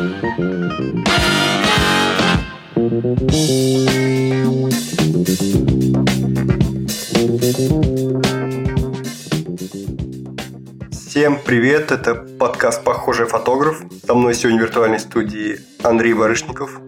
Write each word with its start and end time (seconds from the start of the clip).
Всем 0.00 1.04
привет, 11.44 11.92
это 11.92 12.14
подкаст 12.14 12.82
«Похожий 12.82 13.26
фотограф». 13.26 13.82
Со 14.06 14.14
мной 14.14 14.34
сегодня 14.34 14.60
в 14.60 14.62
виртуальной 14.62 15.00
студии 15.00 15.58
Андрей 15.82 16.14
Барышников. 16.14 16.80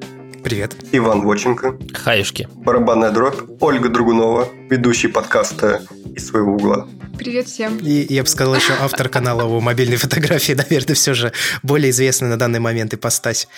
Привет. 0.53 0.77
Иван 0.93 1.23
Воченко. 1.23 1.79
Хаюшки. 1.95 2.47
Барабанная 2.57 3.11
дробь. 3.11 3.41
Ольга 3.59 3.89
Другунова, 3.89 4.47
ведущий 4.69 5.09
подкаста 5.09 5.81
«Из 6.15 6.27
своего 6.27 6.57
угла». 6.57 6.87
Привет 7.17 7.47
всем. 7.47 7.79
И 7.79 8.05
я 8.13 8.23
бы 8.23 8.29
сказал 8.29 8.55
еще 8.57 8.75
автор 8.79 9.09
канала 9.09 9.45
о 9.45 9.61
мобильной 9.61 9.97
фотографии, 9.97 10.53
наверное, 10.69 10.95
все 10.95 11.15
же 11.15 11.33
более 11.63 11.89
известный 11.89 12.29
на 12.29 12.39
данный 12.39 12.61
момент 12.61 12.93
ипостась. 12.93 13.49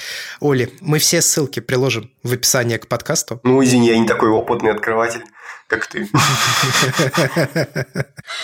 Оли, 0.41 0.71
мы 0.81 1.01
все 1.01 1.21
ссылки 1.21 1.59
приложим 1.59 2.13
в 2.23 2.33
описании 2.33 2.77
к 2.77 2.87
подкасту. 2.87 3.41
Ну, 3.43 3.65
извини, 3.65 3.89
я 3.89 3.99
не 3.99 4.07
такой 4.07 4.29
опытный 4.29 4.71
открыватель, 4.71 5.25
как 5.69 5.87
ты. 5.87 6.09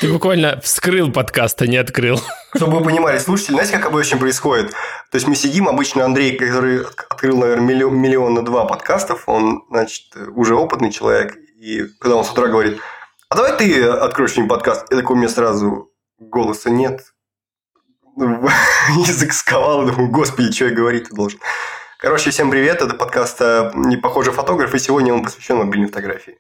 Ты 0.00 0.12
буквально 0.12 0.60
вскрыл 0.60 1.12
подкаст, 1.12 1.60
а 1.62 1.66
не 1.66 1.76
открыл. 1.76 2.20
Чтобы 2.54 2.78
вы 2.78 2.84
понимали, 2.84 3.18
слушатели, 3.18 3.54
знаете, 3.54 3.72
как 3.72 3.86
обычно 3.86 4.18
происходит? 4.18 4.70
То 5.10 5.16
есть 5.16 5.26
мы 5.26 5.34
сидим, 5.34 5.68
обычно 5.68 6.04
Андрей, 6.04 6.36
который 6.36 6.82
открыл, 6.82 7.38
наверное, 7.38 7.66
миллион, 7.66 7.96
миллиона 7.98 8.44
два 8.44 8.64
подкастов, 8.64 9.24
он, 9.26 9.64
значит, 9.70 10.14
уже 10.34 10.54
опытный 10.54 10.90
человек, 10.90 11.36
и 11.58 11.84
когда 11.98 12.16
он 12.16 12.24
с 12.24 12.30
утра 12.30 12.46
говорит, 12.46 12.80
а 13.28 13.36
давай 13.36 13.56
ты 13.56 13.84
откроешь 13.84 14.36
мне 14.36 14.48
подкаст. 14.48 14.90
И 14.90 14.96
такой 14.96 15.14
у 15.14 15.18
меня 15.18 15.28
сразу 15.28 15.92
голоса 16.18 16.68
нет. 16.68 17.00
Язык 18.16 19.32
сковал, 19.32 19.86
думаю, 19.86 20.10
господи, 20.10 20.52
что 20.52 20.66
я 20.66 20.74
говорить-то 20.74 21.14
должен. 21.14 21.38
Короче, 22.00 22.30
всем 22.30 22.50
привет, 22.50 22.80
это 22.80 22.94
подкаст 22.94 23.42
«Не 23.74 23.98
похожий 23.98 24.32
фотограф», 24.32 24.74
и 24.74 24.78
сегодня 24.78 25.12
он 25.12 25.22
посвящен 25.22 25.58
мобильной 25.58 25.88
фотографии. 25.88 26.38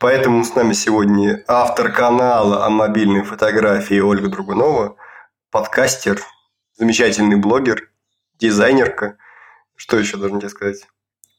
Поэтому 0.00 0.44
с 0.44 0.54
нами 0.54 0.74
сегодня 0.74 1.42
автор 1.48 1.90
канала 1.90 2.66
о 2.66 2.68
мобильной 2.68 3.22
фотографии 3.22 4.00
Ольга 4.00 4.28
Другунова, 4.28 4.96
подкастер, 5.50 6.20
замечательный 6.76 7.36
блогер, 7.36 7.88
дизайнерка. 8.38 9.16
Что 9.76 9.98
еще 9.98 10.18
должен 10.18 10.40
тебе 10.40 10.50
сказать? 10.50 10.86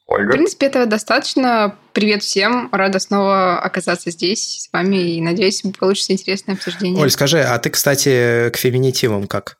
Ольга. 0.08 0.30
В 0.30 0.32
принципе, 0.32 0.66
этого 0.66 0.86
достаточно. 0.86 1.78
Привет 1.92 2.24
всем. 2.24 2.70
Рада 2.72 2.98
снова 2.98 3.60
оказаться 3.60 4.10
здесь 4.10 4.64
с 4.64 4.72
вами 4.72 4.96
и 4.96 5.20
надеюсь, 5.20 5.62
получится 5.78 6.12
интересное 6.12 6.56
обсуждение. 6.56 7.00
Оль, 7.00 7.10
скажи, 7.12 7.40
а 7.40 7.56
ты, 7.60 7.70
кстати, 7.70 8.50
к 8.50 8.56
феминитивам 8.56 9.28
как? 9.28 9.58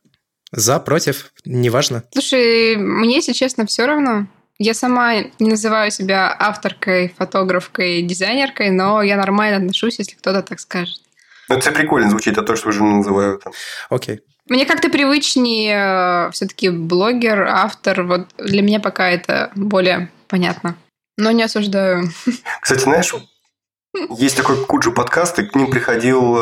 За, 0.53 0.81
против? 0.81 1.33
Неважно? 1.45 2.05
Слушай, 2.13 2.77
мне, 2.77 3.17
если 3.17 3.33
честно, 3.33 3.67
все 3.67 3.87
равно. 3.87 4.27
Я 4.59 4.75
сама 4.75 5.15
не 5.39 5.51
называю 5.51 5.91
себя 5.91 6.37
авторкой, 6.39 7.15
фотографкой, 7.17 8.03
дизайнеркой, 8.03 8.71
но 8.71 9.01
я 9.03 9.17
нормально 9.17 9.59
отношусь, 9.59 9.99
если 9.99 10.17
кто-то 10.17 10.43
так 10.43 10.61
скажет. 10.61 11.01
Ну, 11.49 11.57
это 11.57 11.73
прикольно 11.73 12.11
звучит, 12.11 12.37
а 12.37 12.43
то, 12.43 12.57
что 12.57 12.69
уже 12.69 12.83
называю 12.83 13.39
там. 13.39 13.53
Окей. 13.89 14.21
Мне 14.49 14.67
как-то 14.67 14.89
привычнее 14.91 16.27
э, 16.29 16.31
все-таки 16.33 16.71
блогер, 16.71 17.43
автор. 17.43 18.03
Вот 18.03 18.29
для 18.37 18.63
меня 18.63 18.81
пока 18.81 19.09
это 19.09 19.51
более 19.55 20.11
понятно. 20.29 20.77
Но 21.17 21.31
не 21.31 21.45
осуждаю. 21.45 22.11
Кстати, 22.61 22.81
знаешь, 22.81 23.15
есть 24.11 24.37
такой 24.37 24.65
Куджи 24.65 24.91
подкаст, 24.91 25.39
и 25.39 25.47
к 25.47 25.55
ним 25.55 25.71
приходил 25.71 26.37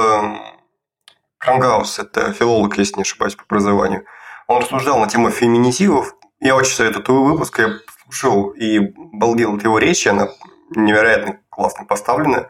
Крангаус, 1.38 1.98
это 1.98 2.32
филолог, 2.32 2.76
если 2.78 2.96
не 2.96 3.02
ошибаюсь, 3.02 3.36
по 3.36 3.44
образованию. 3.44 4.04
Он 4.46 4.60
рассуждал 4.62 4.98
на 4.98 5.08
тему 5.08 5.30
феминитивов. 5.30 6.14
Я 6.40 6.56
очень 6.56 6.74
советую 6.74 7.04
твой 7.04 7.32
выпуск, 7.32 7.58
я 7.58 7.70
слушал 8.02 8.50
и 8.50 8.80
балдел 8.96 9.54
от 9.54 9.64
его 9.64 9.78
речи, 9.78 10.08
она 10.08 10.28
невероятно 10.70 11.40
классно 11.50 11.84
поставлена. 11.84 12.48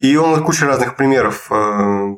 И 0.00 0.16
он 0.16 0.42
кучу 0.44 0.64
разных 0.64 0.96
примеров 0.96 1.50
э, 1.50 1.54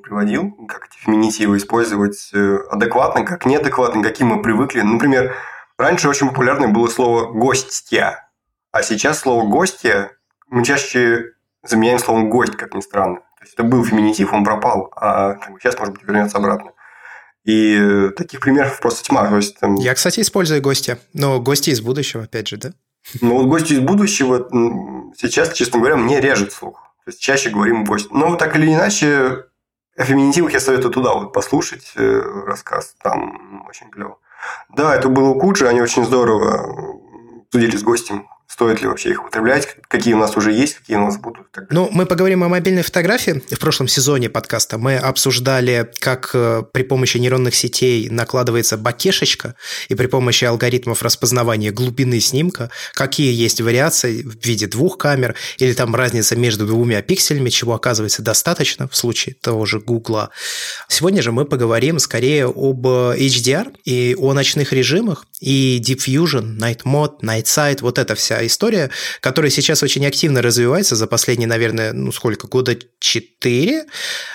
приводил, 0.02 0.52
как 0.69 0.86
эти 0.86 0.98
феминитивы 0.98 1.56
использовать 1.56 2.31
э, 2.32 2.58
адекватно, 2.70 3.25
как 3.25 3.44
неадекватно, 3.44 4.02
каким 4.02 4.28
мы 4.28 4.42
привыкли. 4.42 4.82
Например, 4.82 5.34
раньше 5.78 6.08
очень 6.08 6.28
популярное 6.28 6.69
было 6.69 6.86
слово 6.86 7.32
«гостья», 7.32 8.28
а 8.70 8.82
сейчас 8.82 9.19
слово 9.19 9.48
«гостья» 9.48 10.12
мы 10.48 10.64
чаще 10.64 11.32
заменяем 11.64 11.98
словом 11.98 12.31
«гость», 12.31 12.56
как 12.56 12.75
ни 12.75 12.81
странно. 12.81 13.20
То 13.42 13.47
есть 13.47 13.54
это 13.54 13.64
был 13.64 13.84
феминитив, 13.84 14.32
он 14.32 14.44
пропал, 14.44 14.92
а 14.94 15.36
сейчас, 15.58 15.76
может 15.76 15.94
быть, 15.94 16.04
вернется 16.04 16.38
обратно. 16.38 16.70
И 17.44 18.08
таких 18.16 18.38
примеров 18.38 18.78
просто 18.78 19.03
тьма. 19.03 19.26
То 19.28 19.36
есть, 19.38 19.58
там... 19.58 19.75
Я, 19.75 19.94
кстати, 19.94 20.20
использую 20.20 20.62
гостя, 20.62 21.00
но 21.12 21.41
гости 21.41 21.70
из 21.70 21.81
будущего, 21.81 22.22
опять 22.22 22.47
же, 22.47 22.56
да? 22.56 22.72
Ну, 23.20 23.34
вот 23.36 23.47
гости 23.47 23.72
из 23.72 23.81
будущего 23.81 24.48
сейчас, 25.16 25.52
честно 25.54 25.81
говоря, 25.81 25.97
мне 25.97 26.20
режет 26.20 26.52
слух. 26.52 26.94
То 27.04 27.10
есть 27.10 27.20
чаще 27.20 27.50
говорим 27.50 27.84
гость. 27.84 28.12
Но 28.12 28.36
так 28.36 28.54
или 28.54 28.72
иначе, 28.72 29.47
о 29.97 30.04
феминитивах 30.04 30.52
я 30.52 30.60
советую 30.60 30.92
туда 30.92 31.12
вот 31.14 31.32
послушать 31.32 31.91
э, 31.97 32.22
рассказ. 32.47 32.94
Там 33.02 33.66
очень 33.69 33.91
клево. 33.91 34.19
Да, 34.69 34.94
это 34.94 35.08
было 35.08 35.31
у 35.31 35.41
Куджи, 35.41 35.66
они 35.66 35.81
очень 35.81 36.04
здорово 36.04 37.00
судили 37.50 37.76
с 37.76 37.82
гостем 37.82 38.28
стоит 38.52 38.82
ли 38.82 38.86
вообще 38.86 39.12
их 39.12 39.22
употреблять, 39.22 39.66
какие 39.88 40.12
у 40.12 40.18
нас 40.18 40.36
уже 40.36 40.52
есть, 40.52 40.74
какие 40.74 40.98
у 40.98 41.00
нас 41.00 41.16
будут. 41.16 41.46
Ну, 41.70 41.88
мы 41.90 42.04
поговорим 42.04 42.44
о 42.44 42.48
мобильной 42.48 42.82
фотографии. 42.82 43.42
В 43.50 43.58
прошлом 43.58 43.88
сезоне 43.88 44.28
подкаста 44.28 44.76
мы 44.76 44.96
обсуждали, 44.96 45.90
как 46.00 46.32
э, 46.34 46.62
при 46.70 46.82
помощи 46.82 47.16
нейронных 47.16 47.54
сетей 47.54 48.10
накладывается 48.10 48.76
бакешечка, 48.76 49.54
и 49.88 49.94
при 49.94 50.06
помощи 50.06 50.44
алгоритмов 50.44 51.02
распознавания 51.02 51.70
глубины 51.70 52.20
снимка, 52.20 52.70
какие 52.92 53.32
есть 53.32 53.62
вариации 53.62 54.22
в 54.22 54.44
виде 54.44 54.66
двух 54.66 54.98
камер, 54.98 55.34
или 55.56 55.72
там 55.72 55.94
разница 55.94 56.36
между 56.36 56.66
двумя 56.66 57.00
пикселями, 57.00 57.48
чего 57.48 57.72
оказывается 57.72 58.20
достаточно 58.20 58.86
в 58.86 58.94
случае 58.94 59.34
того 59.40 59.64
же 59.64 59.80
Гугла. 59.80 60.28
Сегодня 60.88 61.22
же 61.22 61.32
мы 61.32 61.46
поговорим 61.46 61.98
скорее 61.98 62.44
об 62.44 62.86
HDR 62.86 63.74
и 63.86 64.14
о 64.19 64.34
ночных 64.34 64.74
режимах, 64.74 65.24
и 65.42 65.80
Deep 65.80 65.98
Fusion, 65.98 66.56
Night 66.56 66.82
Mode, 66.84 67.20
Night 67.20 67.44
Sight, 67.44 67.78
вот 67.80 67.98
эта 67.98 68.14
вся 68.14 68.47
история, 68.47 68.91
которая 69.20 69.50
сейчас 69.50 69.82
очень 69.82 70.06
активно 70.06 70.41
развивается 70.41 70.94
за 70.94 71.08
последние, 71.08 71.48
наверное, 71.48 71.92
ну 71.92 72.12
сколько, 72.12 72.47
года 72.47 72.78
четыре. 73.00 73.86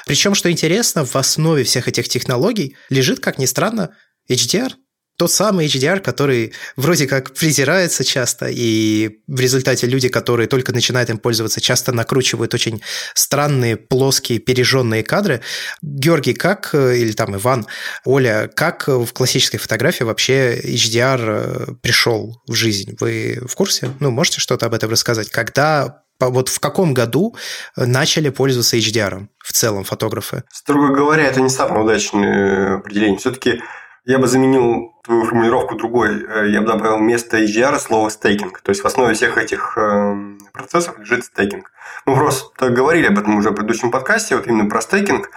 Причем, 0.05 0.35
что 0.35 0.51
интересно, 0.51 1.05
в 1.05 1.15
основе 1.15 1.63
всех 1.63 1.87
этих 1.87 2.09
технологий 2.09 2.75
лежит, 2.89 3.21
как 3.21 3.39
ни 3.39 3.45
странно, 3.45 3.95
HDR– 4.29 4.73
тот 5.17 5.31
самый 5.31 5.65
HDR, 5.65 5.99
который 5.99 6.53
вроде 6.75 7.07
как 7.07 7.33
презирается 7.33 8.03
часто, 8.03 8.47
и 8.49 9.19
в 9.27 9.39
результате 9.39 9.87
люди, 9.87 10.09
которые 10.09 10.47
только 10.47 10.71
начинают 10.71 11.09
им 11.09 11.17
пользоваться, 11.17 11.59
часто 11.59 11.91
накручивают 11.91 12.53
очень 12.53 12.81
странные, 13.15 13.77
плоские, 13.77 14.39
пережженные 14.39 15.03
кадры. 15.03 15.41
Георгий, 15.81 16.33
как, 16.33 16.69
э, 16.73 16.97
или 16.97 17.11
там 17.13 17.35
Иван, 17.35 17.65
Оля, 18.05 18.49
как 18.53 18.87
в 18.87 19.07
классической 19.13 19.57
фотографии 19.57 20.03
вообще 20.03 20.59
HDR 20.59 21.19
э, 21.19 21.65
пришел 21.81 22.41
в 22.47 22.53
жизнь? 22.53 22.95
Вы 22.99 23.39
в 23.47 23.55
курсе? 23.55 23.89
Ну, 23.99 24.11
можете 24.11 24.39
что-то 24.39 24.67
об 24.67 24.75
этом 24.75 24.91
рассказать? 24.91 25.31
Когда 25.31 26.03
вот 26.19 26.49
в 26.49 26.59
каком 26.59 26.93
году 26.93 27.35
начали 27.75 28.29
пользоваться 28.29 28.77
HDR 28.77 29.27
в 29.39 29.53
целом 29.53 29.83
фотографы? 29.83 30.43
Строго 30.51 30.93
говоря, 30.93 31.23
это 31.23 31.41
не 31.41 31.49
самое 31.49 31.83
удачное 31.83 32.77
определение. 32.77 33.17
Все-таки 33.17 33.61
я 34.07 34.19
бы 34.19 34.27
заменил 34.27 34.93
твою 35.03 35.25
формулировку 35.25 35.75
другой. 35.75 36.25
Э, 36.25 36.49
я 36.49 36.61
бы 36.61 36.67
добавил 36.67 36.97
вместо 36.97 37.37
HDR 37.37 37.77
слово 37.77 38.07
стейкинг. 38.07 38.61
То 38.61 38.69
есть 38.69 38.81
в 38.81 38.87
основе 38.87 39.13
всех 39.13 39.37
этих 39.37 39.77
эм, 39.77 40.39
процессов 40.53 40.97
лежит 40.97 41.25
стейкинг. 41.25 41.69
Мы 42.05 42.15
просто 42.15 42.69
говорили 42.69 43.07
об 43.07 43.19
этом 43.19 43.35
уже 43.35 43.49
в 43.49 43.53
предыдущем 43.53 43.91
подкасте, 43.91 44.37
вот 44.37 44.47
именно 44.47 44.69
про 44.69 44.79
стейкинг. 44.79 45.29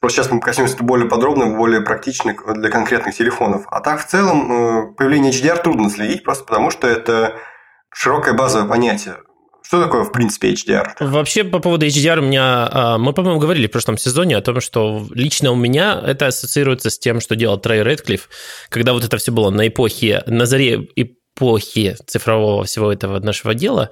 Просто 0.00 0.22
сейчас 0.22 0.30
мы 0.30 0.40
коснемся 0.40 0.74
это 0.74 0.84
более 0.84 1.08
подробно, 1.08 1.46
более 1.46 1.80
практично 1.80 2.34
для 2.54 2.68
конкретных 2.68 3.14
телефонов. 3.14 3.64
А 3.68 3.80
так, 3.80 4.00
в 4.00 4.06
целом, 4.06 4.52
э, 4.52 4.92
появление 4.92 5.32
HDR 5.32 5.62
трудно 5.62 5.88
следить, 5.88 6.22
просто 6.22 6.44
потому 6.44 6.70
что 6.70 6.86
это 6.86 7.38
широкое 7.90 8.34
базовое 8.34 8.68
понятие. 8.68 9.16
Что 9.68 9.82
такое, 9.82 10.04
в 10.04 10.12
принципе, 10.12 10.54
HDR? 10.54 10.94
Вообще, 10.98 11.44
по 11.44 11.58
поводу 11.58 11.84
HDR 11.84 12.20
у 12.20 12.22
меня... 12.22 12.68
А, 12.72 12.96
мы, 12.96 13.12
по-моему, 13.12 13.38
говорили 13.38 13.66
в 13.66 13.70
прошлом 13.70 13.98
сезоне 13.98 14.38
о 14.38 14.40
том, 14.40 14.62
что 14.62 15.06
лично 15.10 15.52
у 15.52 15.56
меня 15.56 16.02
это 16.06 16.28
ассоциируется 16.28 16.88
с 16.88 16.98
тем, 16.98 17.20
что 17.20 17.36
делал 17.36 17.58
Трей 17.58 17.82
Редклифф, 17.82 18.30
когда 18.70 18.94
вот 18.94 19.04
это 19.04 19.18
все 19.18 19.30
было 19.30 19.50
на 19.50 19.68
эпохе, 19.68 20.22
на 20.24 20.46
заре 20.46 20.88
эпохи 20.96 21.98
цифрового 22.06 22.64
всего 22.64 22.90
этого 22.90 23.20
нашего 23.20 23.52
дела, 23.52 23.90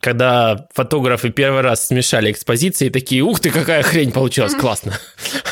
когда 0.00 0.66
фотографы 0.74 1.30
первый 1.30 1.60
раз 1.60 1.86
смешали 1.86 2.32
экспозиции, 2.32 2.88
такие, 2.88 3.22
ух 3.22 3.38
ты, 3.40 3.50
какая 3.50 3.82
хрень 3.82 4.12
получилась, 4.12 4.54
классно. 4.54 4.98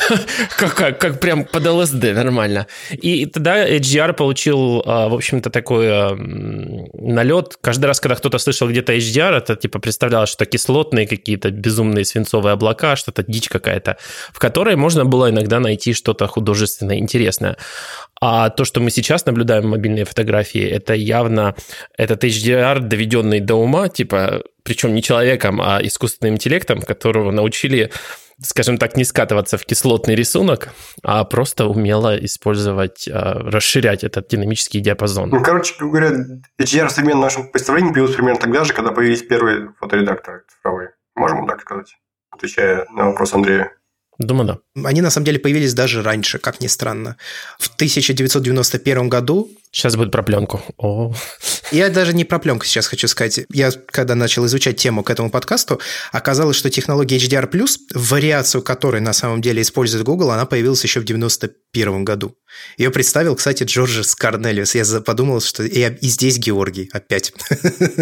как, 0.57 0.97
как, 0.99 1.19
прям 1.19 1.45
под 1.45 1.67
ЛСД, 1.67 2.03
нормально. 2.13 2.65
И 2.91 3.27
тогда 3.27 3.67
HDR 3.67 4.13
получил, 4.13 4.81
а, 4.85 5.07
в 5.07 5.13
общем-то, 5.13 5.51
такой 5.51 5.87
а, 5.89 6.15
налет. 6.15 7.57
Каждый 7.61 7.85
раз, 7.85 7.99
когда 7.99 8.15
кто-то 8.15 8.39
слышал 8.39 8.67
где-то 8.67 8.95
HDR, 8.95 9.37
это 9.37 9.55
типа 9.55 9.79
представлялось, 9.79 10.29
что 10.29 10.45
кислотные 10.45 11.07
какие-то 11.07 11.51
безумные 11.51 12.03
свинцовые 12.03 12.53
облака, 12.53 12.95
что-то 12.95 13.23
дичь 13.27 13.49
какая-то, 13.49 13.97
в 14.33 14.39
которой 14.39 14.75
можно 14.75 15.05
было 15.05 15.29
иногда 15.29 15.59
найти 15.59 15.93
что-то 15.93 16.25
художественное, 16.25 16.97
интересное. 16.97 17.57
А 18.21 18.49
то, 18.49 18.65
что 18.65 18.81
мы 18.81 18.91
сейчас 18.91 19.25
наблюдаем 19.25 19.69
мобильные 19.69 20.03
фотографии, 20.03 20.61
это 20.61 20.93
явно 20.93 21.55
этот 21.97 22.25
HDR, 22.25 22.79
доведенный 22.79 23.39
до 23.39 23.55
ума, 23.55 23.87
типа, 23.87 24.38
причем 24.63 24.93
не 24.93 25.01
человеком, 25.01 25.61
а 25.61 25.79
искусственным 25.81 26.35
интеллектом, 26.35 26.81
которого 26.81 27.31
научили 27.31 27.91
скажем 28.41 28.77
так, 28.77 28.95
не 28.95 29.03
скатываться 29.03 29.57
в 29.57 29.65
кислотный 29.65 30.15
рисунок, 30.15 30.69
а 31.03 31.23
просто 31.25 31.65
умело 31.65 32.17
использовать, 32.23 33.07
а, 33.07 33.33
расширять 33.39 34.03
этот 34.03 34.27
динамический 34.29 34.79
диапазон. 34.79 35.29
Ну, 35.29 35.43
короче 35.43 35.75
говоря, 35.77 36.11
HDR 36.57 36.87
в 36.87 36.91
современном 36.91 37.21
нашем 37.21 37.51
представлении 37.51 37.91
появился 37.91 38.15
примерно 38.15 38.39
тогда 38.39 38.63
же, 38.63 38.73
когда 38.73 38.91
появились 38.91 39.23
первые 39.23 39.73
фоторедакторы 39.79 40.43
цифровые. 40.49 40.91
Можем 41.15 41.47
так 41.47 41.61
сказать, 41.61 41.97
отвечая 42.31 42.85
на 42.91 43.07
вопрос 43.07 43.33
Андрея. 43.33 43.73
Думаю, 44.19 44.61
да. 44.75 44.87
Они 44.87 45.01
на 45.01 45.09
самом 45.09 45.25
деле 45.25 45.39
появились 45.39 45.73
даже 45.73 46.01
раньше, 46.01 46.39
как 46.39 46.59
ни 46.59 46.67
странно. 46.67 47.15
В 47.57 47.73
1991 47.75 49.07
году 49.07 49.49
Сейчас 49.71 49.95
будет 49.95 50.11
про 50.11 50.23
пленку. 50.23 50.61
О. 50.77 51.13
Я 51.71 51.89
даже 51.89 52.13
не 52.13 52.25
про 52.25 52.39
пленку 52.39 52.65
сейчас 52.65 52.87
хочу 52.87 53.07
сказать. 53.07 53.41
Я, 53.53 53.71
когда 53.71 54.15
начал 54.15 54.45
изучать 54.47 54.77
тему 54.77 55.03
к 55.03 55.11
этому 55.11 55.29
подкасту, 55.29 55.79
оказалось, 56.11 56.57
что 56.57 56.71
технология 56.71 57.17
HDR+, 57.17 57.47
вариацию 57.93 58.63
которой 58.63 58.99
на 58.99 59.13
самом 59.13 59.41
деле 59.41 59.61
использует 59.61 60.03
Google, 60.03 60.31
она 60.31 60.47
появилась 60.47 60.83
еще 60.83 60.99
в 61.01 61.05
91 61.05 62.03
году. 62.03 62.35
Ее 62.77 62.89
представил, 62.89 63.35
кстати, 63.35 63.63
Джорджис 63.63 64.15
Корнелиус. 64.15 64.73
Я 64.73 64.85
подумал, 65.01 65.39
что 65.39 65.63
и, 65.63 65.95
и 66.01 66.07
здесь 66.07 66.39
Георгий 66.39 66.89
опять. 66.91 67.31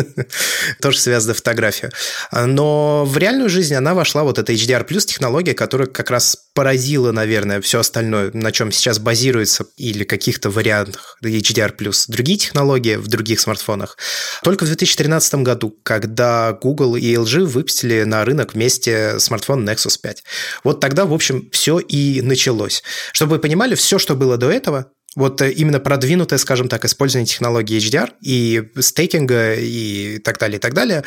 Тоже 0.81 0.99
связана 0.99 1.33
фотография. 1.33 1.91
Но 2.31 3.03
в 3.05 3.17
реальную 3.17 3.49
жизнь 3.49 3.75
она 3.75 3.93
вошла, 3.93 4.23
вот 4.23 4.39
эта 4.39 4.53
HDR+, 4.53 4.85
технология, 5.01 5.53
которая 5.53 5.89
как 5.89 6.11
раз 6.11 6.46
поразила, 6.57 7.11
наверное, 7.11 7.61
все 7.61 7.81
остальное, 7.81 8.31
на 8.33 8.51
чем 8.51 8.71
сейчас 8.71 8.97
базируется 8.97 9.67
или 9.75 10.03
каких-то 10.03 10.49
вариантах 10.49 11.19
HDR+, 11.23 11.71
другие 12.07 12.39
технологии 12.39 12.95
в 12.95 13.07
других 13.07 13.39
смартфонах. 13.39 13.95
Только 14.41 14.63
в 14.63 14.65
2013 14.65 15.35
году, 15.43 15.77
когда 15.83 16.53
Google 16.53 16.95
и 16.95 17.13
LG 17.13 17.45
выпустили 17.45 18.01
на 18.05 18.25
рынок 18.25 18.55
вместе 18.55 19.19
смартфон 19.19 19.69
Nexus 19.69 19.99
5. 20.01 20.23
Вот 20.63 20.79
тогда, 20.79 21.05
в 21.05 21.13
общем, 21.13 21.47
все 21.51 21.77
и 21.77 22.21
началось. 22.23 22.81
Чтобы 23.13 23.35
вы 23.35 23.39
понимали, 23.39 23.75
все, 23.75 23.99
что 23.99 24.15
было 24.15 24.37
до 24.37 24.49
этого, 24.49 24.87
вот 25.17 25.41
э, 25.41 25.51
именно 25.51 25.79
продвинутое, 25.79 26.37
скажем 26.37 26.69
так, 26.69 26.85
использование 26.85 27.25
технологии 27.25 27.79
HDR 27.79 28.11
и 28.21 28.69
стейкинга 28.79 29.55
и 29.55 30.19
так 30.19 30.37
далее, 30.37 30.57
и 30.57 30.59
так 30.59 30.75
далее, 30.75 31.03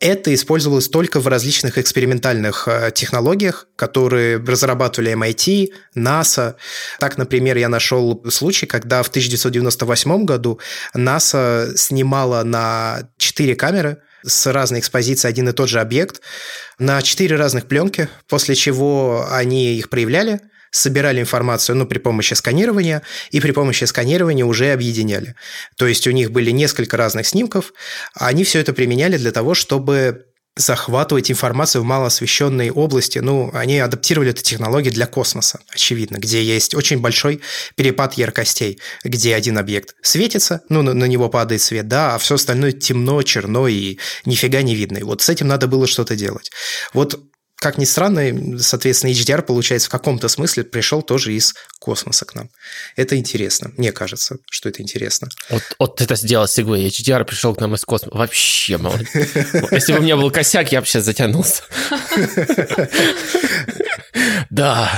это 0.00 0.34
использовалось 0.34 0.88
только 0.88 1.20
в 1.20 1.28
различных 1.28 1.78
экспериментальных 1.78 2.66
э, 2.66 2.90
технологиях, 2.92 3.68
которые 3.76 4.38
разрабатывали 4.38 5.12
MIT, 5.12 5.68
NASA. 5.96 6.56
Так, 6.98 7.16
например, 7.16 7.56
я 7.56 7.68
нашел 7.68 8.20
случай, 8.28 8.66
когда 8.66 9.04
в 9.04 9.08
1998 9.08 10.24
году 10.24 10.58
NASA 10.96 11.76
снимала 11.76 12.42
на 12.42 13.08
4 13.18 13.54
камеры 13.54 13.98
с 14.24 14.50
разной 14.50 14.80
экспозицией 14.80 15.30
один 15.30 15.48
и 15.48 15.52
тот 15.52 15.68
же 15.68 15.78
объект 15.78 16.22
на 16.80 17.00
четыре 17.02 17.36
разных 17.36 17.66
пленки, 17.66 18.08
после 18.28 18.56
чего 18.56 19.28
они 19.30 19.76
их 19.76 19.90
проявляли– 19.90 20.40
собирали 20.74 21.20
информацию 21.20 21.76
ну, 21.76 21.86
при 21.86 21.98
помощи 21.98 22.34
сканирования, 22.34 23.02
и 23.30 23.40
при 23.40 23.52
помощи 23.52 23.84
сканирования 23.84 24.44
уже 24.44 24.72
объединяли. 24.72 25.34
То 25.76 25.86
есть 25.86 26.06
у 26.06 26.10
них 26.10 26.32
были 26.32 26.50
несколько 26.50 26.96
разных 26.96 27.26
снимков, 27.26 27.72
а 28.14 28.26
они 28.26 28.44
все 28.44 28.58
это 28.58 28.72
применяли 28.72 29.16
для 29.16 29.30
того, 29.30 29.54
чтобы 29.54 30.26
захватывать 30.56 31.30
информацию 31.30 31.82
в 31.82 31.84
малоосвещенной 31.84 32.70
области. 32.70 33.18
Ну, 33.18 33.50
они 33.54 33.78
адаптировали 33.78 34.30
эту 34.30 34.42
технологию 34.42 34.92
для 34.92 35.06
космоса, 35.06 35.60
очевидно, 35.68 36.16
где 36.16 36.42
есть 36.42 36.74
очень 36.74 37.00
большой 37.00 37.40
перепад 37.76 38.14
яркостей, 38.14 38.78
где 39.04 39.34
один 39.34 39.58
объект 39.58 39.96
светится, 40.02 40.62
ну, 40.68 40.82
на, 40.82 40.94
на 40.94 41.04
него 41.06 41.28
падает 41.28 41.60
свет, 41.60 41.88
да, 41.88 42.14
а 42.14 42.18
все 42.18 42.36
остальное 42.36 42.72
темно, 42.72 43.22
черно 43.22 43.66
и 43.66 43.98
нифига 44.24 44.62
не 44.62 44.74
видно. 44.74 44.98
И 44.98 45.02
вот 45.02 45.22
с 45.22 45.28
этим 45.28 45.48
надо 45.48 45.66
было 45.66 45.86
что-то 45.86 46.14
делать. 46.14 46.50
Вот 46.92 47.20
как 47.56 47.78
ни 47.78 47.84
странно, 47.84 48.58
соответственно, 48.58 49.10
HDR, 49.10 49.42
получается, 49.42 49.88
в 49.88 49.90
каком-то 49.90 50.28
смысле 50.28 50.64
пришел 50.64 51.02
тоже 51.02 51.32
из 51.32 51.54
космоса 51.78 52.24
к 52.24 52.34
нам. 52.34 52.50
Это 52.96 53.16
интересно. 53.16 53.70
Мне 53.76 53.92
кажется, 53.92 54.36
что 54.50 54.68
это 54.68 54.82
интересно. 54.82 55.28
Вот, 55.48 55.62
вот 55.78 56.00
это 56.00 56.16
сделал 56.16 56.46
Сегвей. 56.46 56.88
HDR 56.88 57.24
пришел 57.24 57.54
к 57.54 57.60
нам 57.60 57.74
из 57.74 57.84
космоса. 57.84 58.16
Вообще, 58.16 58.76
молодец. 58.76 59.08
Если 59.70 59.92
бы 59.92 60.00
у 60.00 60.02
меня 60.02 60.16
был 60.16 60.30
косяк, 60.30 60.72
я 60.72 60.80
бы 60.80 60.86
сейчас 60.86 61.04
затянулся. 61.04 61.62
Да. 64.50 64.90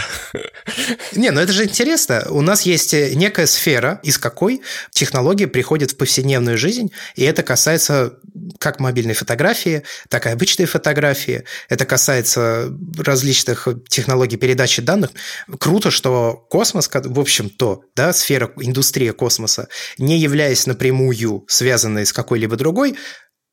Не, 1.13 1.31
ну 1.31 1.41
это 1.41 1.53
же 1.53 1.65
интересно. 1.65 2.27
У 2.29 2.43
нас 2.43 2.63
есть 2.63 2.93
некая 2.93 3.47
сфера, 3.47 4.01
из 4.03 4.19
какой 4.19 4.61
технология 4.91 5.47
приходит 5.47 5.93
в 5.93 5.97
повседневную 5.97 6.59
жизнь, 6.59 6.93
и 7.15 7.25
это 7.25 7.43
касается 7.43 8.19
как 8.59 8.79
мобильной 8.79 9.15
фотографии, 9.15 9.85
так 10.09 10.27
и 10.27 10.31
обычной 10.31 10.67
фотографии. 10.67 11.45
Это 11.69 11.87
касается 11.87 12.71
различных 12.99 13.69
технологий 13.89 14.37
передачи 14.37 14.83
данных. 14.83 15.11
Круто, 15.59 15.91
что 15.91 16.35
космос, 16.51 16.91
в 16.93 17.21
общем-то, 17.21 17.83
да, 17.95 18.13
сфера, 18.13 18.53
индустрия 18.57 19.13
космоса, 19.13 19.69
не 19.99 20.19
являясь 20.19 20.67
напрямую 20.67 21.45
связанной 21.49 22.05
с 22.05 22.13
какой-либо 22.13 22.57
другой, 22.57 22.97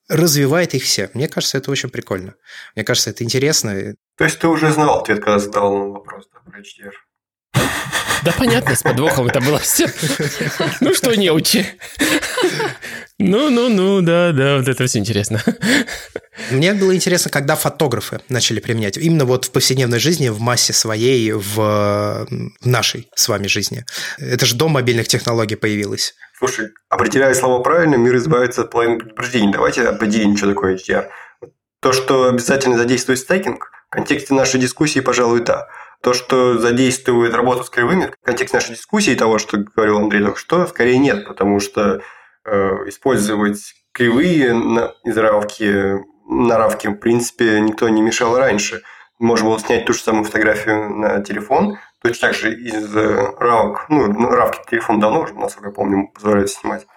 развивает 0.10 0.74
их 0.74 0.83
все. 0.83 1.10
Мне 1.13 1.27
кажется, 1.27 1.57
это 1.57 1.71
очень 1.71 1.89
прикольно. 1.89 2.36
Мне 2.75 2.83
кажется, 2.83 3.10
это 3.10 3.24
интересно. 3.24 3.95
То 4.18 4.25
есть 4.25 4.39
ты 4.39 4.48
уже 4.48 4.71
знал 4.71 5.00
ответ, 5.00 5.19
когда 5.19 5.39
задал 5.39 5.92
вопрос 5.92 6.27
да, 6.33 6.39
про 6.39 6.60
HDR? 6.60 6.94
Да 8.24 8.33
понятно, 8.38 8.75
с 8.75 8.83
подвохом 8.83 9.27
это 9.27 9.42
было 9.42 9.60
все. 9.60 9.88
Ну 10.81 10.94
что, 10.94 11.13
не 11.15 11.30
учи. 11.31 11.65
Ну-ну-ну, 13.19 14.01
да-да, 14.01 14.57
вот 14.57 14.68
это 14.68 14.86
все 14.86 15.00
интересно. 15.00 15.44
Мне 16.51 16.74
было 16.74 16.95
интересно, 16.95 17.31
когда 17.31 17.56
фотографы 17.56 18.21
начали 18.30 18.60
применять. 18.60 18.98
Именно 18.98 19.25
вот 19.25 19.45
в 19.45 19.51
повседневной 19.51 20.00
жизни, 20.00 20.30
в 20.30 20.39
массе 20.39 20.74
своей, 20.74 21.31
в 21.31 22.27
нашей 22.63 23.10
с 23.15 23.27
вами 23.27 23.48
жизни. 23.48 23.86
Это 24.18 24.45
же 24.45 24.56
до 24.56 24.68
мобильных 24.69 25.07
технологий 25.07 25.56
появилось. 25.56 26.15
Слушай, 26.38 26.69
определяя 26.89 27.33
слова 27.33 27.62
правильно, 27.62 27.95
мир 27.95 28.15
избавится 28.18 28.62
от 28.62 28.71
половины 28.71 29.00
предупреждений. 29.00 29.51
Давайте 29.51 29.83
определим, 29.83 30.38
что 30.38 30.48
такое 30.48 30.75
HDR. 30.75 31.10
То, 31.81 31.92
что 31.94 32.30
обязательно 32.30 32.77
задействует 32.77 33.19
стейкинг, 33.19 33.69
в 33.94 33.95
контексте 33.95 34.34
нашей 34.34 34.60
дискуссии, 34.60 35.01
пожалуй, 35.01 35.42
да. 35.42 35.68
То, 36.01 36.13
что 36.13 36.57
задействует 36.57 37.36
работу 37.36 37.63
с 37.63 37.69
кривыми, 37.69 38.07
в 38.07 38.25
контексте 38.25 38.57
нашей 38.57 38.75
дискуссии, 38.75 39.13
того, 39.13 39.38
что 39.38 39.57
говорил 39.57 40.00
Андрей 40.00 40.24
только 40.24 40.40
что, 40.40 40.66
скорее 40.66 40.98
нет, 40.98 41.28
потому 41.28 41.60
что 41.60 42.01
э, 42.44 42.51
использовать 42.88 43.75
кривые 43.91 44.53
на, 44.53 44.96
из 45.03 45.15
равки 45.15 46.01
на 46.27 46.58
равке, 46.58 46.89
в 46.89 46.96
принципе, 46.96 47.60
никто 47.62 47.88
не 47.88 48.01
мешал 48.01 48.36
раньше. 48.36 48.82
Можно 49.20 49.50
было 49.50 49.60
снять 49.60 49.86
ту 49.86 49.94
же 49.94 50.00
самую 50.00 50.24
фотографию 50.24 50.89
на 50.89 51.22
телефон, 51.22 51.77
точно 52.01 52.29
так 52.29 52.36
же 52.36 52.51
из 52.51 52.96
э, 52.96 53.36
равок, 53.38 53.86
ну, 53.89 54.12
равки 54.32 54.60
телефон 54.72 55.00
давно 55.00 55.22
уже, 55.22 55.36
насколько 55.36 55.70
я 55.70 55.75
помню, 55.75 56.08
позволяют 56.08 56.50
снимать. 56.50 56.88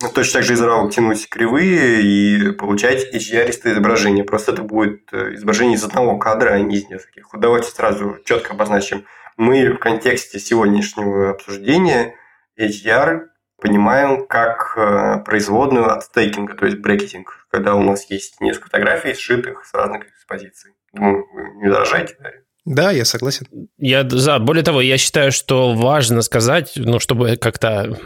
Точно 0.00 0.40
так 0.40 0.42
же 0.42 0.54
из 0.54 0.60
равок 0.60 0.92
тянуть 0.92 1.28
кривые 1.28 2.02
и 2.02 2.52
получать 2.52 3.14
HDR 3.14 3.50
изображение. 3.50 4.24
Просто 4.24 4.52
это 4.52 4.62
будет 4.62 5.12
э, 5.12 5.34
изображение 5.34 5.76
из 5.76 5.84
одного 5.84 6.18
кадра, 6.18 6.50
а 6.50 6.60
не 6.60 6.76
из 6.76 6.88
нескольких. 6.88 7.32
Вот 7.32 7.40
давайте 7.40 7.70
сразу 7.70 8.18
четко 8.24 8.52
обозначим. 8.52 9.04
Мы 9.36 9.72
в 9.72 9.78
контексте 9.78 10.38
сегодняшнего 10.38 11.30
обсуждения 11.30 12.16
HDR 12.58 13.28
понимаем 13.60 14.26
как 14.26 14.74
э, 14.76 15.22
производную 15.24 15.90
от 15.90 16.04
стейкинга, 16.04 16.54
то 16.54 16.66
есть 16.66 16.78
брекетинг, 16.78 17.46
когда 17.50 17.74
у 17.74 17.82
нас 17.82 18.10
есть 18.10 18.40
несколько 18.40 18.66
фотографий, 18.66 19.14
сшитых 19.14 19.64
с 19.64 19.72
разных 19.72 20.08
экспозиций. 20.08 20.72
Думаю, 20.92 21.24
не 21.56 21.68
возражаете, 21.68 22.16
да? 22.20 22.30
Да, 22.64 22.90
я 22.90 23.04
согласен. 23.04 23.46
Я 23.78 24.08
за. 24.08 24.38
Более 24.38 24.64
того, 24.64 24.80
я 24.80 24.96
считаю, 24.96 25.32
что 25.32 25.74
важно 25.74 26.22
сказать, 26.22 26.72
ну, 26.76 26.98
чтобы 26.98 27.36
как-то 27.36 27.98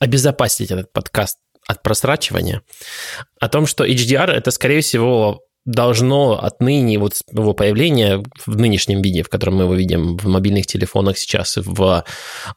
обезопасить 0.00 0.70
этот 0.70 0.92
подкаст 0.92 1.38
от 1.68 1.82
просрачивания, 1.82 2.62
о 3.40 3.48
том, 3.48 3.66
что 3.66 3.86
HDR 3.86 4.30
это, 4.30 4.50
скорее 4.50 4.80
всего, 4.80 5.44
должно 5.64 6.42
отныне, 6.42 6.98
вот 6.98 7.14
его 7.30 7.52
появление 7.54 8.22
в 8.46 8.56
нынешнем 8.56 9.00
виде, 9.00 9.22
в 9.22 9.28
котором 9.28 9.56
мы 9.56 9.64
его 9.64 9.74
видим 9.74 10.16
в 10.16 10.26
мобильных 10.26 10.66
телефонах 10.66 11.18
сейчас, 11.18 11.56
в 11.56 12.04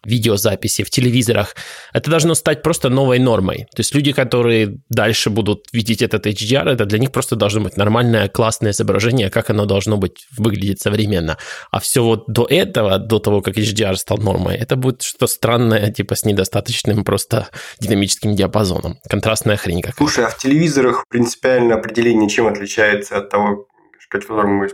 видеозаписи, 0.04 0.84
в 0.84 0.90
телевизорах, 0.90 1.56
это 1.94 2.10
должно 2.10 2.34
стать 2.34 2.64
просто 2.64 2.90
новой 2.90 3.20
нормой. 3.20 3.68
То 3.76 3.82
есть 3.82 3.94
люди, 3.94 4.12
которые 4.12 4.80
дальше 4.90 5.30
будут 5.30 5.68
видеть 5.72 6.02
этот 6.02 6.26
HDR, 6.26 6.72
это 6.72 6.86
для 6.86 6.98
них 6.98 7.12
просто 7.12 7.36
должно 7.36 7.62
быть 7.62 7.78
нормальное, 7.78 8.28
классное 8.28 8.72
изображение, 8.72 9.30
как 9.30 9.50
оно 9.52 9.66
должно 9.66 9.98
быть 9.98 10.26
выглядеть 10.36 10.82
современно. 10.82 11.38
А 11.72 11.80
все 11.80 12.04
вот 12.04 12.26
до 12.28 12.46
этого, 12.50 12.98
до 12.98 13.20
того, 13.20 13.42
как 13.42 13.58
HDR 13.58 13.96
стал 13.98 14.18
нормой, 14.18 14.56
это 14.56 14.76
будет 14.76 15.04
что-то 15.04 15.28
странное, 15.28 15.92
типа 15.92 16.16
с 16.16 16.26
недостаточным 16.26 17.04
просто 17.04 17.50
динамическим 17.80 18.36
диапазоном. 18.36 18.98
Контрастная 19.08 19.58
хрень 19.58 19.82
какая-то. 19.82 19.98
Слушай, 19.98 20.26
а 20.26 20.30
в 20.30 20.38
телевизорах 20.38 21.06
принципиально 21.08 21.76
определение 21.76 22.30
чем 22.30 22.48
отличается 22.48 22.95
от 23.12 23.30
того, 23.30 23.68
которым 24.10 24.52
мы 24.52 24.70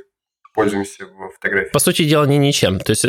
пользуемся 0.54 1.06
в 1.06 1.32
фотографии. 1.36 1.72
По 1.72 1.80
сути 1.80 2.04
дела, 2.04 2.26
не 2.26 2.38
ничем. 2.38 2.80
То 2.80 2.92
есть 2.92 3.06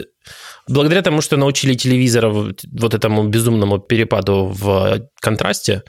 благодаря 0.69 1.02
тому, 1.02 1.21
что 1.21 1.37
научили 1.37 1.75
телевизора 1.75 2.28
вот 2.28 2.95
этому 2.95 3.28
безумному 3.28 3.78
перепаду 3.78 4.47
в 4.47 5.00
контрасте, 5.21 5.83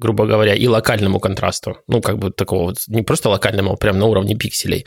грубо 0.00 0.26
говоря, 0.26 0.54
и 0.54 0.66
локальному 0.66 1.20
контрасту. 1.20 1.78
Ну, 1.86 2.00
как 2.00 2.18
бы 2.18 2.30
такого 2.30 2.64
вот, 2.64 2.76
не 2.88 3.02
просто 3.02 3.28
локальному, 3.28 3.72
а 3.72 3.76
прям 3.76 3.98
на 3.98 4.06
уровне 4.06 4.34
пикселей. 4.34 4.86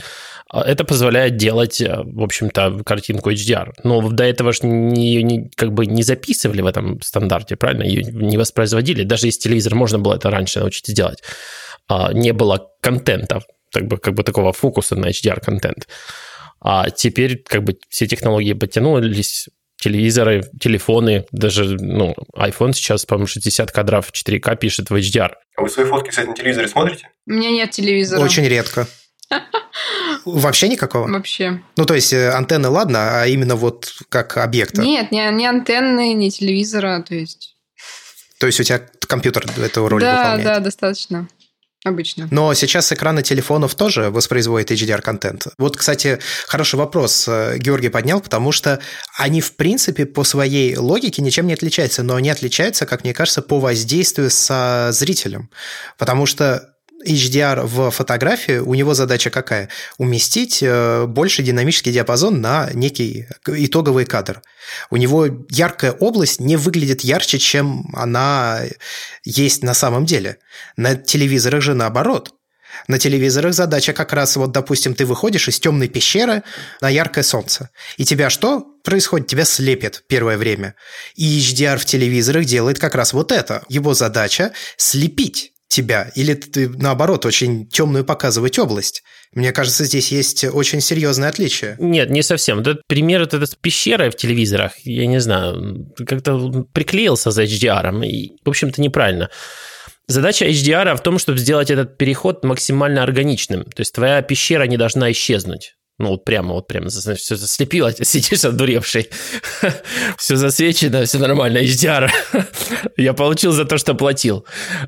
А 0.50 0.62
это 0.62 0.84
позволяет 0.84 1.38
делать, 1.38 1.82
э, 1.82 2.01
в 2.04 2.24
общем-то, 2.24 2.84
картинку 2.86 3.32
HDR. 3.32 3.72
Но 3.84 4.10
до 4.10 4.24
этого 4.24 4.51
же 4.51 4.60
не, 4.63 5.24
не, 5.24 5.50
как 5.56 5.74
бы 5.74 5.86
не 5.86 6.04
записывали 6.04 6.62
в 6.62 6.65
этом 6.65 7.01
стандарте, 7.01 7.56
правильно? 7.56 7.84
Ее 7.84 8.04
не 8.04 8.38
воспроизводили. 8.38 9.04
Даже 9.04 9.27
если 9.27 9.42
телевизор 9.42 9.75
можно 9.75 10.00
было 10.00 10.15
это 10.15 10.30
раньше 10.30 10.60
научиться 10.60 10.94
делать. 10.94 11.22
А, 11.88 12.12
не 12.13 12.34
было 12.34 12.68
контента, 12.82 13.42
как 13.75 13.88
бы, 13.88 13.98
как 13.98 14.13
бы 14.13 14.24
такого 14.24 14.53
фокуса 14.53 14.96
на 14.96 15.08
HDR-контент. 15.08 15.88
А 16.62 16.89
теперь 16.89 17.44
как 17.44 17.63
бы 17.63 17.77
все 17.89 18.08
технологии 18.08 18.53
подтянулись, 18.53 19.50
телевизоры, 19.77 20.50
телефоны, 20.60 21.25
даже, 21.32 21.77
ну, 21.79 22.15
iPhone 22.36 22.72
сейчас, 22.72 23.05
по-моему, 23.05 23.27
60 23.27 23.72
кадров 23.72 24.12
4К 24.12 24.55
пишет 24.55 24.89
в 24.89 24.96
HDR. 24.96 25.34
А 25.58 25.62
вы 25.62 25.70
свои 25.70 25.86
фотки, 25.86 26.10
кстати, 26.10 26.27
на 26.27 26.34
телевизоре 26.34 26.67
смотрите? 26.70 27.10
У 27.27 27.32
меня 27.32 27.51
нет 27.51 27.72
телевизора. 27.72 28.22
Очень 28.22 28.48
редко. 28.48 28.88
Вообще 30.25 30.70
никакого? 30.70 31.08
Вообще. 31.08 31.62
Ну, 31.75 31.86
то 31.86 31.94
есть 31.94 32.13
э, 32.13 32.32
антенны, 32.32 32.70
ладно, 32.70 33.22
а 33.22 33.27
именно 33.27 33.55
вот 33.55 33.94
как 34.10 34.38
объекта? 34.38 34.82
Нет, 34.82 35.12
не, 35.12 35.29
не 35.32 35.46
антенны, 35.46 36.13
не 36.13 36.32
телевизора, 36.32 37.03
то 37.08 37.13
есть... 37.13 37.55
То 38.39 38.48
есть 38.48 38.60
у 38.60 38.63
тебя 38.63 38.82
компьютер 39.08 39.46
эту 39.62 39.88
роль 39.88 40.01
да, 40.01 40.17
выполняет? 40.17 40.44
Да, 40.44 40.55
да, 40.55 40.60
достаточно. 40.62 41.27
Обычно. 41.86 42.27
Но 42.32 42.51
сейчас 42.56 42.92
экраны 42.92 43.22
телефонов 43.22 43.75
тоже 43.75 44.10
воспроизводят 44.10 44.72
HDR-контент. 44.72 45.50
Вот, 45.60 45.77
кстати, 45.77 46.18
хороший 46.48 46.77
вопрос 46.77 47.27
э, 47.27 47.60
Георгий 47.60 47.89
поднял, 47.89 48.20
потому 48.20 48.51
что 48.51 48.80
они, 49.15 49.39
в 49.39 49.56
принципе, 49.56 50.08
по 50.08 50.24
своей 50.24 50.75
логике 50.75 51.22
ничем 51.22 51.46
не 51.46 51.54
отличаются, 51.54 52.01
но 52.01 52.15
они 52.15 52.32
отличаются, 52.32 52.88
как 52.88 53.04
мне 53.04 53.13
кажется, 53.13 53.44
по 53.44 53.60
воздействию 53.60 54.32
со 54.32 54.89
зрителем. 54.94 55.51
Потому 56.00 56.25
что 56.25 56.75
HDR 57.06 57.66
в 57.66 57.92
фотографии, 57.92 58.58
у 58.58 58.74
него 58.74 58.94
задача 58.94 59.30
какая? 59.30 59.70
Уместить 59.98 60.60
э, 60.62 61.06
больше 61.06 61.44
динамический 61.44 61.92
диапазон 61.92 62.42
на 62.42 62.70
некий 62.74 63.28
итоговый 63.46 64.06
кадр. 64.06 64.42
У 64.90 64.98
него 64.98 65.28
яркая 65.50 65.92
область 65.92 66.40
не 66.40 66.58
выглядит 66.58 67.02
ярче, 67.02 67.40
чем 67.40 67.90
она 67.94 68.62
есть 69.24 69.64
на 69.64 69.74
самом 69.74 70.06
деле. 70.06 70.38
На 70.78 70.96
телевизорах 70.96 71.62
же 71.62 71.74
наоборот. 71.76 72.34
На 72.88 73.00
телевизорах 73.00 73.54
задача 73.54 73.94
как 73.94 74.14
раз, 74.14 74.36
вот, 74.36 74.52
допустим, 74.52 74.96
ты 74.96 75.06
выходишь 75.06 75.48
из 75.48 75.60
темной 75.60 75.88
пещеры 75.88 76.44
на 76.82 76.90
яркое 76.90 77.24
солнце. 77.24 77.70
И 77.98 78.06
тебя 78.06 78.30
что 78.30 78.66
происходит? 78.84 79.28
Тебя 79.28 79.46
слепит 79.46 80.04
первое 80.08 80.38
время. 80.38 80.76
И 81.16 81.40
HDR 81.40 81.78
в 81.78 81.86
телевизорах 81.86 82.46
делает 82.46 82.80
как 82.80 82.96
раз 82.96 83.14
вот 83.14 83.32
это. 83.32 83.64
Его 83.70 83.94
задача– 83.94 84.52
слепить 84.78 85.54
тебя, 85.75 86.12
или 86.15 86.34
ты, 86.34 86.70
наоборот, 86.70 87.25
очень 87.25 87.67
темную 87.67 88.05
показывать 88.05 88.58
область. 88.58 89.03
Мне 89.34 89.51
кажется, 89.51 89.84
здесь 89.84 90.12
есть 90.12 90.46
очень 90.46 90.79
серьезное 90.79 91.29
отличие. 91.29 91.75
Нет, 91.79 92.10
не 92.10 92.24
совсем. 92.24 92.60
Этот 92.60 92.82
пример 92.88 93.20
вот 93.20 93.34
это 93.34 93.46
с 93.46 93.55
пещерой 93.55 94.10
в 94.10 94.15
телевизорах, 94.15 94.74
я 94.86 95.05
не 95.05 95.20
знаю, 95.20 95.94
как-то 95.98 96.65
приклеился 96.72 97.32
за 97.32 97.44
HDR, 97.44 98.05
и, 98.05 98.32
в 98.46 98.50
общем-то, 98.50 98.82
неправильно. 98.82 99.29
Задача 100.08 100.46
HDR 100.46 100.96
в 100.96 101.01
том, 101.01 101.20
чтобы 101.20 101.39
сделать 101.39 101.70
этот 101.70 101.98
переход 101.98 102.46
максимально 102.46 103.03
органичным. 103.03 103.63
То 103.63 103.82
есть 103.82 103.94
твоя 103.94 104.22
пещера 104.22 104.63
не 104.63 104.77
должна 104.77 105.12
исчезнуть. 105.12 105.75
Ну, 105.98 106.10
вот 106.10 106.25
прямо, 106.25 106.54
вот 106.54 106.68
прямо 106.68 106.90
все 106.90 107.36
заслепило, 107.36 107.92
сидишь 108.02 108.44
одуревший. 108.44 109.10
все 110.18 110.36
засвечено, 110.36 111.06
все 111.06 111.20
нормально, 111.20 111.60
HDR. 111.60 112.10
Я 112.98 113.14
получил 113.14 113.54
за 113.54 113.64
то, 113.64 113.78
что 113.78 113.96
платил. 113.96 114.46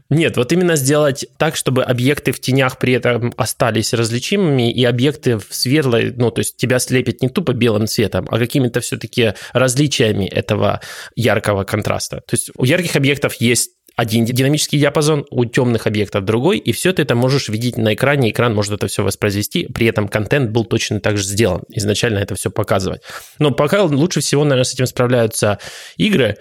Нет, 0.09 0.35
вот 0.35 0.51
именно 0.51 0.75
сделать 0.75 1.25
так, 1.37 1.55
чтобы 1.55 1.83
объекты 1.83 2.33
в 2.33 2.41
тенях 2.41 2.77
при 2.77 2.93
этом 2.93 3.33
остались 3.37 3.93
различимыми, 3.93 4.71
и 4.71 4.83
объекты 4.83 5.37
в 5.37 5.47
светлой, 5.49 6.13
ну, 6.15 6.29
то 6.29 6.39
есть 6.39 6.57
тебя 6.57 6.79
слепит 6.79 7.21
не 7.21 7.29
тупо 7.29 7.53
белым 7.53 7.87
цветом, 7.87 8.27
а 8.29 8.37
какими-то 8.37 8.81
все-таки 8.81 9.33
различиями 9.53 10.25
этого 10.25 10.81
яркого 11.15 11.63
контраста. 11.63 12.17
То 12.17 12.35
есть 12.35 12.51
у 12.55 12.65
ярких 12.65 12.97
объектов 12.97 13.35
есть 13.35 13.76
один 13.97 14.25
динамический 14.25 14.79
диапазон, 14.79 15.25
у 15.31 15.43
темных 15.45 15.87
объектов 15.87 16.23
другой, 16.23 16.59
и 16.59 16.71
все 16.71 16.93
ты 16.93 17.01
это 17.01 17.15
можешь 17.15 17.49
видеть 17.49 17.77
на 17.77 17.95
экране, 17.95 18.29
экран 18.29 18.53
может 18.53 18.71
это 18.71 18.85
все 18.85 19.03
воспроизвести, 19.03 19.65
при 19.65 19.87
этом 19.87 20.07
контент 20.07 20.51
был 20.51 20.65
точно 20.65 20.99
так 20.99 21.17
же 21.17 21.23
сделан, 21.23 21.63
изначально 21.69 22.19
это 22.19 22.35
все 22.35 22.51
показывать. 22.51 23.01
Но 23.39 23.49
пока 23.49 23.81
лучше 23.83 24.21
всего, 24.21 24.43
наверное, 24.43 24.65
с 24.65 24.73
этим 24.73 24.85
справляются 24.85 25.57
игры. 25.97 26.37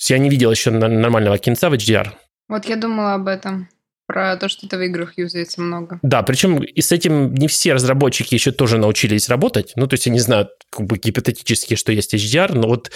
Я 0.00 0.18
не 0.18 0.28
видел 0.28 0.50
еще 0.50 0.72
нормального 0.72 1.38
кинца 1.38 1.70
в 1.70 1.74
HDR. 1.74 2.08
Вот 2.48 2.64
я 2.64 2.74
думала 2.74 3.14
об 3.14 3.28
этом 3.28 3.68
про 4.06 4.36
то, 4.36 4.48
что 4.48 4.66
это 4.66 4.76
в 4.76 4.82
играх 4.82 5.18
юзается 5.18 5.60
много. 5.60 6.00
Да, 6.02 6.24
причем 6.24 6.64
и 6.64 6.80
с 6.80 6.90
этим 6.90 7.32
не 7.32 7.46
все 7.46 7.74
разработчики 7.74 8.34
еще 8.34 8.50
тоже 8.50 8.78
научились 8.78 9.28
работать. 9.28 9.72
Ну, 9.76 9.86
то 9.86 9.94
есть 9.94 10.08
они 10.08 10.18
знают 10.18 10.48
как 10.70 10.86
бы 10.86 10.98
гипотетически, 10.98 11.76
что 11.76 11.92
есть 11.92 12.12
HDR, 12.12 12.54
но 12.54 12.66
вот 12.66 12.90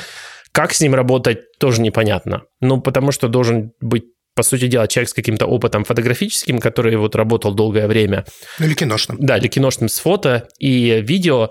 как 0.53 0.73
с 0.75 0.81
ним 0.81 0.95
работать, 0.95 1.59
тоже 1.59 1.81
непонятно. 1.81 2.43
Ну, 2.61 2.81
потому 2.81 3.13
что 3.13 3.29
должен 3.29 3.73
быть 3.81 4.05
по 4.35 4.43
сути 4.43 4.67
дела, 4.67 4.89
человек 4.89 5.11
с 5.11 5.15
каким-то 5.15 5.47
опытом 5.47 5.85
фотографическим, 5.85 6.59
который 6.59 6.97
вот 6.97 7.15
работал 7.15 7.53
долгое 7.53 7.87
время. 7.87 8.25
Ну, 8.59 8.67
или 8.67 8.75
киношным. 8.75 9.19
Да, 9.21 9.37
или 9.37 9.49
киношным 9.49 9.89
с 9.89 9.99
фото 9.99 10.49
и 10.59 11.03
видео. 11.03 11.51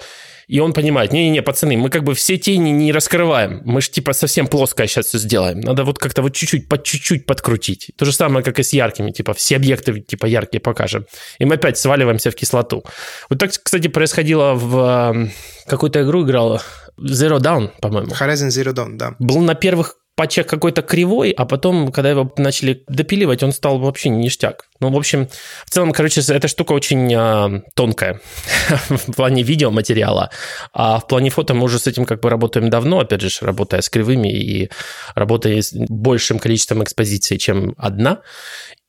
И 0.52 0.60
он 0.60 0.74
понимает, 0.74 1.14
не-не-не, 1.14 1.42
пацаны, 1.42 1.78
мы 1.78 1.90
как 1.90 2.04
бы 2.04 2.14
все 2.14 2.38
тени 2.38 2.72
не 2.72 2.92
раскрываем. 2.92 3.62
Мы 3.64 3.80
же 3.80 3.90
типа 3.90 4.12
совсем 4.12 4.48
плоско 4.48 4.86
сейчас 4.86 5.06
все 5.06 5.18
сделаем. 5.18 5.62
Надо 5.62 5.86
вот 5.86 5.98
как-то 5.98 6.22
вот 6.22 6.36
чуть-чуть, 6.36 6.68
по 6.68 6.78
чуть-чуть 6.78 7.26
подкрутить. 7.26 7.92
То 7.96 8.04
же 8.04 8.12
самое, 8.12 8.44
как 8.44 8.60
и 8.60 8.64
с 8.64 8.74
яркими. 8.74 9.12
Типа 9.12 9.34
все 9.34 9.56
объекты 9.56 10.02
типа 10.02 10.26
яркие 10.26 10.60
покажем. 10.60 11.06
И 11.40 11.46
мы 11.46 11.56
опять 11.56 11.78
сваливаемся 11.78 12.32
в 12.32 12.36
кислоту. 12.36 12.84
Вот 13.30 13.40
так, 13.40 13.52
кстати, 13.52 13.88
происходило 13.88 14.54
в... 14.56 15.30
Какую-то 15.68 16.02
игру 16.02 16.26
играл 16.26 16.62
Zero 17.00 17.40
Dawn, 17.40 17.70
по-моему. 17.80 18.12
Horizon 18.12 18.50
Zero 18.50 18.74
Dawn, 18.74 18.98
да. 18.98 19.16
Был 19.20 19.40
на 19.40 19.56
первых 19.56 20.01
патчах 20.22 20.46
какой-то 20.46 20.84
кривой, 20.84 21.32
а 21.32 21.46
потом, 21.46 21.92
когда 21.92 22.12
его 22.12 22.32
начали 22.38 22.84
допиливать, 22.88 23.42
он 23.42 23.52
стал 23.52 23.80
вообще 23.80 24.10
ништяк. 24.10 24.66
Ну, 24.80 24.92
в 24.92 24.96
общем, 24.96 25.28
в 25.66 25.70
целом, 25.72 25.94
короче, 25.94 26.22
эта 26.22 26.48
штука 26.48 26.74
очень 26.74 27.12
а, 27.16 27.64
тонкая 27.74 28.22
в 28.90 29.14
плане 29.14 29.42
видеоматериала, 29.42 30.30
а 30.74 31.00
в 31.00 31.08
плане 31.08 31.32
фото 31.32 31.56
мы 31.56 31.64
уже 31.64 31.80
с 31.80 31.88
этим 31.88 32.06
как 32.06 32.22
бы 32.22 32.30
работаем 32.30 32.70
давно, 32.70 33.00
опять 33.00 33.22
же, 33.22 33.30
работая 33.42 33.82
с 33.82 33.90
кривыми 33.90 34.32
и 34.32 34.70
работая 35.16 35.60
с 35.60 35.74
большим 35.74 36.38
количеством 36.38 36.84
экспозиций, 36.84 37.40
чем 37.40 37.74
одна. 37.80 38.20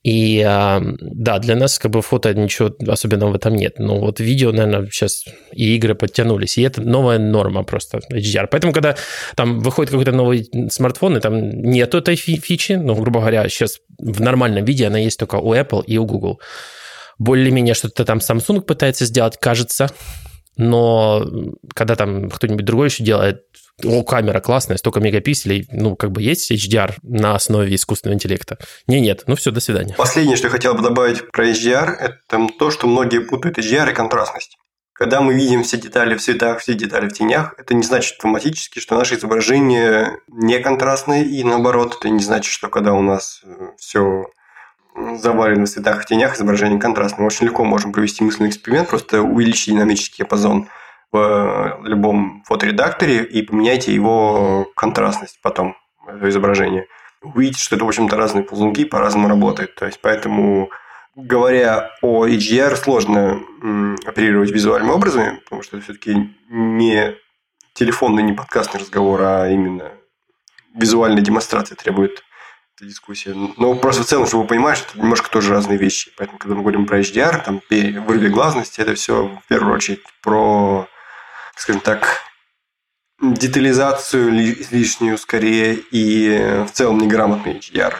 И 0.02 0.42
да, 0.42 1.38
для 1.38 1.54
нас 1.54 1.78
как 1.78 1.92
бы 1.92 2.02
фото 2.02 2.35
ничего 2.35 2.75
особенного 2.88 3.32
в 3.32 3.37
этом 3.37 3.54
нет. 3.54 3.78
Но 3.78 4.00
вот 4.00 4.18
видео, 4.18 4.50
наверное, 4.50 4.88
сейчас 4.90 5.25
и 5.52 5.76
игры 5.76 5.94
подтянулись. 5.94 6.59
И 6.59 6.62
это 6.62 6.80
новая 6.80 7.18
норма 7.18 7.62
просто 7.62 8.00
HDR. 8.12 8.49
Поэтому, 8.50 8.73
когда 8.73 8.97
там 9.37 9.61
выходит 9.61 9.90
какой-то 9.90 10.11
новый 10.11 10.50
смартфон, 10.71 11.18
и 11.18 11.21
там 11.21 11.38
нету 11.62 11.99
этой 11.99 12.16
фичи, 12.16 12.73
ну, 12.73 12.97
грубо 12.97 13.21
говоря, 13.21 13.49
сейчас 13.49 13.78
в 13.99 14.21
нормальном 14.21 14.64
виде 14.64 14.87
она 14.87 14.99
есть 14.99 15.18
только 15.18 15.37
у 15.37 15.54
Apple 15.54 15.85
и 15.87 15.99
у 15.99 16.04
Google. 16.04 16.40
Более-менее 17.18 17.75
что-то 17.75 18.04
там 18.04 18.18
Samsung 18.18 18.62
пытается 18.62 19.04
сделать, 19.04 19.37
кажется. 19.38 19.88
Но 20.56 21.25
когда 21.75 21.97
там 21.97 22.30
кто-нибудь 22.30 22.64
другой 22.64 22.88
еще 22.88 23.02
делает, 23.02 23.44
о, 23.85 24.04
камера 24.04 24.40
классная, 24.40 24.76
столько 24.76 25.00
мегапикселей, 25.00 25.66
ну, 25.73 25.97
как 25.97 26.12
бы 26.12 26.23
есть 26.23 26.52
HDR 26.52 26.94
на 27.02 27.35
основе 27.35 27.75
искусственного 27.75 28.16
интеллекта? 28.16 28.59
Не, 28.87 29.00
нет. 29.00 29.25
Ну, 29.26 29.35
все, 29.35 29.50
до 29.50 29.61
свидания. 29.61 29.94
Последнее, 29.97 30.37
что 30.37 30.49
я 30.49 30.50
хотел 30.50 30.75
бы 30.75 30.82
добавить 30.82 31.30
про 31.30 31.49
HDR, 31.49 31.90
это 31.90 32.49
то, 32.59 32.71
что 32.71 32.87
многие 32.87 33.21
путают 33.21 33.59
HDR 33.59 33.90
и 33.90 33.94
контрастность. 33.94 34.59
Когда 34.92 35.21
мы 35.21 35.35
видим 35.35 35.64
все 35.64 35.78
детали 35.78 36.14
в 36.14 36.23
цветах, 36.23 36.61
все 36.61 36.75
детали 36.75 37.09
в 37.09 37.12
тенях, 37.12 37.54
это 37.59 37.75
не 37.75 37.82
значит 37.82 38.12
автоматически, 38.16 38.78
что 38.78 38.97
наше 38.97 39.16
изображение 39.16 40.18
не 40.28 40.61
контрастное, 40.61 41.25
и 41.25 41.42
наоборот, 41.42 41.97
это 41.99 42.09
не 42.11 42.23
значит, 42.23 42.52
что 42.52 42.68
когда 42.68 42.92
у 42.92 43.02
нас 43.02 43.40
э, 43.42 43.71
все 43.78 44.26
завалено 44.95 45.67
в 45.67 45.69
цветах 45.69 46.05
и 46.05 46.07
тенях, 46.07 46.37
изображение 46.37 46.81
контрастное. 46.81 47.21
Мы 47.21 47.27
очень 47.27 47.47
легко 47.47 47.65
можем 47.65 47.93
провести 47.93 48.25
мысленный 48.25 48.51
эксперимент, 48.51 48.89
просто 48.89 49.23
увеличить 49.23 49.75
динамический 49.75 50.19
диапазон 50.19 50.69
в 51.11 51.19
э, 51.19 51.89
любом 51.89 52.43
фоторедакторе 52.47 53.25
и 53.25 53.43
поменяйте 53.43 53.95
его 53.95 54.71
контрастность 54.77 55.41
потом 55.43 55.77
изображения. 56.23 56.87
Увидите, 57.23 57.63
что 57.63 57.77
это, 57.77 57.85
в 57.85 57.89
общем-то, 57.89 58.17
разные 58.17 58.45
ползунки 58.45 58.85
по-разному 58.85 59.29
работают. 59.29 59.75
То 59.77 59.87
есть, 59.87 60.01
поэтому, 60.03 60.71
говоря 61.15 61.91
о 62.03 62.27
HDR, 62.27 62.75
сложно 62.77 63.41
оперировать 64.05 64.51
визуальными 64.51 64.93
образами, 64.93 65.41
потому 65.45 65.63
что 65.63 65.77
это 65.77 65.85
все-таки 65.85 66.37
не 66.51 67.15
телефонный, 67.75 68.23
не 68.23 68.33
подкастный 68.33 68.81
разговор, 68.81 69.21
а 69.23 69.49
именно 69.49 69.93
визуальная 70.75 71.23
демонстрация 71.23 71.77
требует 71.77 72.23
эта 72.76 72.87
дискуссия. 72.87 73.35
Но 73.35 73.75
просто 73.75 74.02
в 74.02 74.07
целом, 74.07 74.26
чтобы 74.26 74.45
вы 74.45 74.49
понимали, 74.49 74.76
что 74.76 74.88
это 74.91 74.99
немножко 74.99 75.31
тоже 75.31 75.50
разные 75.50 75.79
вещи. 75.79 76.11
Поэтому, 76.17 76.38
когда 76.38 76.55
мы 76.55 76.62
говорим 76.62 76.87
про 76.87 77.00
HDR, 77.00 77.45
там, 77.45 77.62
вырви 77.69 78.29
глазности, 78.29 78.81
это 78.81 78.95
все 78.95 79.41
в 79.45 79.49
первую 79.49 79.75
очередь 79.75 80.00
про, 80.23 80.88
скажем 81.57 81.81
так, 81.81 82.21
детализацию 83.21 84.31
лишнюю 84.71 85.17
скорее 85.17 85.79
и 85.91 86.64
в 86.67 86.73
целом 86.73 86.99
неграмотный 86.99 87.59
HDR. 87.59 87.95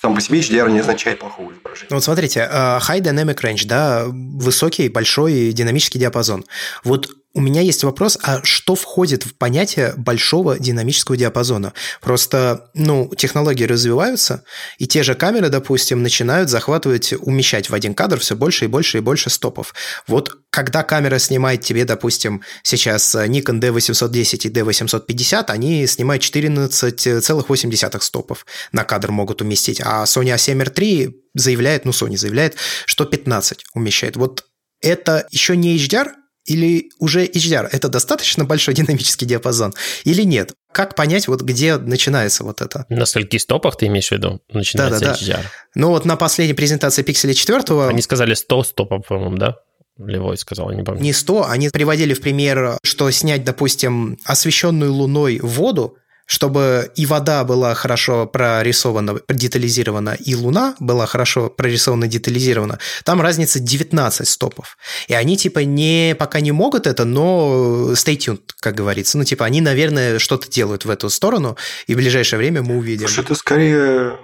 Сам 0.00 0.14
по 0.14 0.20
себе 0.20 0.40
HDR 0.40 0.70
не 0.70 0.80
означает 0.80 1.18
плохого 1.18 1.50
изображения. 1.52 1.88
Ну 1.90 1.96
вот 1.96 2.04
смотрите, 2.04 2.40
э, 2.40 2.78
High 2.78 3.00
Dynamic 3.00 3.40
Range, 3.42 3.66
да, 3.66 4.04
высокий, 4.06 4.88
большой 4.88 5.52
динамический 5.52 5.98
диапазон. 5.98 6.44
Вот 6.84 7.08
у 7.38 7.40
меня 7.40 7.60
есть 7.60 7.84
вопрос, 7.84 8.18
а 8.20 8.42
что 8.42 8.74
входит 8.74 9.22
в 9.22 9.32
понятие 9.32 9.94
большого 9.96 10.58
динамического 10.58 11.16
диапазона? 11.16 11.72
Просто, 12.00 12.68
ну, 12.74 13.12
технологии 13.16 13.62
развиваются, 13.62 14.42
и 14.78 14.88
те 14.88 15.04
же 15.04 15.14
камеры, 15.14 15.48
допустим, 15.48 16.02
начинают 16.02 16.50
захватывать, 16.50 17.12
умещать 17.12 17.70
в 17.70 17.74
один 17.74 17.94
кадр 17.94 18.18
все 18.18 18.34
больше 18.34 18.64
и 18.64 18.68
больше 18.68 18.98
и 18.98 19.00
больше 19.00 19.30
стопов. 19.30 19.72
Вот 20.08 20.36
когда 20.50 20.82
камера 20.82 21.20
снимает 21.20 21.60
тебе, 21.60 21.84
допустим, 21.84 22.42
сейчас 22.64 23.14
Nikon 23.14 23.60
D810 23.60 24.48
и 24.48 24.50
D850, 24.50 25.44
они 25.46 25.86
снимают 25.86 26.24
14,8 26.24 28.00
стопов 28.00 28.46
на 28.72 28.82
кадр 28.82 29.12
могут 29.12 29.42
уместить, 29.42 29.80
а 29.80 30.02
Sony 30.06 30.34
A7R 30.34 30.74
III 30.74 31.14
заявляет, 31.34 31.84
ну, 31.84 31.92
Sony 31.92 32.16
заявляет, 32.16 32.56
что 32.84 33.04
15 33.04 33.64
умещает. 33.74 34.16
Вот 34.16 34.44
это 34.80 35.28
еще 35.30 35.56
не 35.56 35.76
HDR, 35.76 36.14
или 36.48 36.90
уже 36.98 37.24
HDR– 37.26 37.68
это 37.72 37.88
достаточно 37.88 38.44
большой 38.44 38.74
динамический 38.74 39.26
диапазон 39.26 39.74
или 40.04 40.22
нет? 40.22 40.54
Как 40.72 40.94
понять, 40.94 41.28
вот 41.28 41.42
где 41.42 41.76
начинается 41.76 42.44
вот 42.44 42.60
это? 42.60 42.86
На 42.88 43.06
скольких 43.06 43.40
стопах 43.40 43.76
ты 43.76 43.86
имеешь 43.86 44.08
в 44.08 44.12
виду 44.12 44.40
начинается 44.52 45.00
да, 45.00 45.06
да, 45.06 45.14
HDR? 45.14 45.42
Да. 45.42 45.50
Ну 45.74 45.88
вот 45.90 46.04
на 46.04 46.16
последней 46.16 46.54
презентации 46.54 47.04
Pixel 47.04 47.32
4... 47.32 47.88
Они 47.88 48.02
сказали 48.02 48.34
100 48.34 48.64
стопов, 48.64 49.06
по-моему, 49.06 49.36
да? 49.36 49.56
Левой 49.98 50.36
сказал, 50.38 50.70
не 50.70 50.82
помню. 50.82 51.02
Не 51.02 51.12
100, 51.12 51.48
они 51.48 51.70
приводили 51.70 52.14
в 52.14 52.20
пример, 52.20 52.78
что 52.84 53.10
снять, 53.10 53.44
допустим, 53.44 54.18
освещенную 54.24 54.92
луной 54.92 55.38
воду– 55.40 55.96
чтобы 56.28 56.92
и 56.94 57.06
вода 57.06 57.42
была 57.42 57.74
хорошо 57.74 58.26
прорисована, 58.26 59.18
детализирована, 59.28 60.10
и 60.10 60.34
луна 60.34 60.74
была 60.78 61.06
хорошо 61.06 61.48
прорисована, 61.48 62.06
детализирована, 62.06 62.78
там 63.02 63.22
разница 63.22 63.60
19 63.60 64.28
стопов. 64.28 64.76
И 65.08 65.14
они 65.14 65.38
типа 65.38 65.60
не, 65.60 66.14
пока 66.18 66.40
не 66.40 66.52
могут 66.52 66.86
это, 66.86 67.06
но 67.06 67.92
stay 67.94 68.18
tuned, 68.18 68.42
как 68.60 68.74
говорится. 68.74 69.16
Ну 69.16 69.24
типа 69.24 69.46
они, 69.46 69.62
наверное, 69.62 70.18
что-то 70.18 70.50
делают 70.50 70.84
в 70.84 70.90
эту 70.90 71.08
сторону, 71.08 71.56
и 71.86 71.94
в 71.94 71.96
ближайшее 71.96 72.38
время 72.38 72.62
мы 72.62 72.76
увидим. 72.76 73.08
Слушай, 73.08 73.24
это 73.24 73.34
скорее 73.34 74.18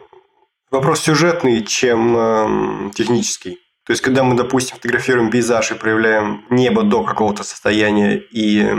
вопрос 0.70 1.00
сюжетный, 1.00 1.64
чем 1.64 2.16
э, 2.16 2.90
технический. 2.94 3.60
То 3.86 3.92
есть, 3.92 4.02
когда 4.02 4.24
мы, 4.24 4.36
допустим, 4.36 4.76
фотографируем 4.76 5.30
пейзаж 5.30 5.70
и 5.70 5.74
проявляем 5.74 6.44
небо 6.50 6.82
до 6.82 7.02
какого-то 7.02 7.44
состояния 7.44 8.18
и 8.18 8.62
э, 8.62 8.74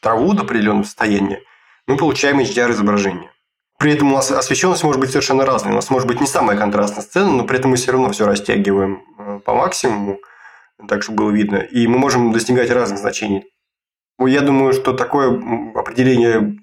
траву 0.00 0.34
до 0.34 0.42
определенного 0.42 0.84
состояния, 0.84 1.40
мы 1.88 1.96
получаем 1.96 2.38
HDR-изображение. 2.38 3.30
При 3.78 3.92
этом 3.92 4.12
у 4.12 4.14
нас 4.14 4.30
освещенность 4.30 4.84
может 4.84 5.00
быть 5.00 5.10
совершенно 5.10 5.44
разной. 5.44 5.72
У 5.72 5.76
нас 5.76 5.90
может 5.90 6.06
быть 6.06 6.20
не 6.20 6.26
самая 6.26 6.56
контрастная 6.56 7.02
сцена, 7.02 7.30
но 7.32 7.44
при 7.44 7.58
этом 7.58 7.70
мы 7.70 7.76
все 7.76 7.92
равно 7.92 8.10
все 8.10 8.26
растягиваем 8.26 9.02
э, 9.18 9.40
по 9.44 9.54
максимуму, 9.54 10.18
так, 10.86 11.02
чтобы 11.02 11.24
было 11.24 11.30
видно. 11.30 11.56
И 11.56 11.86
мы 11.86 11.98
можем 11.98 12.32
достигать 12.32 12.70
разных 12.70 12.98
значений. 12.98 13.44
Я 14.20 14.40
думаю, 14.40 14.72
что 14.72 14.92
такое 14.92 15.30
определение 15.74 16.58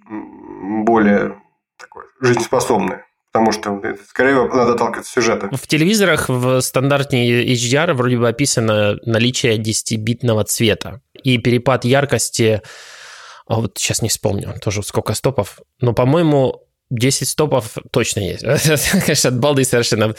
более 0.84 1.41
такое 1.77 2.05
жизнеспособное. 2.22 3.05
Потому 3.32 3.51
что 3.51 3.82
скорее 4.08 4.48
надо 4.48 4.74
от 4.74 5.05
сюжета. 5.05 5.50
В 5.51 5.67
телевизорах 5.67 6.29
в 6.29 6.62
стандарте 6.62 7.44
HDR 7.53 7.94
вроде 7.94 8.17
бы 8.17 8.29
описано 8.29 8.98
наличие 9.05 9.58
10-битного 9.58 10.46
цвета. 10.46 11.01
И 11.22 11.38
перепад 11.38 11.84
яркости 11.84 12.62
а 13.47 13.61
вот 13.61 13.77
сейчас 13.77 14.01
не 14.01 14.09
вспомню 14.09 14.55
тоже 14.61 14.83
сколько 14.83 15.13
стопов, 15.13 15.61
но, 15.79 15.93
по-моему, 15.93 16.65
10 16.91 17.27
стопов 17.27 17.75
точно 17.91 18.19
есть. 18.19 18.43
Конечно, 19.05 19.29
от 19.29 19.39
балды 19.39 19.63
совершенно 19.63 20.13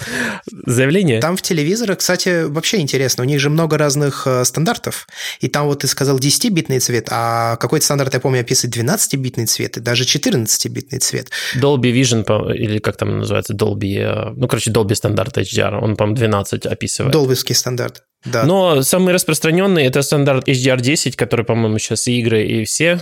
заявление. 0.67 1.21
Там 1.21 1.37
в 1.37 1.43
телевизорах, 1.43 1.99
кстати, 1.99 2.45
вообще 2.45 2.79
интересно. 2.79 3.23
У 3.23 3.27
них 3.27 3.39
же 3.39 3.51
много 3.51 3.79
разных 3.79 4.27
э, 4.27 4.45
стандартов. 4.45 5.07
И 5.41 5.49
там 5.49 5.67
вот 5.67 5.81
ты 5.81 5.87
сказал 5.87 6.19
10-битный 6.19 6.81
цвет, 6.81 7.09
а 7.11 7.57
какой-то 7.57 7.85
стандарт, 7.85 8.15
я 8.15 8.21
помню, 8.21 8.41
описывает 8.41 8.77
12-битный 8.77 9.47
цвет 9.47 9.77
и 9.77 9.81
даже 9.81 10.05
14-битный 10.05 10.99
цвет. 10.99 11.31
Dolby 11.57 11.93
Vision, 11.93 12.53
или 12.53 12.79
как 12.79 12.97
там 12.97 13.19
называется, 13.21 13.55
Dolby... 13.55 13.99
Э, 13.99 14.33
ну, 14.35 14.49
короче, 14.49 14.73
Dolby 14.73 14.97
стандарт 14.97 15.39
HDR. 15.39 15.79
Он, 15.81 15.97
по-моему, 15.97 16.17
12 16.17 16.67
описывает. 16.67 17.13
Долбиский 17.13 17.55
стандарт. 17.55 18.03
Да. 18.27 18.45
Но 18.45 18.83
самый 18.83 19.15
распространенный 19.15 19.85
это 19.85 20.03
стандарт 20.03 20.49
HDR10, 20.49 21.17
который, 21.17 21.45
по-моему, 21.45 21.79
сейчас 21.79 22.09
и 22.09 22.19
игры, 22.21 22.45
и 22.45 22.65
все 22.65 23.01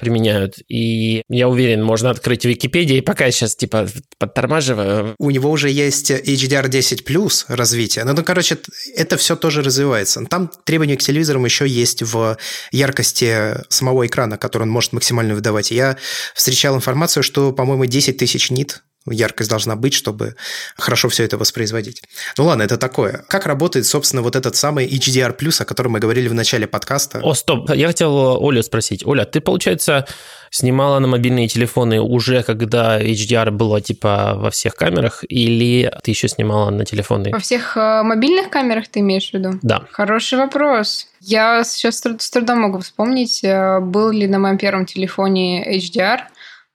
применяют. 0.00 0.56
И 0.68 1.22
я 1.28 1.48
уверен, 1.48 1.82
можно 1.82 2.10
открыть 2.10 2.44
Википедию, 2.44 2.98
и 2.98 3.00
пока 3.00 3.26
я 3.26 3.30
сейчас 3.30 3.56
типа 3.56 3.88
подтормаживаю. 4.18 5.14
У 5.18 5.30
него 5.30 5.50
уже 5.50 5.70
есть 5.70 6.10
HDR10 6.10 7.04
плюс 7.04 7.46
развитие. 7.48 8.04
Ну, 8.04 8.12
ну, 8.14 8.22
короче, 8.24 8.58
это 8.96 9.16
все 9.16 9.36
тоже 9.36 9.62
развивается. 9.62 10.24
Там 10.26 10.50
требования 10.64 10.96
к 10.96 11.02
телевизорам 11.02 11.44
еще 11.44 11.66
есть 11.66 12.02
в 12.02 12.36
яркости 12.72 13.56
самого 13.68 14.06
экрана, 14.06 14.38
который 14.38 14.64
он 14.64 14.70
может 14.70 14.92
максимально 14.92 15.34
выдавать. 15.34 15.70
Я 15.70 15.96
встречал 16.34 16.76
информацию, 16.76 17.22
что, 17.22 17.52
по-моему, 17.52 17.86
10 17.86 18.16
тысяч 18.16 18.50
нит 18.50 18.82
яркость 19.10 19.50
должна 19.50 19.76
быть, 19.76 19.94
чтобы 19.94 20.34
хорошо 20.76 21.08
все 21.08 21.24
это 21.24 21.36
воспроизводить. 21.36 22.02
Ну 22.38 22.44
ладно, 22.44 22.62
это 22.62 22.76
такое. 22.76 23.24
Как 23.28 23.46
работает, 23.46 23.86
собственно, 23.86 24.22
вот 24.22 24.36
этот 24.36 24.56
самый 24.56 24.86
HDR+, 24.86 25.34
о 25.60 25.64
котором 25.64 25.92
мы 25.92 25.98
говорили 25.98 26.28
в 26.28 26.34
начале 26.34 26.66
подкаста? 26.66 27.20
О, 27.22 27.34
стоп, 27.34 27.70
я 27.74 27.88
хотел 27.88 28.38
Олю 28.46 28.62
спросить. 28.62 29.06
Оля, 29.06 29.24
ты, 29.24 29.40
получается, 29.40 30.06
снимала 30.50 31.00
на 31.00 31.08
мобильные 31.08 31.48
телефоны 31.48 32.00
уже, 32.00 32.42
когда 32.42 33.00
HDR 33.00 33.50
было, 33.50 33.80
типа, 33.80 34.34
во 34.36 34.50
всех 34.50 34.74
камерах, 34.74 35.24
или 35.28 35.92
ты 36.02 36.12
еще 36.12 36.28
снимала 36.28 36.70
на 36.70 36.84
телефоны? 36.84 37.30
Во 37.32 37.40
всех 37.40 37.76
э, 37.76 38.02
мобильных 38.02 38.50
камерах 38.50 38.88
ты 38.88 39.00
имеешь 39.00 39.30
в 39.30 39.34
виду? 39.34 39.58
Да. 39.62 39.84
Хороший 39.90 40.38
вопрос. 40.38 41.08
Я 41.20 41.64
сейчас 41.64 42.02
с 42.04 42.30
трудом 42.30 42.60
могу 42.60 42.78
вспомнить, 42.78 43.42
э, 43.42 43.80
был 43.80 44.10
ли 44.10 44.28
на 44.28 44.38
моем 44.38 44.56
первом 44.56 44.86
телефоне 44.86 45.76
HDR, 45.76 46.20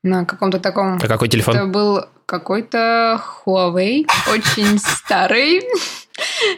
на 0.03 0.25
каком-то 0.25 0.59
таком... 0.59 0.99
А 1.01 1.07
какой 1.07 1.29
телефон? 1.29 1.55
Это 1.55 1.65
был 1.65 2.05
какой-то 2.29 3.21
Huawei, 3.43 4.05
очень 4.31 4.77
старый. 4.77 5.63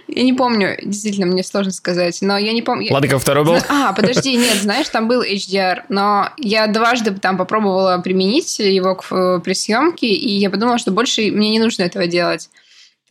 Я 0.08 0.24
не 0.24 0.34
помню, 0.34 0.78
действительно, 0.82 1.28
мне 1.28 1.44
сложно 1.44 1.72
сказать, 1.72 2.18
но 2.22 2.38
я 2.38 2.52
не 2.52 2.62
помню. 2.62 2.92
Ладно, 2.92 3.08
как 3.08 3.22
второй 3.22 3.46
был? 3.46 3.58
А, 3.70 3.94
подожди, 3.94 4.36
нет, 4.36 4.58
знаешь, 4.58 4.90
там 4.90 5.08
был 5.08 5.24
HDR, 5.24 5.84
но 5.88 6.30
я 6.38 6.68
дважды 6.68 7.12
там 7.12 7.38
попробовала 7.38 8.00
применить 8.00 8.60
его 8.60 8.96
к, 8.96 9.06
э, 9.12 9.40
при 9.42 9.54
съемке, 9.54 10.08
и 10.08 10.32
я 10.40 10.50
подумала, 10.50 10.78
что 10.78 10.92
больше 10.92 11.32
мне 11.32 11.52
не 11.52 11.60
нужно 11.60 11.84
этого 11.84 12.06
делать. 12.08 12.50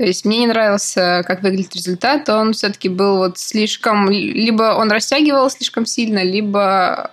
То 0.00 0.06
есть 0.06 0.24
мне 0.24 0.38
не 0.38 0.46
нравился, 0.46 1.22
как 1.26 1.42
выглядит 1.42 1.76
результат. 1.76 2.26
Он 2.30 2.54
все-таки 2.54 2.88
был 2.88 3.18
вот 3.18 3.36
слишком... 3.36 4.08
Либо 4.08 4.74
он 4.74 4.90
растягивал 4.90 5.50
слишком 5.50 5.84
сильно, 5.84 6.22
либо 6.22 7.10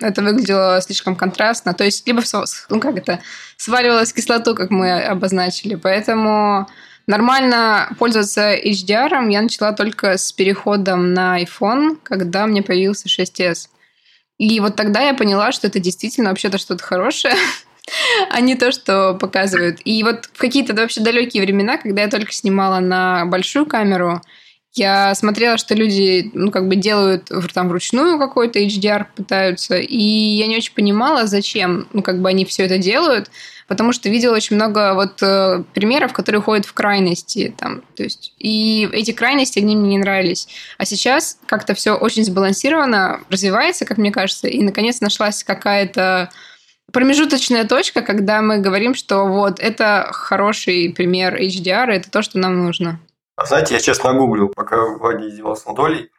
это 0.00 0.22
выглядело 0.22 0.80
слишком 0.80 1.16
контрастно. 1.16 1.74
То 1.74 1.82
есть 1.82 2.06
либо, 2.06 2.22
ну 2.68 2.78
как 2.78 2.96
это, 2.96 3.18
сваливалось 3.56 4.12
кислоту, 4.12 4.54
как 4.54 4.70
мы 4.70 5.02
обозначили. 5.02 5.74
Поэтому 5.74 6.68
нормально 7.08 7.90
пользоваться 7.98 8.54
HDR 8.54 9.32
я 9.32 9.42
начала 9.42 9.72
только 9.72 10.16
с 10.16 10.30
переходом 10.30 11.14
на 11.14 11.42
iPhone, 11.42 11.98
когда 12.04 12.46
мне 12.46 12.62
появился 12.62 13.08
6s. 13.08 13.66
И 14.38 14.60
вот 14.60 14.76
тогда 14.76 15.00
я 15.00 15.14
поняла, 15.14 15.50
что 15.50 15.66
это 15.66 15.80
действительно 15.80 16.28
вообще-то 16.28 16.58
что-то 16.58 16.84
хорошее. 16.84 17.34
а 18.30 18.40
не 18.40 18.54
то, 18.54 18.72
что 18.72 19.14
показывают. 19.14 19.80
И 19.84 20.02
вот 20.02 20.26
в 20.32 20.38
какие-то 20.38 20.74
вообще 20.74 21.00
далекие 21.00 21.42
времена, 21.42 21.78
когда 21.78 22.02
я 22.02 22.08
только 22.08 22.32
снимала 22.32 22.80
на 22.80 23.24
большую 23.26 23.66
камеру, 23.66 24.20
я 24.74 25.14
смотрела, 25.14 25.58
что 25.58 25.74
люди, 25.74 26.30
ну, 26.34 26.50
как 26.50 26.68
бы 26.68 26.76
делают 26.76 27.30
там 27.52 27.68
вручную 27.68 28.18
какой-то 28.18 28.60
HDR 28.60 29.06
пытаются, 29.16 29.76
и 29.76 29.98
я 29.98 30.46
не 30.46 30.56
очень 30.56 30.74
понимала, 30.74 31.26
зачем, 31.26 31.88
ну, 31.92 32.02
как 32.02 32.20
бы 32.20 32.28
они 32.28 32.44
все 32.44 32.64
это 32.64 32.78
делают, 32.78 33.30
потому 33.66 33.92
что 33.92 34.08
видела 34.08 34.36
очень 34.36 34.56
много 34.56 34.94
вот 34.94 35.22
э, 35.22 35.64
примеров, 35.74 36.12
которые 36.12 36.42
ходят 36.42 36.64
в 36.64 36.72
крайности, 36.74 37.52
там, 37.58 37.82
то 37.96 38.04
есть, 38.04 38.32
и 38.38 38.88
эти 38.92 39.12
крайности, 39.12 39.58
они 39.58 39.74
мне 39.74 39.90
не 39.90 39.98
нравились. 39.98 40.48
А 40.76 40.84
сейчас 40.84 41.38
как-то 41.46 41.74
все 41.74 41.94
очень 41.94 42.24
сбалансировано, 42.24 43.22
развивается, 43.30 43.84
как 43.84 43.98
мне 43.98 44.12
кажется, 44.12 44.48
и, 44.48 44.62
наконец, 44.62 45.00
нашлась 45.00 45.42
какая-то 45.42 46.30
промежуточная 46.92 47.66
точка, 47.66 48.02
когда 48.02 48.42
мы 48.42 48.58
говорим, 48.58 48.94
что 48.94 49.26
вот 49.26 49.60
это 49.60 50.08
хороший 50.12 50.92
пример 50.94 51.36
HDR, 51.36 51.86
это 51.90 52.10
то, 52.10 52.22
что 52.22 52.38
нам 52.38 52.64
нужно. 52.64 53.00
А 53.36 53.44
знаете, 53.44 53.74
я 53.74 53.80
сейчас 53.80 54.02
нагуглил, 54.02 54.48
пока 54.48 54.76
Ваня 54.76 55.28
издевался 55.28 55.68
над 55.68 55.78
Олей, 55.78 56.10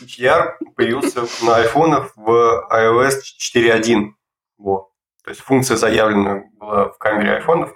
HDR 0.00 0.54
появился 0.74 1.26
на 1.44 1.56
айфонах 1.56 2.12
в 2.16 2.68
iOS 2.72 3.20
4.1. 3.54 4.12
Вот. 4.58 4.88
То 5.24 5.30
есть 5.30 5.42
функция 5.42 5.76
заявлена 5.76 6.42
была 6.54 6.88
в 6.88 6.98
камере 6.98 7.34
айфонов 7.34 7.74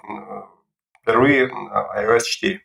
впервые 1.01 1.47
на 1.47 2.01
iOS 2.01 2.21
4. 2.21 2.59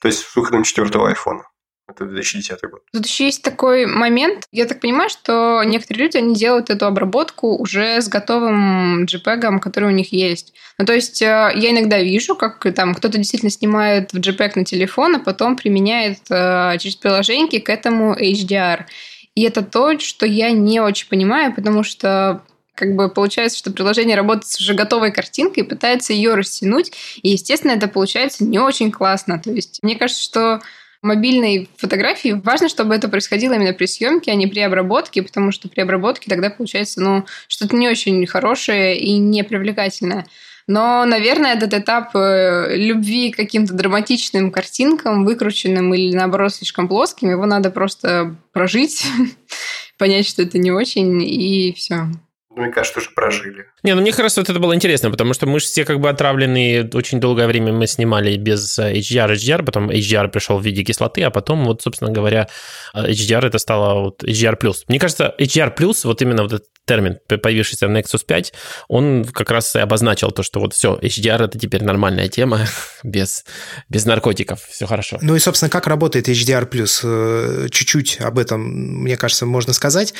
То 0.00 0.08
есть 0.08 0.26
с 0.26 0.36
выходом 0.36 0.62
четвертого 0.62 1.08
айфона. 1.08 1.44
Это 1.88 2.06
2010 2.06 2.60
год. 2.70 2.82
Тут 2.92 3.06
еще 3.06 3.24
есть 3.24 3.42
такой 3.42 3.86
момент. 3.86 4.44
Я 4.52 4.66
так 4.66 4.80
понимаю, 4.80 5.10
что 5.10 5.62
некоторые 5.64 6.04
люди, 6.04 6.16
они 6.16 6.34
делают 6.34 6.70
эту 6.70 6.86
обработку 6.86 7.56
уже 7.56 8.00
с 8.00 8.08
готовым 8.08 9.04
JPEG, 9.04 9.58
который 9.58 9.88
у 9.88 9.92
них 9.92 10.12
есть. 10.12 10.54
Ну, 10.78 10.86
то 10.86 10.94
есть, 10.94 11.20
э, 11.20 11.50
я 11.54 11.70
иногда 11.70 12.00
вижу, 12.00 12.36
как 12.36 12.64
там 12.74 12.94
кто-то 12.94 13.18
действительно 13.18 13.50
снимает 13.50 14.12
в 14.12 14.18
JPEG 14.18 14.52
на 14.56 14.64
телефон, 14.64 15.16
а 15.16 15.18
потом 15.18 15.56
применяет 15.56 16.20
э, 16.30 16.78
через 16.78 16.96
приложение 16.96 17.60
к 17.60 17.68
этому 17.68 18.14
HDR. 18.14 18.84
И 19.34 19.42
это 19.42 19.62
то, 19.62 19.98
что 19.98 20.24
я 20.24 20.50
не 20.52 20.80
очень 20.80 21.08
понимаю, 21.08 21.54
потому 21.54 21.82
что 21.82 22.42
как 22.74 22.94
бы 22.96 23.10
получается, 23.10 23.58
что 23.58 23.70
приложение 23.70 24.16
работает 24.16 24.46
с 24.46 24.60
уже 24.60 24.74
готовой 24.74 25.12
картинкой 25.12 25.64
пытается 25.64 26.12
ее 26.12 26.34
растянуть. 26.34 26.92
И, 27.22 27.30
естественно, 27.30 27.72
это 27.72 27.86
получается 27.86 28.44
не 28.44 28.58
очень 28.58 28.90
классно. 28.90 29.38
То 29.38 29.50
есть, 29.50 29.80
мне 29.82 29.96
кажется, 29.96 30.22
что 30.22 30.60
мобильной 31.02 31.68
фотографии 31.76 32.40
важно, 32.44 32.68
чтобы 32.68 32.94
это 32.94 33.08
происходило 33.08 33.54
именно 33.54 33.74
при 33.74 33.86
съемке, 33.86 34.30
а 34.30 34.34
не 34.34 34.46
при 34.46 34.60
обработке, 34.60 35.22
потому 35.22 35.52
что 35.52 35.68
при 35.68 35.80
обработке 35.80 36.30
тогда 36.30 36.48
получается 36.48 37.00
ну, 37.00 37.26
что-то 37.48 37.76
не 37.76 37.88
очень 37.88 38.24
хорошее 38.26 38.98
и 38.98 39.18
не 39.18 39.42
привлекательное. 39.42 40.26
Но, 40.68 41.04
наверное, 41.04 41.54
этот 41.54 41.74
этап 41.74 42.14
э, 42.14 42.76
любви 42.76 43.32
к 43.32 43.36
каким-то 43.36 43.74
драматичным 43.74 44.52
картинкам, 44.52 45.24
выкрученным 45.24 45.92
или, 45.92 46.14
наоборот, 46.14 46.54
слишком 46.54 46.86
плоским, 46.86 47.30
его 47.30 47.46
надо 47.46 47.70
просто 47.70 48.36
прожить, 48.52 49.04
понять, 49.98 50.26
что 50.26 50.42
это 50.42 50.58
не 50.58 50.70
очень, 50.70 51.20
и 51.22 51.72
все. 51.76 52.06
Мне 52.54 52.68
кажется, 52.70 53.00
уже 53.00 53.10
прожили. 53.10 53.66
Не, 53.82 53.94
ну 53.94 54.02
мне 54.02 54.12
кажется, 54.12 54.40
вот 54.40 54.50
это 54.50 54.58
было 54.58 54.74
интересно, 54.74 55.10
потому 55.10 55.32
что 55.32 55.46
мы 55.46 55.58
же 55.58 55.66
все 55.66 55.84
как 55.84 56.00
бы 56.00 56.10
отравлены, 56.10 56.90
очень 56.92 57.18
долгое 57.18 57.46
время 57.46 57.72
мы 57.72 57.86
снимали 57.86 58.36
без 58.36 58.78
HDR, 58.78 59.32
HDR, 59.32 59.64
потом 59.64 59.90
HDR 59.90 60.28
пришел 60.28 60.58
в 60.58 60.64
виде 60.64 60.82
кислоты, 60.82 61.22
а 61.22 61.30
потом 61.30 61.64
вот, 61.64 61.82
собственно 61.82 62.10
говоря, 62.10 62.48
HDR 62.94 63.46
это 63.46 63.58
стало 63.58 64.00
вот 64.00 64.22
HDR+. 64.22 64.58
Мне 64.88 64.98
кажется, 64.98 65.34
HDR+, 65.38 65.72
вот 66.04 66.22
именно 66.22 66.42
вот 66.42 66.52
этот 66.52 66.66
термин, 66.86 67.18
появившийся 67.28 67.86
в 67.86 67.90
Nexus 67.90 68.24
5, 68.26 68.52
он 68.88 69.24
как 69.24 69.50
раз 69.50 69.74
и 69.76 69.78
обозначил 69.78 70.30
то, 70.30 70.42
что 70.42 70.60
вот 70.60 70.74
все, 70.74 70.98
HDR 71.00 71.44
это 71.44 71.58
теперь 71.58 71.84
нормальная 71.84 72.28
тема, 72.28 72.66
без, 73.02 73.44
без 73.88 74.04
наркотиков, 74.04 74.62
все 74.68 74.86
хорошо. 74.86 75.18
Ну 75.22 75.36
и, 75.36 75.38
собственно, 75.38 75.70
как 75.70 75.86
работает 75.86 76.28
HDR+, 76.28 76.68
э, 77.04 77.68
чуть-чуть 77.70 78.20
об 78.20 78.38
этом, 78.38 78.62
мне 79.02 79.16
кажется, 79.16 79.46
можно 79.46 79.72
сказать. 79.72 80.14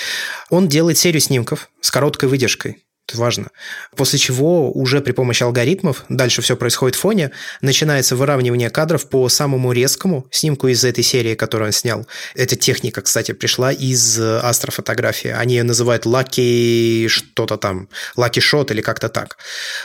Он 0.51 0.68
делает 0.68 0.98
серию 0.98 1.20
снимков 1.20 1.70
с 1.81 1.90
короткой 1.90 2.29
выдержкой. 2.29 2.79
Это 3.08 3.18
важно. 3.18 3.50
После 3.96 4.18
чего 4.18 4.70
уже 4.70 5.00
при 5.00 5.12
помощи 5.12 5.42
алгоритмов, 5.42 6.04
дальше 6.08 6.40
все 6.40 6.56
происходит 6.56 6.94
в 6.94 7.00
фоне, 7.00 7.32
начинается 7.60 8.14
выравнивание 8.14 8.70
кадров 8.70 9.08
по 9.08 9.28
самому 9.28 9.72
резкому 9.72 10.26
снимку 10.30 10.68
из 10.68 10.84
этой 10.84 11.02
серии, 11.02 11.34
которую 11.34 11.66
он 11.68 11.72
снял. 11.72 12.06
Эта 12.34 12.54
техника, 12.54 13.02
кстати, 13.02 13.32
пришла 13.32 13.72
из 13.72 14.18
астрофотографии. 14.18 15.30
Они 15.30 15.56
ее 15.56 15.64
называют 15.64 16.06
Lucky 16.06 17.08
что-то 17.08 17.56
там, 17.56 17.88
Lucky 18.16 18.40
Shot 18.40 18.72
или 18.72 18.80
как-то 18.80 19.08
так. 19.08 19.36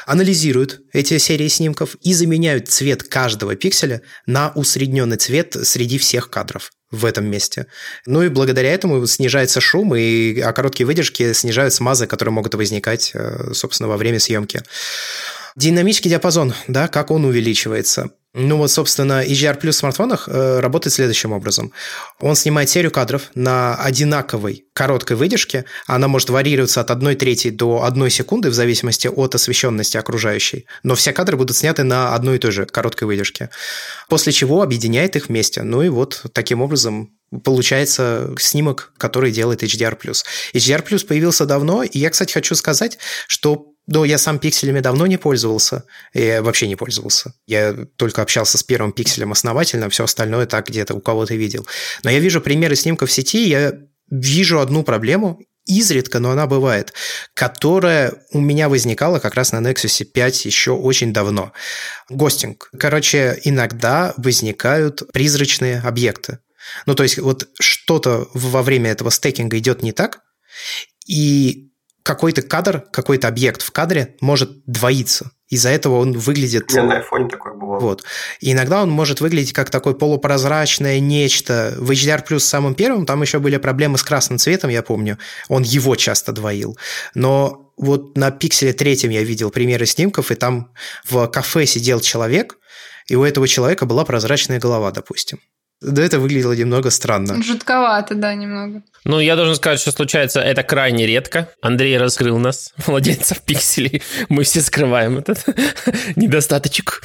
Анализируют 0.06 0.82
эти 0.94 1.18
серии 1.18 1.48
снимков 1.48 1.96
и 2.02 2.14
заменяют 2.14 2.70
цвет 2.70 3.04
каждого 3.04 3.56
пикселя 3.56 4.02
на 4.28 4.52
усредненный 4.54 5.18
цвет 5.18 5.58
среди 5.64 5.98
всех 5.98 6.30
кадров 6.30 6.72
в 6.92 7.06
этом 7.06 7.26
месте. 7.26 7.68
Ну 8.06 8.24
и 8.24 8.30
благодаря 8.30 8.72
этому 8.72 9.06
снижается 9.08 9.62
шум, 9.62 9.96
и 9.96 10.40
а 10.40 10.54
короткие 10.54 10.88
выдержки 10.88 11.34
снижают 11.34 11.74
смазы, 11.74 12.08
которые 12.08 12.34
могут 12.34 12.56
возникать, 12.56 13.12
э, 13.14 13.54
собственно, 13.54 13.90
во 13.90 13.98
время 13.98 14.20
съемки. 14.20 14.62
Динамический 15.56 16.10
диапазон, 16.10 16.54
да, 16.68 16.88
как 16.88 17.12
он 17.12 17.26
увеличивается. 17.26 18.12
Ну 18.40 18.58
вот, 18.58 18.70
собственно, 18.70 19.26
HDR 19.26 19.60
Plus 19.60 19.72
в 19.72 19.76
смартфонах 19.76 20.30
э, 20.30 20.60
работает 20.60 20.94
следующим 20.94 21.32
образом. 21.32 21.74
Он 22.20 22.36
снимает 22.36 22.70
серию 22.70 22.92
кадров 22.92 23.32
на 23.34 23.76
одинаковой 23.76 24.66
короткой 24.74 25.18
выдержке. 25.18 25.66
Она 25.88 26.08
может 26.08 26.30
варьироваться 26.30 26.82
от 26.82 26.92
1 26.92 27.18
трети 27.18 27.50
до 27.50 27.84
1 27.84 28.10
секунды 28.12 28.52
в 28.52 28.54
зависимости 28.54 29.08
от 29.08 29.34
освещенности 29.34 29.98
окружающей. 29.98 30.68
Но 30.84 30.94
все 30.94 31.14
кадры 31.14 31.36
будут 31.36 31.58
сняты 31.58 31.82
на 31.82 32.14
одной 32.14 32.36
и 32.36 32.40
той 32.40 32.52
же 32.52 32.68
короткой 32.68 33.08
выдержке. 33.08 33.50
После 34.08 34.32
чего 34.32 34.62
объединяет 34.62 35.16
их 35.16 35.30
вместе. 35.30 35.64
Ну 35.64 35.82
и 35.82 35.90
вот 35.90 36.24
таким 36.32 36.62
образом 36.62 37.17
получается 37.44 38.34
снимок, 38.40 38.94
который 38.98 39.32
делает 39.32 39.64
HDR+. 39.64 39.98
HDR+, 40.54 41.06
появился 41.06 41.46
давно, 41.46 41.84
и 41.84 41.98
я, 42.00 42.10
кстати, 42.10 42.34
хочу 42.34 42.56
сказать, 42.56 42.98
что 43.28 43.74
но 43.88 44.04
я 44.04 44.18
сам 44.18 44.38
пикселями 44.38 44.82
давно 44.82 45.08
не 45.08 45.18
пользовался. 45.18 45.86
Я 46.14 46.42
вообще 46.42 46.68
не 46.68 46.76
пользовался. 46.76 47.34
Я 47.48 47.74
только 47.96 48.22
общался 48.22 48.58
с 48.58 48.64
первым 48.64 48.92
пикселем 48.92 49.32
основательно, 49.32 49.90
все 49.90 50.04
остальное 50.04 50.46
так 50.46 50.68
где-то 50.68 50.94
у 50.94 51.00
кого-то 51.00 51.36
видел. 51.36 51.66
Но 52.04 52.12
я 52.12 52.20
вижу 52.20 52.42
примеры 52.42 52.76
снимков 52.76 53.10
в 53.10 53.14
сети, 53.14 53.48
я 53.48 53.74
вижу 54.10 54.60
одну 54.60 54.84
проблему, 54.84 55.40
изредка, 55.66 56.20
но 56.20 56.32
она 56.32 56.48
бывает, 56.48 56.94
которая 57.34 58.14
у 58.32 58.40
меня 58.40 58.70
возникала 58.70 59.20
как 59.20 59.36
раз 59.36 59.52
на 59.52 59.60
Nexus 59.60 60.04
5 60.06 60.46
еще 60.46 60.72
очень 60.72 61.14
давно. 61.14 61.54
Гостинг. 62.10 62.70
Короче, 62.78 63.40
иногда 63.44 64.14
возникают 64.18 65.04
призрачные 65.12 65.80
объекты. 65.80 66.40
Ну, 66.86 66.96
то 66.96 67.04
есть 67.04 67.18
вот 67.18 67.48
что-то 67.60 68.28
во 68.34 68.64
время 68.64 68.92
этого 68.92 69.10
стейкинга 69.10 69.58
идет 69.58 69.84
не 69.84 69.92
так, 69.92 70.22
и 71.06 71.72
какой-то 72.04 72.42
кадр, 72.42 72.86
какой-то 72.92 73.28
объект 73.28 73.62
в 73.62 73.72
кадре 73.72 74.16
может 74.22 74.64
двоиться. 74.66 75.32
Из-за 75.50 75.70
этого 75.70 76.00
он 76.00 76.14
выглядит... 76.14 76.72
Я 76.72 76.84
на 76.84 77.00
iPhone 77.00 77.30
такой 77.30 77.54
бывал. 77.54 77.80
Вот. 77.80 78.04
И 78.40 78.52
иногда 78.52 78.82
он 78.82 78.90
может 78.90 79.22
выглядеть 79.22 79.54
как 79.54 79.70
такое 79.70 79.94
полупрозрачное 79.94 81.00
нечто. 81.00 81.74
В 81.78 81.92
HDR 81.92 82.26
Plus 82.26 82.40
самым 82.40 82.76
первым 82.76 83.06
там 83.06 83.22
еще 83.22 83.40
были 83.40 83.58
проблемы 83.58 83.98
с 83.98 84.04
красным 84.04 84.38
цветом, 84.38 84.70
я 84.70 84.84
помню. 84.84 85.18
Он 85.50 85.64
его 85.64 85.96
часто 85.96 86.32
двоил. 86.32 86.78
Но 87.14 87.74
вот 87.78 88.18
на 88.18 88.32
пикселе 88.32 88.74
третьем 88.74 89.10
я 89.10 89.24
видел 89.24 89.52
примеры 89.52 89.86
снимков, 89.86 90.32
и 90.32 90.36
там 90.36 90.74
в 91.06 91.28
кафе 91.28 91.66
сидел 91.66 92.00
человек, 92.00 92.58
и 93.08 93.16
у 93.16 93.24
этого 93.24 93.48
человека 93.48 93.86
была 93.86 94.04
прозрачная 94.06 94.60
голова, 94.60 94.92
допустим. 94.92 95.40
Да, 95.80 96.02
это 96.02 96.20
выглядело 96.20 96.54
немного 96.54 96.90
странно. 96.90 97.42
Жутковато, 97.44 98.16
да, 98.16 98.34
немного. 98.34 98.82
Ну, 99.06 99.20
я 99.20 99.36
должен 99.36 99.56
сказать, 99.56 99.80
что 99.80 99.92
случается 99.92 100.42
это 100.42 100.64
крайне 100.64 101.06
редко. 101.06 101.50
Андрей 101.62 102.00
раскрыл 102.00 102.40
нас, 102.40 102.74
владельцев 102.88 103.42
пикселей. 103.44 104.02
Мы 104.28 104.44
все 104.44 104.62
скрываем 104.62 105.20
этот 105.20 105.46
недостаточек. 106.16 107.04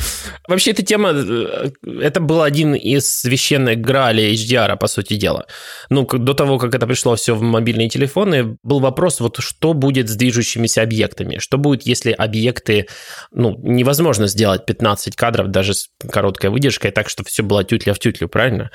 Вообще, 0.49 0.71
эта 0.71 0.83
тема, 0.83 1.11
э, 1.13 1.71
это 2.01 2.21
был 2.21 2.41
один 2.41 2.75
из 2.75 3.07
священных 3.07 3.79
гралей 3.79 4.35
HDR, 4.35 4.79
по 4.79 4.87
сути 4.87 5.17
дела. 5.17 5.47
Ну, 5.91 6.07
до 6.07 6.33
того, 6.33 6.59
как 6.59 6.75
это 6.75 6.87
пришло 6.87 7.15
все 7.15 7.35
в 7.35 7.43
мобильные 7.43 7.91
телефоны, 7.91 8.57
был 8.63 8.81
вопрос, 8.81 9.21
вот 9.21 9.37
что 9.41 9.75
будет 9.75 10.09
с 10.09 10.17
движущимися 10.17 10.81
объектами? 10.81 11.39
Что 11.39 11.59
будет, 11.59 11.83
если 11.83 12.13
объекты, 12.13 12.87
ну, 13.33 13.55
невозможно 13.63 14.29
сделать 14.29 14.65
15 14.65 15.15
кадров 15.15 15.49
даже 15.49 15.75
с 15.75 15.89
короткой 16.11 16.49
выдержкой, 16.49 16.91
так, 16.91 17.11
что 17.11 17.23
все 17.23 17.43
было 17.43 17.65
тютля 17.65 17.93
в 17.93 17.99
тютлю, 17.99 18.29
правильно? 18.29 18.62
Правильно? 18.63 18.71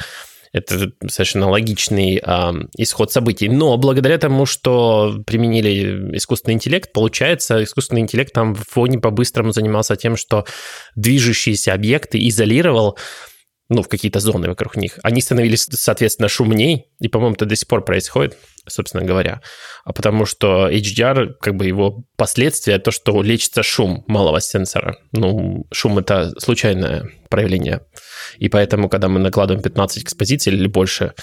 Это 0.54 0.92
совершенно 1.08 1.50
логичный 1.50 2.22
э, 2.24 2.52
исход 2.78 3.12
событий. 3.12 3.50
Но 3.50 3.78
благодаря 3.78 4.18
тому, 4.18 4.46
что 4.46 5.22
применили 5.28 6.16
искусственный 6.16 6.56
интеллект, 6.56 6.94
получается, 6.94 7.64
искусственный 7.64 8.02
интеллект 8.02 8.34
там 8.34 8.56
в 8.56 8.64
фоне 8.68 8.98
по-быстрому 8.98 9.52
занимался 9.52 9.98
тем, 9.98 10.16
что 10.16 10.46
движущиеся 10.96 11.74
объекты 11.74 12.26
изолировал 12.28 12.98
ну, 13.70 13.84
в 13.84 13.90
какие-то 13.90 14.22
зоны 14.22 14.48
вокруг 14.48 14.78
них, 14.78 14.98
они 15.04 15.20
становились, 15.20 15.68
соответственно, 15.70 16.30
шумней, 16.30 16.86
и, 17.02 17.10
по-моему, 17.10 17.36
это 17.36 17.46
до 17.46 17.58
сих 17.58 17.68
пор 17.68 17.84
происходит, 17.84 18.38
собственно 18.66 19.04
говоря, 19.04 19.42
а 19.84 19.92
потому 19.92 20.26
что 20.26 20.70
HDR, 20.70 21.34
как 21.42 21.56
бы 21.58 21.66
его 21.66 22.06
последствия, 22.16 22.80
то, 22.80 22.92
что 22.92 23.22
лечится 23.22 23.64
шум 23.64 24.06
малого 24.08 24.40
сенсора. 24.40 24.96
Ну, 25.12 25.66
шум– 25.74 25.98
это 26.00 26.32
случайное 26.40 27.10
проявление, 27.30 27.82
и 28.38 28.50
поэтому, 28.50 28.90
когда 28.90 29.08
мы 29.08 29.20
накладываем 29.20 29.64
15 29.64 30.04
экспозиций 30.04 30.54
или 30.54 30.68
больше, 30.68 31.14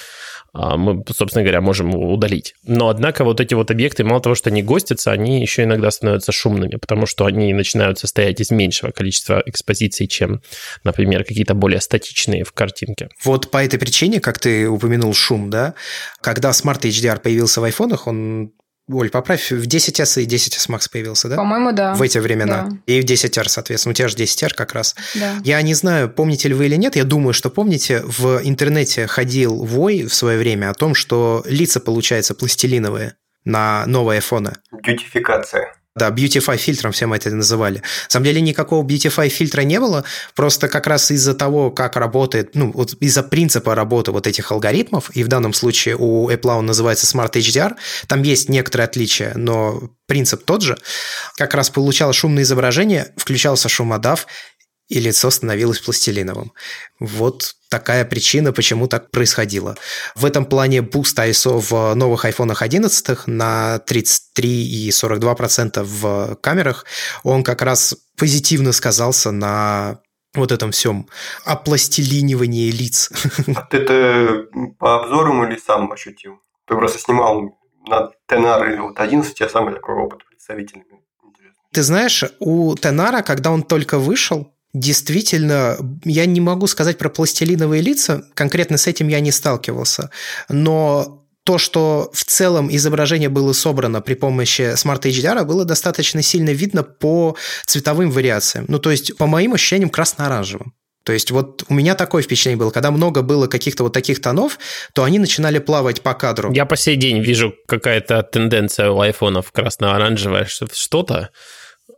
а, 0.55 0.77
мы, 0.77 1.03
собственно 1.13 1.43
говоря, 1.43 1.61
можем 1.61 1.95
удалить. 1.95 2.55
Но, 2.63 2.89
однако, 2.89 3.25
вот 3.25 3.41
эти 3.41 3.55
вот 3.55 3.73
объекты, 3.73 4.05
мало 4.05 4.21
того, 4.21 4.37
что 4.37 4.51
они 4.51 4.63
гостятся, 4.63 5.11
они 5.11 5.41
еще 5.41 5.65
иногда 5.65 5.91
становятся 5.91 6.31
шумными, 6.31 6.77
потому 6.77 7.07
что 7.07 7.27
они 7.27 7.53
начинают 7.53 7.99
состоять 7.99 8.41
из 8.41 8.51
меньшего 8.51 8.93
количества 8.93 9.43
экспозиций, 9.47 10.07
чем, 10.07 10.43
например, 10.85 11.25
какие-то 11.25 11.55
более 11.55 11.81
статичные 11.81 12.45
в 12.45 12.53
картинке. 12.53 13.09
Вот 13.25 13.51
по 13.51 13.65
этой 13.65 13.81
причине, 13.81 14.21
как 14.21 14.39
ты 14.39 14.69
упомянул 14.69 15.13
шум, 15.13 15.51
да, 15.51 15.75
когда 16.21 16.51
Smart 16.51 16.81
HDR 16.83 17.21
появился 17.21 17.61
в 17.61 17.65
айфонах, 17.65 18.07
он 18.07 18.53
Оль, 18.87 19.09
поправь, 19.09 19.51
в 19.51 19.67
10S 19.67 20.23
и 20.23 20.27
10S 20.27 20.69
Max 20.69 20.91
появился, 20.91 21.29
да? 21.29 21.37
По-моему, 21.37 21.73
да. 21.73 21.95
В 21.95 22.03
эти 22.03 22.19
времена. 22.19 22.69
Да. 22.69 22.79
И 22.87 23.01
в 23.01 23.05
10R, 23.05 23.49
соответственно. 23.49 23.93
У 23.93 23.95
тебя 23.95 24.09
же 24.09 24.17
10R 24.17 24.55
как 24.55 24.75
раз. 24.75 24.95
Да. 25.15 25.37
Я 25.43 25.63
не 25.63 25.73
знаю, 25.73 26.11
помните 26.11 26.49
ли 26.49 26.55
вы 26.55 26.67
или 26.67 26.77
нет, 26.77 26.95
я 26.95 27.05
думаю, 27.05 27.33
что 27.33 27.49
помните, 27.49 28.03
в 28.05 28.41
интернете 28.45 29.07
ходил 29.07 29.65
вой 29.65 30.05
в 30.05 30.15
свое 30.15 30.39
время 30.39 30.71
о 30.71 30.75
том, 30.75 30.95
что 30.95 31.43
лица, 31.47 31.81
получается, 31.81 32.35
пластилиновые 32.35 33.15
на 33.45 33.87
новые 33.87 34.17
айфоны. 34.17 34.53
Бьютификация. 34.71 35.75
Да, 35.97 36.11
Beautify 36.11 36.57
фильтром 36.57 36.91
все 36.91 37.07
мы 37.07 37.17
это 37.17 37.31
называли. 37.31 37.77
На 37.77 38.11
самом 38.11 38.25
деле 38.25 38.41
никакого 38.41 38.85
Beautify 38.85 39.29
фильтра 39.29 39.61
не 39.61 39.79
было, 39.79 40.03
просто 40.35 40.67
как 40.69 40.89
раз 40.89 41.13
из-за 41.13 41.35
того, 41.35 41.71
как 41.71 41.95
работает, 41.95 42.57
ну, 42.57 42.73
вот 42.73 42.95
из-за 42.99 43.23
принципа 43.23 43.77
работы 43.77 44.11
вот 44.11 44.27
этих 44.27 44.51
алгоритмов, 44.51 45.11
и 45.15 45.23
в 45.23 45.29
данном 45.29 45.53
случае 45.53 45.95
у 45.97 46.29
Apple 46.29 46.59
он 46.59 46.67
называется 46.67 47.07
Smart 47.07 47.31
HDR, 47.31 47.75
там 48.09 48.23
есть 48.23 48.49
некоторые 48.49 48.87
отличия, 48.87 49.35
но 49.37 49.89
принцип 50.07 50.45
тот 50.45 50.63
же, 50.63 50.77
как 51.37 51.55
раз 51.55 51.71
получалось 51.71 52.17
шумное 52.17 52.43
изображение, 52.43 53.13
включался 53.17 53.69
шумодав, 53.69 54.27
и 54.89 55.01
лицо 55.01 55.31
становилось 55.31 55.81
пластилиновым. 55.81 56.53
Вот 57.01 57.57
такая 57.69 58.05
причина, 58.05 58.53
почему 58.53 58.87
так 58.87 59.11
происходило. 59.11 59.77
В 60.15 60.25
этом 60.25 60.45
плане 60.45 60.79
Boost 60.79 61.17
ISO 61.17 61.59
в 61.59 61.95
новых 61.95 62.25
iPhone 62.25 62.55
11 62.59 63.27
на 63.27 63.79
33 63.79 64.87
и 64.87 64.91
42% 64.91 65.83
в 65.83 66.37
камерах, 66.37 66.85
он 67.23 67.43
как 67.43 67.63
раз 67.63 67.97
позитивно 68.17 68.73
сказался 68.73 69.31
на 69.31 70.01
вот 70.35 70.53
этом 70.53 70.73
всем 70.73 71.09
опластилинивании 71.45 72.71
лиц. 72.71 73.11
А 73.55 73.63
ты 73.63 73.79
это 73.79 74.47
по 74.79 75.03
обзорам 75.03 75.45
или 75.45 75.59
сам 75.59 75.91
ощутил? 75.93 76.41
Ты 76.67 76.75
просто 76.75 76.99
снимал 76.99 77.59
на 77.87 78.11
Тенар 78.27 78.71
или 78.71 78.81
вот 78.81 78.99
11, 78.99 79.41
я 79.41 79.49
самый 79.49 79.75
такой 79.75 79.95
опыт 79.95 80.27
представительный. 80.27 80.85
Ты 81.73 81.83
знаешь, 81.83 82.25
у 82.39 82.77
Тенара, 82.77 83.23
когда 83.23 83.51
он 83.51 83.65
только 83.65 83.99
вышел, 83.99 84.54
Действительно, 84.75 85.79
я 86.05 86.27
не 86.27 86.41
могу 86.41 86.67
сказать 86.67 86.99
про 86.99 87.09
пластилиновые 87.09 87.81
лица, 87.81 88.25
конкретно 88.35 88.77
с 88.77 88.89
этим 88.89 89.09
я 89.09 89.21
не 89.21 89.31
сталкивался, 89.31 90.11
но 90.49 91.25
то, 91.45 91.59
что 91.59 92.11
в 92.13 92.25
целом 92.25 92.75
изображение 92.75 93.29
было 93.29 93.53
собрано 93.53 94.01
при 94.01 94.15
помощи 94.15 94.75
Smart 94.75 95.03
HDR, 95.03 95.45
было 95.45 95.65
достаточно 95.65 96.23
сильно 96.23 96.51
видно 96.51 96.83
по 96.83 97.37
цветовым 97.67 98.11
вариациям. 98.11 98.65
Ну, 98.69 98.79
то 98.79 98.91
есть, 98.91 99.17
по 99.17 99.27
моим 99.27 99.55
ощущениям, 99.55 99.91
красно-оранжевым. 99.91 100.75
То 101.05 101.13
есть 101.13 101.31
вот 101.31 101.65
у 101.69 101.75
меня 101.75 101.95
такое 101.95 102.23
впечатление 102.23 102.59
было, 102.59 102.71
когда 102.71 102.91
много 102.91 103.21
было 103.21 103.47
каких-то 103.47 103.85
вот 103.85 103.93
таких 103.93 104.23
тонов, 104.23 104.59
то 104.95 105.05
они 105.05 105.19
начинали 105.19 105.59
плавать 105.59 106.01
по 106.01 106.15
кадру. 106.15 106.51
Я 106.53 106.65
по 106.65 106.77
сей 106.77 106.97
день 106.97 107.21
вижу 107.21 107.55
какая-то 107.69 108.23
тенденция 108.23 108.91
у 108.91 108.99
айфонов 109.01 109.53
красно-оранжевое 109.53 110.47
что-то. 110.47 111.31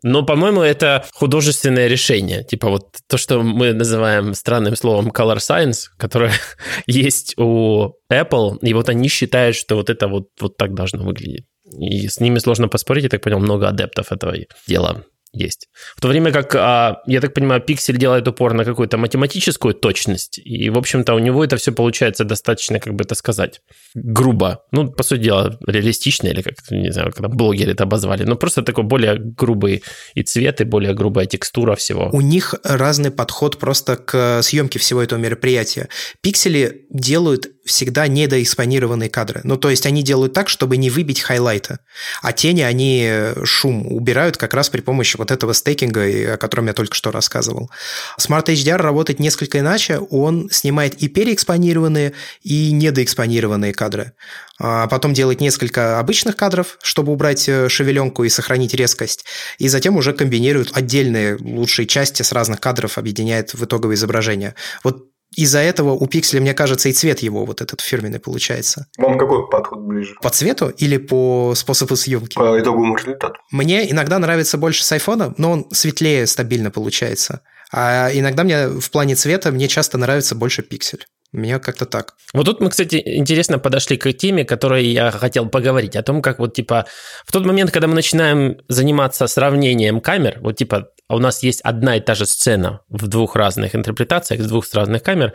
Но, 0.02 0.24
по-моему, 0.24 0.60
это 0.62 1.04
художественное 1.12 1.86
решение. 1.86 2.44
Типа 2.44 2.68
вот 2.68 2.96
то, 3.08 3.16
что 3.16 3.42
мы 3.42 3.72
называем 3.72 4.34
странным 4.34 4.76
словом 4.76 5.08
color 5.08 5.36
science, 5.36 5.86
которое 5.96 6.32
есть 6.86 7.34
у 7.38 7.94
Apple, 8.12 8.58
и 8.62 8.74
вот 8.74 8.88
они 8.88 9.08
считают, 9.08 9.56
что 9.56 9.76
вот 9.76 9.90
это 9.90 10.08
вот, 10.08 10.28
вот 10.40 10.56
так 10.56 10.74
должно 10.74 11.02
выглядеть. 11.04 11.46
И 11.78 12.08
с 12.08 12.20
ними 12.20 12.38
сложно 12.38 12.68
поспорить, 12.68 13.04
я 13.04 13.10
так 13.10 13.22
понял, 13.22 13.40
много 13.40 13.68
адептов 13.68 14.12
этого 14.12 14.34
дела 14.66 15.04
есть. 15.32 15.68
В 15.96 16.00
то 16.00 16.08
время 16.08 16.32
как, 16.32 16.54
а, 16.54 17.02
я 17.06 17.20
так 17.20 17.34
понимаю, 17.34 17.62
Pixel 17.66 17.96
делает 17.96 18.26
упор 18.28 18.54
на 18.54 18.64
какую-то 18.64 18.98
математическую 18.98 19.74
точность, 19.74 20.38
и, 20.38 20.70
в 20.70 20.78
общем-то, 20.78 21.14
у 21.14 21.18
него 21.18 21.44
это 21.44 21.56
все 21.56 21.72
получается 21.72 22.24
достаточно, 22.24 22.80
как 22.80 22.94
бы 22.94 23.04
это 23.04 23.14
сказать, 23.14 23.60
грубо. 23.94 24.64
Ну, 24.72 24.90
по 24.90 25.02
сути 25.02 25.22
дела, 25.22 25.58
реалистично, 25.66 26.28
или 26.28 26.42
как, 26.42 26.54
не 26.70 26.90
знаю, 26.92 27.12
там 27.12 27.30
блогеры 27.30 27.72
это 27.72 27.84
обозвали, 27.84 28.24
но 28.24 28.36
просто 28.36 28.62
такой 28.62 28.84
более 28.84 29.16
грубый 29.18 29.82
и 30.14 30.22
цвет, 30.22 30.60
и 30.60 30.64
более 30.64 30.94
грубая 30.94 31.26
текстура 31.26 31.76
всего. 31.76 32.10
У 32.12 32.20
них 32.20 32.54
разный 32.64 33.10
подход 33.10 33.58
просто 33.58 33.96
к 33.96 34.42
съемке 34.42 34.78
всего 34.78 35.02
этого 35.02 35.18
мероприятия. 35.18 35.88
Пиксели 36.22 36.86
делают 36.90 37.48
всегда 37.66 38.06
недоэкспонированные 38.08 39.10
кадры. 39.10 39.40
Ну, 39.44 39.56
то 39.56 39.70
есть 39.70 39.86
они 39.86 40.02
делают 40.02 40.32
так, 40.32 40.48
чтобы 40.48 40.76
не 40.76 40.88
выбить 40.88 41.20
хайлайты. 41.20 41.80
А 42.22 42.32
тени, 42.32 42.62
они 42.62 43.10
шум 43.44 43.86
убирают 43.92 44.36
как 44.36 44.54
раз 44.54 44.70
при 44.70 44.80
помощи 44.80 45.16
вот 45.16 45.30
этого 45.30 45.52
стейкинга, 45.52 46.34
о 46.34 46.36
котором 46.38 46.68
я 46.68 46.72
только 46.72 46.94
что 46.94 47.10
рассказывал. 47.10 47.70
Smart 48.18 48.46
HDR 48.46 48.76
работает 48.76 49.20
несколько 49.20 49.58
иначе. 49.58 49.98
Он 49.98 50.48
снимает 50.50 50.94
и 51.02 51.08
переэкспонированные, 51.08 52.12
и 52.42 52.72
недоэкспонированные 52.72 53.74
кадры. 53.74 54.12
А 54.58 54.86
потом 54.86 55.12
делает 55.12 55.40
несколько 55.40 55.98
обычных 55.98 56.36
кадров, 56.36 56.78
чтобы 56.82 57.12
убрать 57.12 57.48
э, 57.48 57.68
шевеленку 57.68 58.24
и 58.24 58.28
сохранить 58.28 58.72
резкость. 58.72 59.24
И 59.58 59.68
затем 59.68 59.96
уже 59.96 60.14
комбинирует 60.14 60.70
отдельные 60.72 61.36
лучшие 61.36 61.86
части 61.86 62.22
с 62.22 62.32
разных 62.32 62.60
кадров, 62.60 62.96
объединяет 62.96 63.52
в 63.52 63.64
итоговое 63.64 63.96
изображение. 63.96 64.54
Вот 64.82 65.10
из-за 65.36 65.58
этого 65.60 65.92
у 65.92 66.06
пикселя, 66.06 66.40
мне 66.40 66.54
кажется, 66.54 66.88
и 66.88 66.92
цвет 66.92 67.20
его 67.20 67.44
вот 67.44 67.60
этот 67.60 67.80
фирменный 67.80 68.18
получается. 68.18 68.86
Вам 68.98 69.18
какой 69.18 69.48
подход 69.48 69.80
ближе? 69.80 70.14
По 70.22 70.30
цвету 70.30 70.68
или 70.68 70.96
по 70.96 71.54
способу 71.54 71.94
съемки? 71.94 72.34
По 72.34 72.58
итоговому 72.58 72.96
результату. 72.96 73.34
Мне 73.52 73.90
иногда 73.90 74.18
нравится 74.18 74.58
больше 74.58 74.82
с 74.82 74.92
айфона, 74.92 75.34
но 75.36 75.52
он 75.52 75.66
светлее 75.72 76.26
стабильно 76.26 76.70
получается. 76.70 77.42
А 77.72 78.10
иногда 78.12 78.44
мне 78.44 78.68
в 78.68 78.90
плане 78.90 79.14
цвета 79.14 79.50
мне 79.50 79.68
часто 79.68 79.98
нравится 79.98 80.34
больше 80.34 80.62
пиксель. 80.62 81.04
У 81.32 81.38
меня 81.38 81.58
как-то 81.58 81.84
так. 81.84 82.14
Вот 82.32 82.46
тут 82.46 82.60
мы, 82.60 82.70
кстати, 82.70 83.02
интересно 83.04 83.58
подошли 83.58 83.96
к 83.96 84.10
теме, 84.12 84.44
которой 84.44 84.86
я 84.86 85.10
хотел 85.10 85.48
поговорить, 85.48 85.96
о 85.96 86.02
том, 86.02 86.22
как 86.22 86.38
вот 86.38 86.54
типа 86.54 86.86
в 87.26 87.32
тот 87.32 87.44
момент, 87.44 87.72
когда 87.72 87.88
мы 87.88 87.94
начинаем 87.94 88.58
заниматься 88.68 89.26
сравнением 89.26 90.00
камер, 90.00 90.38
вот 90.40 90.56
типа 90.56 90.88
а 91.08 91.16
у 91.16 91.18
нас 91.18 91.42
есть 91.42 91.60
одна 91.60 91.96
и 91.96 92.00
та 92.00 92.14
же 92.14 92.26
сцена 92.26 92.80
в 92.88 93.06
двух 93.06 93.36
разных 93.36 93.74
интерпретациях, 93.74 94.42
с 94.42 94.46
двух 94.46 94.66
разных 94.72 95.02
камер, 95.02 95.32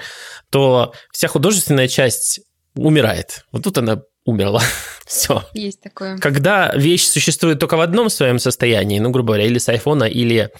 то 0.49 0.93
вся 1.11 1.27
художественная 1.27 1.87
часть 1.87 2.41
умирает. 2.75 3.45
Вот 3.51 3.63
тут 3.63 3.77
она 3.77 4.01
умерла. 4.25 4.61
Все. 5.05 5.43
Есть 5.53 5.81
такое. 5.81 6.17
Когда 6.17 6.71
вещь 6.75 7.07
существует 7.07 7.59
только 7.59 7.77
в 7.77 7.81
одном 7.81 8.09
своем 8.09 8.39
состоянии, 8.39 8.99
ну, 8.99 9.09
грубо 9.09 9.33
говоря, 9.33 9.45
или 9.45 9.57
с 9.57 9.67
айфона, 9.69 10.05
или 10.05 10.51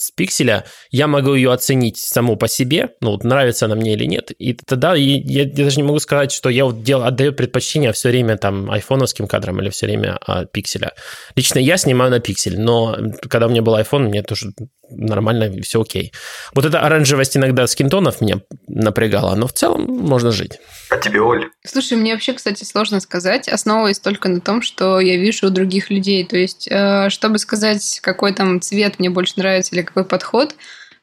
с 0.00 0.10
пикселя, 0.10 0.64
я 0.90 1.06
могу 1.06 1.34
ее 1.34 1.52
оценить 1.52 1.98
саму 1.98 2.36
по 2.36 2.48
себе, 2.48 2.90
ну, 3.00 3.12
вот 3.12 3.24
нравится 3.24 3.66
она 3.66 3.74
мне 3.74 3.94
или 3.94 4.04
нет, 4.04 4.30
и 4.32 4.54
тогда 4.54 4.94
я, 4.94 5.16
я 5.16 5.44
даже 5.44 5.76
не 5.76 5.82
могу 5.82 5.98
сказать, 5.98 6.32
что 6.32 6.48
я 6.48 6.64
вот 6.64 6.82
дел, 6.82 7.02
отдаю 7.02 7.32
предпочтение 7.32 7.92
все 7.92 8.08
время 8.08 8.36
там 8.36 8.70
айфоновским 8.70 9.26
кадрам 9.26 9.60
или 9.60 9.70
все 9.70 9.86
время 9.86 10.18
а, 10.26 10.44
пикселя. 10.44 10.92
Лично 11.36 11.58
я 11.58 11.76
снимаю 11.76 12.10
на 12.10 12.20
пиксель, 12.20 12.58
но 12.58 12.96
когда 13.28 13.46
у 13.46 13.50
меня 13.50 13.62
был 13.62 13.76
iPhone, 13.76 14.08
мне 14.08 14.22
тоже 14.22 14.52
нормально, 14.90 15.50
все 15.62 15.82
окей. 15.82 16.12
Вот 16.54 16.64
эта 16.64 16.80
оранжевость 16.80 17.36
иногда 17.36 17.66
скинтонов 17.66 18.20
меня 18.20 18.40
напрягала, 18.66 19.34
но 19.34 19.46
в 19.46 19.52
целом 19.52 19.84
можно 19.84 20.30
жить. 20.30 20.58
А 20.90 20.96
тебе, 20.96 21.20
Оль? 21.20 21.50
Слушай, 21.66 21.98
мне 21.98 22.12
вообще, 22.12 22.32
кстати, 22.32 22.64
сложно 22.64 23.00
сказать, 23.00 23.48
основываясь 23.48 23.98
только 23.98 24.28
на 24.28 24.40
том, 24.40 24.62
что 24.62 25.00
я 25.00 25.16
вижу 25.16 25.46
у 25.46 25.50
других 25.50 25.90
людей. 25.90 26.24
То 26.24 26.36
есть, 26.36 26.68
э, 26.70 27.10
чтобы 27.10 27.38
сказать, 27.38 28.00
какой 28.02 28.32
там 28.32 28.60
цвет 28.60 28.98
мне 28.98 29.10
больше 29.10 29.34
нравится 29.36 29.74
или 29.74 29.82
какой 29.88 30.04
подход, 30.04 30.54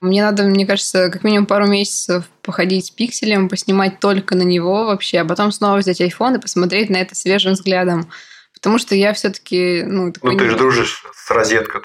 мне 0.01 0.21
надо, 0.21 0.43
мне 0.43 0.65
кажется, 0.65 1.09
как 1.09 1.23
минимум 1.23 1.45
пару 1.45 1.67
месяцев 1.67 2.25
походить 2.41 2.87
с 2.87 2.91
пикселем, 2.91 3.49
поснимать 3.49 3.99
только 3.99 4.35
на 4.35 4.43
него 4.43 4.85
вообще, 4.85 5.19
а 5.19 5.25
потом 5.25 5.51
снова 5.51 5.77
взять 5.77 6.01
iPhone 6.01 6.37
и 6.37 6.41
посмотреть 6.41 6.89
на 6.89 6.97
это 6.97 7.15
свежим 7.15 7.53
взглядом. 7.53 8.09
Потому 8.53 8.77
что 8.77 8.95
я 8.95 9.13
все-таки, 9.13 9.83
ну, 9.83 10.13
Ну, 10.21 10.37
ты 10.37 10.49
же 10.49 10.57
дружишь 10.57 11.03
с 11.13 11.31
розеткой. 11.31 11.81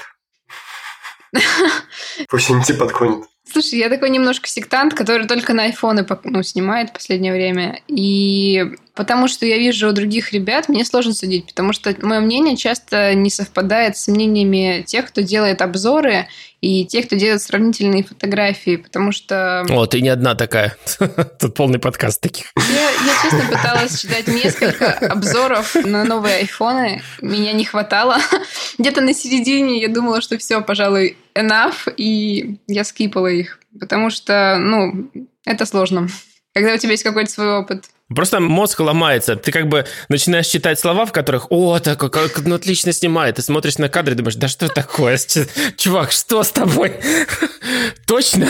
Пусть 2.29 2.51
не 2.51 2.63
тебе 2.63 2.79
подгонит. 2.79 3.27
Слушай, 3.51 3.79
я 3.81 3.89
такой 3.89 4.11
немножко 4.11 4.49
сектант, 4.49 4.95
который 4.95 5.27
только 5.27 5.55
на 5.55 5.65
айфоны 5.65 6.07
ну, 6.25 6.43
снимает 6.43 6.91
в 6.91 6.93
последнее 6.93 7.33
время. 7.33 7.81
И 7.89 8.77
потому 9.01 9.29
что 9.29 9.47
я 9.47 9.57
вижу 9.57 9.89
у 9.89 9.93
других 9.93 10.35
ребят, 10.35 10.69
мне 10.69 10.85
сложно 10.85 11.15
судить, 11.15 11.47
потому 11.47 11.73
что 11.73 11.97
мое 12.03 12.21
мнение 12.21 12.55
часто 12.55 13.15
не 13.15 13.31
совпадает 13.31 13.97
с 13.97 14.09
мнениями 14.09 14.85
тех, 14.87 15.07
кто 15.07 15.23
делает 15.23 15.63
обзоры 15.63 16.29
и 16.61 16.85
тех, 16.85 17.07
кто 17.07 17.17
делает 17.17 17.41
сравнительные 17.41 18.05
фотографии, 18.05 18.77
потому 18.77 19.11
что... 19.13 19.65
О, 19.71 19.87
ты 19.87 20.03
не 20.03 20.11
одна 20.11 20.35
такая. 20.35 20.77
Тут 21.41 21.55
полный 21.55 21.79
подкаст 21.79 22.21
таких. 22.21 22.53
Я, 22.59 22.91
я 22.91 23.23
честно 23.23 23.57
пыталась 23.57 23.99
читать 23.99 24.29
несколько 24.29 24.93
обзоров 24.93 25.75
на 25.77 26.05
новые 26.05 26.35
айфоны. 26.35 27.01
Меня 27.23 27.55
не 27.55 27.65
хватало. 27.65 28.19
Где-то 28.77 29.01
на 29.01 29.15
середине 29.15 29.81
я 29.81 29.89
думала, 29.89 30.21
что 30.21 30.37
все, 30.37 30.61
пожалуй, 30.61 31.17
enough, 31.35 31.91
и 31.97 32.59
я 32.67 32.85
скипала 32.85 33.29
их. 33.29 33.61
Потому 33.81 34.11
что, 34.11 34.59
ну, 34.59 35.11
это 35.47 35.65
сложно. 35.65 36.09
Когда 36.53 36.75
у 36.75 36.77
тебя 36.77 36.91
есть 36.91 37.03
какой-то 37.03 37.31
свой 37.31 37.61
опыт. 37.61 37.87
Просто 38.15 38.41
мозг 38.41 38.81
ломается. 38.81 39.37
Ты 39.37 39.53
как 39.53 39.69
бы 39.69 39.87
начинаешь 40.09 40.47
читать 40.47 40.81
слова, 40.81 41.07
в 41.07 41.13
которых 41.13 41.47
«О, 41.51 41.79
так 41.79 41.99
как 41.99 42.41
ну, 42.41 42.57
отлично 42.57 42.93
снимает». 42.93 43.37
Ты 43.37 43.43
смотришь 43.43 43.79
на 43.79 43.89
кадры 43.89 44.15
и 44.15 44.17
думаешь, 44.17 44.35
да 44.35 44.49
что 44.49 44.69
такое? 44.69 45.19
Чувак, 45.77 46.11
что 46.11 46.43
с 46.43 46.51
тобой? 46.51 46.95
Точно? 48.07 48.49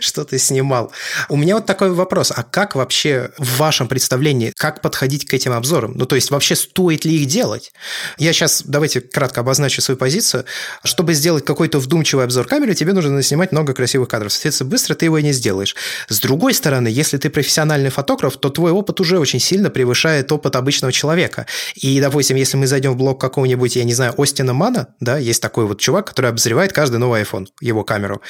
Что 0.00 0.24
ты 0.24 0.38
снимал? 0.38 0.92
У 1.30 1.36
меня 1.36 1.54
вот 1.54 1.64
такой 1.64 1.90
вопрос. 1.92 2.30
А 2.34 2.42
как 2.42 2.74
вообще 2.74 3.30
в 3.38 3.56
вашем 3.56 3.88
представлении, 3.88 4.52
как 4.54 4.82
подходить 4.82 5.26
к 5.26 5.32
этим 5.32 5.52
обзорам? 5.52 5.92
Ну, 5.94 6.04
то 6.04 6.16
есть 6.16 6.30
вообще 6.30 6.54
стоит 6.54 7.06
ли 7.06 7.14
их 7.14 7.26
делать? 7.26 7.72
Я 8.18 8.34
сейчас, 8.34 8.62
давайте 8.66 9.00
кратко 9.00 9.40
обозначу 9.40 9.80
свою 9.80 9.96
позицию. 9.96 10.44
Чтобы 10.84 11.14
сделать 11.14 11.44
какой-то 11.46 11.78
вдумчивый 11.78 12.24
обзор 12.26 12.46
камеры, 12.46 12.74
тебе 12.74 12.92
нужно 12.92 13.22
снимать 13.22 13.52
много 13.52 13.72
красивых 13.72 14.08
кадров. 14.08 14.32
Соответственно, 14.32 14.70
быстро 14.70 14.94
ты 14.94 15.06
его 15.06 15.16
и 15.16 15.22
не 15.22 15.32
сделаешь. 15.32 15.74
С 16.08 16.20
другой 16.20 16.52
стороны, 16.52 16.88
если 16.88 17.16
ты 17.16 17.30
профессиональный 17.30 17.90
фотограф, 17.90 18.36
то 18.36 18.50
твой 18.50 18.72
опыт 18.72 18.89
опыт 18.90 19.00
уже 19.00 19.18
очень 19.18 19.38
сильно 19.40 19.70
превышает 19.70 20.32
опыт 20.32 20.56
обычного 20.56 20.92
человека. 20.92 21.46
И, 21.76 22.00
допустим, 22.00 22.36
если 22.36 22.56
мы 22.56 22.66
зайдем 22.66 22.92
в 22.92 22.96
блог 22.96 23.20
какого-нибудь, 23.20 23.76
я 23.76 23.84
не 23.84 23.94
знаю, 23.94 24.14
Остина 24.18 24.52
Мана, 24.52 24.88
да, 25.00 25.16
есть 25.18 25.40
такой 25.40 25.64
вот 25.66 25.80
чувак, 25.80 26.06
который 26.06 26.30
обозревает 26.30 26.72
каждый 26.72 26.96
новый 26.96 27.22
iPhone, 27.22 27.46
его 27.60 27.84
камеру. 27.84 28.20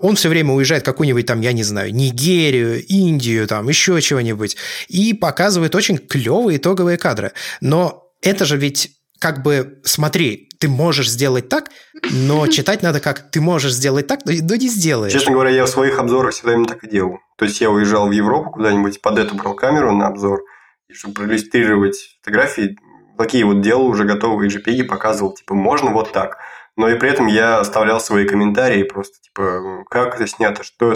Он 0.00 0.16
все 0.16 0.28
время 0.28 0.52
уезжает 0.52 0.82
в 0.82 0.86
какую-нибудь 0.86 1.26
там, 1.26 1.42
я 1.42 1.52
не 1.52 1.62
знаю, 1.62 1.94
Нигерию, 1.94 2.82
Индию, 2.86 3.46
там 3.46 3.68
еще 3.68 4.00
чего-нибудь, 4.00 4.56
и 4.88 5.12
показывает 5.12 5.74
очень 5.74 5.98
клевые 5.98 6.56
итоговые 6.56 6.96
кадры. 6.96 7.32
Но 7.60 8.04
это 8.22 8.46
же 8.46 8.56
ведь 8.56 8.92
как 9.18 9.42
бы, 9.42 9.78
смотри, 9.84 10.45
ты 10.58 10.68
можешь 10.68 11.10
сделать 11.10 11.48
так, 11.48 11.70
но 12.10 12.46
читать 12.48 12.82
надо 12.82 13.00
как 13.00 13.30
ты 13.30 13.40
можешь 13.40 13.72
сделать 13.72 14.06
так, 14.06 14.20
но 14.24 14.32
не 14.32 14.68
сделаешь. 14.68 15.12
Честно 15.12 15.32
говоря, 15.32 15.50
я 15.50 15.64
в 15.64 15.68
своих 15.68 15.98
обзорах 15.98 16.32
всегда 16.32 16.54
именно 16.54 16.66
так 16.66 16.84
и 16.84 16.88
делал. 16.88 17.18
То 17.36 17.44
есть 17.44 17.60
я 17.60 17.70
уезжал 17.70 18.08
в 18.08 18.12
Европу 18.12 18.50
куда-нибудь, 18.50 19.00
под 19.00 19.18
эту 19.18 19.34
брал 19.34 19.54
камеру 19.54 19.92
на 19.92 20.06
обзор, 20.06 20.40
и 20.88 20.92
чтобы 20.92 21.14
проиллюстрировать 21.14 22.18
фотографии, 22.20 22.76
такие 23.18 23.44
вот 23.44 23.60
делал 23.60 23.86
уже 23.86 24.04
готовые 24.04 24.50
JPEG, 24.50 24.84
показывал, 24.84 25.34
типа, 25.34 25.54
можно 25.54 25.90
вот 25.90 26.12
так. 26.12 26.38
Но 26.76 26.90
и 26.90 26.98
при 26.98 27.10
этом 27.10 27.26
я 27.26 27.58
оставлял 27.58 28.00
свои 28.00 28.26
комментарии 28.26 28.82
просто, 28.82 29.18
типа, 29.22 29.84
как 29.88 30.16
это 30.16 30.26
снято, 30.26 30.62
что, 30.62 30.92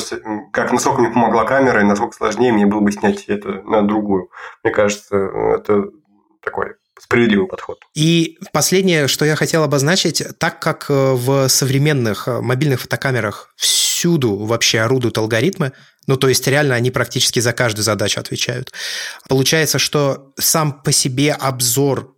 как, 0.53 0.73
насколько 0.73 1.01
мне 1.01 1.11
помогла 1.11 1.44
камера, 1.44 1.81
и 1.81 1.85
насколько 1.85 2.14
сложнее 2.14 2.53
мне 2.53 2.66
было 2.66 2.81
бы 2.81 2.92
снять 2.92 3.25
это 3.25 3.62
на 3.62 3.81
другую. 3.81 4.29
Мне 4.62 4.73
кажется, 4.73 5.16
это 5.16 5.85
такой 6.42 6.75
справедливый 7.00 7.48
подход. 7.48 7.78
И 7.94 8.38
последнее, 8.52 9.08
что 9.08 9.24
я 9.24 9.36
хотел 9.36 9.62
обозначить, 9.62 10.22
так 10.38 10.60
как 10.60 10.86
э, 10.88 10.92
в 10.94 11.48
современных 11.48 12.28
э, 12.28 12.40
мобильных 12.40 12.82
фотокамерах 12.82 13.52
всюду 13.56 14.36
вообще 14.36 14.80
орудуют 14.80 15.18
алгоритмы, 15.18 15.72
ну, 16.06 16.16
то 16.16 16.28
есть 16.28 16.46
реально 16.46 16.74
они 16.74 16.90
практически 16.90 17.40
за 17.40 17.52
каждую 17.52 17.84
задачу 17.84 18.20
отвечают. 18.20 18.72
Получается, 19.28 19.78
что 19.78 20.32
сам 20.38 20.82
по 20.82 20.92
себе 20.92 21.32
обзор 21.32 22.14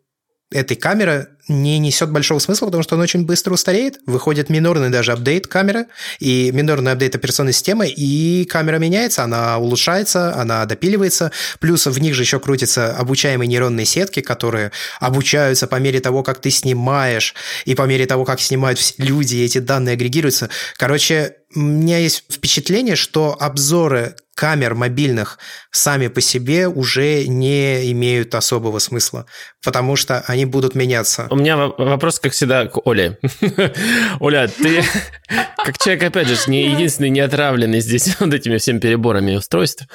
этой 0.52 0.76
камеры 0.76 1.28
не 1.48 1.78
несет 1.78 2.10
большого 2.10 2.38
смысла, 2.38 2.66
потому 2.66 2.82
что 2.82 2.94
он 2.94 3.02
очень 3.02 3.24
быстро 3.24 3.54
устареет. 3.54 3.98
Выходит 4.06 4.48
минорный 4.48 4.90
даже 4.90 5.12
апдейт 5.12 5.46
камеры, 5.46 5.86
и 6.20 6.50
минорный 6.52 6.92
апдейт 6.92 7.14
операционной 7.16 7.52
системы, 7.52 7.88
и 7.88 8.44
камера 8.44 8.78
меняется, 8.78 9.24
она 9.24 9.58
улучшается, 9.58 10.34
она 10.34 10.64
допиливается. 10.66 11.32
Плюс 11.58 11.86
в 11.86 11.98
них 11.98 12.14
же 12.14 12.22
еще 12.22 12.38
крутятся 12.38 12.96
обучаемые 12.96 13.48
нейронные 13.48 13.86
сетки, 13.86 14.20
которые 14.20 14.70
обучаются 15.00 15.66
по 15.66 15.76
мере 15.76 16.00
того, 16.00 16.22
как 16.22 16.40
ты 16.40 16.50
снимаешь, 16.50 17.34
и 17.64 17.74
по 17.74 17.82
мере 17.82 18.06
того, 18.06 18.24
как 18.24 18.40
снимают 18.40 18.78
люди, 18.98 19.36
эти 19.36 19.58
данные 19.58 19.94
агрегируются. 19.94 20.48
Короче, 20.76 21.36
у 21.54 21.60
меня 21.60 21.98
есть 21.98 22.24
впечатление, 22.30 22.96
что 22.96 23.36
обзоры 23.38 24.16
камер 24.34 24.74
мобильных 24.74 25.38
сами 25.70 26.08
по 26.08 26.20
себе 26.20 26.66
уже 26.66 27.26
не 27.26 27.90
имеют 27.92 28.34
особого 28.34 28.78
смысла, 28.78 29.26
потому 29.62 29.96
что 29.96 30.24
они 30.26 30.46
будут 30.46 30.74
меняться. 30.74 31.26
У 31.30 31.36
меня 31.36 31.56
вопрос, 31.56 32.18
как 32.18 32.32
всегда, 32.32 32.66
к 32.66 32.86
Оле. 32.86 33.18
Оля, 34.20 34.48
ты, 34.48 34.82
как 35.64 35.78
человек, 35.78 36.04
опять 36.04 36.28
же, 36.28 36.36
не 36.46 36.70
единственный 36.70 37.10
не 37.10 37.20
отравленный 37.20 37.80
здесь 37.80 38.16
вот 38.20 38.32
этими 38.32 38.56
всеми 38.56 38.78
переборами 38.78 39.36
устройств, 39.36 39.86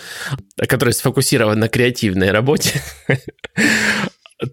который 0.67 0.93
сфокусирован 0.93 1.59
на 1.59 1.67
креативной 1.67 2.31
работе, 2.31 2.81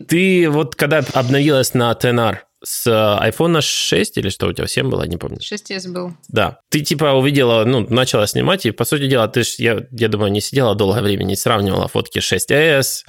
ты 0.09 0.49
вот 0.49 0.77
когда 0.77 1.05
обновилась 1.13 1.75
на 1.75 1.93
TNR, 1.93 2.39
с 2.65 2.87
iPhone 2.87 3.61
6 3.61 4.19
или 4.19 4.29
что 4.29 4.47
у 4.47 4.53
тебя, 4.53 4.67
7 4.67 4.89
было, 4.89 5.05
не 5.05 5.17
помню. 5.17 5.39
6s 5.39 5.93
был. 5.93 6.13
Да. 6.29 6.59
Ты 6.71 6.81
типа 6.81 7.13
увидела, 7.13 7.65
ну, 7.65 7.87
начала 7.89 8.27
снимать, 8.27 8.67
и, 8.67 8.71
по 8.71 8.85
сути 8.85 9.07
дела, 9.07 9.29
ты 9.29 9.45
ж, 9.45 9.55
я, 9.59 9.83
я 9.91 10.09
думаю, 10.09 10.33
не 10.33 10.41
сидела 10.41 10.75
долгое 10.75 11.03
время, 11.03 11.25
не 11.25 11.37
сравнивала 11.37 11.89
фотки 11.89 12.19
6s, 12.19 13.05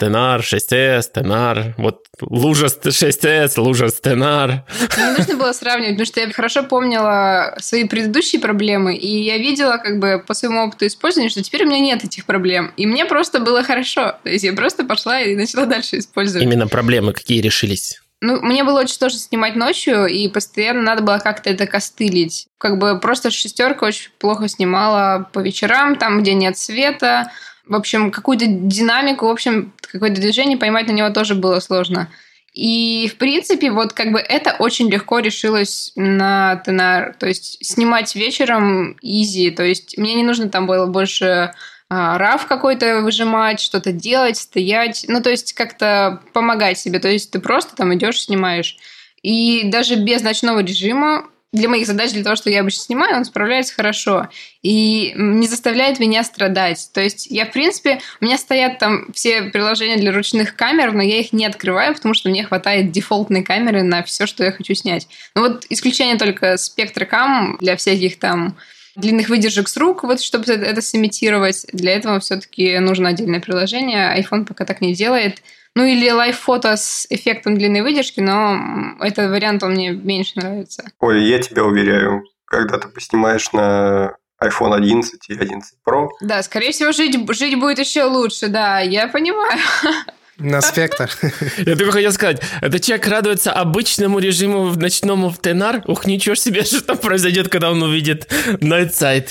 Тенар, 0.00 0.40
6S, 0.40 1.10
Тенар, 1.12 1.74
вот 1.76 2.06
лужа 2.22 2.66
6S, 2.66 3.60
лужа 3.60 3.88
с 3.88 4.00
Тенар. 4.00 4.64
Не 4.96 5.18
нужно 5.18 5.36
было 5.36 5.52
сравнивать, 5.52 5.96
потому 5.96 6.06
что 6.06 6.20
я 6.20 6.32
хорошо 6.32 6.62
помнила 6.62 7.54
свои 7.60 7.84
предыдущие 7.84 8.40
проблемы, 8.40 8.96
и 8.96 9.22
я 9.22 9.36
видела 9.36 9.76
как 9.76 9.98
бы 9.98 10.24
по 10.26 10.32
своему 10.32 10.62
опыту 10.64 10.86
использования, 10.86 11.28
что 11.28 11.42
теперь 11.42 11.64
у 11.64 11.68
меня 11.68 11.80
нет 11.80 12.02
этих 12.02 12.24
проблем. 12.24 12.72
И 12.78 12.86
мне 12.86 13.04
просто 13.04 13.40
было 13.40 13.62
хорошо. 13.62 14.14
То 14.22 14.30
есть 14.30 14.44
я 14.44 14.54
просто 14.54 14.84
пошла 14.84 15.20
и 15.20 15.36
начала 15.36 15.66
дальше 15.66 15.98
использовать. 15.98 16.42
Именно 16.42 16.66
проблемы 16.66 17.12
какие 17.12 17.42
решились? 17.42 18.00
Ну, 18.22 18.40
мне 18.42 18.64
было 18.64 18.80
очень 18.80 18.94
сложно 18.94 19.18
снимать 19.18 19.56
ночью, 19.56 20.06
и 20.06 20.28
постоянно 20.28 20.82
надо 20.82 21.02
было 21.02 21.18
как-то 21.18 21.48
это 21.48 21.66
костылить. 21.66 22.48
Как 22.58 22.78
бы 22.78 22.98
просто 23.00 23.30
шестерка 23.30 23.86
очень 23.86 24.10
плохо 24.18 24.46
снимала 24.48 25.28
по 25.32 25.38
вечерам, 25.38 25.96
там, 25.96 26.20
где 26.20 26.34
нет 26.34 26.58
света, 26.58 27.32
в 27.66 27.74
общем, 27.74 28.10
какую-то 28.10 28.46
динамику, 28.46 29.26
в 29.26 29.30
общем, 29.30 29.72
какое-то 29.80 30.20
движение 30.20 30.58
поймать 30.58 30.88
на 30.88 30.92
него 30.92 31.10
тоже 31.10 31.34
было 31.34 31.60
сложно. 31.60 32.08
И, 32.52 33.08
в 33.08 33.16
принципе, 33.16 33.70
вот 33.70 33.92
как 33.92 34.10
бы 34.10 34.18
это 34.18 34.56
очень 34.58 34.90
легко 34.90 35.20
решилось 35.20 35.92
на 35.94 36.56
тенар. 36.56 37.14
То 37.18 37.26
есть 37.26 37.64
снимать 37.64 38.14
вечером 38.16 38.96
easy. 39.04 39.52
То 39.52 39.62
есть 39.62 39.96
мне 39.96 40.14
не 40.14 40.24
нужно 40.24 40.48
там 40.48 40.66
было 40.66 40.86
больше 40.86 41.52
раф 41.90 42.46
какой-то 42.46 43.02
выжимать, 43.02 43.60
что-то 43.60 43.92
делать, 43.92 44.36
стоять. 44.36 45.04
Ну, 45.08 45.20
то 45.20 45.30
есть 45.30 45.52
как-то 45.52 46.22
помогать 46.32 46.78
себе. 46.78 47.00
То 47.00 47.08
есть 47.08 47.32
ты 47.32 47.40
просто 47.40 47.74
там 47.74 47.92
идешь, 47.94 48.22
снимаешь. 48.22 48.76
И 49.22 49.64
даже 49.64 49.96
без 49.96 50.22
ночного 50.22 50.60
режима 50.60 51.26
для 51.52 51.68
моих 51.68 51.86
задач, 51.86 52.12
для 52.12 52.22
того, 52.22 52.36
что 52.36 52.48
я 52.48 52.60
обычно 52.60 52.84
снимаю, 52.84 53.16
он 53.16 53.24
справляется 53.24 53.74
хорошо 53.74 54.28
и 54.62 55.12
не 55.16 55.48
заставляет 55.48 55.98
меня 55.98 56.22
страдать. 56.22 56.90
То 56.94 57.00
есть 57.00 57.26
я, 57.26 57.44
в 57.44 57.50
принципе, 57.50 58.00
у 58.20 58.24
меня 58.24 58.38
стоят 58.38 58.78
там 58.78 59.12
все 59.12 59.42
приложения 59.42 59.96
для 59.96 60.12
ручных 60.12 60.54
камер, 60.54 60.92
но 60.92 61.02
я 61.02 61.18
их 61.18 61.32
не 61.32 61.44
открываю, 61.44 61.94
потому 61.94 62.14
что 62.14 62.28
мне 62.28 62.44
хватает 62.44 62.92
дефолтной 62.92 63.42
камеры 63.42 63.82
на 63.82 64.04
все, 64.04 64.26
что 64.26 64.44
я 64.44 64.52
хочу 64.52 64.74
снять. 64.74 65.08
Ну 65.34 65.42
вот 65.42 65.66
исключение 65.70 66.16
только 66.16 66.56
спектрокам 66.56 67.56
для 67.60 67.76
всяких 67.76 68.20
там 68.20 68.56
длинных 68.96 69.28
выдержек 69.28 69.68
с 69.68 69.76
рук, 69.76 70.04
вот 70.04 70.20
чтобы 70.20 70.52
это 70.52 70.80
сымитировать. 70.82 71.66
Для 71.72 71.92
этого 71.92 72.20
все-таки 72.20 72.78
нужно 72.78 73.10
отдельное 73.10 73.40
приложение. 73.40 74.20
iPhone 74.20 74.44
пока 74.44 74.64
так 74.64 74.80
не 74.80 74.94
делает. 74.94 75.42
Ну 75.76 75.84
или 75.84 76.10
лайв-фото 76.10 76.76
с 76.76 77.06
эффектом 77.10 77.56
длинной 77.56 77.82
выдержки, 77.82 78.20
но 78.20 78.96
этот 79.00 79.30
вариант 79.30 79.62
он 79.62 79.72
мне 79.72 79.92
меньше 79.92 80.32
нравится. 80.36 80.90
Ой, 80.98 81.24
я 81.24 81.38
тебя 81.38 81.64
уверяю, 81.64 82.24
когда 82.44 82.78
ты 82.78 82.88
поснимаешь 82.88 83.52
на 83.52 84.16
iPhone 84.42 84.74
11 84.74 85.28
и 85.28 85.34
11 85.34 85.74
Pro. 85.86 86.08
Да, 86.20 86.42
скорее 86.42 86.72
всего, 86.72 86.92
жить, 86.92 87.16
жить 87.34 87.58
будет 87.58 87.78
еще 87.78 88.04
лучше, 88.04 88.48
да, 88.48 88.80
я 88.80 89.06
понимаю. 89.06 89.58
На 90.40 90.60
спектр. 90.62 91.10
Я 91.58 91.76
только 91.76 91.92
хотел 91.92 92.12
сказать, 92.12 92.40
этот 92.60 92.82
человек 92.82 93.06
радуется 93.06 93.52
обычному 93.52 94.18
режиму 94.18 94.66
в 94.66 94.78
ночному 94.78 95.30
в 95.30 95.38
Тенар. 95.38 95.82
Ух, 95.86 96.06
ничего 96.06 96.34
себе, 96.34 96.62
что 96.64 96.82
там 96.82 96.98
произойдет, 96.98 97.48
когда 97.48 97.70
он 97.70 97.82
увидит 97.82 98.30
Night 98.60 98.90
Sight. 98.90 99.28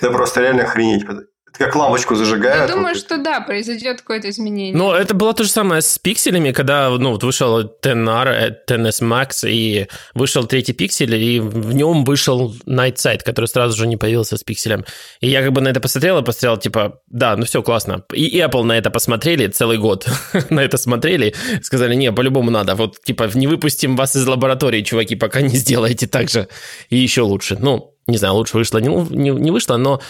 Да 0.00 0.10
просто 0.10 0.40
реально 0.40 0.64
охренеть 0.64 1.04
как 1.52 1.76
лампочку 1.76 2.14
зажигают. 2.14 2.68
Я 2.70 2.74
думаю, 2.74 2.94
что 2.94 3.18
да, 3.18 3.40
произойдет 3.40 4.00
какое-то 4.00 4.30
изменение. 4.30 4.74
Но 4.74 4.94
это 4.94 5.14
было 5.14 5.34
то 5.34 5.44
же 5.44 5.50
самое 5.50 5.82
с 5.82 5.98
пикселями, 5.98 6.52
когда 6.52 6.90
ну, 6.90 7.12
вот 7.12 7.22
вышел 7.22 7.60
10R, 7.60 8.54
10S 8.68 9.02
Max, 9.02 9.48
и 9.48 9.86
вышел 10.14 10.44
третий 10.44 10.72
пиксель, 10.72 11.14
и 11.14 11.40
в 11.40 11.74
нем 11.74 12.04
вышел 12.04 12.54
Night 12.66 12.96
Sight, 12.96 13.20
который 13.24 13.46
сразу 13.46 13.76
же 13.76 13.86
не 13.86 13.96
появился 13.96 14.36
с 14.36 14.42
пикселем. 14.42 14.84
И 15.20 15.28
я 15.28 15.42
как 15.42 15.52
бы 15.52 15.60
на 15.60 15.68
это 15.68 15.80
посмотрел 15.80 16.18
и 16.18 16.24
посмотрел, 16.24 16.56
типа, 16.56 17.00
да, 17.08 17.36
ну 17.36 17.44
все, 17.44 17.62
классно. 17.62 18.04
И 18.12 18.38
Apple 18.40 18.62
на 18.62 18.76
это 18.76 18.90
посмотрели 18.90 19.46
целый 19.48 19.78
год, 19.78 20.06
на 20.50 20.60
это 20.60 20.76
смотрели, 20.78 21.34
сказали, 21.62 21.94
не, 21.94 22.12
по-любому 22.12 22.50
надо, 22.50 22.74
вот, 22.74 23.02
типа, 23.02 23.30
не 23.34 23.46
выпустим 23.46 23.96
вас 23.96 24.16
из 24.16 24.26
лаборатории, 24.26 24.82
чуваки, 24.82 25.16
пока 25.16 25.42
не 25.42 25.56
сделаете 25.56 26.06
так 26.06 26.30
же, 26.30 26.48
и 26.88 26.96
еще 26.96 27.22
лучше. 27.22 27.56
Ну, 27.60 27.91
не 28.06 28.16
знаю, 28.16 28.34
лучше 28.34 28.56
вышло, 28.56 28.78
не, 28.78 28.88
не, 28.88 29.30
не 29.30 29.50
вышло, 29.50 29.76
но 29.76 30.00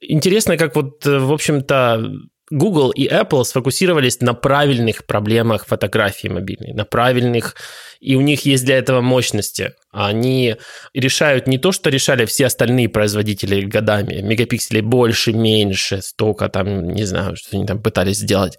интересно, 0.00 0.56
как 0.56 0.76
вот, 0.76 1.06
э, 1.06 1.18
в 1.18 1.32
общем-то, 1.32 2.12
Google 2.52 2.90
и 2.90 3.08
Apple 3.08 3.44
сфокусировались 3.44 4.20
на 4.20 4.34
правильных 4.34 5.06
проблемах 5.06 5.66
фотографии 5.66 6.28
мобильной, 6.28 6.74
на 6.74 6.84
правильных, 6.84 7.56
и 7.98 8.14
у 8.14 8.20
них 8.20 8.44
есть 8.44 8.66
для 8.66 8.76
этого 8.76 9.00
мощности. 9.00 9.72
Они 9.90 10.56
решают 10.92 11.46
не 11.46 11.56
то, 11.56 11.72
что 11.72 11.88
решали 11.88 12.26
все 12.26 12.46
остальные 12.46 12.90
производители 12.90 13.62
годами, 13.62 14.20
мегапикселей 14.20 14.82
больше, 14.82 15.32
меньше, 15.32 16.02
столько 16.02 16.50
там, 16.50 16.90
не 16.90 17.04
знаю, 17.04 17.36
что 17.36 17.56
они 17.56 17.64
там 17.64 17.80
пытались 17.80 18.18
сделать, 18.18 18.58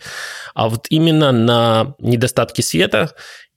а 0.56 0.70
вот 0.70 0.88
именно 0.90 1.32
на 1.32 1.94
недостатки 2.00 2.62
света 2.62 3.12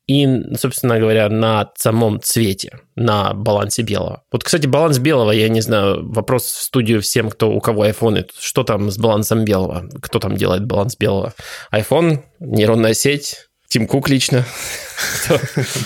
и, 0.07 0.54
собственно 0.57 0.98
говоря, 0.98 1.28
на 1.28 1.70
самом 1.76 2.20
цвете, 2.20 2.80
на 2.94 3.34
балансе 3.34 3.82
белого. 3.82 4.22
Вот, 4.30 4.44
кстати, 4.44 4.66
баланс 4.66 4.98
белого, 4.98 5.32
я 5.32 5.48
не 5.48 5.61
знаю, 5.61 6.09
вопрос 6.09 6.44
в 6.44 6.62
студию 6.62 7.02
всем, 7.02 7.28
кто 7.28 7.50
у 7.50 7.61
кого 7.61 7.86
iPhone, 7.86 8.28
что 8.38 8.62
там 8.62 8.90
с 8.90 8.98
балансом 8.98 9.44
белого, 9.44 9.88
кто 10.00 10.18
там 10.18 10.36
делает 10.36 10.64
баланс 10.64 10.96
белого. 10.96 11.34
iPhone, 11.72 12.20
нейронная 12.38 12.94
сеть, 12.94 13.46
Тим 13.68 13.88
Кук 13.88 14.09
лично. 14.09 14.44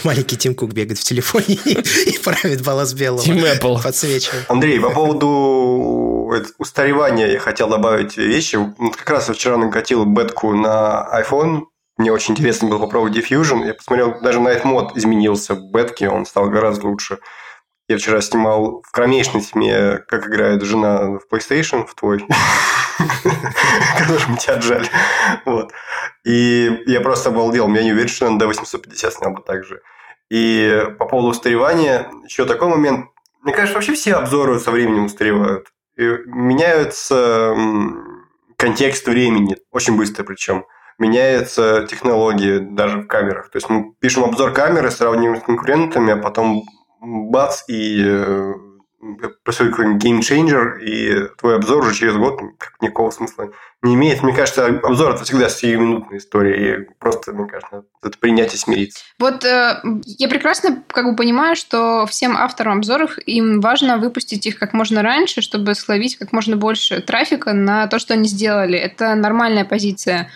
Маленький 0.04 0.36
Тим 0.36 0.54
Кук 0.54 0.72
бегает 0.72 0.98
в 0.98 1.04
телефоне 1.04 1.58
и 1.64 2.18
правит 2.22 2.62
баланс 2.62 2.92
белого. 2.92 3.22
Тим 3.22 3.38
Apple. 3.38 3.82
Подсвечивает. 3.82 4.44
Андрей, 4.48 4.78
по 4.80 4.90
поводу 4.90 6.30
это 6.34 6.48
устаревания 6.58 7.28
я 7.28 7.38
хотел 7.38 7.68
добавить 7.68 8.16
вещи. 8.16 8.56
Вот 8.56 8.96
как 8.96 9.08
раз 9.08 9.28
я 9.28 9.34
вчера 9.34 9.56
накатил 9.56 10.04
бетку 10.04 10.52
на 10.52 11.08
iPhone. 11.22 11.62
Мне 12.00 12.12
очень 12.12 12.32
интересно 12.32 12.66
было 12.66 12.78
попробовать 12.78 13.14
Diffusion. 13.14 13.66
Я 13.66 13.74
посмотрел, 13.74 14.22
даже 14.22 14.38
Night 14.38 14.62
Mode 14.62 14.92
изменился 14.94 15.54
в 15.54 15.70
бетке, 15.70 16.08
он 16.08 16.24
стал 16.24 16.48
гораздо 16.48 16.86
лучше. 16.86 17.18
Я 17.88 17.98
вчера 17.98 18.22
снимал 18.22 18.82
в 18.82 18.90
кромешной 18.90 19.42
тьме, 19.42 19.98
как 20.08 20.26
играет 20.26 20.62
жена 20.62 21.18
в 21.18 21.20
PlayStation, 21.30 21.86
в 21.86 21.94
твой, 21.94 22.24
которым 23.98 24.38
тебя 24.38 24.54
отжали. 24.54 24.88
Вот. 25.44 25.72
И 26.24 26.84
я 26.86 27.02
просто 27.02 27.28
обалдел. 27.28 27.68
Я 27.74 27.82
не 27.82 27.92
уверен, 27.92 28.08
что 28.08 28.28
он 28.28 28.38
D850 28.38 29.12
снял 29.12 29.32
бы 29.32 29.42
так 29.42 29.64
же. 29.64 29.82
И 30.30 30.82
по 30.98 31.04
поводу 31.04 31.28
устаревания, 31.28 32.10
еще 32.24 32.46
такой 32.46 32.68
момент. 32.68 33.10
Мне 33.42 33.52
кажется, 33.52 33.74
вообще 33.74 33.92
все 33.92 34.14
обзоры 34.14 34.58
со 34.58 34.70
временем 34.70 35.04
устаревают. 35.04 35.68
И 35.98 36.04
меняется 36.24 37.54
контекст 38.56 39.06
времени, 39.06 39.58
очень 39.70 39.98
быстро 39.98 40.24
причем. 40.24 40.64
Меняется 41.00 41.86
технологии 41.88 42.58
даже 42.58 42.98
в 42.98 43.06
камерах. 43.06 43.50
То 43.50 43.56
есть 43.56 43.68
мы 43.68 43.94
пишем 43.98 44.24
обзор 44.24 44.52
камеры, 44.52 44.90
сравниваем 44.90 45.40
с 45.40 45.44
конкурентами, 45.44 46.12
а 46.12 46.16
потом 46.16 46.64
бац, 47.00 47.62
и 47.68 48.04
э, 48.06 48.52
происходит 49.42 49.72
какой-нибудь 49.72 50.02
game 50.02 50.27
changer, 50.27 50.76
и 50.78 51.28
твой 51.38 51.56
обзор 51.56 51.84
уже 51.84 51.94
через 51.94 52.16
год 52.16 52.38
как, 52.58 52.74
никакого 52.82 53.10
смысла 53.10 53.48
не 53.82 53.94
имеет. 53.94 54.22
Мне 54.22 54.34
кажется, 54.34 54.66
обзор– 54.66 55.14
это 55.14 55.24
всегда 55.24 55.48
сиюминутная 55.48 56.18
история, 56.18 56.82
и 56.82 56.88
просто, 56.98 57.32
мне 57.32 57.46
кажется, 57.46 57.84
это 58.02 58.18
принять 58.18 58.54
и 58.54 58.58
смириться. 58.58 59.02
Вот 59.18 59.42
э, 59.44 59.80
я 60.04 60.28
прекрасно 60.28 60.82
как 60.86 61.06
бы 61.06 61.16
понимаю, 61.16 61.56
что 61.56 62.04
всем 62.06 62.36
авторам 62.36 62.78
обзоров 62.78 63.16
им 63.24 63.60
важно 63.60 63.96
выпустить 63.96 64.46
их 64.46 64.58
как 64.58 64.74
можно 64.74 65.02
раньше, 65.02 65.40
чтобы 65.40 65.74
словить 65.74 66.16
как 66.16 66.32
можно 66.32 66.56
больше 66.56 67.00
трафика 67.00 67.54
на 67.54 67.86
то, 67.86 67.98
что 67.98 68.12
они 68.12 68.28
сделали. 68.28 68.78
Это 68.78 69.14
нормальная 69.14 69.64
позиция. 69.64 70.30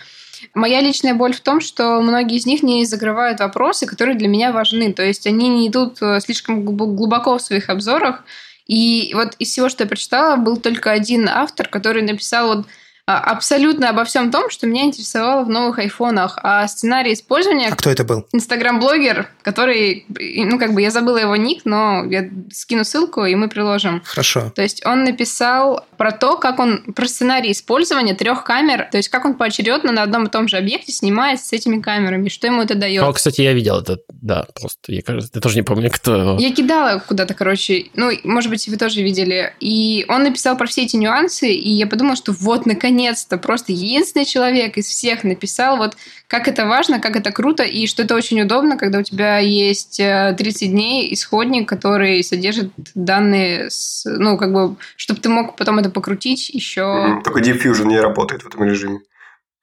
Моя 0.53 0.81
личная 0.81 1.13
боль 1.13 1.33
в 1.33 1.41
том, 1.41 1.61
что 1.61 2.01
многие 2.01 2.37
из 2.37 2.45
них 2.45 2.63
не 2.63 2.85
закрывают 2.85 3.39
вопросы, 3.39 3.85
которые 3.85 4.15
для 4.15 4.27
меня 4.27 4.51
важны. 4.51 4.93
То 4.93 5.03
есть 5.03 5.27
они 5.27 5.49
не 5.49 5.67
идут 5.67 6.01
э, 6.01 6.19
слишком 6.19 6.63
глубоко 6.63 7.37
в 7.37 7.41
своих 7.41 7.69
обзорах. 7.69 8.23
И 8.67 9.11
вот 9.13 9.35
из 9.39 9.49
всего, 9.49 9.69
что 9.69 9.83
я 9.83 9.89
прочитала, 9.89 10.37
был 10.37 10.57
только 10.57 10.91
один 10.91 11.29
автор, 11.29 11.67
который 11.67 12.01
написал 12.01 12.47
вот 12.47 12.67
абсолютно 13.05 13.89
обо 13.89 14.03
всем 14.03 14.31
том, 14.31 14.49
что 14.49 14.67
меня 14.67 14.83
интересовало 14.83 15.43
в 15.43 15.49
новых 15.49 15.79
айфонах. 15.79 16.39
А 16.41 16.67
сценарий 16.67 17.13
использования... 17.13 17.67
А 17.69 17.75
кто 17.75 17.89
это 17.89 18.03
был? 18.03 18.25
Инстаграм-блогер, 18.31 19.29
который... 19.43 20.05
Ну, 20.09 20.57
как 20.57 20.73
бы 20.73 20.81
я 20.81 20.89
забыла 20.89 21.17
его 21.17 21.35
ник, 21.35 21.61
но 21.65 22.03
я 22.05 22.29
скину 22.51 22.83
ссылку, 22.83 23.25
и 23.25 23.35
мы 23.35 23.47
приложим. 23.47 24.01
Хорошо. 24.03 24.51
То 24.55 24.63
есть 24.63 24.85
он 24.85 25.03
написал 25.03 25.85
про 25.97 26.11
то, 26.11 26.37
как 26.37 26.59
он... 26.59 26.83
Про 26.95 27.07
сценарий 27.07 27.51
использования 27.51 28.15
трех 28.15 28.43
камер, 28.43 28.87
то 28.91 28.97
есть 28.97 29.09
как 29.09 29.25
он 29.25 29.35
поочередно 29.35 29.91
на 29.91 30.01
одном 30.01 30.25
и 30.25 30.29
том 30.29 30.47
же 30.47 30.57
объекте 30.57 30.91
снимает 30.91 31.39
с 31.39 31.53
этими 31.53 31.81
камерами, 31.81 32.29
что 32.29 32.47
ему 32.47 32.61
это 32.63 32.73
дает. 32.73 33.03
О, 33.03 33.13
кстати, 33.13 33.41
я 33.41 33.53
видел 33.53 33.79
это, 33.79 33.99
да, 34.09 34.45
просто 34.59 34.91
я, 34.91 35.01
кажется, 35.01 35.31
я 35.35 35.41
тоже 35.41 35.57
не 35.57 35.61
помню, 35.61 35.91
кто 35.91 36.15
его. 36.15 36.37
Я 36.39 36.51
кидала 36.51 36.99
куда-то, 36.99 37.33
короче, 37.33 37.85
ну, 37.93 38.09
может 38.23 38.49
быть, 38.49 38.67
вы 38.67 38.77
тоже 38.77 39.01
видели. 39.01 39.53
И 39.59 40.05
он 40.07 40.23
написал 40.23 40.57
про 40.57 40.65
все 40.65 40.83
эти 40.83 40.95
нюансы, 40.95 41.49
и 41.49 41.69
я 41.69 41.85
подумала, 41.85 42.15
что 42.15 42.31
вот, 42.31 42.65
наконец 42.65 42.94
наконец-то 42.95 43.37
просто 43.37 43.73
единственный 43.73 44.25
человек 44.25 44.77
из 44.77 44.87
всех 44.87 45.23
написал, 45.23 45.77
вот 45.77 45.97
как 46.27 46.47
это 46.47 46.65
важно, 46.65 46.99
как 46.99 47.15
это 47.15 47.31
круто, 47.31 47.63
и 47.63 47.87
что 47.87 48.03
это 48.03 48.15
очень 48.15 48.41
удобно, 48.41 48.77
когда 48.77 48.99
у 48.99 49.03
тебя 49.03 49.37
есть 49.39 49.97
30 49.97 50.61
э, 50.61 50.65
дней 50.67 51.13
исходник, 51.13 51.67
который 51.67 52.23
содержит 52.23 52.71
данные, 52.95 53.69
с, 53.69 54.05
ну, 54.05 54.37
как 54.37 54.53
бы, 54.53 54.75
чтобы 54.95 55.19
ты 55.19 55.29
мог 55.29 55.57
потом 55.57 55.79
это 55.79 55.89
покрутить 55.89 56.49
еще. 56.49 57.21
Только 57.23 57.41
Diffusion 57.41 57.85
не 57.85 57.99
работает 57.99 58.43
в 58.43 58.47
этом 58.47 58.63
режиме. 58.63 58.99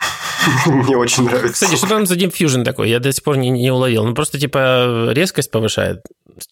Мне 0.66 0.96
очень 0.96 1.24
нравится. 1.24 1.52
Кстати, 1.52 1.76
что 1.76 1.88
там 1.88 2.06
за 2.06 2.16
Diffusion 2.16 2.64
такой? 2.64 2.90
Я 2.90 3.00
до 3.00 3.12
сих 3.12 3.24
пор 3.24 3.36
не, 3.36 3.50
не 3.50 3.70
уловил. 3.70 4.04
Ну, 4.04 4.14
просто, 4.14 4.38
типа, 4.38 5.10
резкость 5.12 5.50
повышает, 5.50 6.02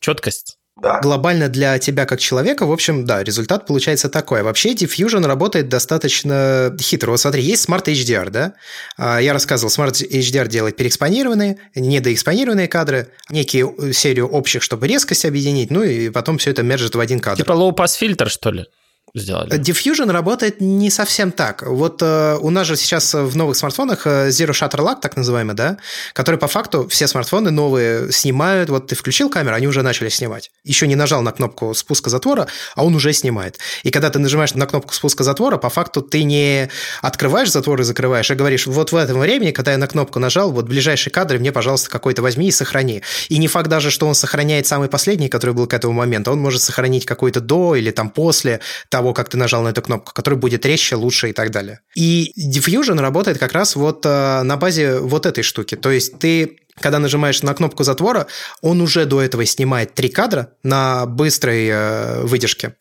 четкость. 0.01 0.57
Да. 0.83 1.01
Глобально 1.01 1.49
для 1.49 1.79
тебя 1.79 2.07
как 2.07 2.21
человека, 2.21 2.65
в 2.65 2.73
общем, 2.73 3.05
да, 3.05 3.23
результат 3.23 3.67
получается 3.67 4.09
такой. 4.09 4.43
Вообще 4.43 4.73
Diffusion 4.73 5.27
работает 5.27 5.69
достаточно 5.69 6.75
хитро. 6.81 7.11
Вот 7.11 7.21
смотри, 7.21 7.43
есть 7.43 7.69
Smart 7.69 7.85
HDR, 7.85 8.31
да? 8.31 8.55
А, 8.97 9.19
я 9.19 9.33
рассказывал, 9.33 9.71
Smart 9.71 9.93
HDR 9.93 10.49
делает 10.49 10.77
переэкспонированные, 10.77 11.59
недоэкспонированные 11.75 12.69
кадры, 12.69 13.09
некие 13.29 13.73
э, 13.79 13.93
серию 13.93 14.29
общих, 14.29 14.63
чтобы 14.63 14.89
резкость 14.89 15.25
объединить, 15.25 15.71
ну 15.71 15.83
и 15.83 16.09
потом 16.09 16.39
все 16.39 16.51
это 16.51 16.63
мержит 16.63 16.95
в 16.95 17.01
один 17.01 17.21
кадр. 17.21 17.43
Типа 17.43 17.53
low-pass 17.53 17.97
фильтр, 17.99 18.31
что 18.31 18.51
ли? 18.51 18.67
Сделали. 19.15 19.53
Diffusion 19.59 20.11
работает 20.11 20.61
не 20.61 20.91
совсем 20.91 21.33
так. 21.33 21.63
Вот 21.63 22.03
э, 22.03 22.37
у 22.41 22.51
нас 22.51 22.67
же 22.67 22.77
сейчас 22.77 23.15
в 23.15 23.37
новых 23.37 23.57
смартфонах 23.57 24.07
э, 24.07 24.29
Zero 24.29 24.51
Shutter 24.51 24.81
Lock, 24.81 25.01
так 25.01 25.17
называемый, 25.17 25.55
да, 25.55 25.79
который 26.13 26.37
по 26.37 26.49
факту 26.49 26.89
все 26.89 27.07
смартфоны 27.07 27.51
новые 27.51 28.13
снимают. 28.13 28.71
Вот 28.71 28.89
ты 28.89 28.95
включил 28.95 29.29
камеру, 29.29 29.55
они 29.55 29.67
уже 29.67 29.83
начали 29.83 30.09
снимать. 30.09 30.51
Еще 30.65 30.87
не 30.87 30.95
нажал 30.95 31.23
на 31.23 31.33
кнопку 31.33 31.75
спуска 31.75 32.11
затвора, 32.11 32.47
а 32.77 32.85
он 32.85 32.95
уже 32.95 33.13
снимает. 33.13 33.59
И 33.83 33.91
когда 33.91 34.11
ты 34.11 34.19
нажимаешь 34.19 34.55
на 34.55 34.67
кнопку 34.67 34.95
спуска 34.95 35.25
затвора, 35.25 35.57
по 35.57 35.71
факту 35.71 36.03
ты 36.03 36.23
не 36.23 36.69
открываешь 37.03 37.51
затвор 37.51 37.81
и 37.81 37.85
закрываешь, 37.85 38.31
а 38.31 38.35
говоришь, 38.35 38.67
вот 38.67 38.93
в 38.93 38.97
этом 38.97 39.19
времени, 39.19 39.51
когда 39.51 39.73
я 39.73 39.79
на 39.79 39.87
кнопку 39.87 40.19
нажал, 40.19 40.53
вот 40.53 40.67
ближайшие 40.67 41.13
кадры 41.13 41.39
мне, 41.39 41.53
пожалуйста, 41.53 41.91
какой-то 41.91 42.23
возьми 42.23 42.49
и 42.49 42.53
сохрани. 42.53 43.03
И 43.29 43.39
не 43.39 43.49
факт 43.49 43.69
даже, 43.69 43.91
что 43.91 44.07
он 44.07 44.15
сохраняет 44.15 44.67
самый 44.67 44.89
последний, 44.89 45.29
который 45.29 45.55
был 45.55 45.67
к 45.67 45.75
этому 45.75 45.95
моменту. 45.95 46.31
Он 46.31 46.41
может 46.41 46.63
сохранить 46.63 47.05
какой-то 47.05 47.41
до 47.41 47.75
или 47.75 47.91
там 47.91 48.11
после, 48.11 48.61
там 48.89 49.00
того, 49.01 49.15
как 49.15 49.31
ты 49.31 49.39
нажал 49.39 49.63
на 49.63 49.69
эту 49.69 49.81
кнопку, 49.81 50.13
который 50.13 50.39
будет 50.39 50.67
резче, 50.67 50.95
лучше 50.95 51.31
и 51.31 51.33
так 51.33 51.51
далее. 51.51 51.81
И 51.97 52.33
Diffusion 52.39 53.01
работает 53.01 53.39
как 53.39 53.53
раз 53.53 53.77
вот 53.77 54.05
э, 54.05 54.43
на 54.43 54.57
базе 54.57 54.99
вот 54.99 55.25
этой 55.25 55.43
штуки. 55.43 55.75
То 55.77 55.91
есть 55.91 56.19
ты 56.19 56.59
когда 56.81 56.99
нажимаешь 56.99 57.43
на 57.43 57.55
кнопку 57.55 57.85
затвора, 57.85 58.27
он 58.63 58.81
уже 58.81 59.05
до 59.05 59.21
этого 59.21 59.45
снимает 59.45 59.95
три 59.95 60.09
кадра 60.09 60.53
на 60.63 61.05
быстрой 61.05 61.69
э, 61.69 62.23
выдержке, 62.23 62.75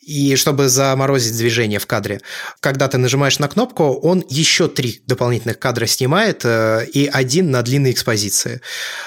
и 0.00 0.36
чтобы 0.36 0.68
заморозить 0.68 1.36
движение 1.36 1.78
в 1.78 1.86
кадре. 1.86 2.20
Когда 2.60 2.88
ты 2.88 2.98
нажимаешь 2.98 3.38
на 3.38 3.48
кнопку, 3.48 3.84
он 3.84 4.24
еще 4.28 4.68
три 4.68 5.00
дополнительных 5.06 5.58
кадра 5.58 5.86
снимает 5.86 6.44
э, 6.44 6.86
и 6.92 7.06
один 7.06 7.50
на 7.50 7.62
длинной 7.62 7.92
экспозиции. 7.92 8.60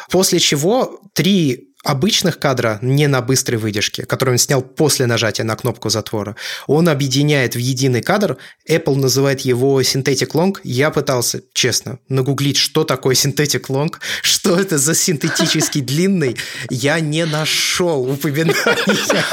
После 0.10 0.40
чего 0.40 1.02
три 1.14 1.69
обычных 1.84 2.40
кадра, 2.40 2.80
не 2.82 3.08
на 3.08 3.22
быстрой 3.22 3.58
выдержке, 3.58 4.06
который 4.06 4.32
он 4.32 4.38
снял 4.38 4.62
после 4.62 5.06
нажатия 5.06 5.46
на 5.46 5.56
кнопку 5.56 5.90
затвора, 5.90 6.36
он 6.68 6.90
объединяет 6.90 7.56
в 7.56 7.60
единый 7.60 8.02
кадр. 8.02 8.38
Apple 8.68 8.96
называет 8.96 9.42
его 9.42 9.82
Synthetic 9.82 10.32
Long. 10.32 10.58
Я 10.64 10.92
пытался, 10.92 11.42
честно, 11.54 12.00
нагуглить, 12.10 12.58
что 12.58 12.84
такое 12.84 13.16
Synthetic 13.16 13.68
Long, 13.68 13.94
что 14.22 14.60
это 14.60 14.78
за 14.78 14.94
синтетический 14.94 15.82
длинный. 15.82 16.38
Я 16.70 17.00
не 17.00 17.26
нашел 17.26 18.10
упоминания 18.10 18.56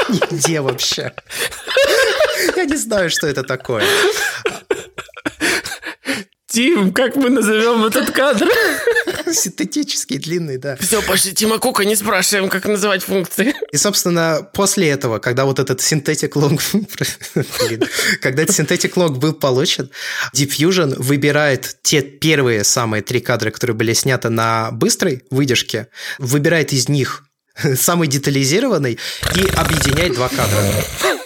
нигде 0.09 0.61
вообще. 0.61 1.13
Я 2.57 2.65
не 2.65 2.77
знаю, 2.77 3.11
что 3.11 3.27
это 3.27 3.43
такое. 3.43 3.85
Тим, 6.57 6.91
как 6.91 7.17
мы 7.17 7.29
назовем 7.29 7.85
этот 7.85 8.13
кадр? 8.13 8.49
Синтетический, 9.31 10.17
длинный, 10.17 10.57
да. 10.57 10.79
Все, 10.79 11.03
пошли 11.03 11.35
Тима 11.35 11.59
Кука, 11.59 11.85
не 11.85 11.97
спрашиваем, 11.97 12.49
как 12.49 12.65
называть 12.65 13.03
функции. 13.03 13.55
И, 13.73 13.77
собственно, 13.77 14.41
после 14.55 14.89
этого, 14.89 15.19
когда 15.19 15.45
вот 15.45 15.59
этот 15.59 15.81
Synthetic 15.81 16.31
Log, 16.31 16.59
когда 18.23 18.43
этот 18.43 18.59
Synthetic 18.59 18.95
Log 18.95 19.17
был 19.19 19.35
получен, 19.35 19.91
Diffusion 20.35 20.95
выбирает 20.97 21.77
те 21.83 22.01
первые 22.01 22.65
самые 22.65 23.03
три 23.03 23.21
кадра, 23.21 23.51
которые 23.51 23.77
были 23.77 23.93
сняты 23.93 24.31
на 24.31 24.71
быстрой 24.71 25.25
выдержке, 25.29 25.89
выбирает 26.19 26.73
из 26.73 26.89
них 26.89 27.25
самый 27.77 28.09
детализированный 28.09 28.99
и 29.35 29.47
объединяет 29.55 30.15
два 30.15 30.31
кадра. 30.31 31.26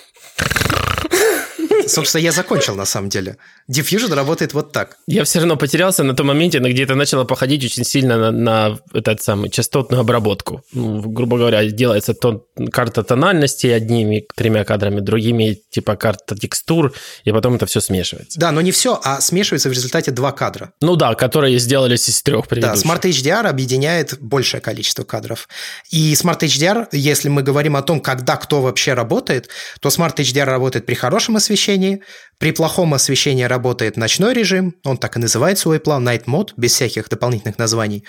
Собственно, 1.91 2.23
я 2.23 2.33
закончил 2.33 2.75
на 2.75 2.85
самом 2.85 3.09
деле. 3.09 3.37
Diffusion 3.71 4.15
работает 4.15 4.55
вот 4.55 4.73
так. 4.73 4.97
Я 5.07 5.25
все 5.25 5.39
равно 5.39 5.57
потерялся 5.57 6.03
на 6.03 6.15
том 6.15 6.27
моменте, 6.27 6.61
на 6.61 6.71
где 6.71 6.85
это 6.85 6.95
начало 6.95 7.25
походить 7.25 7.65
очень 7.65 7.85
сильно 7.85 8.17
на, 8.17 8.31
на 8.31 8.79
этот 8.93 9.23
самый 9.23 9.51
частотную 9.51 10.01
обработку. 10.01 10.63
Ну, 10.73 11.01
грубо 11.01 11.39
говоря, 11.39 11.65
делается 11.65 12.15
тон, 12.15 12.43
карта 12.73 13.03
тональности 13.03 13.67
одними 13.69 14.27
тремя 14.35 14.65
кадрами, 14.65 15.01
другими 15.01 15.59
типа 15.71 15.97
карта 15.97 16.37
текстур, 16.37 16.93
и 17.25 17.33
потом 17.33 17.55
это 17.55 17.67
все 17.67 17.81
смешивается. 17.81 18.39
Да, 18.39 18.53
но 18.53 18.61
не 18.61 18.73
все, 18.73 19.01
а 19.03 19.21
смешивается 19.21 19.69
в 19.69 19.73
результате 19.73 20.11
два 20.11 20.33
кадра. 20.33 20.73
Ну 20.81 20.97
да, 20.97 21.15
которые 21.15 21.59
сделались 21.59 22.09
из 22.09 22.23
трех 22.23 22.49
предыдущих. 22.49 22.85
Да, 22.87 22.95
Smart 22.95 23.03
HDR 23.03 23.47
объединяет 23.47 24.19
большее 24.21 24.61
количество 24.61 25.05
кадров. 25.05 25.49
И 25.91 26.13
Smart 26.15 26.41
HDR, 26.41 26.89
если 26.93 27.29
мы 27.29 27.43
говорим 27.43 27.77
о 27.77 27.83
том, 27.83 28.01
когда 28.01 28.37
кто 28.37 28.61
вообще 28.61 28.95
работает, 28.95 29.49
то 29.81 29.89
Smart 29.89 30.17
HDR 30.17 30.45
работает 30.45 30.87
при 30.87 30.95
хорошем 30.95 31.37
освещении, 31.37 31.80
освещении, 31.81 32.03
при 32.39 32.53
плохом 32.53 32.95
освещении 32.95 33.45
работает 33.45 33.97
ночной 33.97 34.35
режим, 34.35 34.75
он 34.85 34.97
так 34.97 35.17
и 35.17 35.21
называет 35.21 35.59
свой 35.59 35.79
план, 35.79 36.09
Night 36.09 36.25
Mode, 36.25 36.53
без 36.57 36.73
всяких 36.73 37.09
дополнительных 37.09 37.59
названий. 37.59 38.05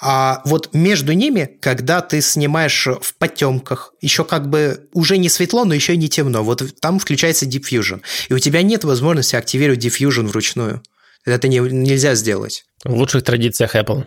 А 0.00 0.42
вот 0.44 0.70
между 0.74 1.12
ними, 1.12 1.48
когда 1.60 2.00
ты 2.00 2.20
снимаешь 2.20 2.86
в 2.86 3.14
потемках, 3.18 3.92
еще 4.00 4.24
как 4.24 4.48
бы 4.48 4.88
уже 4.92 5.18
не 5.18 5.28
светло, 5.28 5.64
но 5.64 5.74
еще 5.74 5.94
и 5.94 5.98
не 5.98 6.08
темно, 6.08 6.42
вот 6.42 6.62
там 6.80 6.98
включается 6.98 7.46
Diffusion, 7.46 8.00
и 8.28 8.34
у 8.34 8.38
тебя 8.38 8.62
нет 8.62 8.84
возможности 8.84 9.36
активировать 9.36 9.84
Diffusion 9.84 10.26
вручную. 10.26 10.82
Это 11.24 11.48
не, 11.48 11.58
нельзя 11.58 12.14
сделать. 12.14 12.64
В 12.84 12.94
лучших 12.94 13.22
традициях 13.22 13.74
Apple. 13.74 14.04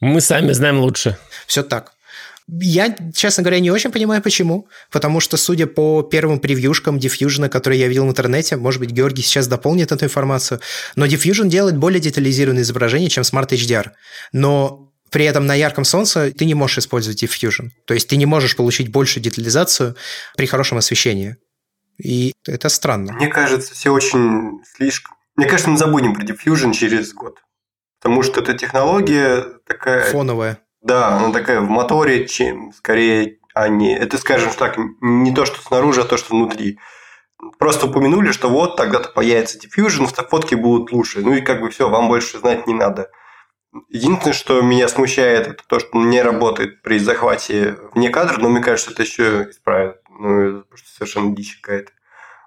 Мы 0.00 0.20
сами 0.20 0.52
знаем 0.52 0.80
лучше. 0.80 1.16
Все 1.46 1.62
так. 1.62 1.93
Я, 2.46 2.94
честно 3.14 3.42
говоря, 3.42 3.60
не 3.60 3.70
очень 3.70 3.90
понимаю, 3.90 4.22
почему. 4.22 4.68
Потому 4.90 5.20
что, 5.20 5.36
судя 5.36 5.66
по 5.66 6.02
первым 6.02 6.40
превьюшкам 6.40 6.98
Diffusion, 6.98 7.48
которые 7.48 7.80
я 7.80 7.88
видел 7.88 8.06
в 8.06 8.10
интернете, 8.10 8.56
может 8.56 8.80
быть, 8.80 8.90
Георгий 8.90 9.22
сейчас 9.22 9.48
дополнит 9.48 9.92
эту 9.92 10.04
информацию, 10.04 10.60
но 10.94 11.06
Diffusion 11.06 11.48
делает 11.48 11.78
более 11.78 12.00
детализированные 12.00 12.62
изображения, 12.62 13.08
чем 13.08 13.22
Smart 13.22 13.48
HDR. 13.48 13.92
Но 14.32 14.92
при 15.10 15.24
этом 15.24 15.46
на 15.46 15.54
ярком 15.54 15.84
солнце 15.84 16.32
ты 16.32 16.44
не 16.44 16.54
можешь 16.54 16.78
использовать 16.78 17.22
Diffusion. 17.22 17.70
То 17.86 17.94
есть 17.94 18.08
ты 18.08 18.16
не 18.16 18.26
можешь 18.26 18.56
получить 18.56 18.90
большую 18.90 19.22
детализацию 19.22 19.96
при 20.36 20.46
хорошем 20.46 20.78
освещении. 20.78 21.36
И 22.02 22.34
это 22.46 22.68
странно. 22.68 23.12
Мне 23.12 23.28
кажется, 23.28 23.74
все 23.74 23.90
очень 23.90 24.60
слишком... 24.76 25.16
Мне 25.36 25.46
кажется, 25.46 25.70
мы 25.70 25.78
забудем 25.78 26.14
про 26.14 26.24
Diffusion 26.24 26.72
через 26.72 27.14
год. 27.14 27.38
Потому 28.00 28.22
что 28.22 28.40
эта 28.40 28.54
технология 28.54 29.44
такая... 29.66 30.10
Фоновая. 30.10 30.58
Да, 30.84 31.16
она 31.16 31.32
такая 31.32 31.60
в 31.60 31.70
моторе, 31.70 32.28
чем 32.28 32.70
скорее 32.74 33.38
они... 33.54 33.94
Это, 33.94 34.18
скажем 34.18 34.50
так, 34.52 34.76
не 35.00 35.34
то, 35.34 35.46
что 35.46 35.62
снаружи, 35.62 36.02
а 36.02 36.04
то, 36.04 36.18
что 36.18 36.36
внутри. 36.36 36.78
Просто 37.58 37.86
упомянули, 37.86 38.32
что 38.32 38.50
вот 38.50 38.76
тогда-то 38.76 39.08
появится 39.08 39.58
Diffusion, 39.58 40.06
фотки 40.28 40.54
будут 40.54 40.92
лучше. 40.92 41.20
Ну 41.20 41.32
и 41.32 41.40
как 41.40 41.62
бы 41.62 41.70
все, 41.70 41.88
вам 41.88 42.08
больше 42.08 42.38
знать 42.38 42.66
не 42.66 42.74
надо. 42.74 43.10
Единственное, 43.88 44.34
что 44.34 44.60
меня 44.60 44.86
смущает, 44.88 45.46
это 45.46 45.64
то, 45.66 45.80
что 45.80 45.96
не 45.96 46.20
работает 46.20 46.82
при 46.82 46.98
захвате 46.98 47.78
вне 47.94 48.10
кадра, 48.10 48.38
но 48.38 48.50
мне 48.50 48.60
кажется, 48.60 48.90
это 48.90 49.02
еще 49.02 49.48
исправят. 49.48 50.02
Ну, 50.10 50.58
это 50.58 50.64
совершенно 50.84 51.34
дичь 51.34 51.60
какая-то. 51.62 51.92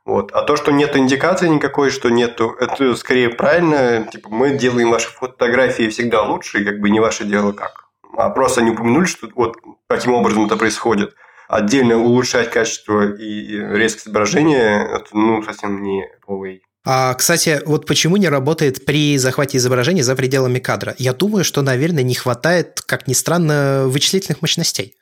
Вот. 0.06 0.32
А 0.32 0.44
то, 0.44 0.56
что 0.56 0.72
нет 0.72 0.96
индикации 0.96 1.48
никакой, 1.48 1.90
что 1.90 2.10
нету, 2.10 2.56
это 2.60 2.96
скорее 2.96 3.30
правильно. 3.30 4.08
Типа, 4.12 4.30
мы 4.30 4.52
делаем 4.52 4.92
ваши 4.92 5.10
фотографии 5.10 5.90
всегда 5.90 6.22
лучше, 6.22 6.62
и 6.62 6.66
как 6.66 6.80
бы 6.80 6.92
не 6.92 7.00
ваше 7.00 7.26
дело 7.26 7.52
как 7.52 7.87
а 8.18 8.30
просто 8.30 8.61
они 8.61 8.72
упомянули, 8.72 9.05
что 9.05 9.30
вот 9.36 9.55
каким 9.88 10.13
образом 10.13 10.45
это 10.45 10.57
происходит. 10.57 11.13
Отдельно 11.47 11.97
улучшать 11.97 12.49
качество 12.49 13.15
и 13.15 13.57
резкость 13.57 14.07
изображения– 14.07 14.86
это 14.95 15.15
ну, 15.15 15.41
совсем 15.43 15.82
не 15.82 16.03
Huawei. 16.28 16.59
А, 16.84 17.13
кстати, 17.13 17.61
вот 17.65 17.86
почему 17.86 18.18
не 18.18 18.28
работает 18.28 18.86
при 18.86 19.18
захвате 19.18 19.57
изображения 19.57 20.03
за 20.03 20.15
пределами 20.15 20.59
кадра? 20.59 20.95
Я 20.97 21.13
думаю, 21.13 21.45
что, 21.45 21.61
наверное, 21.61 22.03
не 22.03 22.15
хватает, 22.15 22.82
как 22.86 23.07
ни 23.07 23.13
странно, 23.13 23.86
вычислительных 23.88 24.41
мощностей. 24.41 24.95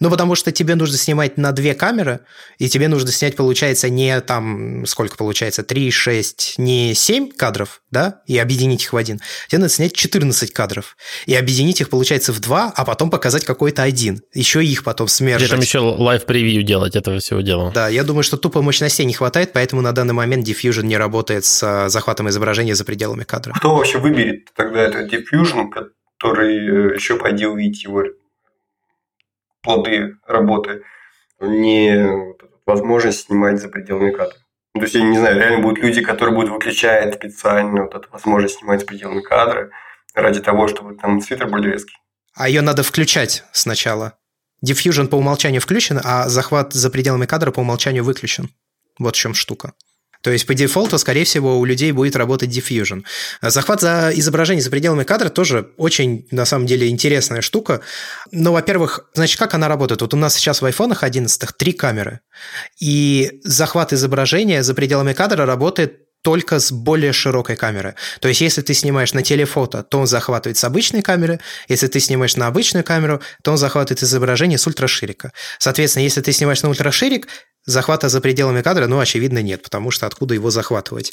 Ну, 0.00 0.10
потому 0.10 0.34
что 0.34 0.52
тебе 0.52 0.74
нужно 0.74 0.96
снимать 0.96 1.36
на 1.36 1.52
две 1.52 1.74
камеры, 1.74 2.20
и 2.58 2.68
тебе 2.68 2.88
нужно 2.88 3.10
снять, 3.12 3.36
получается, 3.36 3.88
не 3.88 4.20
там, 4.20 4.86
сколько 4.86 5.16
получается, 5.16 5.62
3, 5.62 5.90
6, 5.90 6.54
не 6.58 6.94
7 6.94 7.30
кадров, 7.30 7.82
да, 7.90 8.20
и 8.26 8.38
объединить 8.38 8.84
их 8.84 8.92
в 8.92 8.96
один. 8.96 9.20
Тебе 9.48 9.60
надо 9.60 9.72
снять 9.72 9.94
14 9.94 10.52
кадров, 10.52 10.96
и 11.26 11.34
объединить 11.34 11.80
их, 11.80 11.90
получается, 11.90 12.32
в 12.32 12.40
два, 12.40 12.72
а 12.74 12.84
потом 12.84 13.10
показать 13.10 13.44
какой-то 13.44 13.82
один. 13.82 14.22
Еще 14.34 14.64
их 14.64 14.84
потом 14.84 15.08
смержать. 15.08 15.48
При 15.48 15.56
этом 15.56 15.60
еще 15.60 15.78
live 15.78 16.09
preview 16.09 16.62
делать 16.62 16.96
этого 16.96 17.18
всего 17.18 17.40
дела. 17.40 17.70
Да, 17.72 17.88
я 17.88 18.04
думаю, 18.04 18.22
что 18.22 18.36
тупо 18.36 18.62
мощностей 18.62 19.04
не 19.04 19.14
хватает, 19.14 19.52
поэтому 19.52 19.82
на 19.82 19.92
данный 19.92 20.14
момент 20.14 20.46
Deep 20.46 20.61
Fusion 20.61 20.84
не 20.84 20.96
работает 20.96 21.44
с 21.44 21.62
а, 21.62 21.88
захватом 21.88 22.28
изображения 22.28 22.74
за 22.74 22.84
пределами 22.84 23.24
кадра. 23.24 23.52
Кто 23.54 23.76
вообще 23.76 23.98
выберет 23.98 24.48
тогда 24.54 24.82
этот 24.82 25.12
Deep 25.12 25.33
Fusion, 25.33 25.70
который 25.70 26.92
э, 26.92 26.94
еще 26.94 27.16
пойди 27.16 27.46
увидеть 27.46 27.84
его 27.84 28.04
плоды 29.62 30.16
работы, 30.26 30.82
не 31.40 32.34
возможность 32.66 33.26
снимать 33.26 33.60
за 33.60 33.68
пределами 33.68 34.10
кадра. 34.10 34.36
Ну, 34.74 34.80
то 34.80 34.84
есть, 34.84 34.94
я 34.94 35.02
не 35.02 35.18
знаю, 35.18 35.36
реально 35.36 35.62
будут 35.62 35.78
люди, 35.78 36.00
которые 36.00 36.34
будут 36.34 36.50
выключать 36.50 37.14
специально 37.14 37.82
вот 37.82 37.94
эту 37.94 38.08
возможность 38.10 38.58
снимать 38.58 38.80
за 38.80 38.86
пределами 38.86 39.20
кадра 39.20 39.70
ради 40.14 40.40
того, 40.40 40.68
чтобы 40.68 40.94
там 40.94 41.20
свитер 41.20 41.48
был 41.48 41.62
резкий. 41.62 41.96
А 42.34 42.48
ее 42.48 42.62
надо 42.62 42.82
включать 42.82 43.44
сначала. 43.52 44.18
Diffusion 44.64 45.08
по 45.08 45.16
умолчанию 45.16 45.60
включен, 45.60 46.00
а 46.02 46.28
захват 46.28 46.72
за 46.72 46.88
пределами 46.88 47.26
кадра 47.26 47.50
по 47.50 47.60
умолчанию 47.60 48.04
выключен. 48.04 48.48
Вот 48.98 49.16
в 49.16 49.18
чем 49.18 49.34
штука. 49.34 49.72
То 50.22 50.30
есть 50.30 50.46
по 50.46 50.54
дефолту, 50.54 50.98
скорее 50.98 51.24
всего, 51.24 51.58
у 51.58 51.64
людей 51.64 51.92
будет 51.92 52.16
работать 52.16 52.56
Diffusion. 52.56 53.02
Захват 53.42 53.80
за 53.80 54.12
изображение 54.14 54.62
за 54.62 54.70
пределами 54.70 55.04
кадра 55.04 55.28
тоже 55.28 55.72
очень, 55.76 56.26
на 56.30 56.44
самом 56.44 56.66
деле, 56.66 56.88
интересная 56.88 57.40
штука. 57.40 57.80
Но, 58.30 58.52
во-первых, 58.52 59.10
значит, 59.14 59.38
как 59.38 59.54
она 59.54 59.68
работает? 59.68 60.00
Вот 60.00 60.14
у 60.14 60.16
нас 60.16 60.34
сейчас 60.34 60.62
в 60.62 60.64
айфонах 60.64 61.02
11 61.02 61.56
три 61.56 61.72
камеры. 61.72 62.20
И 62.80 63.40
захват 63.42 63.92
изображения 63.92 64.62
за 64.62 64.74
пределами 64.74 65.12
кадра 65.12 65.44
работает 65.44 65.98
только 66.22 66.60
с 66.60 66.70
более 66.72 67.12
широкой 67.12 67.56
камеры. 67.56 67.96
То 68.20 68.28
есть, 68.28 68.40
если 68.40 68.62
ты 68.62 68.74
снимаешь 68.74 69.12
на 69.12 69.22
телефото, 69.22 69.82
то 69.82 69.98
он 69.98 70.06
захватывает 70.06 70.56
с 70.56 70.64
обычной 70.64 71.02
камеры. 71.02 71.40
Если 71.68 71.88
ты 71.88 72.00
снимаешь 72.00 72.36
на 72.36 72.46
обычную 72.46 72.84
камеру, 72.84 73.20
то 73.42 73.50
он 73.50 73.58
захватывает 73.58 74.02
изображение 74.02 74.58
с 74.58 74.66
ультраширика. 74.66 75.32
Соответственно, 75.58 76.04
если 76.04 76.20
ты 76.20 76.32
снимаешь 76.32 76.62
на 76.62 76.68
ультраширик, 76.68 77.26
захвата 77.64 78.08
за 78.08 78.20
пределами 78.20 78.62
кадра, 78.62 78.86
ну, 78.86 79.00
очевидно, 79.00 79.42
нет, 79.42 79.62
потому 79.62 79.90
что 79.90 80.06
откуда 80.06 80.34
его 80.34 80.50
захватывать. 80.50 81.12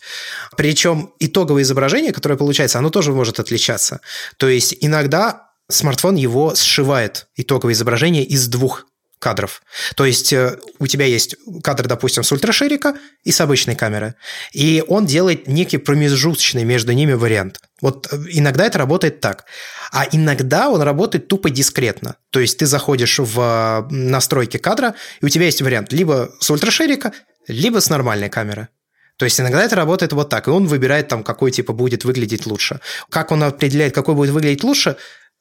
Причем 0.55 1.12
итоговое 1.20 1.64
изображение, 1.64 2.14
которое 2.14 2.36
получается, 2.36 2.78
оно 2.78 2.91
тоже 2.91 3.12
может 3.12 3.39
отличаться. 3.39 4.01
То 4.38 4.47
есть, 4.47 4.76
иногда 4.80 5.49
смартфон 5.70 6.16
его 6.16 6.53
сшивает 6.55 7.28
итоговое 7.36 7.74
изображение 7.74 8.24
из 8.24 8.47
двух 8.47 8.86
кадров. 9.20 9.62
То 9.96 10.06
есть 10.06 10.34
э, 10.34 10.58
у 10.80 10.88
тебя 10.88 11.06
есть 11.06 11.36
кадр, 11.62 11.88
допустим, 11.88 12.24
с 12.24 12.32
ультраширика 12.32 12.96
и 13.24 13.32
с 13.32 13.42
обычной 13.42 13.76
камеры, 13.76 14.16
и 14.54 14.84
он 14.88 15.06
делает 15.06 15.48
некий 15.48 15.78
промежуточный 15.78 16.64
между 16.64 16.94
ними 16.94 17.14
вариант. 17.14 17.60
Вот 17.82 18.08
э, 18.12 18.18
иногда 18.32 18.66
это 18.66 18.78
работает 18.78 19.20
так. 19.20 19.46
А 19.92 20.06
иногда 20.12 20.70
он 20.70 20.82
работает 20.82 21.28
тупо 21.28 21.50
дискретно. 21.50 22.16
То 22.30 22.40
есть 22.40 22.58
ты 22.58 22.66
заходишь 22.66 23.20
в 23.20 23.40
э, 23.40 23.94
настройки 23.94 24.58
кадра, 24.58 24.96
и 25.22 25.26
у 25.26 25.30
тебя 25.30 25.46
есть 25.46 25.62
вариант 25.62 25.92
либо 25.92 26.32
с 26.40 26.50
ультраширика, 26.50 27.12
либо 27.48 27.80
с 27.80 27.90
нормальной 27.90 28.30
камеры. 28.30 28.70
То 29.18 29.26
есть 29.26 29.38
иногда 29.38 29.64
это 29.64 29.76
работает 29.76 30.14
вот 30.14 30.30
так, 30.30 30.48
и 30.48 30.50
он 30.50 30.66
выбирает 30.66 31.10
там, 31.10 31.26
какой 31.26 31.52
типа 31.52 31.74
будет 31.74 32.06
выглядеть 32.06 32.46
лучше. 32.46 32.80
Как 33.10 33.32
он 33.32 33.44
определяет, 33.44 33.94
какой 33.94 34.16
будет 34.16 34.30
выглядеть 34.30 34.64
лучше, 34.64 34.96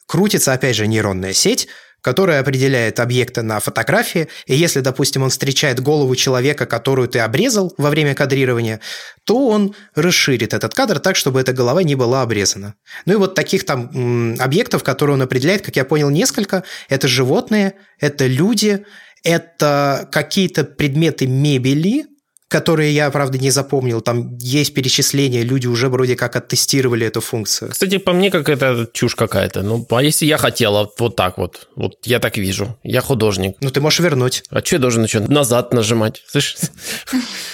крутится, 0.06 0.52
опять 0.52 0.74
же, 0.74 0.88
нейронная 0.88 1.32
сеть, 1.32 1.68
которая 2.00 2.40
определяет 2.40 3.00
объекты 3.00 3.42
на 3.42 3.60
фотографии, 3.60 4.28
и 4.46 4.54
если, 4.54 4.80
допустим, 4.80 5.22
он 5.22 5.30
встречает 5.30 5.80
голову 5.80 6.14
человека, 6.16 6.66
которую 6.66 7.08
ты 7.08 7.18
обрезал 7.18 7.72
во 7.76 7.90
время 7.90 8.14
кадрирования, 8.14 8.80
то 9.24 9.48
он 9.48 9.74
расширит 9.94 10.54
этот 10.54 10.74
кадр 10.74 11.00
так, 11.00 11.16
чтобы 11.16 11.40
эта 11.40 11.52
голова 11.52 11.82
не 11.82 11.94
была 11.94 12.22
обрезана. 12.22 12.74
Ну 13.06 13.14
и 13.14 13.16
вот 13.16 13.34
таких 13.34 13.64
там 13.64 14.36
объектов, 14.38 14.82
которые 14.82 15.14
он 15.14 15.22
определяет, 15.22 15.62
как 15.62 15.76
я 15.76 15.84
понял, 15.84 16.10
несколько. 16.10 16.64
Это 16.88 17.08
животные, 17.08 17.74
это 17.98 18.26
люди, 18.26 18.84
это 19.24 20.08
какие-то 20.10 20.64
предметы 20.64 21.26
мебели, 21.26 22.06
которые 22.48 22.92
я, 22.94 23.10
правда, 23.10 23.38
не 23.38 23.50
запомнил. 23.50 24.00
Там 24.00 24.36
есть 24.38 24.74
перечисления, 24.74 25.42
люди 25.42 25.66
уже 25.66 25.88
вроде 25.88 26.16
как 26.16 26.34
оттестировали 26.36 27.06
эту 27.06 27.20
функцию. 27.20 27.70
Кстати, 27.70 27.98
по 27.98 28.12
мне, 28.12 28.30
как 28.30 28.48
это 28.48 28.88
чушь 28.92 29.14
какая-то. 29.14 29.62
Ну, 29.62 29.86
а 29.90 30.02
если 30.02 30.24
я 30.24 30.38
хотела 30.38 30.90
вот 30.98 31.16
так 31.16 31.36
вот? 31.38 31.68
Вот 31.76 31.98
я 32.04 32.18
так 32.18 32.38
вижу. 32.38 32.78
Я 32.82 33.02
художник. 33.02 33.56
Ну, 33.60 33.70
ты 33.70 33.80
можешь 33.80 34.00
вернуть. 34.00 34.42
А 34.50 34.60
что 34.60 34.76
я 34.76 34.80
должен 34.80 35.04
еще 35.04 35.20
назад 35.20 35.72
нажимать? 35.72 36.22
Слышишь? 36.26 36.56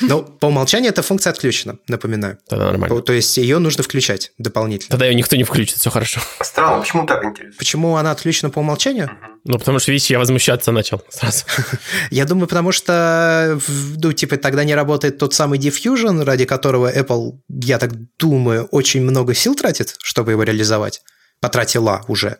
Ну, 0.00 0.22
по 0.22 0.46
умолчанию 0.46 0.90
эта 0.90 1.02
функция 1.02 1.30
отключена, 1.30 1.78
напоминаю. 1.88 2.38
Тогда 2.48 2.66
нормально. 2.66 3.00
То 3.00 3.12
есть 3.12 3.36
ее 3.38 3.58
нужно 3.58 3.82
включать 3.82 4.32
дополнительно. 4.38 4.90
Тогда 4.90 5.06
ее 5.06 5.14
никто 5.14 5.36
не 5.36 5.44
включит, 5.44 5.78
все 5.78 5.88
хорошо. 5.88 6.20
Странно, 6.40 6.80
почему 6.80 7.06
так 7.06 7.24
интересно? 7.24 7.56
Почему 7.56 7.96
она 7.96 8.10
отключена 8.10 8.50
по 8.50 8.58
умолчанию? 8.58 9.10
Ну, 9.46 9.58
потому 9.58 9.78
что, 9.78 9.92
видишь, 9.92 10.08
я 10.08 10.18
возмущаться 10.18 10.72
начал 10.72 11.02
сразу. 11.10 11.44
Я 12.10 12.24
думаю, 12.24 12.48
потому 12.48 12.72
что, 12.72 13.60
ну, 14.02 14.12
типа, 14.12 14.38
тогда 14.38 14.64
не 14.64 14.74
работает 14.74 15.18
тот 15.18 15.34
самый 15.34 15.58
Diffusion, 15.58 16.24
ради 16.24 16.46
которого 16.46 16.90
Apple, 16.90 17.32
я 17.48 17.78
так 17.78 17.92
думаю, 18.18 18.64
очень 18.70 19.02
много 19.02 19.34
сил 19.34 19.54
тратит, 19.54 19.96
чтобы 20.02 20.30
его 20.32 20.44
реализовать. 20.44 21.02
Потратила 21.40 22.02
уже. 22.08 22.38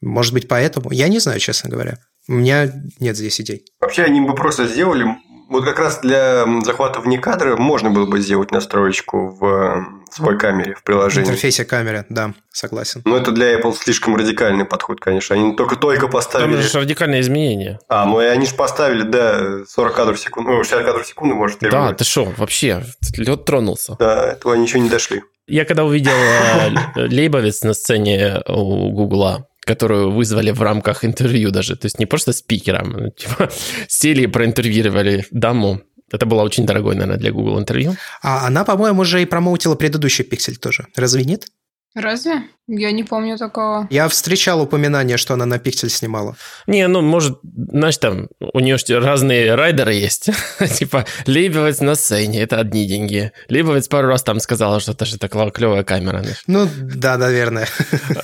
Может 0.00 0.32
быть, 0.34 0.48
поэтому? 0.48 0.90
Я 0.90 1.06
не 1.06 1.20
знаю, 1.20 1.38
честно 1.38 1.70
говоря. 1.70 1.98
У 2.26 2.32
меня 2.32 2.72
нет 2.98 3.16
здесь 3.16 3.40
идей. 3.40 3.64
Вообще, 3.80 4.02
они 4.02 4.20
бы 4.20 4.34
просто 4.34 4.66
сделали 4.66 5.06
Вот 5.48 5.64
как 5.64 5.78
раз 5.78 6.00
для 6.00 6.44
захвата 6.62 7.00
вне 7.00 7.18
кадра 7.18 7.56
можно 7.56 7.90
было 7.90 8.06
бы 8.06 8.20
сделать 8.20 8.50
настроечку 8.50 9.28
в 9.28 9.86
свой 10.10 10.38
камере, 10.38 10.74
в 10.74 10.82
приложении. 10.82 11.26
В 11.26 11.28
интерфейсе 11.30 11.64
камеры, 11.64 12.06
да, 12.08 12.34
согласен. 12.52 13.02
Но 13.04 13.16
это 13.16 13.32
для 13.32 13.58
Apple 13.58 13.74
слишком 13.74 14.16
радикальный 14.16 14.64
подход, 14.64 15.00
конечно. 15.00 15.34
Они 15.34 15.54
только-только 15.56 16.08
поставили... 16.08 16.52
Там 16.52 16.62
же 16.62 16.78
радикальное 16.78 17.20
изменение. 17.20 17.78
А, 17.88 18.06
ну 18.06 18.20
и 18.20 18.26
они 18.26 18.46
же 18.46 18.54
поставили, 18.54 19.02
да, 19.02 19.64
40 19.66 19.94
кадров 19.94 20.18
в 20.18 20.20
секунду, 20.20 20.50
ну, 20.50 20.62
60 20.62 20.84
кадров 20.84 21.04
в 21.04 21.08
секунду, 21.08 21.34
может, 21.34 21.58
Да, 21.60 21.92
ты 21.92 22.04
что, 22.04 22.32
вообще, 22.36 22.84
лед 23.16 23.44
тронулся. 23.44 23.96
Да, 23.98 24.32
этого 24.32 24.54
ничего 24.54 24.82
не 24.82 24.88
дошли. 24.88 25.22
Я 25.46 25.66
когда 25.66 25.84
увидел 25.84 26.12
э, 26.12 26.70
Лейбовец 26.96 27.62
на 27.62 27.74
сцене 27.74 28.40
у 28.48 28.90
Гугла, 28.92 29.46
которую 29.64 30.10
вызвали 30.10 30.50
в 30.50 30.62
рамках 30.62 31.04
интервью 31.04 31.50
даже, 31.50 31.76
то 31.76 31.86
есть 31.86 31.98
не 31.98 32.06
просто 32.06 32.32
спикером, 32.32 32.96
а, 32.96 33.10
типа 33.10 33.50
сели 33.88 34.22
и 34.22 34.26
проинтервьюировали 34.26 35.26
даму, 35.30 35.82
это 36.12 36.26
было 36.26 36.42
очень 36.42 36.66
дорогое, 36.66 36.94
наверное, 36.94 37.18
для 37.18 37.32
Google 37.32 37.58
интервью. 37.58 37.96
А 38.22 38.46
она, 38.46 38.64
по-моему, 38.64 39.02
уже 39.02 39.22
и 39.22 39.26
промоутила 39.26 39.74
предыдущий 39.74 40.24
пиксель 40.24 40.56
тоже. 40.56 40.86
Разве 40.94 41.24
нет? 41.24 41.46
Разве? 41.94 42.42
Я 42.66 42.92
не 42.92 43.04
помню 43.04 43.36
такого. 43.36 43.86
Я 43.90 44.08
встречал 44.08 44.62
упоминание, 44.62 45.18
что 45.18 45.34
она 45.34 45.44
на 45.44 45.58
пиксель 45.58 45.90
снимала. 45.90 46.34
Не, 46.66 46.88
ну, 46.88 47.02
может, 47.02 47.38
знаешь, 47.42 47.98
там 47.98 48.28
у 48.40 48.60
нее 48.60 48.78
разные 49.00 49.54
райдеры 49.54 49.92
есть. 49.92 50.30
типа, 50.78 51.04
Лейбовец 51.26 51.80
на 51.80 51.94
сцене, 51.94 52.42
это 52.42 52.58
одни 52.58 52.86
деньги. 52.86 53.32
Лейбовец 53.50 53.86
пару 53.88 54.08
раз 54.08 54.22
там 54.22 54.40
сказала, 54.40 54.80
что 54.80 54.92
это 54.92 55.04
же 55.04 55.18
такая 55.18 55.50
клевая 55.50 55.84
камера. 55.84 56.24
Ну, 56.46 56.66
да, 56.80 57.18
наверное. 57.18 57.68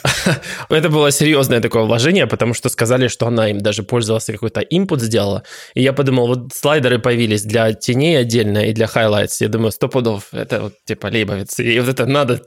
это 0.70 0.88
было 0.88 1.10
серьезное 1.10 1.60
такое 1.60 1.82
вложение, 1.82 2.26
потому 2.26 2.54
что 2.54 2.70
сказали, 2.70 3.08
что 3.08 3.26
она 3.26 3.50
им 3.50 3.58
даже 3.58 3.82
пользовалась, 3.82 4.24
какой-то 4.24 4.60
импут 4.60 5.02
сделала. 5.02 5.42
И 5.74 5.82
я 5.82 5.92
подумал, 5.92 6.28
вот 6.28 6.54
слайдеры 6.54 6.98
появились 6.98 7.42
для 7.42 7.74
теней 7.74 8.18
отдельно 8.18 8.70
и 8.70 8.72
для 8.72 8.86
highlights. 8.86 9.36
Я 9.40 9.48
думаю, 9.48 9.70
сто 9.70 9.88
пудов, 9.88 10.32
это 10.32 10.62
вот 10.62 10.74
типа 10.86 11.08
Лейбовец. 11.08 11.58
И 11.58 11.78
вот 11.78 11.90
это 11.90 12.06
надо 12.06 12.40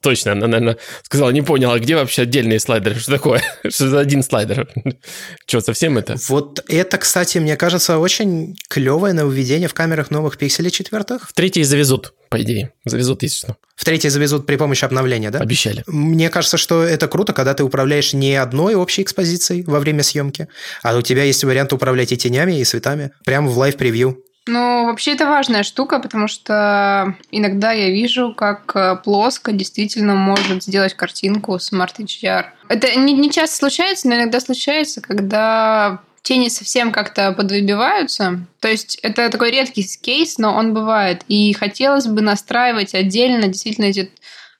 точно, 0.00 0.32
она, 0.32 0.46
наверное, 0.46 0.69
сказала, 1.02 1.30
не 1.30 1.42
понял, 1.42 1.70
а 1.70 1.78
где 1.78 1.96
вообще 1.96 2.22
отдельные 2.22 2.60
слайдеры? 2.60 2.98
Что 2.98 3.12
такое? 3.12 3.42
Что 3.68 3.88
за 3.88 4.00
один 4.00 4.22
слайдер? 4.22 4.68
Что, 5.46 5.60
совсем 5.60 5.98
это? 5.98 6.16
Вот 6.28 6.64
это, 6.68 6.98
кстати, 6.98 7.38
мне 7.38 7.56
кажется, 7.56 7.98
очень 7.98 8.56
клевое 8.68 9.12
нововведение 9.12 9.68
в 9.68 9.74
камерах 9.74 10.10
новых 10.10 10.38
пикселей 10.38 10.70
четвертых. 10.70 11.28
В 11.28 11.32
третий 11.32 11.62
завезут, 11.62 12.14
по 12.28 12.40
идее. 12.40 12.72
Завезут, 12.84 13.22
если 13.22 13.36
что. 13.36 13.56
В 13.76 13.84
третий 13.84 14.08
завезут 14.08 14.46
при 14.46 14.56
помощи 14.56 14.84
обновления, 14.84 15.30
да? 15.30 15.38
Обещали. 15.38 15.82
Мне 15.86 16.28
кажется, 16.28 16.58
что 16.58 16.82
это 16.82 17.08
круто, 17.08 17.32
когда 17.32 17.54
ты 17.54 17.64
управляешь 17.64 18.12
не 18.12 18.36
одной 18.36 18.74
общей 18.74 19.02
экспозицией 19.02 19.62
во 19.62 19.80
время 19.80 20.02
съемки, 20.02 20.48
а 20.82 20.96
у 20.96 21.02
тебя 21.02 21.24
есть 21.24 21.42
вариант 21.44 21.72
управлять 21.72 22.12
и 22.12 22.16
тенями, 22.16 22.60
и 22.60 22.64
цветами 22.64 23.12
прямо 23.24 23.48
в 23.48 23.56
live 23.56 23.78
preview. 23.78 24.22
Ну, 24.46 24.86
вообще 24.86 25.12
это 25.12 25.26
важная 25.26 25.62
штука, 25.62 25.98
потому 25.98 26.26
что 26.26 27.14
иногда 27.30 27.72
я 27.72 27.90
вижу, 27.90 28.34
как 28.34 28.74
э, 28.74 28.96
плоско 28.96 29.52
действительно 29.52 30.14
может 30.14 30.64
сделать 30.64 30.94
картинку 30.94 31.56
Smart 31.56 31.96
HDR. 31.98 32.46
Это 32.68 32.98
не, 32.98 33.12
не 33.12 33.30
часто 33.30 33.56
случается, 33.56 34.08
но 34.08 34.14
иногда 34.14 34.40
случается, 34.40 35.02
когда 35.02 36.00
тени 36.22 36.48
совсем 36.48 36.90
как-то 36.90 37.32
подвыбиваются. 37.32 38.40
То 38.60 38.68
есть 38.68 38.96
это 39.02 39.28
такой 39.28 39.50
редкий 39.50 39.84
кейс, 40.00 40.38
но 40.38 40.54
он 40.54 40.72
бывает. 40.74 41.22
И 41.28 41.52
хотелось 41.52 42.06
бы 42.06 42.22
настраивать 42.22 42.94
отдельно 42.94 43.46
действительно 43.46 43.86
эти 43.86 44.10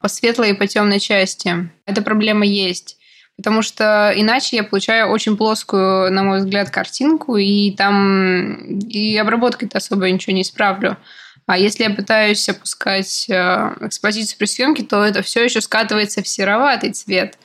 по 0.01 0.09
светлой 0.09 0.51
и 0.51 0.55
по 0.55 0.67
темной 0.67 1.01
части. 1.01 1.71
Эта 1.87 2.03
проблема 2.03 2.47
есть 2.47 2.97
потому 3.41 3.63
что 3.63 4.13
иначе 4.15 4.57
я 4.57 4.65
получаю 4.65 5.09
очень 5.09 5.37
плоскую, 5.37 6.13
на 6.13 6.23
мой 6.23 6.41
взгляд, 6.41 6.71
картинку, 6.71 7.37
и 7.39 7.71
там 7.73 8.79
и 8.81 9.17
обработкой-то 9.17 9.79
особо 9.79 10.11
ничего 10.11 10.35
не 10.35 10.43
исправлю. 10.43 10.99
А 11.47 11.59
если 11.59 11.85
я 11.85 11.91
пытаюсь 11.91 12.49
опускать 12.49 13.27
э, 13.29 13.35
экспозицию 13.81 14.39
при 14.39 14.47
съемке, 14.47 14.83
то 14.85 15.03
это 15.03 15.23
все 15.23 15.43
еще 15.43 15.61
скатывается 15.61 16.23
в 16.23 16.29
сероватый 16.29 16.93
цвет. 16.93 17.39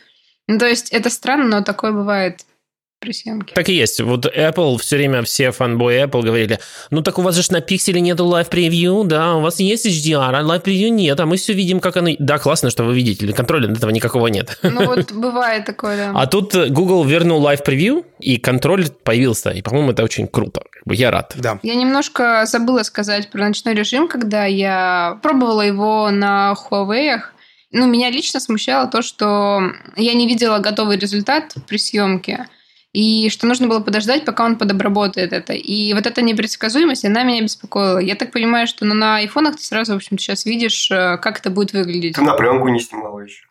Ну, 0.47 0.59
то 0.59 0.67
есть 0.67 0.91
это 0.91 1.09
странно, 1.09 1.45
но 1.45 1.61
такое 1.63 1.91
бывает 1.91 2.41
при 3.05 3.13
съемке. 3.13 3.53
Так 3.53 3.69
и 3.69 3.73
есть. 3.73 4.01
Вот 4.01 4.25
Apple 4.25 4.77
все 4.79 4.97
время, 4.97 5.21
все 5.21 5.51
фанбои 5.51 6.03
Apple 6.03 6.23
говорили, 6.23 6.59
ну 6.89 7.01
так 7.01 7.19
у 7.19 7.21
вас 7.21 7.35
же 7.35 7.43
на 7.51 7.61
пикселе 7.61 8.01
нету 8.01 8.25
Live 8.25 8.49
Preview, 8.49 9.05
да, 9.05 9.35
у 9.35 9.41
вас 9.41 9.59
есть 9.59 9.85
HDR, 9.85 10.31
а 10.33 10.41
Live 10.41 10.63
Preview 10.63 10.89
нет, 10.89 11.19
а 11.19 11.25
мы 11.25 11.37
все 11.37 11.53
видим, 11.53 11.79
как 11.79 11.97
оно... 11.97 12.09
Да, 12.17 12.39
классно, 12.39 12.71
что 12.71 12.83
вы 12.83 12.95
видите, 12.95 13.31
контроля 13.33 13.71
этого 13.71 13.91
никакого 13.91 14.27
нет. 14.27 14.57
Ну 14.63 14.85
вот 14.85 15.11
бывает 15.11 15.65
такое, 15.65 15.97
да. 15.97 16.11
А 16.15 16.25
тут 16.25 16.55
Google 16.69 17.05
вернул 17.05 17.45
Live 17.47 17.63
Preview, 17.65 18.03
и 18.19 18.37
контроль 18.37 18.89
появился, 18.89 19.51
и, 19.51 19.61
по-моему, 19.61 19.91
это 19.91 20.03
очень 20.03 20.27
круто. 20.27 20.61
Я 20.87 21.11
рад. 21.11 21.33
Да. 21.35 21.59
Я 21.61 21.75
немножко 21.75 22.45
забыла 22.47 22.83
сказать 22.83 23.29
про 23.29 23.47
ночной 23.47 23.75
режим, 23.75 24.07
когда 24.07 24.45
я 24.45 25.19
пробовала 25.21 25.61
его 25.61 26.09
на 26.09 26.55
Huawei, 26.55 27.19
ну, 27.75 27.87
меня 27.87 28.09
лично 28.09 28.39
смущало 28.39 28.87
то, 28.87 29.01
что 29.01 29.61
я 29.97 30.13
не 30.13 30.27
видела 30.27 30.59
готовый 30.59 30.97
результат 30.97 31.55
при 31.67 31.77
съемке 31.77 32.47
и 32.95 33.29
что 33.29 33.45
нужно 33.45 33.67
было 33.67 33.81
подождать, 33.81 34.23
пока 34.23 34.45
он 34.45 34.55
подобработает 34.55 35.33
это. 35.33 35.51
И 35.51 35.93
вот 35.93 36.07
эта 36.07 36.21
непредсказуемость, 36.21 37.03
она 37.03 37.23
меня 37.23 37.41
беспокоила. 37.41 37.99
Я 37.99 38.15
так 38.15 38.31
понимаю, 38.31 38.67
что 38.67 38.85
ну, 38.85 38.93
на 38.95 39.17
айфонах 39.17 39.57
ты 39.57 39.63
сразу, 39.63 39.93
в 39.93 39.95
общем, 39.97 40.17
сейчас 40.17 40.45
видишь, 40.45 40.89
э, 40.89 41.17
как 41.17 41.39
это 41.39 41.49
будет 41.49 41.73
выглядеть. 41.73 42.15
Ты 42.15 42.21
на 42.21 42.35
пленку 42.35 42.69
не 42.69 42.79
снимала 42.79 43.19
еще. 43.19 43.43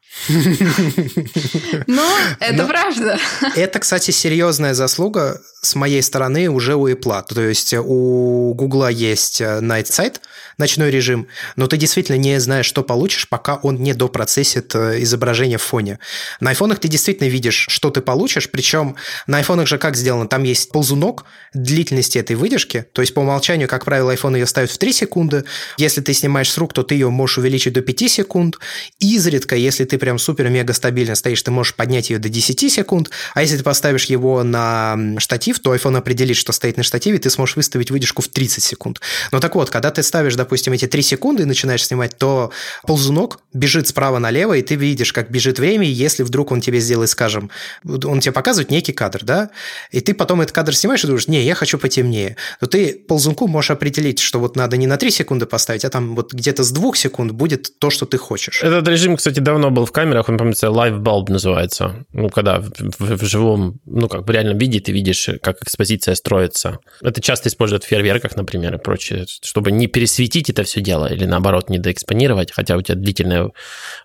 Ну, 1.87 2.03
это 2.41 2.67
правда. 2.67 3.19
Это, 3.57 3.79
кстати, 3.79 4.11
серьезная 4.11 4.75
заслуга 4.75 5.41
с 5.65 5.75
моей 5.75 6.03
стороны 6.03 6.49
уже 6.51 6.77
у 6.77 6.89
Apple. 6.89 7.25
То 7.29 7.41
есть 7.43 7.75
у 7.75 8.55
Google 8.55 8.89
есть 8.89 9.41
э, 9.41 9.61
Night 9.61 9.87
Sight, 9.87 10.21
ночной 10.59 10.91
режим, 10.91 11.27
но 11.57 11.67
ты 11.67 11.77
действительно 11.77 12.17
не 12.17 12.39
знаешь, 12.41 12.67
что 12.67 12.83
получишь, 12.83 13.29
пока 13.29 13.57
он 13.57 13.77
не 13.77 13.95
допроцессит 13.95 14.75
э, 14.75 15.03
изображение 15.03 15.59
в 15.59 15.63
фоне. 15.63 15.99
На 16.41 16.51
айфонах 16.51 16.79
ты 16.79 16.89
действительно 16.89 17.29
видишь, 17.29 17.67
что 17.69 17.91
ты 17.91 18.01
получишь, 18.01 18.51
причем 18.51 18.97
на 19.27 19.39
айфонах 19.39 19.67
же 19.67 19.79
как 19.79 19.97
сделано? 19.97 20.29
Там 20.29 20.43
есть 20.45 20.71
ползунок 20.71 21.25
длительности 21.55 22.19
этой 22.19 22.37
выдержки, 22.37 22.87
то 22.93 23.01
есть 23.01 23.15
по 23.15 23.21
умолчанию, 23.21 23.69
как 23.69 23.85
правило, 23.85 24.15
iPhone 24.15 24.35
ее 24.35 24.47
ставит 24.47 24.71
в 24.71 24.79
3 24.79 24.93
секунды. 24.93 25.45
Если 25.79 26.01
ты 26.01 26.13
снимаешь 26.13 26.51
с 26.51 26.59
рук, 26.59 26.73
то 26.73 26.83
ты 26.83 26.95
ее 26.95 27.11
можешь 27.11 27.39
увеличить 27.39 27.73
до 27.73 27.81
5 27.81 28.11
секунд. 28.11 28.59
Изредка, 28.99 29.57
если 29.57 29.85
ты 29.85 29.99
прям 30.05 30.19
супер-мега 30.19 30.75
стабильно 30.75 31.15
стоишь, 31.15 31.43
ты 31.43 31.51
можешь 31.51 31.75
поднять 31.75 32.11
ее 32.11 32.19
до 32.19 32.29
10 32.29 32.71
секунд, 32.71 33.09
а 33.33 33.41
если 33.41 33.57
ты 33.57 33.63
поставишь 33.63 34.05
его 34.05 34.43
на 34.43 34.99
штатив, 35.17 35.61
то 35.61 35.75
iPhone 35.75 35.97
определит, 35.97 36.37
что 36.37 36.53
стоит 36.53 36.77
на 36.77 36.83
штативе, 36.83 37.17
ты 37.17 37.31
сможешь 37.31 37.57
выставить 37.57 37.91
выдержку 37.91 38.21
в 38.21 38.29
30 38.29 38.63
секунд. 38.63 39.01
Но 39.33 39.41
так 39.41 39.55
вот, 39.55 39.71
когда 39.71 39.91
ты 39.91 40.03
ставишь, 40.03 40.35
допустим, 40.35 40.75
эти 40.75 40.87
3 40.87 41.01
секунды 41.01 41.45
и 41.45 41.47
начинаешь 41.47 41.87
снимать, 41.87 42.19
то 42.19 42.53
ползунок 42.87 43.39
бежит 43.55 43.89
справа 43.89 44.19
налево, 44.19 44.53
и 44.53 44.61
ты 44.61 44.75
видишь, 44.75 45.15
как 45.15 45.31
бежит 45.31 45.59
время, 45.59 45.87
и 45.89 45.91
если 45.91 46.23
вдруг 46.23 46.53
он 46.53 46.61
тебе 46.61 46.81
сделает, 46.81 47.09
скажем, 47.09 47.51
он 47.83 48.21
тебе 48.21 48.33
показывает 48.33 48.71
некий 48.71 48.93
кадр, 48.93 49.25
да, 49.25 49.49
и 49.91 50.01
ты 50.03 50.13
потом 50.13 50.43
этот 50.43 50.53
кадр 50.55 50.77
снимаешь 50.77 51.03
и 51.05 51.07
думаешь, 51.07 51.29
не, 51.29 51.43
я 51.43 51.55
хочу 51.55 51.79
потемнее, 51.79 52.37
то 52.61 52.67
ты 52.67 52.93
ползунку 52.93 53.47
можешь 53.47 53.71
определить, 53.71 54.19
что 54.19 54.39
вот 54.39 54.55
надо 54.55 54.77
не 54.77 54.87
на 54.87 54.99
3 54.99 55.11
секунды 55.11 55.47
поставить, 55.47 55.87
а 55.87 55.89
там 55.89 56.15
вот 56.15 56.35
где-то 56.35 56.63
с 56.63 56.73
2 56.73 56.95
секунд 56.95 57.33
будет 57.33 57.79
то, 57.79 57.89
что 57.89 58.05
ты 58.05 58.19
хочешь. 58.19 58.63
Этот 58.63 58.87
режим, 58.89 59.17
кстати, 59.17 59.41
давно 59.41 59.71
был 59.71 59.87
камерах, 59.95 60.29
он, 60.29 60.37
помнится, 60.37 60.67
Live 60.67 61.01
Bulb 61.01 61.31
называется. 61.31 62.05
Ну, 62.13 62.29
когда 62.29 62.61
в, 62.61 62.71
в, 62.71 63.17
в 63.17 63.25
живом, 63.25 63.81
ну, 63.87 64.09
как 64.09 64.27
в 64.27 64.31
реальном 64.31 64.59
виде 64.59 64.81
ты 64.81 64.93
видишь, 64.93 65.31
как 65.43 65.63
экспозиция 65.63 66.15
строится. 66.15 66.79
Это 67.01 67.23
часто 67.23 67.49
используют 67.49 67.85
в 67.85 67.87
фейерверках, 67.87 68.37
например, 68.37 68.75
и 68.75 68.79
прочее, 68.79 69.25
чтобы 69.43 69.73
не 69.73 69.87
пересветить 69.87 70.51
это 70.51 70.65
все 70.65 70.81
дело 70.81 71.07
или, 71.07 71.25
наоборот, 71.25 71.71
не 71.71 71.79
доэкспонировать, 71.79 72.53
хотя 72.53 72.77
у 72.77 72.83
тебя 72.83 72.97
длительная 72.97 73.51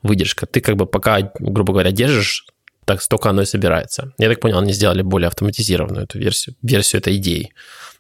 выдержка. 0.04 0.46
Ты 0.46 0.62
как 0.62 0.76
бы 0.78 0.86
пока, 0.86 1.32
грубо 1.40 1.74
говоря, 1.74 1.92
держишь 1.92 2.46
так 2.86 3.02
столько 3.02 3.30
оно 3.30 3.44
и 3.44 3.46
собирается. 3.46 4.14
Я 4.18 4.30
так 4.30 4.40
понял, 4.40 4.58
они 4.60 4.74
сделали 4.74 5.02
более 5.04 5.28
автоматизированную 5.28 6.06
эту 6.06 6.18
версию, 6.18 6.56
версию 6.64 7.02
этой 7.02 7.18
идеи. 7.18 7.52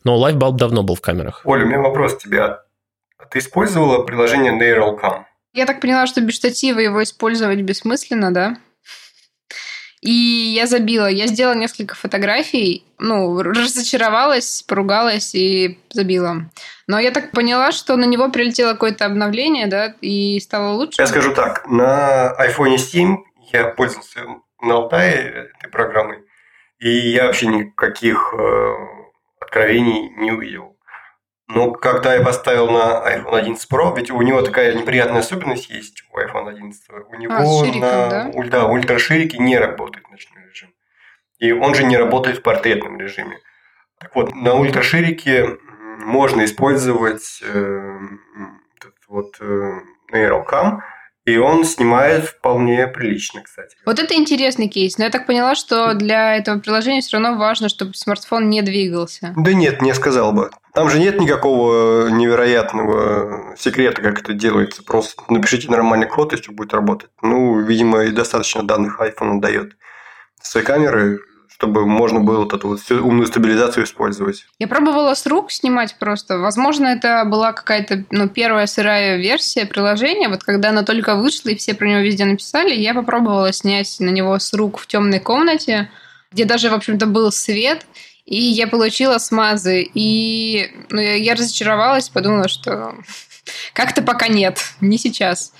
Но 0.03 0.17
LiveBulb 0.17 0.57
давно 0.57 0.83
был 0.83 0.95
в 0.95 1.01
камерах. 1.01 1.41
Оля, 1.45 1.65
у 1.65 1.67
меня 1.67 1.79
вопрос 1.79 2.15
к 2.15 2.19
тебе. 2.19 2.41
А 2.41 3.25
ты 3.29 3.39
использовала 3.39 4.03
приложение 4.03 4.53
NeuralCam? 4.53 5.25
Я 5.53 5.65
так 5.65 5.81
поняла, 5.81 6.05
что 6.07 6.21
без 6.21 6.35
штатива 6.35 6.79
его 6.79 7.01
использовать 7.03 7.61
бессмысленно, 7.61 8.33
да? 8.33 8.57
И 10.01 10.11
я 10.11 10.65
забила. 10.65 11.07
Я 11.07 11.27
сделала 11.27 11.55
несколько 11.55 11.95
фотографий, 11.95 12.85
ну, 12.99 13.41
разочаровалась, 13.41 14.63
поругалась 14.63 15.35
и 15.35 15.77
забила. 15.89 16.49
Но 16.87 16.99
я 16.99 17.11
так 17.11 17.31
поняла, 17.31 17.71
что 17.71 17.97
на 17.97 18.05
него 18.05 18.29
прилетело 18.29 18.73
какое-то 18.73 19.05
обновление, 19.05 19.67
да, 19.67 19.95
и 19.99 20.39
стало 20.39 20.73
лучше. 20.73 21.01
Я 21.01 21.07
скажу 21.07 21.33
так, 21.33 21.67
на 21.67 22.33
iPhone 22.39 22.77
7 22.77 23.17
я 23.51 23.65
пользовался 23.65 24.21
на 24.61 24.75
Алтае 24.75 25.49
этой 25.57 25.69
программой, 25.69 26.19
и 26.79 26.89
я 26.89 27.25
вообще 27.25 27.47
никаких 27.47 28.33
э, 28.37 28.73
откровений 29.41 30.09
не 30.17 30.31
увидел. 30.31 30.77
Но 31.49 31.71
когда 31.71 32.13
я 32.13 32.21
поставил 32.23 32.69
на 32.69 33.03
iPhone 33.03 33.35
11 33.35 33.71
Pro, 33.71 33.95
ведь 33.97 34.11
у 34.11 34.21
него 34.21 34.43
такая 34.43 34.75
неприятная 34.75 35.21
особенность 35.21 35.67
есть 35.71 36.03
у 36.13 36.19
iPhone 36.19 36.47
11. 36.47 36.83
У 37.09 37.15
него 37.15 37.33
а, 37.33 37.65
шириком, 37.65 37.81
на 37.81 38.09
да? 38.09 38.31
Да, 38.49 38.65
ультраширике 38.67 39.39
не 39.39 39.57
работает 39.57 40.07
ночной 40.11 40.43
режим. 40.47 40.69
И 41.39 41.51
он 41.51 41.73
же 41.73 41.85
не 41.85 41.97
работает 41.97 42.37
в 42.37 42.41
портретном 42.43 42.99
режиме. 42.99 43.39
Так 43.99 44.15
вот, 44.15 44.35
на 44.35 44.53
ультраширике 44.53 45.57
можно 45.97 46.45
использовать 46.45 47.41
э, 47.41 47.99
вот 49.07 49.35
э, 49.41 49.71
NeuralCam, 50.13 50.81
и 51.25 51.37
он 51.37 51.63
снимает 51.63 52.25
вполне 52.25 52.87
прилично, 52.87 53.41
кстати. 53.41 53.75
Вот 53.85 53.99
это 53.99 54.15
интересный 54.15 54.67
кейс. 54.67 54.97
Но 54.97 55.05
я 55.05 55.09
так 55.09 55.27
поняла, 55.27 55.55
что 55.55 55.93
для 55.93 56.37
этого 56.37 56.59
приложения 56.59 57.01
все 57.01 57.17
равно 57.17 57.37
важно, 57.37 57.69
чтобы 57.69 57.93
смартфон 57.93 58.49
не 58.49 58.61
двигался. 58.61 59.33
Да 59.37 59.53
нет, 59.53 59.81
не 59.81 59.93
сказал 59.93 60.31
бы. 60.31 60.49
Там 60.73 60.89
же 60.89 60.99
нет 60.99 61.19
никакого 61.19 62.09
невероятного 62.09 63.55
секрета, 63.57 64.01
как 64.01 64.19
это 64.19 64.33
делается. 64.33 64.83
Просто 64.83 65.21
напишите 65.29 65.69
нормальный 65.69 66.07
код, 66.07 66.33
и 66.33 66.37
все 66.37 66.51
будет 66.51 66.73
работать. 66.73 67.09
Ну, 67.21 67.59
видимо, 67.59 68.03
и 68.03 68.11
достаточно 68.11 68.63
данных 68.63 68.99
iPhone 68.99 69.39
дает. 69.39 69.75
Свои 70.41 70.63
камеры 70.63 71.19
чтобы 71.59 71.85
можно 71.85 72.21
было 72.21 72.39
вот 72.39 72.53
эту 72.53 72.69
вот 72.69 72.79
всю 72.79 73.05
умную 73.05 73.27
стабилизацию 73.27 73.83
использовать. 73.83 74.45
Я 74.59 74.69
пробовала 74.69 75.13
с 75.13 75.27
рук 75.27 75.51
снимать 75.51 75.97
просто. 75.99 76.37
Возможно, 76.37 76.87
это 76.87 77.25
была 77.25 77.51
какая-то 77.51 78.05
ну, 78.11 78.29
первая 78.29 78.65
сырая 78.65 79.17
версия 79.17 79.65
приложения. 79.65 80.29
Вот 80.29 80.41
когда 80.41 80.69
оно 80.69 80.83
только 80.83 81.15
вышло 81.15 81.49
и 81.49 81.57
все 81.57 81.73
про 81.73 81.85
него 81.85 81.99
везде 81.99 82.23
написали, 82.23 82.73
я 82.73 82.93
попробовала 82.93 83.51
снять 83.51 83.93
на 83.99 84.09
него 84.09 84.39
с 84.39 84.53
рук 84.53 84.79
в 84.79 84.87
темной 84.87 85.19
комнате, 85.19 85.91
где 86.31 86.45
даже, 86.45 86.69
в 86.69 86.73
общем-то, 86.73 87.05
был 87.07 87.29
свет, 87.29 87.85
и 88.25 88.39
я 88.39 88.65
получила 88.65 89.17
смазы. 89.17 89.85
И 89.93 90.71
ну, 90.89 91.01
я 91.01 91.35
разочаровалась, 91.35 92.07
подумала, 92.07 92.47
что 92.47 92.95
как-то 93.73 94.01
пока 94.01 94.29
нет, 94.29 94.59
не 94.79 94.97
сейчас. 94.97 95.51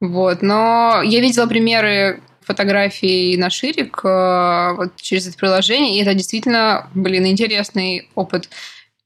Вот. 0.00 0.42
Но 0.42 1.00
я 1.04 1.20
видела 1.20 1.46
примеры 1.46 2.20
фотографий 2.44 3.36
на 3.36 3.50
Ширик 3.50 4.00
э, 4.04 4.74
вот 4.76 4.96
через 4.96 5.26
это 5.28 5.36
приложение, 5.36 5.98
и 5.98 6.02
это 6.02 6.14
действительно, 6.14 6.88
блин, 6.94 7.26
интересный 7.26 8.08
опыт. 8.14 8.48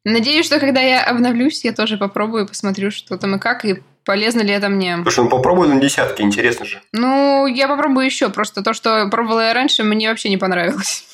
Надеюсь, 0.05 0.47
что 0.47 0.61
когда 0.61 0.81
я 0.81 1.05
обновлюсь, 1.05 1.65
я 1.65 1.73
тоже 1.73 1.99
попробую, 1.99 2.47
посмотрю, 2.47 2.91
что 2.91 3.17
там 3.19 3.37
и 3.37 3.39
как, 3.39 3.65
и 3.65 3.83
полезно 4.05 4.41
ли 4.41 4.53
это 4.53 4.69
мне. 4.69 4.99
Слушай, 5.03 5.25
ну 5.25 5.31
попробуй 5.31 5.69
на 5.69 5.81
десятки, 5.81 6.23
интересно 6.23 6.65
же. 6.65 6.81
Ну, 6.93 7.47
я 7.47 7.69
попробую 7.69 8.07
еще, 8.07 8.31
просто 8.31 8.63
то, 8.63 8.73
что 8.73 9.07
пробовала 9.09 9.49
я 9.49 9.55
раньше, 9.55 9.83
мне 9.83 10.09
вообще 10.09 10.31
не 10.31 10.39
понравилось. 10.39 11.05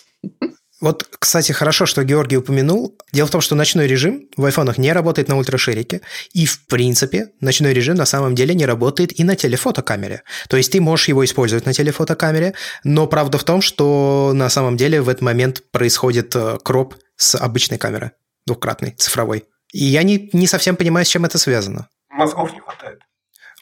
Вот, 0.84 1.08
кстати, 1.18 1.50
хорошо, 1.52 1.86
что 1.86 2.04
Георгий 2.04 2.36
упомянул. 2.36 2.94
Дело 3.10 3.26
в 3.26 3.30
том, 3.30 3.40
что 3.40 3.54
ночной 3.54 3.86
режим 3.86 4.28
в 4.36 4.44
айфонах 4.44 4.76
не 4.76 4.92
работает 4.92 5.28
на 5.28 5.38
ультраширике, 5.38 6.02
и, 6.34 6.44
в 6.44 6.66
принципе, 6.66 7.30
ночной 7.40 7.72
режим 7.72 7.94
на 7.94 8.04
самом 8.04 8.34
деле 8.34 8.54
не 8.54 8.66
работает 8.66 9.18
и 9.18 9.24
на 9.24 9.34
телефотокамере. 9.34 10.24
То 10.46 10.58
есть 10.58 10.72
ты 10.72 10.82
можешь 10.82 11.08
его 11.08 11.24
использовать 11.24 11.64
на 11.64 11.72
телефотокамере, 11.72 12.52
но 12.84 13.06
правда 13.06 13.38
в 13.38 13.44
том, 13.44 13.62
что 13.62 14.32
на 14.34 14.50
самом 14.50 14.76
деле 14.76 15.00
в 15.00 15.08
этот 15.08 15.22
момент 15.22 15.62
происходит 15.70 16.36
э, 16.36 16.58
кроп 16.62 16.96
с 17.16 17.34
обычной 17.34 17.78
камеры, 17.78 18.10
двукратной, 18.46 18.90
цифровой. 18.90 19.44
И 19.72 19.86
я 19.86 20.02
не, 20.02 20.28
не 20.34 20.46
совсем 20.46 20.76
понимаю, 20.76 21.06
с 21.06 21.08
чем 21.08 21.24
это 21.24 21.38
связано. 21.38 21.88
Мозгов 22.10 22.52
не 22.52 22.60
хватает. 22.60 23.00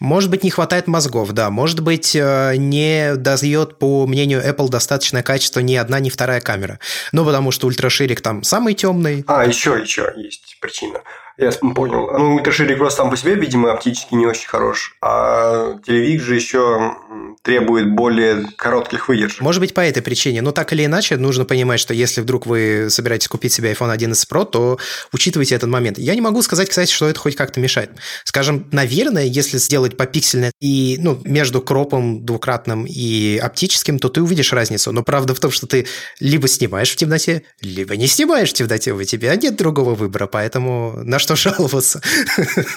Может 0.02 0.30
быть, 0.30 0.42
не 0.42 0.50
хватает 0.50 0.88
мозгов, 0.88 1.30
да. 1.30 1.48
Может 1.48 1.78
быть, 1.78 2.16
э, 2.16 2.56
не 2.56 3.14
дает, 3.14 3.78
по 3.78 4.04
мнению 4.08 4.44
Apple, 4.44 4.68
достаточное 4.68 5.22
качество 5.22 5.60
ни 5.60 5.76
одна, 5.76 6.00
ни 6.00 6.10
вторая 6.10 6.40
камера. 6.40 6.80
Ну, 7.12 7.24
потому 7.24 7.52
что 7.52 7.68
ультраширик 7.68 8.20
там 8.20 8.42
самый 8.42 8.74
темный. 8.74 9.22
А, 9.28 9.46
еще, 9.46 9.78
еще 9.80 10.12
есть 10.16 10.56
причина. 10.60 11.02
Я 11.38 11.50
понял. 11.50 12.10
Ну, 12.18 12.34
ультраширик 12.36 12.78
просто 12.78 13.02
сам 13.02 13.10
по 13.10 13.16
себе, 13.16 13.34
видимо, 13.34 13.72
оптически 13.72 14.14
не 14.14 14.26
очень 14.26 14.48
хорош. 14.48 14.96
А 15.02 15.78
телевик 15.84 16.22
же 16.22 16.34
еще 16.36 16.94
требует 17.42 17.90
более 17.90 18.46
коротких 18.56 19.08
выдержек. 19.08 19.40
Может 19.40 19.60
быть, 19.60 19.74
по 19.74 19.80
этой 19.80 20.02
причине. 20.02 20.42
Но 20.42 20.52
так 20.52 20.72
или 20.72 20.84
иначе, 20.84 21.16
нужно 21.16 21.44
понимать, 21.44 21.80
что 21.80 21.94
если 21.94 22.20
вдруг 22.20 22.46
вы 22.46 22.86
собираетесь 22.90 23.28
купить 23.28 23.52
себе 23.52 23.72
iPhone 23.72 23.90
11 23.90 24.30
Pro, 24.30 24.44
то 24.44 24.78
учитывайте 25.12 25.54
этот 25.54 25.68
момент. 25.68 25.98
Я 25.98 26.14
не 26.14 26.20
могу 26.20 26.42
сказать, 26.42 26.68
кстати, 26.68 26.92
что 26.92 27.08
это 27.08 27.18
хоть 27.18 27.34
как-то 27.34 27.58
мешает. 27.60 27.90
Скажем, 28.24 28.68
наверное, 28.70 29.24
если 29.24 29.58
сделать 29.58 29.96
по 29.96 30.06
попиксельно 30.12 30.50
и 30.60 30.98
ну, 31.00 31.18
между 31.24 31.62
кропом 31.62 32.26
двукратным 32.26 32.84
и 32.86 33.38
оптическим, 33.38 33.98
то 33.98 34.10
ты 34.10 34.20
увидишь 34.20 34.52
разницу. 34.52 34.92
Но 34.92 35.02
правда 35.02 35.34
в 35.34 35.40
том, 35.40 35.50
что 35.50 35.66
ты 35.66 35.86
либо 36.20 36.48
снимаешь 36.48 36.90
в 36.90 36.96
темноте, 36.96 37.44
либо 37.62 37.96
не 37.96 38.06
снимаешь 38.06 38.50
в 38.50 38.52
темноте. 38.52 38.92
У 38.92 39.02
тебя 39.04 39.34
нет 39.36 39.56
другого 39.56 39.94
выбора, 39.94 40.26
поэтому 40.26 40.98
на 41.02 41.18
что 41.22 41.36
жаловаться? 41.36 42.02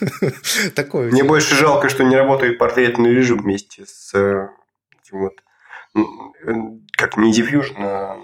Такое. 0.75 1.11
Мне 1.11 1.23
больше 1.23 1.55
жалко, 1.55 1.89
что 1.89 2.03
не 2.03 2.15
работает 2.15 2.57
портретный 2.57 3.13
режим 3.13 3.39
вместе 3.39 3.85
с 3.85 4.13
э, 4.13 4.47
этим 5.03 5.19
вот 5.19 5.33
э, 5.95 6.01
как 6.93 7.17
не 7.17 7.31
diffusion, 7.31 7.75
а 7.77 8.17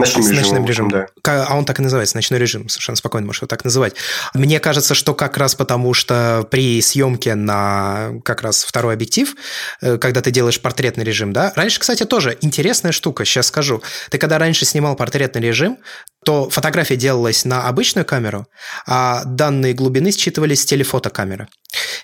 Ночным 0.00 0.22
с 0.22 0.28
режимом, 0.28 0.42
ночным 0.42 0.66
режимом. 0.66 0.90
Да. 0.90 1.06
А 1.48 1.56
он 1.56 1.64
так 1.64 1.78
и 1.78 1.82
называется, 1.82 2.16
ночной 2.16 2.38
режим, 2.38 2.68
совершенно 2.68 2.96
спокойно 2.96 3.26
можешь 3.26 3.42
его 3.42 3.48
так 3.48 3.64
называть. 3.64 3.94
Мне 4.34 4.60
кажется, 4.60 4.94
что 4.94 5.14
как 5.14 5.36
раз 5.36 5.54
потому, 5.54 5.94
что 5.94 6.46
при 6.50 6.80
съемке 6.80 7.34
на 7.34 8.12
как 8.24 8.42
раз 8.42 8.64
второй 8.64 8.94
объектив, 8.94 9.34
э, 9.80 9.98
когда 9.98 10.20
ты 10.20 10.30
делаешь 10.30 10.60
портретный 10.60 11.04
режим, 11.04 11.32
да, 11.32 11.52
раньше, 11.56 11.80
кстати, 11.80 12.04
тоже 12.04 12.36
интересная 12.40 12.92
штука, 12.92 13.24
сейчас 13.24 13.46
скажу. 13.48 13.82
Ты 14.10 14.18
когда 14.18 14.38
раньше 14.38 14.64
снимал 14.64 14.96
портретный 14.96 15.42
режим, 15.42 15.78
то 16.24 16.50
фотография 16.50 16.96
делалась 16.96 17.44
на 17.44 17.68
обычную 17.68 18.04
камеру, 18.04 18.46
а 18.86 19.24
данные 19.24 19.72
глубины 19.72 20.12
считывались 20.12 20.62
с 20.62 20.64
телефотокамеры. 20.66 21.48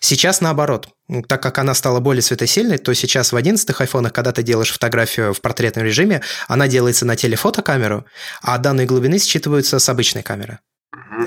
Сейчас 0.01 0.41
наоборот. 0.41 0.89
Так 1.29 1.43
как 1.43 1.59
она 1.59 1.75
стала 1.75 2.01
более 2.01 2.23
светосильной, 2.23 2.79
то 2.79 2.95
сейчас 2.95 3.33
в 3.33 3.37
11 3.37 3.79
айфонах, 3.79 4.13
когда 4.13 4.33
ты 4.33 4.43
делаешь 4.43 4.73
фотографию 4.73 5.35
в 5.35 5.41
портретном 5.43 5.85
режиме, 5.85 6.23
она 6.49 6.67
делается 6.67 7.05
на 7.05 7.15
телефотокамеру, 7.15 8.07
а 8.41 8.57
данные 8.57 8.87
глубины 8.87 9.19
считываются 9.19 9.79
с 9.79 9.89
обычной 9.89 10.23
камеры. 10.23 10.61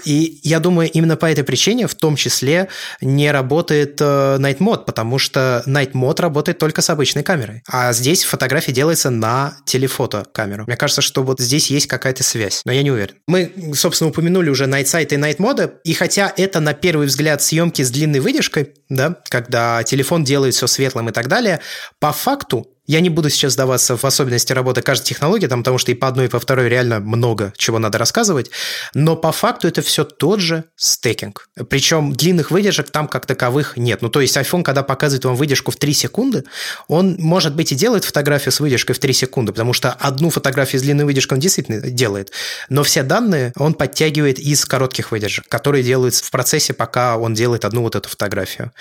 И 0.05 0.39
я 0.43 0.59
думаю, 0.59 0.89
именно 0.91 1.15
по 1.17 1.25
этой 1.25 1.43
причине 1.43 1.87
в 1.87 1.95
том 1.95 2.15
числе 2.15 2.69
не 3.01 3.31
работает 3.31 3.99
э, 4.01 4.37
Night 4.39 4.57
Mode, 4.57 4.85
потому 4.85 5.17
что 5.17 5.63
Night 5.65 5.93
Mode 5.93 6.21
работает 6.21 6.57
только 6.57 6.81
с 6.81 6.89
обычной 6.89 7.23
камерой. 7.23 7.63
А 7.67 7.93
здесь 7.93 8.23
фотография 8.23 8.71
делается 8.71 9.09
на 9.09 9.57
телефото 9.65 10.25
камеру. 10.31 10.65
Мне 10.67 10.75
кажется, 10.75 11.01
что 11.01 11.23
вот 11.23 11.39
здесь 11.39 11.69
есть 11.69 11.87
какая-то 11.87 12.23
связь, 12.23 12.61
но 12.65 12.71
я 12.71 12.83
не 12.83 12.91
уверен. 12.91 13.15
Мы, 13.27 13.51
собственно, 13.75 14.09
упомянули 14.09 14.49
уже 14.49 14.65
Night 14.65 14.85
Sight 14.85 15.13
и 15.13 15.17
Night 15.17 15.37
Mode, 15.37 15.73
и 15.83 15.93
хотя 15.93 16.31
это 16.35 16.59
на 16.59 16.73
первый 16.73 17.07
взгляд 17.07 17.41
съемки 17.41 17.81
с 17.81 17.89
длинной 17.89 18.19
выдержкой, 18.19 18.73
да, 18.89 19.17
когда 19.29 19.83
телефон 19.83 20.23
делает 20.23 20.53
все 20.53 20.67
светлым 20.67 21.09
и 21.09 21.11
так 21.11 21.27
далее, 21.27 21.59
по 21.99 22.11
факту 22.11 22.67
я 22.87 23.01
не 23.01 23.09
буду 23.09 23.29
сейчас 23.29 23.53
сдаваться 23.53 23.97
в 23.97 24.03
особенности 24.05 24.53
работы 24.53 24.81
каждой 24.81 25.05
технологии, 25.05 25.47
там, 25.47 25.61
потому 25.61 25.77
что 25.77 25.91
и 25.91 25.95
по 25.95 26.07
одной, 26.07 26.25
и 26.25 26.29
по 26.29 26.39
второй 26.39 26.69
реально 26.69 26.99
много 26.99 27.53
чего 27.57 27.79
надо 27.79 27.97
рассказывать, 27.97 28.49
но 28.93 29.15
по 29.17 29.31
факту 29.33 29.67
это 29.67 29.81
все 29.81 30.05
тот 30.05 30.39
же 30.39 30.63
стекинг. 30.77 31.49
Причем 31.69 32.13
длинных 32.13 32.49
выдержек 32.49 32.89
там 32.89 33.07
как 33.07 33.25
таковых 33.25 33.75
нет. 33.75 34.01
Ну, 34.01 34.09
то 34.09 34.21
есть 34.21 34.37
iPhone, 34.37 34.63
когда 34.63 34.83
показывает 34.83 35.25
вам 35.25 35.35
выдержку 35.35 35.71
в 35.71 35.75
3 35.75 35.93
секунды, 35.93 36.45
он, 36.87 37.17
может 37.19 37.55
быть, 37.55 37.73
и 37.73 37.75
делает 37.75 38.05
фотографию 38.05 38.53
с 38.53 38.59
выдержкой 38.59 38.93
в 38.93 38.99
3 38.99 39.13
секунды, 39.13 39.51
потому 39.51 39.73
что 39.73 39.91
одну 39.91 40.29
фотографию 40.29 40.79
с 40.79 40.83
длинной 40.83 41.05
выдержкой 41.05 41.33
он 41.35 41.39
действительно 41.41 41.81
делает, 41.81 42.31
но 42.69 42.83
все 42.83 43.03
данные 43.03 43.51
он 43.57 43.73
подтягивает 43.73 44.39
из 44.39 44.65
коротких 44.65 45.11
выдержек, 45.11 45.45
которые 45.49 45.83
делаются 45.83 46.23
в 46.23 46.31
процессе, 46.31 46.73
пока 46.73 47.17
он 47.17 47.33
делает 47.33 47.65
одну 47.65 47.81
вот 47.81 47.95
эту 47.95 48.07
фотографию. 48.07 48.71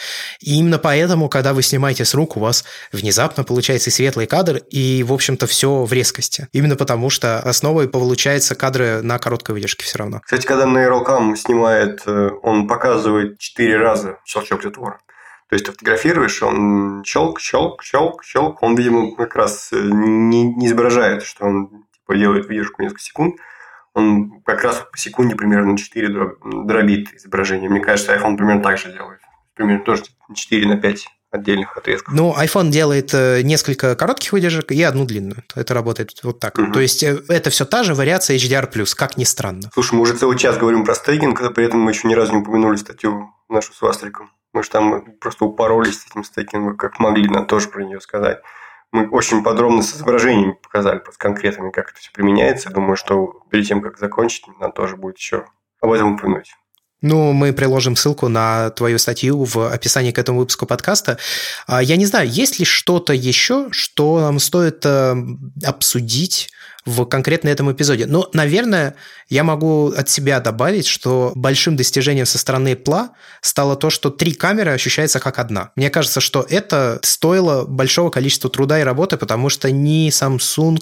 И 0.40 0.58
именно 0.58 0.78
поэтому, 0.78 1.28
когда 1.28 1.52
вы 1.52 1.62
снимаете 1.62 2.04
с 2.04 2.14
рук, 2.14 2.36
у 2.36 2.40
вас 2.40 2.64
внезапно 2.92 3.42
получается 3.42 3.90
светлый 3.96 4.26
кадр, 4.26 4.60
и, 4.70 5.02
в 5.02 5.12
общем-то, 5.12 5.46
все 5.46 5.84
в 5.84 5.92
резкости. 5.92 6.48
Именно 6.52 6.76
потому, 6.76 7.10
что 7.10 7.38
основой 7.40 7.88
получается 7.88 8.54
кадры 8.54 9.00
на 9.02 9.18
короткой 9.18 9.54
выдержке 9.54 9.84
все 9.84 9.98
равно. 9.98 10.20
Кстати, 10.24 10.46
когда 10.46 10.66
на 10.66 10.86
Aerocam 10.86 11.34
снимает, 11.34 12.02
э, 12.06 12.30
он 12.42 12.68
показывает 12.68 13.38
4 13.38 13.78
раза 13.78 14.18
щелчок 14.24 14.62
затвора. 14.62 15.00
То 15.48 15.54
есть 15.54 15.64
ты 15.64 15.72
фотографируешь, 15.72 16.42
он 16.42 17.02
щелк, 17.04 17.40
щелк, 17.40 17.82
щелк, 17.82 18.24
щелк. 18.24 18.62
Он, 18.62 18.74
видимо, 18.74 19.14
как 19.16 19.34
раз 19.34 19.70
э, 19.72 19.80
не, 19.80 20.44
не 20.44 20.66
изображает, 20.66 21.22
что 21.22 21.46
он 21.46 21.84
типа, 21.92 22.16
делает 22.16 22.46
выдержку 22.46 22.82
несколько 22.82 23.00
секунд. 23.00 23.36
Он 23.94 24.42
как 24.44 24.62
раз 24.62 24.84
по 24.92 24.98
секунде 24.98 25.36
примерно 25.36 25.78
4 25.78 26.08
дробит 26.66 27.14
изображение. 27.14 27.70
Мне 27.70 27.80
кажется, 27.80 28.14
iPhone 28.14 28.36
примерно 28.36 28.62
так 28.62 28.76
же 28.76 28.92
делает. 28.92 29.20
Примерно 29.54 29.84
тоже 29.84 30.02
4 30.34 30.66
на 30.68 30.76
5 30.76 31.06
отдельных 31.30 31.76
отрезков. 31.76 32.14
Ну, 32.14 32.34
iPhone 32.34 32.70
делает 32.70 33.12
э, 33.12 33.42
несколько 33.42 33.94
коротких 33.96 34.32
выдержек 34.32 34.72
и 34.72 34.82
одну 34.82 35.04
длинную. 35.04 35.42
Это 35.54 35.74
работает 35.74 36.12
вот 36.22 36.40
так. 36.40 36.58
Угу. 36.58 36.72
То 36.72 36.80
есть 36.80 37.02
э, 37.02 37.20
это 37.28 37.50
все 37.50 37.64
та 37.64 37.82
же 37.82 37.94
вариация 37.94 38.36
HDR+, 38.36 38.94
как 38.94 39.16
ни 39.16 39.24
странно. 39.24 39.70
Слушай, 39.74 39.94
мы 39.94 40.02
уже 40.02 40.14
целый 40.14 40.38
час 40.38 40.56
говорим 40.56 40.84
про 40.84 40.94
стейкинг, 40.94 41.40
а 41.40 41.50
при 41.50 41.66
этом 41.66 41.80
мы 41.80 41.90
еще 41.92 42.08
ни 42.08 42.14
разу 42.14 42.32
не 42.32 42.38
упомянули 42.38 42.76
статью 42.76 43.30
нашу 43.48 43.72
с 43.72 43.80
Вастриком. 43.80 44.30
Мы 44.52 44.62
же 44.62 44.70
там 44.70 45.04
просто 45.20 45.44
упоролись 45.44 46.00
с 46.00 46.06
этим 46.10 46.24
стейкингом, 46.24 46.76
как 46.76 46.98
могли, 46.98 47.28
надо 47.28 47.46
тоже 47.46 47.68
про 47.68 47.82
нее 47.82 48.00
сказать. 48.00 48.40
Мы 48.92 49.08
очень 49.08 49.42
подробно 49.42 49.82
с 49.82 49.94
изображениями 49.94 50.52
показали, 50.52 51.02
с 51.10 51.18
конкретными, 51.18 51.70
как 51.70 51.90
это 51.90 51.98
все 51.98 52.10
применяется. 52.12 52.70
Думаю, 52.70 52.96
что 52.96 53.42
перед 53.50 53.66
тем, 53.66 53.82
как 53.82 53.98
закончить, 53.98 54.46
надо 54.60 54.72
тоже 54.72 54.96
будет 54.96 55.18
еще 55.18 55.44
об 55.80 55.92
этом 55.92 56.14
упомянуть. 56.14 56.54
Ну, 57.02 57.32
мы 57.32 57.52
приложим 57.52 57.94
ссылку 57.94 58.28
на 58.28 58.70
твою 58.70 58.98
статью 58.98 59.44
в 59.44 59.70
описании 59.70 60.12
к 60.12 60.18
этому 60.18 60.38
выпуску 60.38 60.64
подкаста. 60.66 61.18
А, 61.66 61.82
я 61.82 61.96
не 61.96 62.06
знаю, 62.06 62.28
есть 62.28 62.58
ли 62.58 62.64
что-то 62.64 63.12
еще, 63.12 63.68
что 63.70 64.20
нам 64.20 64.38
стоит 64.38 64.84
э, 64.86 65.14
обсудить 65.62 66.50
в 66.86 67.04
конкретно 67.04 67.48
этом 67.48 67.70
эпизоде. 67.70 68.06
Но, 68.06 68.30
наверное, 68.32 68.94
я 69.28 69.42
могу 69.42 69.88
от 69.88 70.08
себя 70.08 70.38
добавить, 70.38 70.86
что 70.86 71.32
большим 71.34 71.76
достижением 71.76 72.26
со 72.26 72.38
стороны 72.38 72.74
Apple 72.74 73.08
стало 73.42 73.74
то, 73.74 73.90
что 73.90 74.10
три 74.10 74.32
камеры 74.32 74.70
ощущаются 74.70 75.18
как 75.18 75.40
одна. 75.40 75.72
Мне 75.74 75.90
кажется, 75.90 76.20
что 76.20 76.46
это 76.48 77.00
стоило 77.02 77.64
большого 77.64 78.10
количества 78.10 78.48
труда 78.48 78.80
и 78.80 78.84
работы, 78.84 79.16
потому 79.16 79.48
что 79.48 79.70
ни 79.70 80.08
Samsung, 80.10 80.78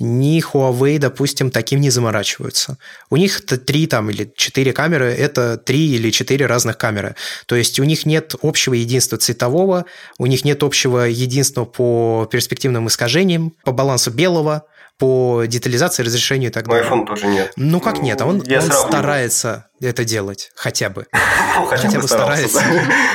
ни 0.00 0.42
Huawei, 0.42 0.98
допустим, 0.98 1.50
таким 1.50 1.80
не 1.80 1.90
заморачиваются. 1.90 2.78
У 3.10 3.18
них 3.18 3.44
три 3.44 3.86
там 3.86 4.08
или 4.08 4.32
четыре 4.34 4.72
камеры– 4.72 5.12
это 5.18 5.58
три 5.58 5.94
или 5.94 6.10
четыре 6.10 6.46
разных 6.46 6.78
камеры. 6.78 7.14
То 7.44 7.56
есть 7.56 7.78
у 7.78 7.84
них 7.84 8.06
нет 8.06 8.34
общего 8.40 8.72
единства 8.72 9.18
цветового, 9.18 9.84
у 10.18 10.24
них 10.24 10.46
нет 10.46 10.62
общего 10.62 11.00
единства 11.00 11.66
по 11.66 12.26
перспективным 12.30 12.88
искажениям, 12.88 13.52
по 13.64 13.72
балансу 13.72 14.10
белого, 14.10 14.64
по 14.98 15.44
детализации, 15.46 16.02
разрешению 16.02 16.50
и 16.50 16.52
так 16.52 16.68
далее. 16.68 16.88
У 16.90 16.94
iPhone 16.94 17.06
тоже 17.06 17.26
нет. 17.26 17.52
Ну 17.56 17.80
как 17.80 18.02
нет, 18.02 18.20
а 18.20 18.26
он, 18.26 18.40
он 18.40 18.72
старается 18.72 19.66
это 19.80 20.04
делать 20.04 20.50
хотя 20.54 20.90
бы. 20.90 21.06
Ну, 21.54 21.66
хотя, 21.66 22.00
бы 22.00 22.08
старается. 22.08 22.62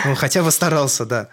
Он 0.06 0.16
хотя 0.16 0.44
бы 0.44 0.52
старался, 0.52 1.06
да. 1.06 1.30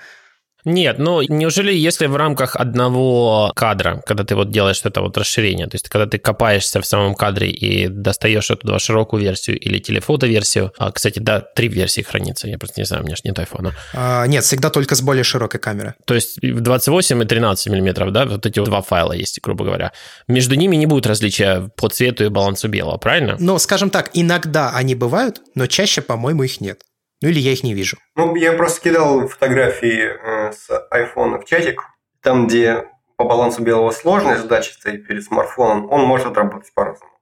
Нет, 0.64 0.98
ну 0.98 1.22
неужели 1.22 1.72
если 1.72 2.06
в 2.06 2.16
рамках 2.16 2.56
одного 2.56 3.52
кадра, 3.54 4.02
когда 4.06 4.24
ты 4.24 4.34
вот 4.34 4.50
делаешь 4.50 4.80
это 4.84 5.00
вот 5.00 5.16
расширение, 5.18 5.66
то 5.66 5.74
есть 5.74 5.88
когда 5.88 6.06
ты 6.06 6.18
копаешься 6.18 6.80
в 6.80 6.86
самом 6.86 7.14
кадре 7.14 7.50
и 7.50 7.88
достаешь 7.88 8.50
оттуда 8.50 8.78
широкую 8.78 9.22
версию 9.22 9.58
или 9.58 9.78
телефото-версию, 9.78 10.72
а, 10.78 10.90
кстати, 10.90 11.18
да, 11.18 11.40
три 11.40 11.68
версии 11.68 12.00
хранится, 12.00 12.48
я 12.48 12.58
просто 12.58 12.80
не 12.80 12.86
знаю, 12.86 13.02
у 13.02 13.06
меня 13.06 13.16
же 13.16 13.22
нет 13.24 13.38
айфона. 13.38 13.74
А, 13.92 14.26
нет, 14.26 14.44
всегда 14.44 14.70
только 14.70 14.94
с 14.94 15.02
более 15.02 15.24
широкой 15.24 15.60
камерой. 15.60 15.92
То 16.06 16.14
есть 16.14 16.38
28 16.40 17.22
и 17.22 17.26
13 17.26 17.72
миллиметров, 17.72 18.12
да, 18.12 18.24
вот 18.24 18.46
эти 18.46 18.64
два 18.64 18.82
файла 18.82 19.12
есть, 19.12 19.40
грубо 19.42 19.64
говоря. 19.64 19.92
Между 20.28 20.54
ними 20.54 20.76
не 20.76 20.86
будет 20.86 21.06
различия 21.06 21.70
по 21.76 21.88
цвету 21.88 22.24
и 22.24 22.28
балансу 22.28 22.68
белого, 22.68 22.96
правильно? 22.96 23.36
Ну, 23.38 23.58
скажем 23.58 23.90
так, 23.90 24.10
иногда 24.14 24.70
они 24.70 24.94
бывают, 24.94 25.40
но 25.54 25.66
чаще, 25.66 26.00
по-моему, 26.00 26.44
их 26.44 26.60
нет. 26.60 26.80
Ну 27.22 27.28
или 27.28 27.38
я 27.38 27.52
их 27.52 27.62
не 27.62 27.74
вижу. 27.74 27.96
Ну, 28.16 28.34
я 28.36 28.52
просто 28.52 28.82
кидал 28.82 29.26
фотографии 29.28 30.02
э, 30.02 30.52
с 30.52 30.68
айфона 30.90 31.40
в 31.40 31.44
чатик, 31.44 31.82
там, 32.22 32.46
где 32.46 32.86
по 33.16 33.24
балансу 33.24 33.62
белого 33.62 33.90
сложная 33.90 34.38
задача 34.38 34.72
стоит 34.74 35.06
перед 35.06 35.22
смартфоном, 35.22 35.90
он 35.90 36.04
может 36.04 36.26
отработать 36.26 36.72
по-разному. 36.74 37.12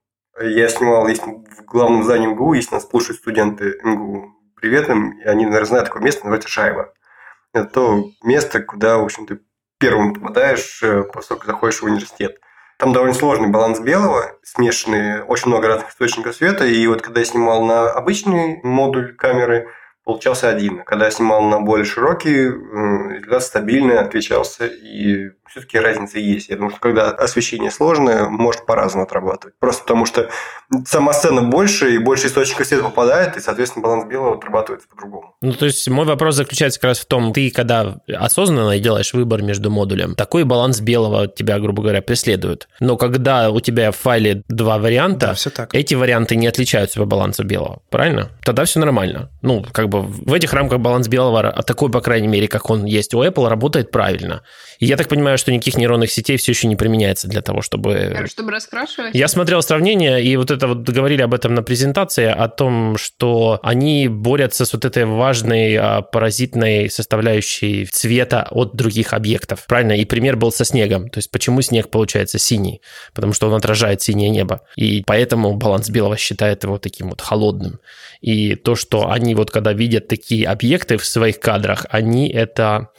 Я 0.41 0.67
снимал, 0.69 1.07
есть 1.07 1.23
в 1.23 1.65
главном 1.65 2.03
здании 2.03 2.27
МГУ, 2.27 2.53
есть 2.53 2.71
нас 2.71 2.87
слушают 2.87 3.19
студенты 3.19 3.79
МГУ. 3.83 4.33
Привет 4.55 4.89
им, 4.89 5.19
и 5.19 5.23
они, 5.23 5.45
наверное, 5.45 5.67
знают 5.67 5.87
такое 5.87 6.01
место, 6.01 6.21
называется 6.21 6.49
Шайба. 6.49 6.93
Это 7.53 7.65
то 7.65 8.05
место, 8.23 8.61
куда, 8.61 8.97
в 8.97 9.03
общем, 9.03 9.27
ты 9.27 9.39
первым 9.77 10.15
попадаешь, 10.15 10.81
э, 10.81 11.03
после 11.03 11.37
заходишь 11.45 11.81
в 11.81 11.85
университет. 11.85 12.39
Там 12.79 12.91
довольно 12.91 13.13
сложный 13.13 13.49
баланс 13.49 13.79
белого, 13.79 14.31
смешанные 14.41 15.23
очень 15.23 15.49
много 15.49 15.67
разных 15.67 15.91
источников 15.91 16.35
света. 16.35 16.65
И 16.65 16.87
вот 16.87 17.01
когда 17.01 17.19
я 17.19 17.25
снимал 17.25 17.63
на 17.63 17.91
обычный 17.91 18.59
модуль 18.63 19.15
камеры– 19.15 19.69
получался 20.03 20.49
один. 20.49 20.83
Когда 20.83 21.05
я 21.05 21.11
снимал 21.11 21.41
на 21.43 21.59
более 21.61 21.85
широкий, 21.85 22.47
результат 22.47 23.43
стабильный, 23.43 23.97
отличался, 23.97 24.65
и 24.65 25.31
все-таки 25.53 25.77
разница 25.77 26.17
есть. 26.17 26.49
Я 26.49 26.55
думаю, 26.55 26.71
что 26.71 26.79
когда 26.79 27.11
освещение 27.11 27.69
сложное, 27.69 28.25
может 28.25 28.65
по-разному 28.65 29.05
отрабатывать. 29.05 29.53
Просто 29.59 29.83
потому 29.83 30.07
что 30.07 30.31
сама 30.87 31.13
сцена 31.13 31.43
больше, 31.43 31.93
и 31.93 31.99
больше 31.99 32.25
источников 32.25 32.65
света 32.65 32.85
попадает, 32.85 33.37
и, 33.37 33.39
соответственно, 33.39 33.83
баланс 33.83 34.05
белого 34.05 34.37
отрабатывается 34.37 34.87
по-другому. 34.87 35.35
Ну, 35.41 35.53
то 35.53 35.67
есть 35.67 35.87
мой 35.89 36.07
вопрос 36.07 36.35
заключается 36.35 36.79
как 36.79 36.89
раз 36.89 36.99
в 36.99 37.05
том, 37.05 37.33
ты 37.33 37.51
когда 37.51 37.97
осознанно 38.07 38.79
делаешь 38.79 39.13
выбор 39.13 39.43
между 39.43 39.69
модулем, 39.69 40.15
такой 40.15 40.43
баланс 40.43 40.81
белого 40.81 41.27
тебя, 41.27 41.59
грубо 41.59 41.83
говоря, 41.83 42.01
преследует. 42.01 42.67
Но 42.79 42.97
когда 42.97 43.51
у 43.51 43.59
тебя 43.59 43.91
в 43.91 43.97
файле 43.97 44.41
два 44.47 44.79
варианта, 44.79 45.27
да, 45.27 45.33
все 45.35 45.51
так. 45.51 45.75
эти 45.75 45.93
варианты 45.93 46.35
не 46.35 46.47
отличаются 46.47 46.99
по 46.99 47.05
балансу 47.05 47.43
белого, 47.43 47.83
правильно? 47.91 48.29
Тогда 48.43 48.65
все 48.65 48.79
нормально. 48.79 49.29
Ну, 49.43 49.63
как 49.71 49.89
бы 49.89 50.01
в 50.01 50.33
этих 50.33 50.51
рамках 50.53 50.79
баланс 50.79 51.07
белого, 51.07 51.47
а 51.47 51.61
такой, 51.61 51.91
по 51.91 52.01
крайней 52.01 52.27
мере, 52.27 52.47
как 52.47 52.71
он 52.71 52.85
есть 52.85 53.13
у 53.13 53.23
Apple, 53.23 53.47
работает 53.47 53.91
правильно. 53.91 54.41
И 54.79 54.87
я 54.87 54.97
так 54.97 55.07
понимаю, 55.07 55.37
что 55.43 55.51
никаких 55.51 55.75
нейронных 55.75 56.09
сетей 56.09 56.37
все 56.37 56.53
еще 56.53 56.67
не 56.67 56.77
применяется 56.77 57.27
для 57.27 57.41
того, 57.41 57.61
чтобы... 57.61 58.25
Чтобы 58.27 58.51
раскрашивать? 58.51 59.13
Я 59.13 59.27
смотрел 59.27 59.61
сравнение, 59.61 60.23
и 60.23 60.37
вот 60.37 60.51
это 60.51 60.67
вот 60.67 60.87
говорили 60.89 61.21
об 61.21 61.33
этом 61.33 61.53
на 61.53 61.63
презентации, 61.63 62.27
о 62.27 62.47
том, 62.47 62.95
что 62.95 63.59
они 63.61 64.07
борются 64.07 64.65
с 64.65 64.71
вот 64.71 64.85
этой 64.85 65.03
важной 65.03 65.75
а, 65.75 66.01
паразитной 66.01 66.89
составляющей 66.89 67.85
цвета 67.87 68.47
от 68.51 68.75
других 68.75 69.11
объектов. 69.11 69.65
Правильно? 69.67 69.91
И 69.91 70.05
пример 70.05 70.37
был 70.37 70.53
со 70.53 70.63
снегом. 70.63 71.09
То 71.09 71.17
есть 71.17 71.29
почему 71.29 71.61
снег 71.61 71.89
получается 71.89 72.39
синий? 72.39 72.81
Потому 73.13 73.33
что 73.33 73.47
он 73.47 73.53
отражает 73.53 74.01
синее 74.01 74.29
небо. 74.29 74.61
И 74.77 75.03
поэтому 75.05 75.55
баланс 75.55 75.89
белого 75.89 76.15
считает 76.15 76.63
его 76.63 76.77
таким 76.77 77.09
вот 77.09 77.19
холодным. 77.19 77.81
И 78.21 78.55
то, 78.55 78.75
что 78.75 79.11
они 79.11 79.35
вот 79.35 79.51
когда 79.51 79.73
видят 79.73 80.07
такие 80.07 80.47
объекты 80.47 80.95
в 80.95 81.05
своих 81.05 81.41
кадрах, 81.41 81.85
они 81.89 82.29
это 82.29 82.91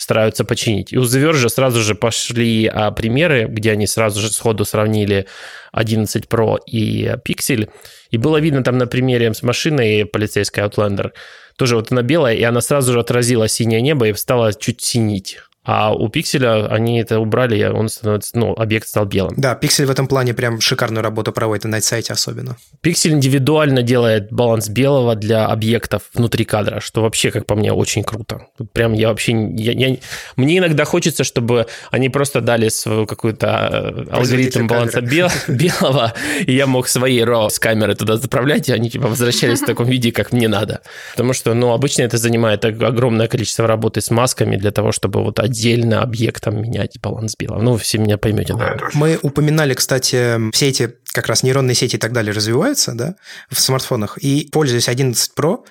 стараются 0.00 0.44
починить. 0.44 0.94
И 0.94 0.98
у 0.98 1.02
The 1.02 1.22
Verge 1.22 1.48
сразу 1.50 1.80
же 1.80 1.94
пошли 1.94 2.66
а, 2.66 2.90
примеры, 2.90 3.44
где 3.44 3.72
они 3.72 3.86
сразу 3.86 4.20
же 4.20 4.30
сходу 4.32 4.64
сравнили 4.64 5.26
11 5.72 6.24
Pro 6.24 6.56
и 6.66 7.16
Pixel. 7.22 7.68
И 8.10 8.16
было 8.16 8.38
видно 8.38 8.64
там 8.64 8.78
на 8.78 8.86
примере 8.86 9.34
с 9.34 9.42
машиной 9.42 10.06
полицейской 10.06 10.64
Outlander, 10.64 11.12
тоже 11.56 11.76
вот 11.76 11.92
она 11.92 12.00
белая, 12.00 12.34
и 12.34 12.42
она 12.42 12.62
сразу 12.62 12.94
же 12.94 13.00
отразила 13.00 13.46
синее 13.46 13.82
небо 13.82 14.08
и 14.08 14.14
стала 14.14 14.54
чуть 14.54 14.80
синить. 14.80 15.38
А 15.62 15.94
у 15.94 16.08
пикселя 16.08 16.66
они 16.68 17.00
это 17.00 17.20
убрали, 17.20 17.62
он 17.64 17.90
становится, 17.90 18.36
ну, 18.38 18.54
объект 18.54 18.88
стал 18.88 19.04
белым. 19.04 19.34
Да, 19.36 19.54
пиксель 19.54 19.84
в 19.84 19.90
этом 19.90 20.06
плане 20.06 20.32
прям 20.32 20.58
шикарную 20.58 21.02
работу 21.02 21.32
проводит, 21.32 21.64
на 21.64 21.82
сайте 21.82 22.14
особенно. 22.14 22.56
Пиксель 22.80 23.12
индивидуально 23.12 23.82
делает 23.82 24.32
баланс 24.32 24.70
белого 24.70 25.16
для 25.16 25.46
объектов 25.46 26.04
внутри 26.14 26.46
кадра, 26.46 26.80
что 26.80 27.02
вообще, 27.02 27.30
как 27.30 27.44
по 27.44 27.56
мне, 27.56 27.74
очень 27.74 28.04
круто. 28.04 28.46
Прям 28.72 28.94
я 28.94 29.08
вообще... 29.08 29.32
Я, 29.32 29.72
я, 29.72 29.96
мне 30.36 30.58
иногда 30.58 30.84
хочется, 30.84 31.24
чтобы 31.24 31.66
они 31.90 32.08
просто 32.08 32.40
дали 32.40 32.70
свою 32.70 33.06
какую-то 33.06 34.06
э, 34.08 34.10
алгоритм 34.12 34.66
баланса 34.66 35.02
бел, 35.02 35.28
белого, 35.48 36.14
и 36.40 36.54
я 36.54 36.66
мог 36.66 36.88
свои 36.88 37.20
RAW 37.20 37.50
с 37.50 37.58
камеры 37.58 37.94
туда 37.94 38.16
заправлять, 38.16 38.70
и 38.70 38.72
они 38.72 38.88
типа 38.88 39.08
возвращались 39.08 39.60
в 39.60 39.66
таком 39.66 39.86
виде, 39.86 40.10
как 40.10 40.32
мне 40.32 40.48
надо. 40.48 40.80
Потому 41.12 41.34
что, 41.34 41.52
ну, 41.52 41.72
обычно 41.72 42.02
это 42.02 42.16
занимает 42.16 42.64
огромное 42.64 43.28
количество 43.28 43.66
работы 43.66 44.00
с 44.00 44.10
масками 44.10 44.56
для 44.56 44.70
того, 44.70 44.90
чтобы 44.92 45.22
вот 45.22 45.38
отдельно 45.50 46.02
объектом 46.02 46.62
менять 46.62 46.98
баланс 47.00 47.34
белого. 47.36 47.60
Ну, 47.60 47.76
все 47.76 47.98
меня 47.98 48.18
поймете, 48.18 48.54
да. 48.54 48.76
Мы 48.94 49.18
упоминали, 49.22 49.74
кстати, 49.74 50.50
все 50.52 50.68
эти 50.68 50.94
как 51.12 51.26
раз 51.26 51.42
нейронные 51.42 51.74
сети 51.74 51.96
и 51.96 51.98
так 51.98 52.12
далее 52.12 52.32
развиваются, 52.32 52.92
да, 52.94 53.16
в 53.50 53.60
смартфонах. 53.60 54.18
И 54.18 54.48
пользуясь 54.52 54.88
11 54.88 55.32
Pro, 55.36 55.64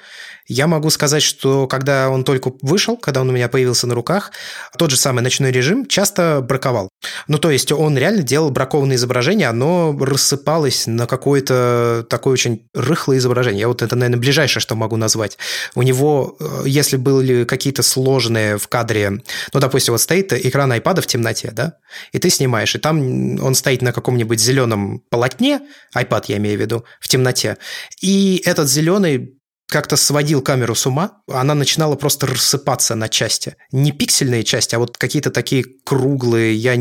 я 0.50 0.66
могу 0.66 0.90
сказать, 0.90 1.22
что 1.22 1.68
когда 1.68 2.10
он 2.10 2.24
только 2.24 2.52
вышел, 2.64 2.98
когда 2.98 3.22
он 3.22 3.30
у 3.30 3.32
меня 3.32 3.48
появился 3.48 3.86
на 3.86 3.94
руках, 3.94 4.32
тот 4.78 4.90
же 4.90 4.98
самый 4.98 5.22
ночной 5.22 5.52
режим 5.52 5.86
часто 5.86 6.42
браковал. 6.42 6.90
Ну, 7.28 7.38
то 7.38 7.52
есть 7.52 7.72
он 7.72 7.96
реально 7.98 8.24
делал 8.24 8.50
бракованное 8.50 8.96
изображение, 8.96 9.48
оно 9.48 9.96
рассыпалось 10.00 10.88
на 10.88 11.06
какое-то 11.06 12.06
такое 12.10 12.34
очень 12.34 12.68
рыхлое 12.74 13.20
изображение. 13.20 13.62
Я 13.62 13.68
вот 13.68 13.84
это, 13.84 13.96
наверное, 13.96 14.20
ближайшее, 14.20 14.60
что 14.60 14.76
могу 14.76 14.98
назвать. 14.98 15.38
У 15.76 15.84
него, 15.84 16.36
э, 16.40 16.64
если 16.66 16.98
были 16.98 17.44
какие-то 17.44 17.84
сложные 17.84 18.58
в 18.58 18.68
кадре, 18.68 19.22
ну, 19.54 19.60
допустим, 19.60 19.94
вот 19.94 20.02
стоит 20.02 20.34
экран 20.34 20.74
iPad 20.74 21.02
в 21.02 21.08
темноте, 21.08 21.52
да, 21.52 21.74
и 22.12 22.18
ты 22.18 22.32
снимаешь, 22.32 22.76
и 22.76 22.80
там 22.80 23.40
он 23.40 23.54
стоит 23.54 23.84
на 23.84 23.94
каком-нибудь 23.94 24.40
зеленом 24.40 25.04
полотне, 25.12 25.62
iPad 25.96 26.26
я 26.28 26.38
имею 26.38 26.58
в 26.58 26.62
виду, 26.62 26.86
в 27.00 27.08
темноте, 27.08 27.58
и 28.02 28.42
этот 28.46 28.68
зеленый 28.68 29.39
как-то 29.70 29.96
сводил 29.96 30.42
камеру 30.42 30.76
с 30.76 30.86
ума, 30.86 31.22
она 31.28 31.54
начинала 31.54 31.96
просто 31.96 32.28
рассыпаться 32.28 32.96
на 32.96 33.08
части. 33.08 33.56
Не 33.72 33.92
пиксельные 33.92 34.44
части, 34.44 34.76
а 34.76 34.80
вот 34.80 34.98
какие-то 34.98 35.30
такие 35.30 35.64
круглые, 35.84 36.56
я, 36.56 36.74
я, 36.74 36.80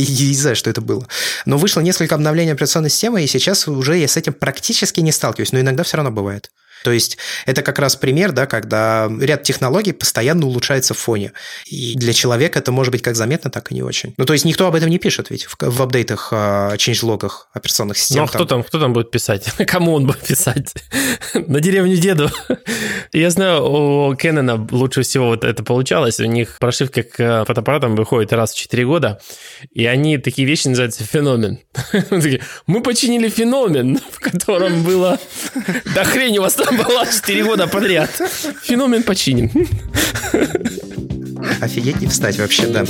я 0.00 0.28
не 0.28 0.34
знаю, 0.34 0.56
что 0.56 0.68
это 0.68 0.80
было. 0.80 1.06
Но 1.46 1.56
вышло 1.56 1.80
несколько 1.80 2.16
обновлений 2.16 2.52
операционной 2.52 2.90
системы, 2.90 3.22
и 3.22 3.26
сейчас 3.26 3.68
уже 3.68 3.96
я 3.96 4.08
с 4.08 4.16
этим 4.16 4.32
практически 4.32 5.00
не 5.00 5.12
сталкиваюсь, 5.12 5.52
но 5.52 5.60
иногда 5.60 5.84
все 5.84 5.96
равно 5.96 6.10
бывает. 6.10 6.50
То 6.84 6.92
есть 6.92 7.16
это 7.46 7.62
как 7.62 7.78
раз 7.78 7.96
пример, 7.96 8.32
да, 8.32 8.44
когда 8.46 9.10
ряд 9.18 9.42
технологий 9.42 9.92
постоянно 9.92 10.46
улучшается 10.46 10.92
в 10.92 10.98
фоне. 10.98 11.32
И 11.64 11.94
для 11.96 12.12
человека 12.12 12.58
это 12.58 12.72
может 12.72 12.92
быть 12.92 13.00
как 13.00 13.16
заметно, 13.16 13.50
так 13.50 13.72
и 13.72 13.74
не 13.74 13.82
очень. 13.82 14.12
Ну, 14.18 14.26
то 14.26 14.34
есть 14.34 14.44
никто 14.44 14.66
об 14.66 14.74
этом 14.74 14.90
не 14.90 14.98
пишет 14.98 15.30
ведь 15.30 15.46
в, 15.46 15.56
в 15.58 15.82
апдейтах, 15.82 16.28
а, 16.30 16.74
change-логах 16.76 17.48
операционных 17.54 17.96
систем. 17.96 18.18
Ну, 18.18 18.24
а 18.24 18.28
кто 18.28 18.44
там, 18.44 18.62
кто 18.62 18.78
там 18.78 18.92
будет 18.92 19.10
писать? 19.10 19.46
Кому 19.66 19.94
он 19.94 20.06
будет 20.06 20.20
писать? 20.20 20.74
На 21.34 21.60
деревню 21.60 21.96
деду? 21.96 22.30
Я 23.14 23.30
знаю, 23.30 23.64
у 23.64 24.12
Canon 24.12 24.68
лучше 24.70 25.02
всего 25.02 25.28
вот 25.28 25.42
это 25.42 25.64
получалось. 25.64 26.20
У 26.20 26.24
них 26.24 26.58
прошивка 26.60 27.02
к 27.02 27.44
фотоаппаратам 27.46 27.96
выходит 27.96 28.34
раз 28.34 28.52
в 28.52 28.58
4 28.58 28.84
года, 28.84 29.20
и 29.72 29.86
они 29.86 30.18
такие 30.18 30.46
вещи 30.46 30.68
называются 30.68 31.04
феномен. 31.04 31.60
Мы 32.66 32.82
починили 32.82 33.30
феномен, 33.30 34.00
в 34.10 34.20
котором 34.20 34.82
было... 34.84 35.18
Да 35.94 36.04
хрень 36.04 36.36
у 36.38 36.42
вас 36.42 36.54
там 36.54 36.73
была 36.76 37.06
4 37.06 37.44
года 37.44 37.66
подряд. 37.66 38.10
Феномен 38.62 39.02
починен. 39.02 39.50
Офигеть 41.60 42.00
не 42.00 42.06
встать 42.06 42.38
вообще, 42.38 42.66
да. 42.66 42.84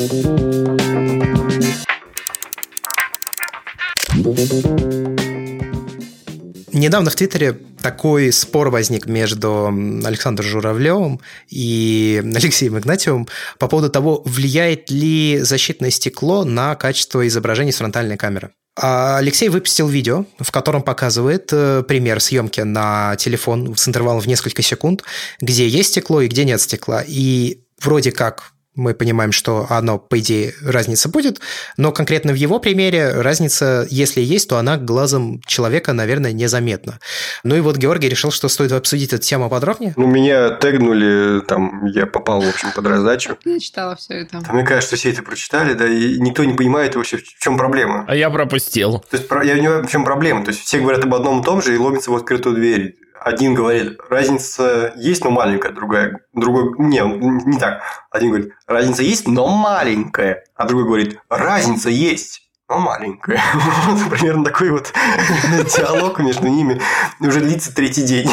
Недавно 6.73 7.11
в 7.11 7.15
Твиттере 7.15 7.53
такой 7.81 8.33
спор 8.33 8.71
возник 8.71 9.07
между 9.07 9.67
Александром 10.05 10.49
Журавлевым 10.49 11.21
и 11.49 12.23
Алексеем 12.35 12.79
Игнатьевым 12.79 13.29
по 13.59 13.69
поводу 13.69 13.91
того, 13.91 14.23
влияет 14.25 14.91
ли 14.91 15.39
защитное 15.41 15.91
стекло 15.91 16.45
на 16.45 16.75
качество 16.75 17.27
изображений 17.27 17.73
с 17.73 17.77
фронтальной 17.77 18.17
камеры. 18.17 18.51
А 18.77 19.19
Алексей 19.19 19.49
выпустил 19.49 19.89
видео, 19.89 20.25
в 20.39 20.51
котором 20.51 20.83
показывает 20.83 21.53
э, 21.53 21.85
пример 21.87 22.21
съемки 22.21 22.61
на 22.61 23.15
телефон 23.17 23.77
с 23.77 23.87
интервалом 23.87 24.21
в 24.21 24.27
несколько 24.27 24.63
секунд, 24.63 25.05
где 25.41 25.69
есть 25.69 25.91
стекло 25.91 26.21
и 26.21 26.29
где 26.29 26.45
нет 26.45 26.61
стекла. 26.61 27.05
И 27.07 27.61
вроде 27.79 28.11
как 28.11 28.54
мы 28.75 28.95
понимаем, 28.95 29.33
что 29.33 29.67
оно, 29.71 29.99
по 29.99 30.19
идее, 30.19 30.55
разница 30.63 31.09
будет, 31.09 31.41
но 31.77 31.93
конкретно 31.93 32.33
в 32.33 32.37
его 32.37 32.59
примере 32.59 33.13
разница, 33.21 33.87
если 33.91 34.21
есть, 34.21 34.49
то 34.49 34.59
она 34.59 34.77
глазом 34.77 35.41
человека, 35.47 35.93
наверное, 35.93 36.33
незаметна. 36.33 36.99
Ну 37.45 37.57
и 37.57 37.61
вот 37.61 37.77
Георгий 37.77 38.09
решил, 38.09 38.31
что 38.31 38.49
стоит 38.49 38.73
обсудить 38.73 39.13
эту 39.13 39.23
тему 39.23 39.49
подробнее. 39.49 39.95
Ну, 39.97 40.07
меня 40.07 40.51
тегнули, 40.51 41.41
там, 41.43 41.87
я 41.87 42.07
попал, 42.07 42.41
в 42.41 42.49
общем, 42.49 42.73
под 42.75 42.87
раздачу. 42.87 43.37
Я 43.45 43.61
читала 43.61 43.97
все 43.97 44.15
это. 44.15 44.41
Там, 44.41 44.57
мне 44.57 44.65
кажется, 44.65 44.97
все 44.97 45.11
это 45.11 45.23
прочитали, 45.23 45.75
да, 45.75 45.87
и 45.87 46.19
никто 46.19 46.45
не 46.45 46.55
понимает 46.55 46.97
вообще, 46.97 47.19
в 47.19 47.23
чем 47.39 47.57
проблема. 47.57 48.05
А 48.09 48.17
я 48.17 48.31
пропустил. 48.31 49.05
То 49.11 49.17
есть, 49.17 49.29
я 49.31 49.55
не 49.55 49.61
понимаю, 49.61 49.85
в 49.85 49.91
чем 49.91 50.05
проблема. 50.05 50.45
То 50.45 50.51
есть, 50.51 50.63
все 50.65 50.81
говорят 50.81 51.05
об 51.05 51.15
одном 51.15 51.41
и 51.41 51.45
том 51.45 51.63
же 51.63 51.75
и 51.75 51.79
ломятся 51.79 52.11
в 52.11 52.17
открытую 52.17 52.57
дверь 52.57 52.97
один 53.25 53.55
говорит, 53.55 53.99
разница 54.11 54.93
есть, 54.97 55.25
но 55.25 55.31
маленькая, 55.31 55.73
другая, 55.73 56.21
другой, 56.35 56.75
не, 56.79 57.01
не 57.47 57.59
так. 57.59 57.81
Один 58.11 58.29
говорит, 58.29 58.53
разница 58.67 59.03
есть, 59.03 59.27
но 59.27 59.49
маленькая, 59.49 60.45
а 60.55 60.67
другой 60.67 60.85
говорит, 60.85 61.19
разница 61.31 61.89
есть, 61.89 62.43
но 62.69 62.79
маленькая. 62.79 63.41
Вот 63.87 64.11
примерно 64.11 64.45
такой 64.45 64.71
вот 64.71 64.93
диалог 65.77 66.19
между 66.19 66.49
ними 66.49 66.83
уже 67.21 67.41
длится 67.41 67.75
третий 67.75 68.03
день. 68.03 68.29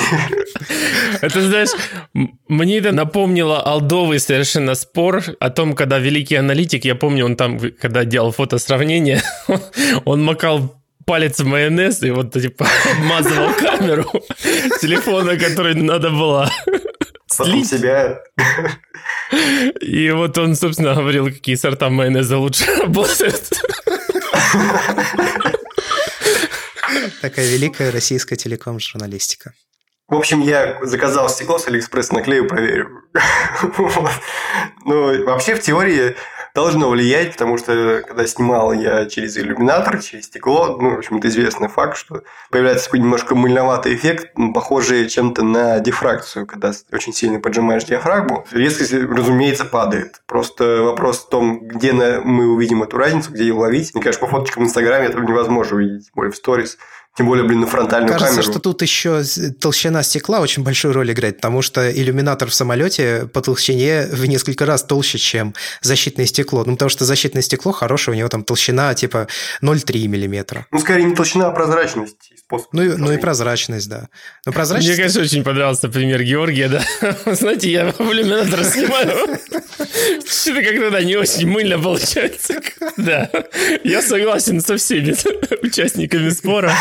Это, 1.22 1.42
знаешь, 1.42 1.70
мне 2.50 2.80
это 2.80 2.92
напомнило 2.92 3.62
алдовый 3.62 4.20
совершенно 4.20 4.76
спор 4.76 5.24
о 5.40 5.50
том, 5.52 5.74
когда 5.74 6.00
великий 6.00 6.36
аналитик, 6.36 6.84
я 6.84 6.96
помню, 6.96 7.26
он 7.26 7.38
там, 7.38 7.60
когда 7.80 8.04
делал 8.04 8.32
фотосравнение, 8.32 9.22
он 10.06 10.22
макал 10.22 10.81
палец 11.06 11.40
в 11.40 11.46
майонез 11.46 12.04
и 12.04 12.12
вот 12.12 12.34
типа 12.34 12.68
обмазывал 12.92 13.54
камеру 13.54 14.04
телефона, 14.82 15.38
который 15.38 15.76
надо 15.76 16.10
было 16.10 16.50
слить. 17.28 17.70
себя. 17.70 18.20
И 19.82 20.12
вот 20.12 20.38
он, 20.38 20.56
собственно, 20.56 20.96
говорил, 20.96 21.28
какие 21.28 21.56
сорта 21.56 21.90
майонеза 21.90 22.38
лучше 22.38 22.66
работают. 22.82 23.50
Такая 27.22 27.48
великая 27.50 27.92
российская 27.92 28.36
телеком-журналистика. 28.36 29.54
В 30.08 30.16
общем, 30.16 30.42
я 30.42 30.78
заказал 30.82 31.30
стекло 31.30 31.58
с 31.58 31.68
Алиэкспресс, 31.68 32.12
наклею, 32.12 32.46
проверю. 32.46 32.90
Ну, 34.84 35.24
вообще, 35.24 35.56
в 35.56 35.62
теории, 35.62 36.18
должно 36.54 36.90
влиять, 36.90 37.34
потому 37.34 37.58
что 37.58 38.04
когда 38.08 38.26
снимал 38.28 38.74
я 38.74 39.06
через 39.06 39.38
иллюминатор, 39.38 40.00
через 40.00 40.26
стекло, 40.26 40.78
ну, 40.80 40.96
в 40.96 40.98
общем, 40.98 41.18
это 41.18 41.28
известный 41.30 41.68
факт, 41.68 41.98
что 41.98 42.24
появляется 42.50 42.86
такой 42.86 43.00
немножко 43.00 43.36
мыльноватый 43.36 43.96
эффект, 43.96 44.32
похожий 44.54 45.08
чем-то 45.10 45.44
на 45.44 45.80
дифракцию, 45.80 46.46
когда 46.46 46.72
очень 46.92 47.14
сильно 47.14 47.40
поджимаешь 47.40 47.86
диафрагму, 47.86 48.46
резкость, 48.52 48.94
разумеется, 48.94 49.66
падает. 49.66 50.22
Просто 50.26 50.82
вопрос 50.82 51.20
в 51.20 51.30
том, 51.30 51.60
где 51.68 51.94
мы 51.94 52.48
увидим 52.48 52.84
эту 52.84 52.98
разницу, 52.98 53.32
где 53.32 53.44
ее 53.44 53.54
ловить. 53.54 53.94
Мне 53.94 54.04
кажется, 54.04 54.26
по 54.26 54.32
фоточкам 54.32 54.64
в 54.64 54.68
Инстаграме 54.68 55.08
этого 55.08 55.24
невозможно 55.24 55.78
увидеть, 55.78 56.12
более 56.14 56.32
в 56.32 56.36
сторис. 56.36 56.78
Тем 57.18 57.26
более, 57.26 57.46
блин, 57.46 57.60
на 57.62 57.68
фронтальную 57.68 58.14
Кажется, 58.14 58.36
камеру. 58.36 58.52
что 58.52 58.62
тут 58.62 58.82
еще 58.82 59.22
толщина 59.60 60.02
стекла 60.02 60.40
очень 60.40 60.64
большую 60.64 60.94
роль 60.94 61.12
играет, 61.12 61.38
потому 61.38 61.62
что 61.62 61.92
иллюминатор 61.92 62.50
в 62.50 62.54
самолете 62.54 63.28
по 63.34 63.42
толщине 63.42 64.08
в 64.10 64.26
несколько 64.28 64.66
раз 64.66 64.84
толще, 64.84 65.18
чем 65.18 65.54
защитное 65.82 66.26
стекло. 66.26 66.64
Ну, 66.66 66.74
потому 66.74 66.90
что 66.90 67.04
защитное 67.04 67.42
стекло 67.42 67.74
хорошее, 67.74 68.16
у 68.16 68.18
него 68.18 68.30
там 68.30 68.44
толщина 68.46 68.94
типа 68.94 69.28
0,3 69.62 70.08
миллиметра. 70.08 70.68
Ну, 70.72 70.80
скорее 70.80 71.04
не 71.04 71.14
толщина, 71.14 71.48
а 71.48 71.52
прозрачность. 71.52 72.32
Способ 72.38 72.72
ну, 72.72 72.82
и, 72.82 72.96
ну 72.96 73.12
и 73.12 73.18
прозрачность, 73.18 73.90
да. 73.90 74.08
Но 74.46 74.54
прозрачность... 74.54 74.90
Мне, 74.90 74.98
конечно, 74.98 75.22
очень 75.22 75.44
понравился 75.44 75.90
пример 75.90 76.24
Георгия, 76.24 76.70
да. 76.70 76.82
Знаете, 77.34 77.70
я 77.72 77.92
в 77.92 78.00
иллюминатор 78.00 78.64
снимаю. 78.64 79.38
Что-то 80.26 80.64
как-то, 80.64 80.92
да, 80.92 81.02
не 81.04 81.16
очень 81.18 81.48
мыльно 81.48 81.78
получается. 81.78 82.56
Да, 82.98 83.30
я 83.84 84.02
согласен 84.02 84.62
со 84.62 84.78
всеми 84.78 85.16
участниками 85.66 86.30
спора. 86.30 86.74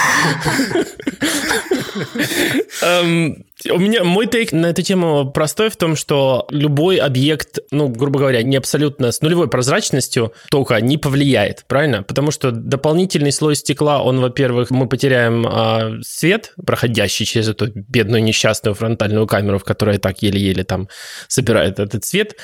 Um, 2.83 3.45
у 3.69 3.79
меня 3.79 4.05
мой 4.05 4.27
тейк 4.27 4.53
на 4.53 4.67
эту 4.67 4.83
тему 4.83 5.31
простой 5.31 5.69
в 5.69 5.77
том, 5.77 5.97
что 5.97 6.47
любой 6.51 6.97
объект, 6.97 7.59
ну, 7.71 7.89
грубо 7.89 8.21
говоря, 8.21 8.43
не 8.43 8.57
абсолютно 8.57 9.13
с 9.13 9.21
нулевой 9.21 9.49
прозрачностью 9.49 10.33
только 10.51 10.81
не 10.81 10.97
повлияет, 10.97 11.65
правильно? 11.67 12.03
Потому 12.03 12.31
что 12.31 12.53
дополнительный 12.53 13.33
слой 13.33 13.57
стекла, 13.57 14.03
он, 14.03 14.21
во-первых, 14.21 14.71
мы 14.71 14.89
потеряем 14.89 15.47
а, 15.47 15.93
свет, 16.03 16.55
проходящий 16.65 17.27
через 17.27 17.49
эту 17.49 17.71
бедную 17.75 18.23
несчастную 18.23 18.75
фронтальную 18.75 19.27
камеру, 19.27 19.59
в 19.59 19.65
которой 19.65 19.99
так 19.99 20.23
еле-еле 20.23 20.65
там 20.65 20.89
собирает 21.29 21.79
этот 21.79 22.05
свет 22.05 22.37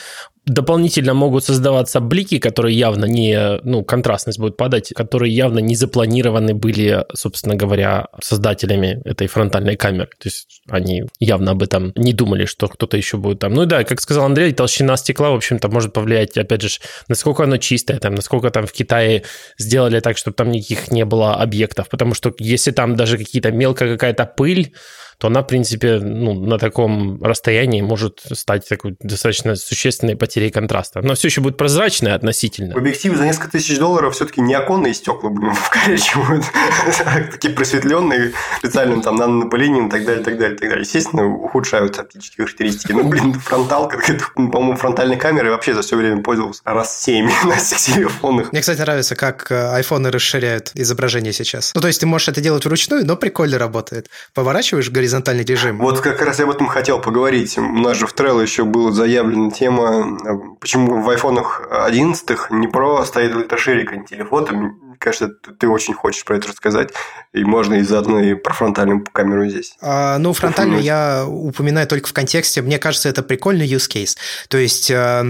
дополнительно 0.47 1.13
могут 1.13 1.45
создаваться 1.45 2.01
блики, 2.01 2.39
которые 2.39 2.79
явно 2.79 3.05
не, 3.05 3.59
ну, 3.65 3.85
контрастность 3.85 4.39
будет 4.39 4.57
падать, 4.57 4.93
которые 4.95 5.35
явно 5.35 5.59
не 5.59 5.75
запланированы 5.75 6.55
были, 6.55 7.05
собственно 7.15 7.57
говоря, 7.57 8.07
создателями 8.23 9.01
этой 9.05 9.27
фронтальной 9.27 9.77
камеры. 9.77 10.11
То 10.19 10.29
есть 10.29 10.63
они 10.69 11.03
явно 11.19 11.51
об 11.53 11.63
этом 11.63 11.93
не 11.97 12.13
думали, 12.13 12.45
что 12.45 12.69
кто-то 12.69 12.97
еще 12.97 13.17
будет 13.17 13.41
там. 13.41 13.55
Ну 13.55 13.65
и 13.65 13.67
да, 13.67 13.83
как 13.83 14.01
сказал 14.01 14.25
Андрей, 14.25 14.53
толщина 14.53 14.97
стекла, 14.97 15.31
в 15.31 15.35
общем-то, 15.35 15.69
может 15.69 15.93
повлиять, 15.93 16.37
опять 16.39 16.63
же, 16.63 16.69
насколько 17.09 17.43
оно 17.43 17.57
чистое, 17.57 17.99
там, 17.99 18.15
насколько 18.15 18.51
там 18.51 18.67
в 18.67 18.73
Китае 18.73 19.25
сделали 19.59 19.99
так, 19.99 20.17
чтобы 20.17 20.37
там 20.37 20.53
никаких 20.53 20.93
не 20.93 21.05
было 21.05 21.35
объектов. 21.35 21.89
Потому 21.89 22.15
что 22.15 22.33
если 22.39 22.71
там 22.71 22.95
даже 22.95 23.19
какие-то 23.19 23.51
мелкая 23.51 23.93
какая-то 23.93 24.27
пыль, 24.27 24.73
то 25.19 25.29
она, 25.29 25.43
в 25.43 25.47
принципе, 25.47 25.99
ну, 25.99 26.35
на 26.35 26.59
таком 26.59 27.23
расстоянии 27.23 27.81
может 27.81 28.21
стать 28.33 28.69
такой 28.69 28.97
достаточно 29.01 29.57
существенной 29.57 30.17
потерей 30.17 30.51
контраста. 30.51 31.01
Но 31.03 31.15
все 31.15 31.29
еще 31.29 31.41
будет 31.41 31.57
прозрачная 31.57 32.15
относительно. 32.15 32.75
В 32.75 32.79
объективе 32.79 33.17
за 33.17 33.25
несколько 33.25 33.51
тысяч 33.51 33.79
долларов 33.79 34.15
все-таки 34.15 34.41
не 34.41 34.55
оконные 34.55 34.93
стекла, 34.95 35.31
блин, 35.31 35.55
вкорячивают. 35.55 36.45
Такие 37.33 37.55
просветленные 37.55 38.33
специальным 38.59 39.01
там 39.01 39.17
нанонапылением 39.17 39.89
и 39.89 39.91
так 39.91 40.05
далее, 40.05 40.23
так 40.23 40.39
далее, 40.39 40.59
так 40.59 40.69
далее. 40.69 40.83
Естественно, 40.83 41.27
ухудшают 41.27 41.99
оптические 41.99 42.47
характеристики. 42.47 42.93
Ну, 42.93 43.09
блин, 43.09 43.33
фронталка, 43.35 43.99
по-моему, 44.35 44.77
фронтальной 44.77 45.17
камерой 45.17 45.51
вообще 45.51 45.75
за 45.75 45.83
все 45.83 45.97
время 45.97 46.23
пользовался 46.23 46.61
раз 46.65 47.03
7 47.03 47.31
на 47.45 47.57
всех 47.57 47.79
телефонах. 47.79 48.53
Мне, 48.53 48.61
кстати, 48.61 48.81
нравится, 48.81 49.17
как 49.17 49.51
э, 49.51 49.71
айфоны 49.71 50.11
расширяют 50.11 50.73
изображение 50.75 51.33
сейчас. 51.33 51.73
Ну, 51.75 51.81
то 51.81 51.87
есть, 51.87 52.01
ты 52.01 52.07
можешь 52.07 52.29
это 52.29 52.41
делать 52.41 52.65
вручную, 52.67 53.07
но 53.07 53.17
прикольно 53.17 53.59
работает. 53.59 54.11
Поворачиваешь, 54.35 54.91
говоришь, 54.91 55.06
горизонтальный 55.07 55.45
режим. 55.45 55.79
Вот 55.79 56.01
как 56.01 56.21
раз 56.21 56.39
я 56.39 56.45
об 56.45 56.51
этом 56.51 56.67
хотел 56.67 57.01
поговорить. 57.01 57.57
У 57.59 57.63
нас 57.63 57.97
же 57.97 58.07
в 58.07 58.15
Trello 58.15 58.43
еще 58.43 58.65
была 58.65 58.91
заявлена 58.91 59.51
тема, 59.51 60.19
почему 60.61 61.01
в 61.01 61.09
айфонах 61.09 61.69
11 61.71 62.51
не 62.51 62.67
Pro 62.67 63.05
стоит 63.05 63.33
электроширик, 63.33 63.93
а 63.93 63.97
не 63.97 64.05
телефон 64.05 64.47
кажется, 64.99 65.29
ты 65.29 65.69
очень 65.69 65.95
хочешь 65.95 66.25
про 66.25 66.37
это 66.37 66.49
рассказать, 66.49 66.91
и 67.33 67.45
можно 67.45 67.75
и 67.75 67.83
заодно 67.83 68.21
и 68.21 68.35
про 68.35 68.53
фронтальную 68.53 69.05
камеру 69.13 69.49
здесь. 69.49 69.75
А, 69.81 70.19
ну, 70.19 70.33
фронтальную 70.33 70.83
я 70.83 71.25
упоминаю 71.27 71.87
только 71.87 72.09
в 72.09 72.13
контексте, 72.13 72.63
мне 72.63 72.79
кажется, 72.79 73.09
это 73.09 73.23
прикольный 73.23 73.67
use 73.67 73.91
case. 73.91 74.17
То 74.49 74.59
есть, 74.59 74.91
э, 74.91 75.23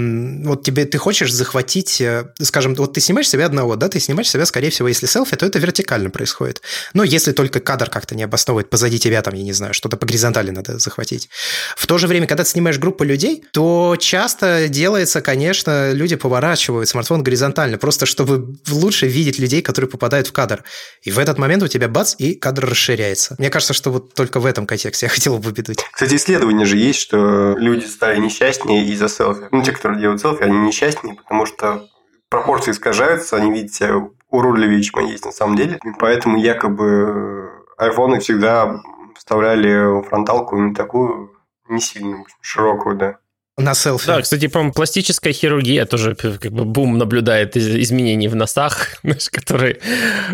вот 0.45 0.63
тебе 0.63 0.85
ты 0.85 0.99
хочешь 0.99 1.33
захватить, 1.33 2.01
э, 2.01 2.33
скажем, 2.41 2.75
вот 2.75 2.93
ты 2.93 3.01
снимаешь 3.01 3.29
себя 3.29 3.47
одного, 3.47 3.77
да, 3.77 3.89
ты 3.89 4.01
снимаешь 4.01 4.31
себя, 4.31 4.47
скорее 4.47 4.71
всего, 4.71 4.89
если 4.89 5.07
селфи, 5.07 5.37
то 5.37 5.47
это 5.47 5.59
вертикально 5.59 6.11
происходит. 6.11 6.63
Но 6.95 7.05
если 7.05 7.33
только 7.33 7.61
кадр 7.61 7.91
как-то 7.91 8.15
не 8.15 8.23
обосновывает 8.23 8.71
позади 8.71 8.99
тебя, 8.99 9.23
там, 9.23 9.35
я 9.35 9.43
не 9.43 9.53
знаю, 9.53 9.75
что-то 9.75 9.97
по 9.97 10.07
горизонтали 10.07 10.51
надо 10.51 10.79
захватить. 10.79 11.29
В 11.77 11.87
то 11.87 11.99
же 11.99 12.07
время, 12.07 12.27
когда 12.27 12.45
ты 12.45 12.51
снимаешь 12.51 12.79
группу 12.79 13.05
людей, 13.05 13.45
то 13.53 13.97
часто 13.99 14.69
делается, 14.69 15.21
конечно, 15.21 15.93
люди 15.93 16.17
поворачивают 16.17 16.89
смартфон 16.89 17.23
горизонтально, 17.23 17.79
просто 17.79 18.07
чтобы 18.07 18.57
лучше 18.71 19.07
видеть 19.07 19.39
людей, 19.39 19.56
которые 19.63 19.91
попадают 19.91 20.27
в 20.27 20.33
кадр. 20.33 20.65
И 21.03 21.11
в 21.11 21.19
этот 21.19 21.39
момент 21.39 21.63
у 21.63 21.69
тебя 21.69 21.89
бац, 21.89 22.15
и 22.19 22.35
кадр 22.35 22.67
расширяется. 22.67 23.37
Мне 23.39 23.51
кажется, 23.51 23.75
что 23.75 23.91
вот 23.91 24.15
только 24.15 24.41
в 24.41 24.47
этом 24.47 24.67
контексте 24.67 25.07
я 25.07 25.11
хотел 25.11 25.39
бы 25.39 25.51
убедить. 25.51 25.85
Кстати, 25.93 26.15
исследования 26.17 26.65
же 26.65 26.77
есть, 26.77 27.01
что 27.01 27.57
люди 27.57 27.85
стали 27.85 28.19
несчастнее 28.19 28.87
из-за 28.87 29.09
селфи. 29.09 29.49
Ну, 29.51 29.63
те, 29.63 29.73
которые 29.73 30.01
делают 30.01 30.21
селфи, 30.21 30.43
они 30.43 30.59
несчастнее, 30.59 31.15
потому 31.15 31.47
что 31.47 31.89
пропорции 32.29 32.73
искажаются, 32.73 33.37
они 33.37 33.53
видят 33.53 33.73
себя 33.73 33.95
уродливее, 34.31 34.83
чем 34.83 35.01
они 35.01 35.13
есть 35.13 35.25
на 35.25 35.33
самом 35.33 35.57
деле. 35.57 35.79
И 35.85 35.89
поэтому 35.99 36.39
якобы 36.39 37.51
айфоны 37.79 38.21
всегда 38.21 38.81
вставляли 39.17 40.03
фронталку 40.09 40.59
не 40.59 40.75
такую, 40.75 41.33
не 41.69 41.81
сильно 41.81 42.25
широкую, 42.41 42.97
да. 42.97 43.19
На 43.59 43.75
селфи. 43.75 44.07
Да, 44.07 44.21
кстати, 44.21 44.49
по-моему, 44.49 44.75
пластическая 44.75 45.33
хирургия 45.33 45.87
тоже 45.87 46.15
как 46.15 46.53
бы 46.53 46.67
бум 46.67 46.99
наблюдает 46.99 47.57
изменений 47.57 48.29
в 48.29 48.37
носах, 48.37 48.99
которые 49.33 49.81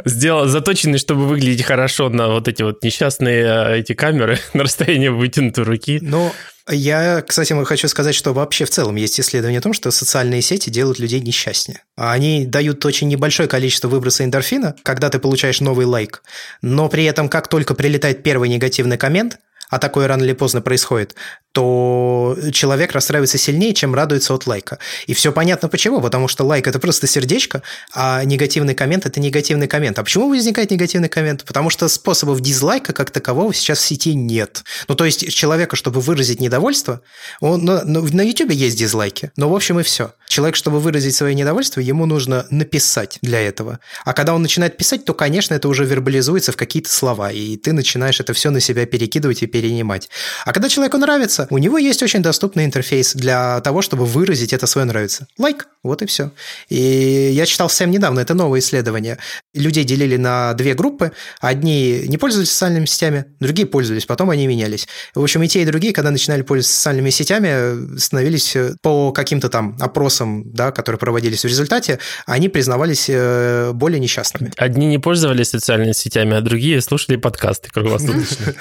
сделал, 0.05 0.47
заточены, 0.49 0.99
чтобы 0.99 1.29
выглядеть 1.29 1.65
хорошо 1.65 2.09
на 2.09 2.29
вот 2.29 2.49
эти 2.49 2.63
вот 2.63 2.83
несчастные 2.83 3.47
а, 3.47 3.77
эти 3.77 3.95
камеры 3.95 4.41
на 4.55 4.65
расстоянии 4.65 5.07
вытянутой 5.07 5.63
руки. 5.63 6.01
Ну, 6.03 6.33
я, 6.69 7.23
кстати, 7.23 7.53
хочу 7.65 7.87
сказать, 7.87 8.17
что 8.17 8.33
вообще 8.33 8.65
в 8.65 8.71
целом 8.71 8.97
есть 8.97 9.21
исследование 9.21 9.61
о 9.61 9.63
том, 9.63 9.73
что 9.73 9.93
социальные 9.93 10.43
сети 10.43 10.71
делают 10.71 10.99
людей 10.99 11.21
несчастнее. 11.21 11.83
Они 11.97 12.45
дают 12.45 12.85
очень 12.85 13.07
небольшое 13.07 13.49
количество 13.49 13.87
выброса 13.87 14.25
эндорфина, 14.25 14.75
когда 14.83 15.11
ты 15.11 15.21
получаешь 15.21 15.61
новый 15.61 15.87
лайк, 15.87 16.25
но 16.61 16.89
при 16.89 17.05
этом, 17.05 17.29
как 17.29 17.47
только 17.47 17.75
прилетает 17.75 18.25
первый 18.25 18.49
негативный 18.49 18.99
коммент, 18.99 19.39
а 19.71 19.79
такое 19.79 20.07
рано 20.07 20.23
или 20.23 20.35
поздно 20.35 20.61
происходит, 20.61 21.15
то 21.53 22.37
человек 22.53 22.93
расстраивается 22.93 23.39
сильнее, 23.39 23.75
чем 23.75 23.95
радуется 23.95 24.35
от 24.35 24.47
лайка. 24.47 24.79
И 25.07 25.15
все 25.15 25.33
понятно 25.33 25.69
почему, 25.69 26.01
потому 26.01 26.27
что 26.27 26.45
лайк– 26.45 26.67
это 26.69 26.79
просто 26.79 27.07
сердечко, 27.07 27.63
а 27.93 28.25
негативный 28.25 28.75
коммент– 28.75 29.07
это 29.07 29.21
негативный 29.21 29.69
коммент. 29.69 29.99
А 29.99 30.03
почему 30.03 30.29
возникает 30.29 30.71
негативный 30.71 31.11
коммент? 31.11 31.45
Потому 31.45 31.69
что 31.69 31.89
способов 31.89 32.41
дизлайка 32.41 32.93
как 32.93 33.11
такового 33.11 33.53
сейчас 33.53 33.79
в 33.79 33.87
сети 33.87 34.15
нет. 34.15 34.65
Ну, 34.89 34.95
то 34.95 35.05
есть 35.05 35.31
человека, 35.33 35.77
чтобы 35.77 36.01
выразить 36.01 36.41
недовольство, 36.41 37.03
он, 37.41 37.65
на, 37.65 37.85
на 37.85 38.23
YouTube 38.23 38.53
есть 38.53 38.79
дизлайки, 38.79 39.31
но 39.37 39.51
в 39.51 39.55
общем 39.55 39.79
и 39.79 39.83
все. 39.83 40.15
Человек, 40.27 40.57
чтобы 40.57 40.81
выразить 40.81 41.15
свое 41.15 41.35
недовольство, 41.35 41.81
ему 41.81 42.07
нужно 42.07 42.47
написать 42.49 43.19
для 43.21 43.41
этого. 43.41 43.81
А 44.07 44.15
когда 44.15 44.35
он 44.35 44.41
начинает 44.41 44.79
писать, 44.79 45.05
то, 45.05 45.13
конечно, 45.13 45.55
это 45.55 45.69
уже 45.69 45.85
вербализуется 45.85 46.53
в 46.53 46.57
какие-то 46.57 46.91
слова, 46.91 47.31
и 47.31 47.59
ты 47.59 47.73
начинаешь 47.73 48.21
это 48.21 48.33
все 48.33 48.49
на 48.49 48.61
себя 48.61 48.87
перекидывать 48.87 49.43
и 49.43 49.47
перенимать. 49.47 50.09
А 50.47 50.53
когда 50.53 50.71
человеку 50.71 50.97
нравится, 50.97 51.42
нравится, 51.43 51.55
у 51.55 51.59
него 51.59 51.79
есть 51.79 52.03
очень 52.03 52.23
доступный 52.23 52.65
интерфейс 52.65 53.15
для 53.15 53.61
того, 53.61 53.83
чтобы 53.83 54.05
выразить 54.05 54.53
это 54.53 54.67
свое 54.67 54.87
нравится. 54.87 55.27
Лайк, 55.39 55.69
вот 55.83 56.03
и 56.03 56.07
все. 56.07 56.31
И 56.69 57.31
я 57.33 57.47
читал 57.47 57.69
совсем 57.69 57.91
недавно, 57.91 58.21
это 58.21 58.35
новое 58.35 58.61
исследование. 58.61 59.19
Людей 59.55 59.85
делили 59.85 60.17
на 60.17 60.55
две 60.55 60.75
группы. 60.75 61.13
Одни 61.41 62.05
не 62.07 62.19
пользовались 62.19 62.51
социальными 62.51 62.87
сетями, 62.87 63.25
другие 63.41 63.67
пользовались, 63.67 64.07
потом 64.07 64.31
они 64.31 64.47
менялись. 64.47 64.87
В 65.15 65.23
общем, 65.23 65.43
и 65.43 65.49
те, 65.49 65.63
и 65.63 65.65
другие, 65.65 65.93
когда 65.93 66.11
начинали 66.11 66.43
пользоваться 66.43 66.77
социальными 66.77 67.11
сетями, 67.11 67.99
становились 67.99 68.57
э, 68.57 68.75
по 68.83 69.13
каким-то 69.13 69.49
там 69.49 69.77
опросам, 69.81 70.45
да, 70.53 70.71
которые 70.71 70.99
проводились 70.99 71.45
в 71.45 71.49
результате, 71.49 71.99
они 72.27 72.49
признавались 72.49 73.07
э, 73.09 73.73
более 73.73 74.01
несчастными. 74.01 74.53
Одни 74.57 74.87
не 74.87 74.99
пользовались 74.99 75.51
социальными 75.51 75.93
сетями, 75.93 76.37
а 76.37 76.41
другие 76.41 76.81
слушали 76.81 77.17
подкасты 77.17 77.71
круглосуточно. 77.71 78.55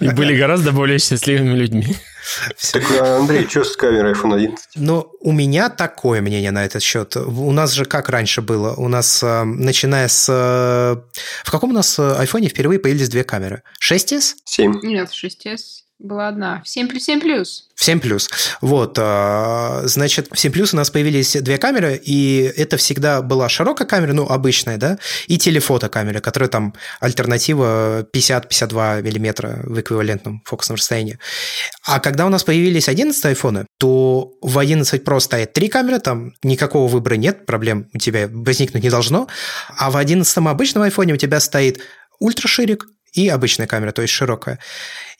И 0.00 0.08
были 0.08 0.36
гораздо 0.36 0.72
более 0.72 0.98
счастливыми 0.98 1.56
людьми. 1.56 1.93
Так, 2.72 2.82
а, 3.00 3.18
Андрей, 3.18 3.46
что 3.48 3.64
с 3.64 3.76
камерой 3.76 4.12
iPhone 4.12 4.34
11? 4.34 4.70
Ну, 4.76 5.12
у 5.20 5.32
меня 5.32 5.68
такое 5.68 6.20
мнение 6.20 6.50
на 6.50 6.64
этот 6.64 6.82
счет. 6.82 7.16
У 7.16 7.52
нас 7.52 7.72
же 7.72 7.84
как 7.84 8.08
раньше 8.08 8.40
было? 8.42 8.74
У 8.74 8.88
нас, 8.88 9.22
э, 9.22 9.44
начиная 9.44 10.08
с... 10.08 10.26
Э, 10.28 10.96
в 11.44 11.50
каком 11.50 11.70
у 11.70 11.74
нас 11.74 11.98
iPhone 11.98 12.48
впервые 12.48 12.80
появились 12.80 13.08
две 13.08 13.24
камеры? 13.24 13.62
6s? 13.80 14.34
7. 14.44 14.80
Нет, 14.82 15.10
6s 15.10 15.83
была 15.98 16.28
одна. 16.28 16.60
7 16.64 16.88
плюс 16.88 17.04
7 17.04 17.20
плюс. 17.20 17.68
В 17.74 17.84
7 17.84 18.00
плюс. 18.00 18.28
Вот, 18.60 18.98
а, 19.00 19.82
значит, 19.84 20.28
в 20.30 20.38
7 20.38 20.52
плюс 20.52 20.74
у 20.74 20.76
нас 20.76 20.90
появились 20.90 21.34
две 21.34 21.56
камеры, 21.56 22.00
и 22.02 22.52
это 22.56 22.76
всегда 22.76 23.22
была 23.22 23.48
широкая 23.48 23.86
камера, 23.86 24.12
ну, 24.12 24.26
обычная, 24.26 24.76
да, 24.76 24.98
и 25.28 25.38
телефотокамера, 25.38 26.20
которая 26.20 26.48
там 26.48 26.74
альтернатива 27.00 28.06
50-52 28.12 29.02
миллиметра 29.02 29.60
в 29.62 29.80
эквивалентном 29.80 30.42
фокусном 30.44 30.76
расстоянии. 30.76 31.18
А 31.84 32.00
когда 32.00 32.26
у 32.26 32.28
нас 32.28 32.42
появились 32.44 32.88
11 32.88 33.24
айфоны, 33.26 33.66
то 33.78 34.32
в 34.42 34.58
11 34.58 35.02
Pro 35.02 35.20
стоит 35.20 35.52
три 35.52 35.68
камеры, 35.68 36.00
там 36.00 36.34
никакого 36.42 36.88
выбора 36.88 37.14
нет, 37.14 37.46
проблем 37.46 37.88
у 37.94 37.98
тебя 37.98 38.28
возникнуть 38.30 38.82
не 38.82 38.90
должно, 38.90 39.28
а 39.76 39.90
в 39.90 39.96
11 39.96 40.36
обычном 40.38 40.82
айфоне 40.82 41.14
у 41.14 41.16
тебя 41.16 41.38
стоит 41.40 41.80
ультраширик 42.18 42.86
и 43.12 43.28
обычная 43.28 43.66
камера, 43.66 43.92
то 43.92 44.02
есть 44.02 44.12
широкая. 44.12 44.58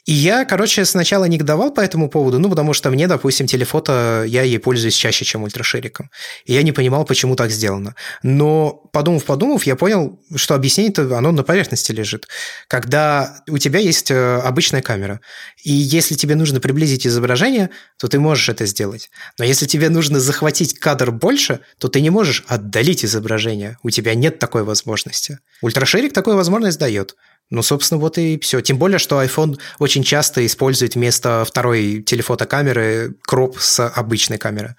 И 0.05 0.13
я, 0.13 0.45
короче, 0.45 0.85
сначала 0.85 1.25
негодовал 1.25 1.73
по 1.73 1.81
этому 1.81 2.11
поводу, 2.11 2.39
ну, 2.39 2.51
потому 2.51 2.75
что 2.75 2.91
мне, 2.91 3.09
допустим, 3.09 3.47
телефото, 3.47 4.25
я 4.27 4.43
ей 4.43 4.59
пользуюсь 4.59 4.95
чаще, 4.95 5.25
чем 5.25 5.45
ультрашириком. 5.45 6.11
И 6.45 6.53
я 6.53 6.63
не 6.63 6.73
понимал, 6.73 7.05
почему 7.07 7.37
так 7.37 7.51
сделано. 7.51 7.95
Но, 8.23 8.71
подумав-подумав, 8.93 9.65
я 9.65 9.77
понял, 9.77 10.21
что 10.37 10.55
объяснение-то, 10.55 11.17
оно 11.17 11.33
на 11.33 11.43
поверхности 11.43 11.93
лежит. 11.93 12.29
Когда 12.69 13.43
у 13.49 13.57
тебя 13.57 13.79
есть 13.79 14.11
э, 14.11 14.37
обычная 14.37 14.83
камера, 14.83 15.21
и 15.63 15.73
если 15.73 16.15
тебе 16.15 16.35
нужно 16.35 16.61
приблизить 16.61 17.07
изображение, 17.07 17.71
то 17.99 18.07
ты 18.07 18.21
можешь 18.21 18.51
это 18.51 18.67
сделать. 18.67 19.11
Но 19.39 19.45
если 19.47 19.65
тебе 19.65 19.89
нужно 19.89 20.21
захватить 20.21 20.79
кадр 20.79 21.13
больше, 21.13 21.61
то 21.79 21.89
ты 21.89 22.03
не 22.03 22.11
можешь 22.11 22.45
отдалить 22.47 23.05
изображение. 23.07 23.79
У 23.83 23.89
тебя 23.89 24.15
нет 24.15 24.39
такой 24.39 24.65
возможности. 24.65 25.39
Ультраширик 25.63 26.13
такую 26.13 26.37
возможность 26.37 26.79
дает. 26.79 27.17
Ну, 27.51 27.63
собственно, 27.63 28.01
вот 28.01 28.19
и 28.19 28.39
все. 28.41 28.61
Тем 28.61 28.79
более, 28.79 28.99
что 28.99 29.23
iPhone 29.23 29.59
очень 29.79 30.03
часто 30.03 30.45
использует 30.45 30.95
вместо 30.95 31.45
второй 31.47 32.03
телефотокамеры 32.03 33.15
кроп 33.23 33.59
с 33.59 33.87
обычной 33.87 34.39
камеры. 34.39 34.77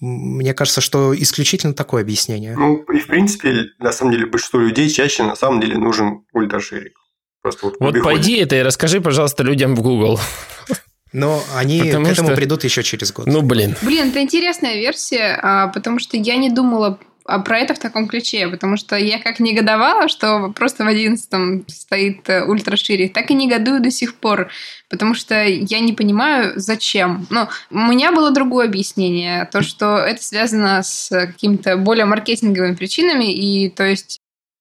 Мне 0.00 0.52
кажется, 0.52 0.80
что 0.80 1.14
исключительно 1.16 1.72
такое 1.72 2.02
объяснение. 2.02 2.56
Ну, 2.56 2.82
и 2.92 2.98
в 2.98 3.06
принципе, 3.06 3.66
на 3.78 3.92
самом 3.92 4.12
деле, 4.12 4.26
большинству 4.26 4.60
людей 4.60 4.90
чаще 4.90 5.22
на 5.22 5.36
самом 5.36 5.60
деле 5.60 5.78
нужен 5.78 6.24
ультраширик. 6.32 6.98
Просто 7.42 7.66
вот, 7.66 7.76
вот 7.80 8.02
пойди 8.02 8.36
это 8.36 8.56
и 8.56 8.62
расскажи, 8.62 9.00
пожалуйста, 9.00 9.42
людям 9.42 9.74
в 9.74 9.80
Google. 9.80 10.20
Но 11.12 11.42
они 11.56 11.82
потому 11.82 12.06
к 12.06 12.08
этому 12.08 12.28
что... 12.28 12.36
придут 12.36 12.64
еще 12.64 12.82
через 12.82 13.12
год. 13.12 13.26
Ну, 13.26 13.42
блин. 13.42 13.76
Блин, 13.82 14.10
это 14.10 14.20
интересная 14.20 14.76
версия, 14.76 15.38
а, 15.42 15.68
потому 15.68 15.98
что 15.98 16.16
я 16.16 16.36
не 16.36 16.50
думала 16.50 16.98
про 17.38 17.58
это 17.58 17.74
в 17.74 17.78
таком 17.78 18.08
ключе, 18.08 18.48
потому 18.48 18.76
что 18.76 18.96
я 18.96 19.18
как 19.18 19.40
негодовала, 19.40 20.08
что 20.08 20.52
просто 20.54 20.84
в 20.84 20.88
одиннадцатом 20.88 21.64
стоит 21.68 22.28
э, 22.28 22.44
ультраширик, 22.44 23.12
так 23.12 23.30
и 23.30 23.34
негодую 23.34 23.80
до 23.80 23.90
сих 23.90 24.16
пор, 24.16 24.50
потому 24.88 25.14
что 25.14 25.44
я 25.44 25.80
не 25.80 25.92
понимаю, 25.92 26.52
зачем. 26.56 27.26
Ну, 27.30 27.48
у 27.70 27.78
меня 27.78 28.12
было 28.12 28.30
другое 28.30 28.66
объяснение, 28.66 29.48
то, 29.52 29.62
что 29.62 29.98
это 29.98 30.22
связано 30.22 30.82
с 30.82 31.08
какими-то 31.08 31.76
более 31.76 32.04
маркетинговыми 32.04 32.74
причинами, 32.74 33.32
и 33.32 33.70
то 33.70 33.84
есть 33.84 34.20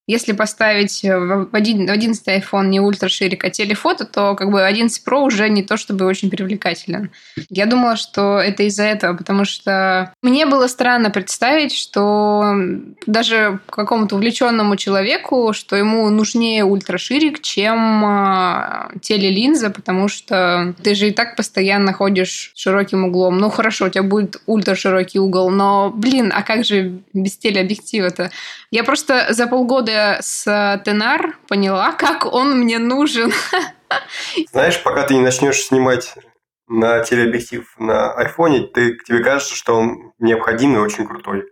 если 0.10 0.32
поставить 0.32 1.03
в 1.03 1.49
11 1.51 2.28
iPhone 2.28 2.66
не 2.66 2.80
ультраширик, 2.80 3.45
а 3.45 3.51
телефото, 3.51 4.05
то 4.05 4.34
как 4.34 4.49
бы 4.49 4.66
11 4.66 5.05
Pro 5.05 5.20
уже 5.20 5.47
не 5.49 5.62
то 5.62 5.78
чтобы 5.78 6.05
очень 6.05 6.32
привлекателен. 6.32 7.12
Я 7.51 7.68
думала, 7.68 7.95
что 7.95 8.39
это 8.39 8.64
из-за 8.64 8.86
этого, 8.86 9.16
потому 9.16 9.45
что 9.45 10.12
мне 10.24 10.47
было 10.47 10.66
странно 10.66 11.12
представить, 11.12 11.76
что 11.76 12.55
даже 13.05 13.60
какому-то 13.70 14.16
увлеченному 14.16 14.78
человеку, 14.78 15.53
что 15.53 15.76
ему 15.76 16.10
нужнее 16.10 16.64
ультраширик, 16.64 17.39
чем 17.41 18.03
а, 18.03 18.89
телелинза, 19.03 19.70
потому 19.70 20.07
что 20.07 20.74
ты 20.82 20.95
же 20.95 21.10
и 21.10 21.12
так 21.12 21.36
постоянно 21.36 21.93
ходишь 21.93 22.51
широким 22.55 23.05
углом. 23.05 23.38
Ну 23.38 23.51
хорошо, 23.51 23.86
у 23.86 23.89
тебя 23.89 24.01
будет 24.01 24.41
ультраширокий 24.47 25.20
угол, 25.20 25.51
но, 25.51 25.91
блин, 25.95 26.34
а 26.36 26.41
как 26.41 26.66
же 26.66 26.97
без 27.14 27.38
телеобъектива-то? 27.38 28.32
Я 28.72 28.84
просто 28.84 29.28
за 29.30 29.45
полгода 29.45 29.99
с 30.22 30.82
Тенар 30.86 31.38
поняла, 31.47 31.91
как 31.97 32.26
он 32.26 32.60
мне 32.60 32.80
нужен. 32.80 33.32
Знаешь, 34.52 34.82
пока 34.84 35.04
ты 35.04 35.16
не 35.16 35.22
начнешь 35.22 35.62
снимать 35.62 36.16
на 36.68 37.00
телеобъектив 37.04 37.66
на 37.80 38.14
айфоне, 38.14 38.68
ты, 38.68 38.95
тебе 38.97 39.24
кажется, 39.24 39.56
что 39.56 39.76
он 39.76 40.14
необходимый 40.20 40.78
и 40.78 40.84
очень 40.84 41.08
крутой. 41.08 41.45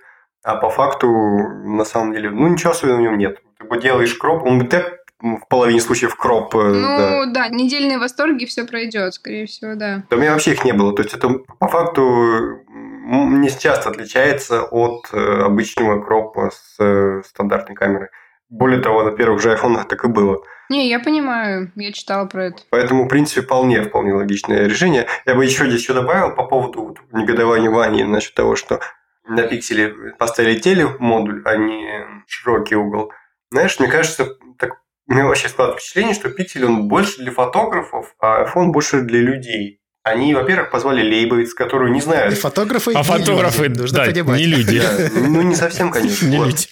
А 0.44 0.56
по 0.56 0.70
факту, 0.70 1.10
на 1.10 1.84
самом 1.84 2.14
деле, 2.14 2.30
ну, 2.30 2.48
ничего 2.48 2.72
особенного 2.72 3.00
в 3.00 3.04
нем 3.04 3.18
нет. 3.18 3.40
Ты 3.58 3.66
бы 3.66 3.82
делаешь 3.82 4.14
кроп, 4.14 4.44
он 4.44 4.60
бы 4.60 4.66
так 4.66 4.98
в 5.20 5.48
половине 5.50 5.82
случаев 5.82 6.16
кроп. 6.16 6.56
Э, 6.56 6.60
ну 6.60 7.26
да, 7.26 7.26
да 7.26 7.50
недельные 7.50 7.98
восторги, 7.98 8.46
все 8.46 8.66
пройдет, 8.66 9.14
скорее 9.16 9.48
всего, 9.48 9.76
да. 9.76 10.04
Да 10.10 10.16
у 10.16 10.20
меня 10.20 10.34
вообще 10.34 10.52
их 10.52 10.64
не 10.64 10.74
было. 10.74 10.96
То 10.96 11.02
есть 11.02 11.16
это 11.16 11.30
по 11.60 11.68
факту 11.68 12.62
не 12.70 13.50
часто 13.50 13.90
отличается 13.90 14.64
от 14.64 15.08
э, 15.12 15.42
обычного 15.42 16.02
кропа 16.02 16.52
с 16.52 16.76
э, 16.80 17.24
стандартной 17.26 17.76
камерой. 17.76 18.10
Более 18.50 18.80
того, 18.80 19.04
на 19.04 19.12
первых 19.12 19.42
же 19.42 19.52
айфонах 19.52 19.88
так 19.88 20.06
и 20.06 20.08
было. 20.08 20.42
Не, 20.70 20.90
я 20.90 21.00
понимаю, 21.00 21.72
я 21.76 21.92
читала 21.94 22.26
про 22.26 22.48
это. 22.48 22.58
Поэтому, 22.70 23.06
в 23.06 23.08
принципе, 23.08 23.42
вполне, 23.42 23.84
вполне 23.84 24.14
логичное 24.14 24.68
решение. 24.68 25.08
Я 25.26 25.36
бы 25.36 25.46
еще 25.46 25.66
здесь 25.68 25.82
еще 25.82 25.94
добавил 25.94 26.36
по 26.36 26.44
поводу 26.44 26.96
негодования 27.12 27.70
Вани 27.70 28.04
насчет 28.04 28.34
того, 28.34 28.56
что 28.56 28.82
на 29.26 29.44
пикселе 29.44 29.94
поставили 30.18 30.60
телемодуль, 30.60 31.42
а 31.46 31.56
не 31.56 32.06
широкий 32.28 32.76
угол. 32.76 33.12
Знаешь, 33.52 33.80
мне 33.80 33.88
кажется, 33.88 34.28
так, 34.58 34.82
у 35.08 35.14
меня 35.14 35.26
вообще 35.26 35.48
складывается 35.48 35.86
впечатление, 35.86 36.16
что 36.16 36.30
пиксель 36.30 36.66
он 36.66 36.88
больше 36.88 37.22
для 37.22 37.32
фотографов, 37.32 38.16
а 38.20 38.44
iPhone 38.44 38.68
больше 38.68 39.02
для 39.02 39.20
людей. 39.20 39.82
Они, 40.08 40.34
во-первых, 40.34 40.70
позвали 40.70 41.02
Лейбовиц, 41.02 41.54
которую 41.54 41.92
не 41.92 42.02
знают. 42.02 42.34
И 42.34 42.36
фотографы, 42.38 42.94
а 42.94 43.04
фотографы, 43.04 43.64
люди, 43.68 43.80
нужно 43.80 43.98
да, 43.98 44.06
понимать. 44.06 44.40
не 44.40 44.46
люди. 44.46 44.80
Да, 44.80 45.10
ну, 45.20 45.42
не 45.42 45.56
совсем, 45.56 45.92
конечно. 45.92 46.28
Не 46.28 46.38
люди. 46.38 46.68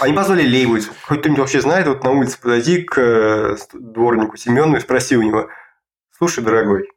Они 0.00 0.12
позвали 0.12 0.42
Лейбовиц. 0.46 0.88
Хоть 1.02 1.20
кто-нибудь 1.20 1.40
вообще 1.40 1.60
знает, 1.60 1.86
вот 1.86 2.04
на 2.04 2.10
улице 2.10 2.38
подойди 2.40 2.82
к 2.82 2.98
э, 2.98 3.56
дворнику 3.72 4.36
Семену 4.36 4.76
и 4.76 4.80
спроси 4.80 5.16
у 5.16 5.22
него, 5.22 5.48
слушай, 6.18 6.42
дорогой, 6.42 6.88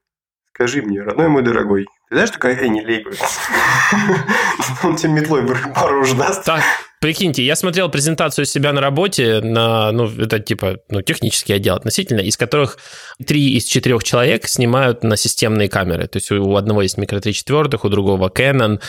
скажи 0.54 0.82
мне, 0.82 1.02
родной 1.02 1.30
мой 1.30 1.42
дорогой, 1.42 1.88
Знаешь, 2.12 2.30
такая 2.30 2.56
Энни 2.56 2.82
Лейбовиц? 2.82 3.20
Он 4.84 4.96
тебе 4.96 5.14
метлой 5.14 5.44
пару 5.74 6.02
уж 6.02 6.12
даст. 6.12 6.46
Так, 6.46 6.62
прикиньте, 7.02 7.44
я 7.44 7.56
смотрел 7.56 7.90
презентацию 7.90 8.46
себя 8.46 8.72
на 8.72 8.80
работе 8.80 9.42
на, 9.42 9.92
ну, 9.92 10.06
это 10.06 10.40
типа, 10.40 10.78
ну, 10.90 11.02
технический 11.02 11.54
отдел 11.54 11.76
относительно, 11.76 12.20
из 12.20 12.38
которых 12.38 12.78
три 13.26 13.56
из 13.58 13.66
четырех 13.66 14.04
человек 14.04 14.48
снимают 14.48 15.04
на 15.04 15.18
системные 15.18 15.70
камеры. 15.70 16.08
То 16.08 16.18
есть 16.18 16.32
у 16.32 16.56
одного 16.56 16.84
есть 16.84 16.98
микро 16.98 17.20
3 17.20 17.34
четвертых, 17.34 17.84
у 17.84 17.90
другого 17.90 18.30
Canon. 18.30 18.80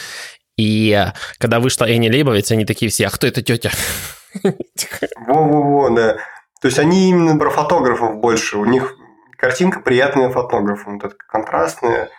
И 0.58 1.06
когда 1.38 1.60
вышла 1.60 1.86
Энни 1.86 2.10
Лейбовиц, 2.10 2.52
они 2.52 2.66
такие 2.66 2.90
все, 2.90 3.06
а 3.06 3.10
кто 3.10 3.26
это 3.26 3.42
тетя? 3.42 3.70
Во-во-во, 5.26 5.90
да. 5.90 6.16
То 6.60 6.68
есть 6.68 6.78
они 6.78 7.08
именно 7.08 7.38
про 7.38 7.50
фотографов 7.50 8.20
больше. 8.20 8.58
У 8.58 8.64
них 8.64 8.96
картинка 9.36 9.80
приятная 9.80 10.30
фотографам. 10.30 10.98
Вот 10.98 11.04
это 11.04 11.16
контрастная, 11.28 12.10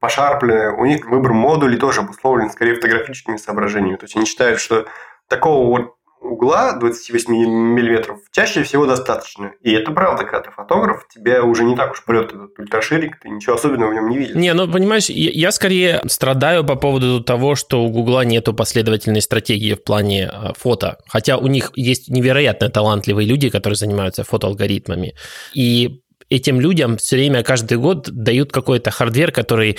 пошарпленная. 0.00 0.72
У 0.72 0.84
них 0.84 1.06
выбор 1.06 1.32
модулей 1.32 1.78
тоже 1.78 2.00
обусловлен 2.00 2.50
скорее 2.50 2.74
фотографическими 2.74 3.36
соображениями. 3.36 3.96
То 3.96 4.04
есть 4.04 4.16
они 4.16 4.26
считают, 4.26 4.58
что 4.58 4.86
такого 5.28 5.66
вот 5.66 5.94
угла 6.20 6.74
28 6.74 7.32
миллиметров 7.32 8.18
чаще 8.30 8.62
всего 8.62 8.86
достаточно. 8.86 9.52
И 9.62 9.72
это 9.72 9.90
правда, 9.90 10.24
когда 10.24 10.40
ты 10.40 10.50
фотограф, 10.50 11.06
тебя 11.08 11.42
уже 11.42 11.64
не 11.64 11.74
так 11.76 11.92
уж 11.92 12.04
прет 12.04 12.32
этот 12.32 12.58
ультраширик, 12.58 13.18
ты 13.20 13.30
ничего 13.30 13.54
особенного 13.54 13.90
в 13.90 13.94
нем 13.94 14.08
не 14.08 14.18
видишь. 14.18 14.34
Не, 14.34 14.52
ну 14.52 14.70
понимаешь, 14.70 15.08
я, 15.08 15.30
я 15.30 15.52
скорее 15.52 16.00
страдаю 16.06 16.64
по 16.64 16.76
поводу 16.76 17.22
того, 17.22 17.54
что 17.54 17.82
у 17.82 17.88
Гугла 17.88 18.24
нету 18.24 18.52
последовательной 18.52 19.22
стратегии 19.22 19.74
в 19.74 19.82
плане 19.82 20.30
э, 20.30 20.52
фото. 20.58 20.98
Хотя 21.08 21.38
у 21.38 21.46
них 21.46 21.72
есть 21.74 22.10
невероятно 22.10 22.68
талантливые 22.68 23.26
люди, 23.26 23.48
которые 23.48 23.76
занимаются 23.76 24.22
фотоалгоритмами. 24.22 25.14
И 25.54 26.02
этим 26.30 26.60
людям 26.60 26.96
все 26.96 27.16
время, 27.16 27.42
каждый 27.42 27.76
год 27.76 28.08
дают 28.10 28.52
какой-то 28.52 28.90
hardware, 28.90 29.32
который 29.32 29.78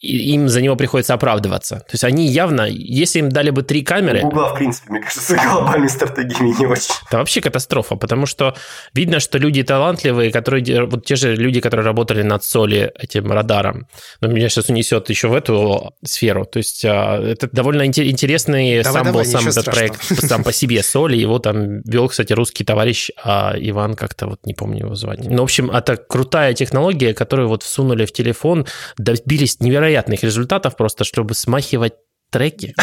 им 0.00 0.48
за 0.48 0.60
него 0.60 0.76
приходится 0.76 1.14
оправдываться. 1.14 1.76
То 1.76 1.92
есть 1.92 2.04
они 2.04 2.26
явно, 2.26 2.66
если 2.68 3.20
им 3.20 3.30
дали 3.30 3.50
бы 3.50 3.62
три 3.62 3.82
камеры... 3.82 4.20
Гугла, 4.20 4.54
в 4.54 4.54
принципе, 4.54 4.90
мне 4.90 5.00
кажется, 5.00 5.36
глобальной 5.36 5.88
стратегией 5.88 6.54
не 6.58 6.66
очень. 6.66 6.94
Это 7.08 7.18
вообще 7.18 7.40
катастрофа, 7.40 7.96
потому 7.96 8.26
что 8.26 8.54
видно, 8.92 9.20
что 9.20 9.38
люди 9.38 9.62
талантливые, 9.62 10.30
которые, 10.30 10.84
вот 10.84 11.06
те 11.06 11.16
же 11.16 11.34
люди, 11.34 11.60
которые 11.60 11.86
работали 11.86 12.22
над 12.22 12.44
Soli, 12.44 12.92
этим 12.94 13.32
радаром, 13.32 13.86
но 14.20 14.28
меня 14.28 14.48
сейчас 14.50 14.68
унесет 14.68 15.08
еще 15.08 15.28
в 15.28 15.34
эту 15.34 15.94
сферу. 16.04 16.44
То 16.44 16.58
есть 16.58 16.84
а, 16.84 17.18
это 17.18 17.48
довольно 17.50 17.86
интересный 17.86 18.82
давай, 18.82 18.92
сам 18.92 19.04
давай, 19.04 19.24
был 19.24 19.30
сам 19.30 19.48
этот 19.48 19.64
проект 19.64 20.02
сам 20.02 20.44
по 20.44 20.52
себе 20.52 20.82
Soli. 20.82 21.16
Его 21.16 21.38
там 21.38 21.80
вел, 21.82 22.08
кстати, 22.08 22.34
русский 22.34 22.64
товарищ 22.64 23.10
а 23.24 23.54
Иван 23.56 23.94
как-то, 23.94 24.26
вот 24.26 24.44
не 24.44 24.52
помню 24.52 24.84
его 24.84 24.94
звание. 24.94 25.30
Ну, 25.30 25.38
в 25.38 25.44
общем, 25.44 25.70
это 25.70 25.96
крутая 25.96 26.52
технология, 26.52 27.14
которую 27.14 27.48
вот 27.48 27.62
всунули 27.62 28.04
в 28.04 28.12
телефон, 28.12 28.66
добились 28.98 29.60
невероятно 29.60 29.85
невероятных 29.86 30.22
результатов, 30.22 30.76
просто 30.76 31.04
чтобы 31.04 31.34
смахивать 31.34 31.94
треки. 32.30 32.74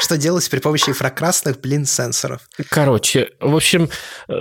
что, 0.00 0.16
делать 0.16 0.48
при 0.48 0.58
помощи 0.58 0.88
инфракрасных, 0.88 1.60
блин, 1.60 1.84
сенсоров. 1.84 2.40
Короче, 2.70 3.28
в 3.40 3.54
общем, 3.54 3.90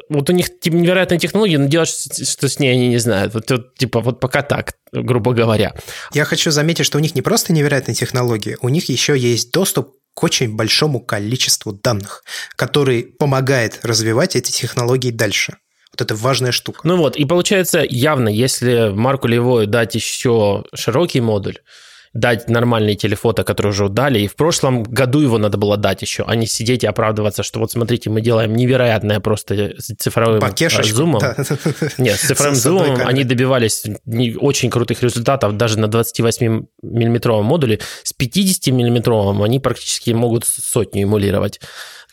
вот 0.10 0.30
у 0.30 0.34
них 0.34 0.48
невероятная 0.66 1.20
технология, 1.20 1.58
но 1.58 1.68
делать 1.68 1.90
что 1.90 2.48
с 2.48 2.60
ней 2.60 2.72
они 2.72 2.88
не 2.88 3.00
знают. 3.00 3.34
Вот, 3.34 3.52
вот, 3.52 3.76
типа, 3.76 4.00
вот 4.00 4.20
пока 4.22 4.44
так, 4.44 4.76
грубо 4.94 5.34
говоря. 5.34 5.76
Я 6.14 6.24
хочу 6.26 6.52
заметить, 6.52 6.86
что 6.86 6.98
у 6.98 7.02
них 7.02 7.14
не 7.14 7.22
просто 7.22 7.52
невероятная 7.54 7.96
технология, 7.96 8.58
у 8.62 8.70
них 8.70 8.88
еще 8.90 9.18
есть 9.18 9.52
доступ 9.52 9.96
к 10.14 10.24
очень 10.24 10.56
большому 10.56 11.00
количеству 11.00 11.74
данных, 11.74 12.24
который 12.56 13.04
помогает 13.04 13.80
развивать 13.84 14.36
эти 14.36 14.52
технологии 14.52 15.12
дальше. 15.12 15.58
Вот 15.94 16.02
это 16.02 16.16
важная 16.16 16.52
штука. 16.52 16.82
Ну 16.84 16.98
вот, 16.98 17.18
и 17.18 17.26
получается 17.26 17.84
явно, 17.88 18.30
если 18.30 18.92
Марку 18.94 19.28
Левою 19.28 19.68
дать 19.68 19.96
еще 19.96 20.64
широкий 20.74 21.22
модуль, 21.22 21.58
дать 22.14 22.50
нормальные 22.50 22.96
телефото, 22.96 23.44
которые 23.44 23.72
уже 23.72 23.88
дали, 23.88 24.20
и 24.20 24.28
в 24.28 24.36
прошлом 24.36 24.84
году 24.84 25.22
его 25.22 25.38
надо 25.38 25.58
было 25.58 25.78
дать 25.78 26.02
еще, 26.02 26.24
а 26.28 26.36
не 26.36 26.46
сидеть 26.46 26.84
и 26.84 26.88
оправдываться, 26.88 27.42
что 27.42 27.60
вот 27.60 27.72
смотрите, 27.72 28.10
мы 28.10 28.22
делаем 28.22 28.54
невероятное 28.54 29.22
просто 29.22 29.76
цифровым 29.98 30.38
э, 30.38 30.40
Бакешечку, 30.40 30.96
зумом. 30.96 31.22
Да. 31.22 31.36
Нет, 31.98 32.18
с 32.18 32.28
цифровым 32.28 32.56
зумом 32.56 33.02
они 33.06 33.24
добивались 33.24 33.86
очень 34.40 34.70
крутых 34.70 35.02
результатов 35.02 35.56
даже 35.56 35.80
на 35.80 35.86
28-миллиметровом 35.86 37.44
модуле. 37.44 37.80
С 38.04 38.14
50-миллиметровым 38.14 39.44
они 39.44 39.60
практически 39.60 40.12
могут 40.12 40.46
сотню 40.46 41.04
эмулировать 41.04 41.62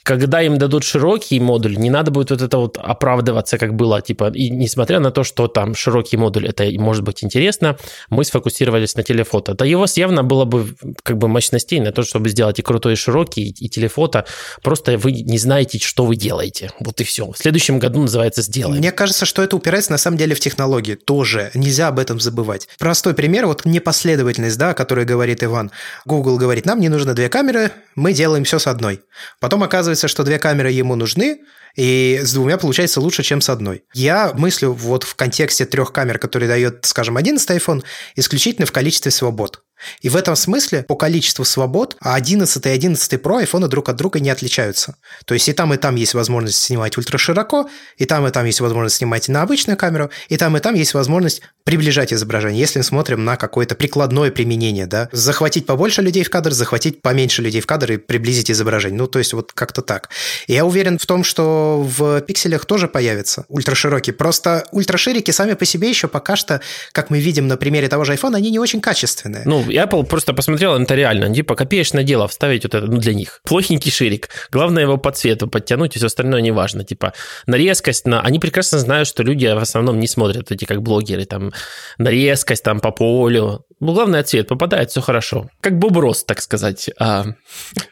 когда 0.03 0.43
им 0.43 0.59
дадут 0.59 0.85
широкий 0.85 1.41
модуль, 1.41 1.77
не 1.77 1.91
надо 1.91 2.11
будет 2.11 2.31
вот 2.31 2.43
это 2.43 2.59
вот 2.59 2.79
оправдываться, 2.79 3.59
как 3.59 3.75
было, 3.75 4.01
типа, 4.01 4.31
и 4.35 4.51
несмотря 4.51 5.01
на 5.01 5.11
то, 5.11 5.25
что 5.25 5.49
там 5.49 5.75
широкий 5.75 6.17
модуль, 6.17 6.47
это 6.47 6.65
может 6.79 7.03
быть 7.03 7.25
интересно, 7.25 7.77
мы 8.11 8.25
сфокусировались 8.25 8.95
на 8.95 9.03
телефото. 9.03 9.55
Да 9.55 9.65
его 9.65 9.87
явно 9.95 10.23
было 10.23 10.45
бы 10.45 10.75
как 11.03 11.19
бы 11.19 11.29
мощностей 11.29 11.81
на 11.81 11.93
то, 11.93 12.03
чтобы 12.03 12.29
сделать 12.29 12.59
и 12.59 12.63
крутой, 12.63 12.95
и 12.95 12.97
широкий, 12.97 13.49
и 13.49 13.69
телефото, 13.69 14.25
просто 14.63 14.97
вы 14.97 15.13
не 15.13 15.39
знаете, 15.39 15.79
что 15.79 16.07
вы 16.07 16.17
делаете. 16.17 16.71
Вот 16.81 17.01
и 17.01 17.05
все. 17.05 17.31
В 17.31 17.37
следующем 17.39 17.79
году 17.79 18.03
называется 18.03 18.43
«Сделаем». 18.43 18.79
Мне 18.79 18.93
кажется, 18.93 19.27
что 19.27 19.43
это 19.43 19.57
упирается 19.57 19.93
на 19.93 19.99
самом 19.99 20.17
деле 20.17 20.35
в 20.35 20.41
технологии 20.41 20.95
тоже. 20.95 21.51
Нельзя 21.55 21.89
об 21.89 21.99
этом 21.99 22.21
забывать. 22.21 22.69
Простой 22.79 23.15
пример, 23.15 23.47
вот 23.47 23.65
непоследовательность, 23.65 24.59
да, 24.59 24.71
о 24.71 24.75
которой 24.75 25.05
говорит 25.05 25.43
Иван. 25.43 25.71
Google 26.05 26.39
говорит, 26.39 26.67
нам 26.67 26.81
не 26.81 26.89
нужно 26.89 27.15
две 27.15 27.29
камеры, 27.29 27.73
мы 27.95 28.13
делаем 28.13 28.45
все 28.45 28.59
с 28.59 28.67
одной. 28.67 29.01
Потом 29.41 29.63
оказывается, 29.63 29.88
оказывается, 29.89 30.09
что 30.09 30.25
две 30.25 30.39
камеры 30.39 30.71
ему 30.71 30.97
нужны, 30.97 31.41
и 31.75 32.21
с 32.23 32.33
двумя 32.35 32.59
получается 32.59 33.01
лучше, 33.01 33.23
чем 33.23 33.41
с 33.41 33.49
одной. 33.49 33.85
Я 33.95 34.33
мыслю 34.35 34.73
вот 34.73 35.05
в 35.05 35.15
контексте 35.15 35.65
трех 35.65 35.93
камер, 35.93 36.19
которые 36.19 36.49
дает, 36.49 36.85
скажем, 36.85 37.17
11 37.17 37.51
iPhone, 37.51 37.83
исключительно 38.17 38.67
в 38.67 38.73
количестве 38.73 39.11
свобод. 39.11 39.63
И 40.01 40.09
в 40.09 40.17
этом 40.17 40.37
смысле 40.37 40.83
по 40.83 40.97
количеству 40.97 41.45
свобод 41.45 41.97
11 42.01 42.67
и 42.67 42.69
11 42.69 43.13
Pro 43.15 43.43
iPhone 43.43 43.67
друг 43.69 43.89
от 43.89 43.97
друга 43.97 44.21
не 44.21 44.31
отличаются. 44.31 44.97
То 45.25 45.35
есть 45.35 45.49
и 45.49 45.53
там, 45.53 45.75
и 45.75 45.77
там 45.77 45.97
есть 45.97 46.15
возможность 46.15 46.59
снимать 46.59 46.97
ультрашироко, 46.97 47.67
и 47.97 48.05
там, 48.05 48.27
и 48.27 48.31
там 48.31 48.45
есть 48.47 48.61
возможность 48.61 48.97
снимать 48.97 49.29
на 49.29 49.43
обычную 49.43 49.77
камеру, 49.77 50.11
и 50.29 50.37
там, 50.37 50.57
и 50.57 50.61
там 50.61 50.75
есть 50.75 50.95
возможность 50.95 51.43
приближать 51.65 52.13
изображение, 52.15 52.59
если 52.59 52.79
мы 52.79 52.83
смотрим 52.83 53.25
на 53.25 53.37
какое-то 53.37 53.75
прикладное 53.75 54.31
применение, 54.31 54.87
да, 54.87 55.09
захватить 55.13 55.67
побольше 55.67 56.01
людей 56.01 56.25
в 56.25 56.31
кадр, 56.31 56.53
захватить 56.53 57.03
поменьше 57.03 57.43
людей 57.43 57.61
в 57.61 57.67
кадр 57.67 57.93
и 57.93 57.97
приблизить 57.99 58.51
изображение. 58.51 58.99
Ну, 58.99 59.07
то 59.07 59.19
есть 59.19 59.35
вот 59.35 59.53
как-то 59.53 59.83
так. 59.83 60.09
И 60.47 60.55
я 60.55 60.65
уверен 60.65 60.99
в 60.99 61.05
том, 61.05 61.25
что 61.25 61.83
в 61.83 62.23
пикселях 62.23 62.65
тоже 62.65 62.89
появится 62.89 63.45
ультраширокий. 63.49 64.15
Просто 64.15 64.67
ультраширики 64.73 65.31
сами 65.31 65.55
по 65.55 65.67
себе 65.67 65.91
еще 65.91 66.09
пока 66.09 66.37
что, 66.37 66.63
как 66.93 67.11
мы 67.11 67.21
видим 67.21 67.49
на 67.49 67.57
примере 67.59 67.89
того 67.89 68.05
же 68.05 68.15
iPhone, 68.15 68.35
они 68.35 68.51
не 68.51 68.59
очень 68.59 68.81
качественные. 68.81 69.43
Ну, 69.45 69.68
Apple 69.69 70.05
просто 70.05 70.35
посмотрел, 70.35 70.75
это 70.77 70.95
реально, 70.95 71.35
типа 71.35 71.55
копеечное 71.55 72.05
дело 72.05 72.29
вставить 72.29 72.65
вот 72.65 72.75
это 72.75 72.87
ну, 72.87 72.99
для 72.99 73.15
них. 73.15 73.41
Плохенький 73.45 73.91
ширик. 73.91 74.29
Главное 74.51 74.83
его 74.83 74.97
по 74.97 75.13
цвету 75.13 75.49
подтянуть, 75.49 75.97
и 75.97 75.99
все 75.99 76.07
остальное 76.07 76.41
не 76.41 76.51
важно. 76.51 76.85
Типа 76.85 77.13
на 77.47 77.57
резкость, 77.57 78.07
на... 78.07 78.21
они 78.21 78.39
прекрасно 78.39 78.79
знают, 78.79 79.09
что 79.09 79.23
люди 79.23 79.47
в 79.47 79.59
основном 79.59 80.01
не 80.01 80.07
смотрят 80.07 80.51
эти 80.51 80.65
как 80.65 80.83
блогеры, 80.83 81.25
там 81.25 81.53
на 81.99 82.09
резкость, 82.09 82.63
там 82.63 82.81
по 82.81 82.91
полю. 82.91 83.65
Ну, 83.81 83.93
главное, 83.93 84.23
цвет 84.25 84.49
попадает, 84.49 84.91
все 84.91 85.01
хорошо. 85.01 85.49
Как 85.61 85.79
Боб 85.79 85.97
Рос, 85.97 86.25
так 86.25 86.41
сказать. 86.41 86.91
А, 86.99 87.27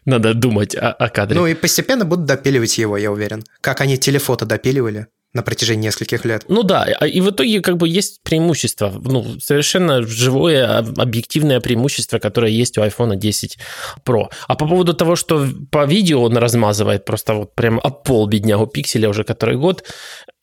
надо 0.04 0.34
думать 0.34 0.74
о, 0.74 0.90
о 0.92 1.08
кадре. 1.08 1.38
Ну 1.38 1.46
и 1.46 1.54
постепенно 1.54 2.04
будут 2.04 2.24
допиливать 2.24 2.76
его, 2.78 2.96
я 2.96 3.12
уверен. 3.12 3.44
Как 3.60 3.80
они 3.80 3.96
телефото 3.96 4.46
допиливали 4.46 5.06
на 5.36 5.42
протяжении 5.42 5.84
нескольких 5.84 6.24
лет. 6.24 6.44
Ну 6.48 6.62
да, 6.62 6.86
а, 7.00 7.06
и 7.06 7.20
в 7.20 7.30
итоге 7.30 7.60
как 7.60 7.76
бы 7.76 7.88
есть 7.88 8.20
преимущество, 8.22 8.92
ну, 9.04 9.38
совершенно 9.40 10.02
живое, 10.02 10.78
объективное 10.78 11.60
преимущество, 11.60 12.18
которое 12.18 12.50
есть 12.50 12.78
у 12.78 12.82
iPhone 12.82 13.16
10 13.16 13.58
Pro. 14.04 14.28
А 14.48 14.54
по 14.56 14.66
поводу 14.66 14.94
того, 14.94 15.14
что 15.14 15.46
по 15.70 15.84
видео 15.86 16.22
он 16.22 16.36
размазывает 16.36 17.04
просто 17.04 17.34
вот 17.34 17.54
прям 17.54 17.78
об 17.82 18.02
пол 18.02 18.26
беднягу 18.26 18.66
пикселя 18.66 19.08
уже 19.08 19.24
который 19.24 19.56
год, 19.56 19.84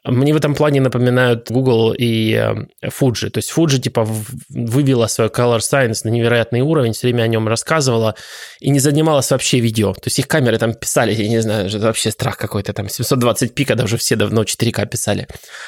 мне 0.06 0.34
в 0.34 0.38
этом 0.38 0.54
плане 0.54 0.82
напоминают 0.82 1.50
Google 1.50 1.94
и 1.98 2.34
э, 2.34 2.90
Fuji. 2.90 3.30
То 3.30 3.38
есть 3.38 3.54
Fuji 3.56 3.80
типа 3.80 4.06
вывела 4.50 5.08
свой 5.08 5.30
Color 5.30 5.60
Science 5.60 6.02
на 6.04 6.10
невероятный 6.10 6.60
уровень, 6.60 6.92
все 6.92 7.08
время 7.08 7.24
о 7.24 7.28
нем 7.28 7.48
рассказывала 7.48 8.16
и 8.60 8.70
не 8.70 8.80
занималась 8.80 9.32
вообще 9.32 9.62
видео. 9.62 9.94
То 9.94 10.06
есть 10.06 10.20
их 10.20 10.28
камеры 10.28 10.58
там 10.58 10.74
писали, 10.74 11.14
я 11.14 11.30
не 11.30 11.40
знаю, 11.42 11.68
это 11.68 11.80
вообще 11.80 12.12
страх 12.12 12.38
какой-то, 12.38 12.74
там 12.74 12.88
720p, 12.88 13.64
когда 13.64 13.86
уже 13.86 13.96
все 13.96 14.18
давно 14.18 14.44
4К 14.44 14.88
писали. 14.88 15.28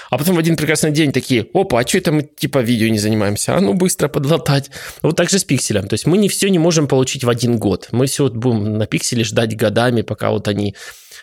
А 0.10 0.18
потом 0.18 0.36
в 0.36 0.40
один 0.40 0.58
прекрасный 0.58 0.92
день 0.92 1.14
такие, 1.14 1.48
опа, 1.54 1.80
а 1.80 1.88
что 1.88 1.98
это 1.98 2.12
мы 2.12 2.24
типа 2.24 2.60
видео 2.60 2.90
не 2.90 3.00
занимаемся? 3.00 3.56
А 3.56 3.62
ну 3.62 3.74
быстро 3.74 4.10
подлатать. 4.10 4.70
Вот 5.02 5.16
так 5.16 5.30
же 5.30 5.40
с 5.40 5.46
пикселем. 5.46 5.88
То 5.88 5.94
есть 5.94 6.06
мы 6.06 6.18
не 6.18 6.28
все 6.28 6.50
не 6.50 6.60
можем 6.60 6.88
получить 6.90 7.24
в 7.24 7.30
один 7.30 7.58
год. 7.58 7.88
Мы 7.92 8.08
все 8.08 8.24
вот 8.24 8.36
будем 8.36 8.78
на 8.78 8.86
пикселе 8.86 9.24
ждать 9.24 9.56
годами, 9.56 10.02
пока 10.02 10.32
вот 10.32 10.50
они 10.50 10.76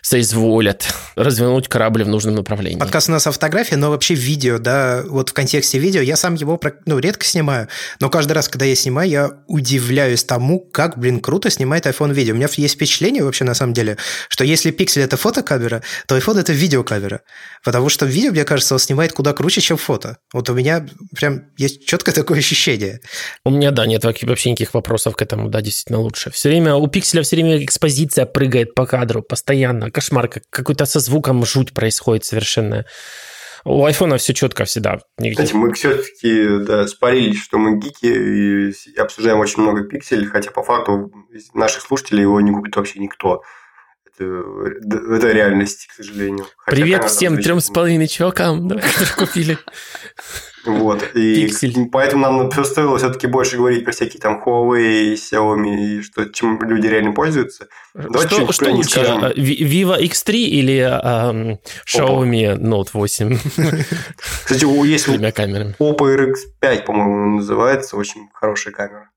соизволят 0.03 0.93
развернуть 1.15 1.69
корабль 1.69 2.03
в 2.03 2.09
нужном 2.09 2.35
направлении. 2.35 2.77
Подкаст 2.77 3.07
у 3.07 3.13
нас 3.13 3.25
о 3.25 3.31
фотографии, 3.31 3.75
но 3.75 3.89
вообще 3.89 4.13
видео, 4.13 4.59
да, 4.59 5.01
вот 5.07 5.29
в 5.29 5.33
контексте 5.33 5.79
видео, 5.79 6.01
я 6.01 6.17
сам 6.17 6.35
его 6.35 6.59
ну, 6.85 6.99
редко 6.99 7.25
снимаю, 7.25 7.69
но 8.01 8.09
каждый 8.09 8.33
раз, 8.33 8.49
когда 8.49 8.65
я 8.65 8.75
снимаю, 8.75 9.09
я 9.09 9.31
удивляюсь 9.47 10.25
тому, 10.25 10.59
как, 10.59 10.97
блин, 10.97 11.21
круто 11.21 11.49
снимает 11.49 11.85
iPhone 11.85 12.13
видео. 12.13 12.33
У 12.33 12.37
меня 12.37 12.49
есть 12.57 12.75
впечатление 12.75 13.23
вообще, 13.23 13.45
на 13.45 13.53
самом 13.53 13.73
деле, 13.73 13.97
что 14.27 14.43
если 14.43 14.71
пиксель– 14.71 15.01
это 15.03 15.15
фотокамера, 15.15 15.81
то 16.05 16.17
iPhone– 16.17 16.39
это 16.41 16.51
видеокамера. 16.51 17.21
Потому 17.63 17.87
что 17.87 18.05
видео, 18.05 18.31
мне 18.31 18.43
кажется, 18.43 18.73
он 18.73 18.79
снимает 18.79 19.13
куда 19.13 19.31
круче, 19.31 19.61
чем 19.61 19.77
фото. 19.77 20.17
Вот 20.33 20.49
у 20.49 20.53
меня 20.53 20.85
прям 21.15 21.43
есть 21.57 21.85
четкое 21.85 22.13
такое 22.13 22.39
ощущение. 22.39 22.99
У 23.45 23.51
меня, 23.51 23.71
да, 23.71 23.85
нет 23.85 24.03
вообще 24.03 24.51
никаких 24.51 24.73
вопросов 24.73 25.15
к 25.15 25.21
этому, 25.21 25.47
да, 25.47 25.61
действительно 25.61 25.99
лучше. 25.99 26.29
Все 26.31 26.49
время, 26.49 26.75
у 26.75 26.87
пикселя 26.87 27.23
все 27.23 27.37
время 27.37 27.63
экспозиция 27.63 28.25
прыгает 28.25 28.75
по 28.75 28.85
кадру 28.85 29.21
постоянно, 29.21 29.92
кошмар, 29.93 30.29
какой-то 30.49 30.85
со 30.85 30.99
звуком 30.99 31.45
жуть 31.45 31.73
происходит 31.73 32.25
совершенно. 32.25 32.85
У 33.65 33.85
айфона 33.85 34.17
все 34.17 34.33
четко 34.33 34.65
всегда. 34.65 34.99
Никаких... 35.17 35.45
Кстати, 35.45 35.53
мы 35.53 35.73
все-таки 35.73 36.65
да, 36.65 36.85
спорились, 36.87 37.41
что 37.41 37.57
мы 37.57 37.79
гики 37.79 38.05
и 38.05 38.97
обсуждаем 38.97 39.39
очень 39.39 39.61
много 39.61 39.83
пикселей, 39.83 40.27
хотя 40.27 40.51
по 40.51 40.63
факту 40.63 41.11
наших 41.53 41.81
слушателей 41.83 42.23
его 42.23 42.41
не 42.41 42.51
купит 42.51 42.75
вообще 42.75 42.99
никто. 42.99 43.41
Это, 44.05 44.25
это 45.15 45.31
реальность, 45.31 45.87
к 45.87 45.93
сожалению. 45.93 46.45
Хотя 46.57 46.75
Привет 46.75 47.05
всем 47.05 47.41
трем 47.41 47.61
с 47.61 47.69
половиной 47.69 48.07
чувакам, 48.07 48.67
да, 48.67 48.75
которые 48.75 49.15
купили. 49.15 49.57
Вот. 50.65 51.03
И 51.13 51.47
Пиксель. 51.47 51.89
поэтому 51.91 52.21
нам 52.23 52.51
стоило 52.63 52.97
все-таки 52.97 53.27
больше 53.27 53.57
говорить 53.57 53.83
про 53.83 53.91
всякие 53.91 54.21
там 54.21 54.41
Huawei, 54.43 55.13
Xiaomi 55.13 55.75
и 55.75 56.01
что, 56.01 56.25
чем 56.25 56.59
люди 56.61 56.87
реально 56.87 57.11
пользуются. 57.11 57.67
Давайте 57.93 58.35
что 58.35 58.53
что 58.53 58.71
лучше, 58.71 58.89
скажем. 58.89 59.23
А, 59.25 59.31
Vivo 59.31 59.99
X3 59.99 60.33
или 60.33 60.79
um, 60.79 61.57
Xiaomi 61.85 62.57
Note 62.57 62.89
8? 62.93 63.37
Кстати, 64.45 64.85
есть 64.87 65.05
двумя 65.05 65.31
камерами. 65.31 65.75
Oppo 65.79 66.07
RX5, 66.15 66.85
по-моему, 66.85 67.37
называется. 67.37 67.97
Очень 67.97 68.29
хорошая 68.33 68.73
камера. 68.73 69.09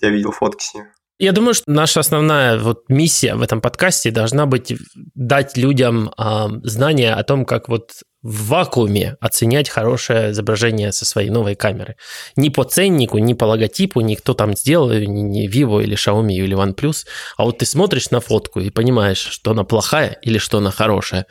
Я 0.00 0.10
видел 0.10 0.32
фотки 0.32 0.64
с 0.64 0.74
ней. 0.74 0.84
Я 1.18 1.32
думаю, 1.32 1.52
что 1.52 1.70
наша 1.70 2.00
основная 2.00 2.58
вот 2.58 2.88
миссия 2.88 3.34
в 3.34 3.42
этом 3.42 3.60
подкасте 3.60 4.10
должна 4.10 4.46
быть 4.46 4.72
дать 5.14 5.56
людям 5.58 6.10
э, 6.16 6.46
знания 6.62 7.12
о 7.12 7.22
том, 7.24 7.44
как 7.44 7.68
вот 7.68 7.90
в 8.22 8.48
вакууме 8.48 9.16
оценять 9.20 9.68
хорошее 9.68 10.32
изображение 10.32 10.92
со 10.92 11.04
своей 11.04 11.30
новой 11.30 11.54
камеры. 11.54 11.96
Не 12.36 12.50
по 12.50 12.64
ценнику, 12.64 13.18
не 13.18 13.34
по 13.34 13.44
логотипу, 13.44 14.00
не 14.00 14.16
кто 14.16 14.34
там 14.34 14.54
сделал, 14.54 14.90
не, 14.90 15.22
не 15.22 15.48
Vivo 15.48 15.82
или 15.82 15.96
Xiaomi 15.96 16.32
или 16.32 16.56
OnePlus, 16.56 17.06
а 17.36 17.44
вот 17.44 17.58
ты 17.58 17.66
смотришь 17.66 18.10
на 18.10 18.20
фотку 18.20 18.60
и 18.60 18.70
понимаешь, 18.70 19.18
что 19.18 19.52
она 19.52 19.64
плохая 19.64 20.18
или 20.22 20.38
что 20.38 20.58
она 20.58 20.70
хорошая. 20.70 21.26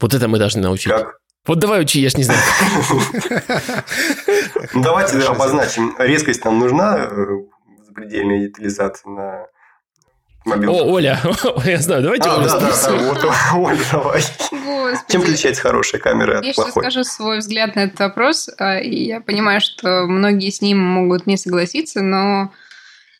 Вот 0.00 0.14
это 0.14 0.28
мы 0.28 0.38
должны 0.38 0.62
научить. 0.62 0.92
Как? 0.92 1.18
Вот 1.46 1.58
давай 1.58 1.82
учи, 1.82 2.00
я 2.00 2.08
ж 2.08 2.16
не 2.16 2.24
знаю. 2.24 2.40
Ну, 4.74 4.82
давайте 4.82 5.18
обозначим. 5.18 5.94
Резкость 5.98 6.44
нам 6.44 6.60
нужна 6.60 6.98
э, 6.98 7.26
запредельная 7.84 8.46
детализация 8.46 9.10
на 9.10 9.46
мобилках. 10.44 10.82
О, 10.82 10.92
Оля, 10.92 11.20
я 11.64 11.78
знаю, 11.78 12.02
давайте 12.02 12.28
а, 12.28 12.36
Оля 12.36 12.48
да, 12.48 12.60
да, 12.60 12.70
да, 12.70 12.96
вот, 12.96 13.24
Оля, 13.54 13.78
давай. 13.90 14.22
Господи. 14.50 15.12
Чем 15.12 15.22
отличается 15.22 15.62
хорошая 15.62 16.00
камера 16.00 16.38
от 16.38 16.44
я 16.44 16.52
плохой? 16.54 16.84
Я 16.84 16.90
сейчас 16.90 16.92
скажу 16.92 17.04
свой 17.04 17.38
взгляд 17.38 17.76
на 17.76 17.80
этот 17.80 18.00
вопрос, 18.00 18.50
а, 18.58 18.78
и 18.78 19.04
я 19.04 19.20
понимаю, 19.20 19.60
что 19.60 20.06
многие 20.06 20.50
с 20.50 20.60
ним 20.60 20.78
могут 20.78 21.26
не 21.26 21.36
согласиться, 21.36 22.02
но 22.02 22.50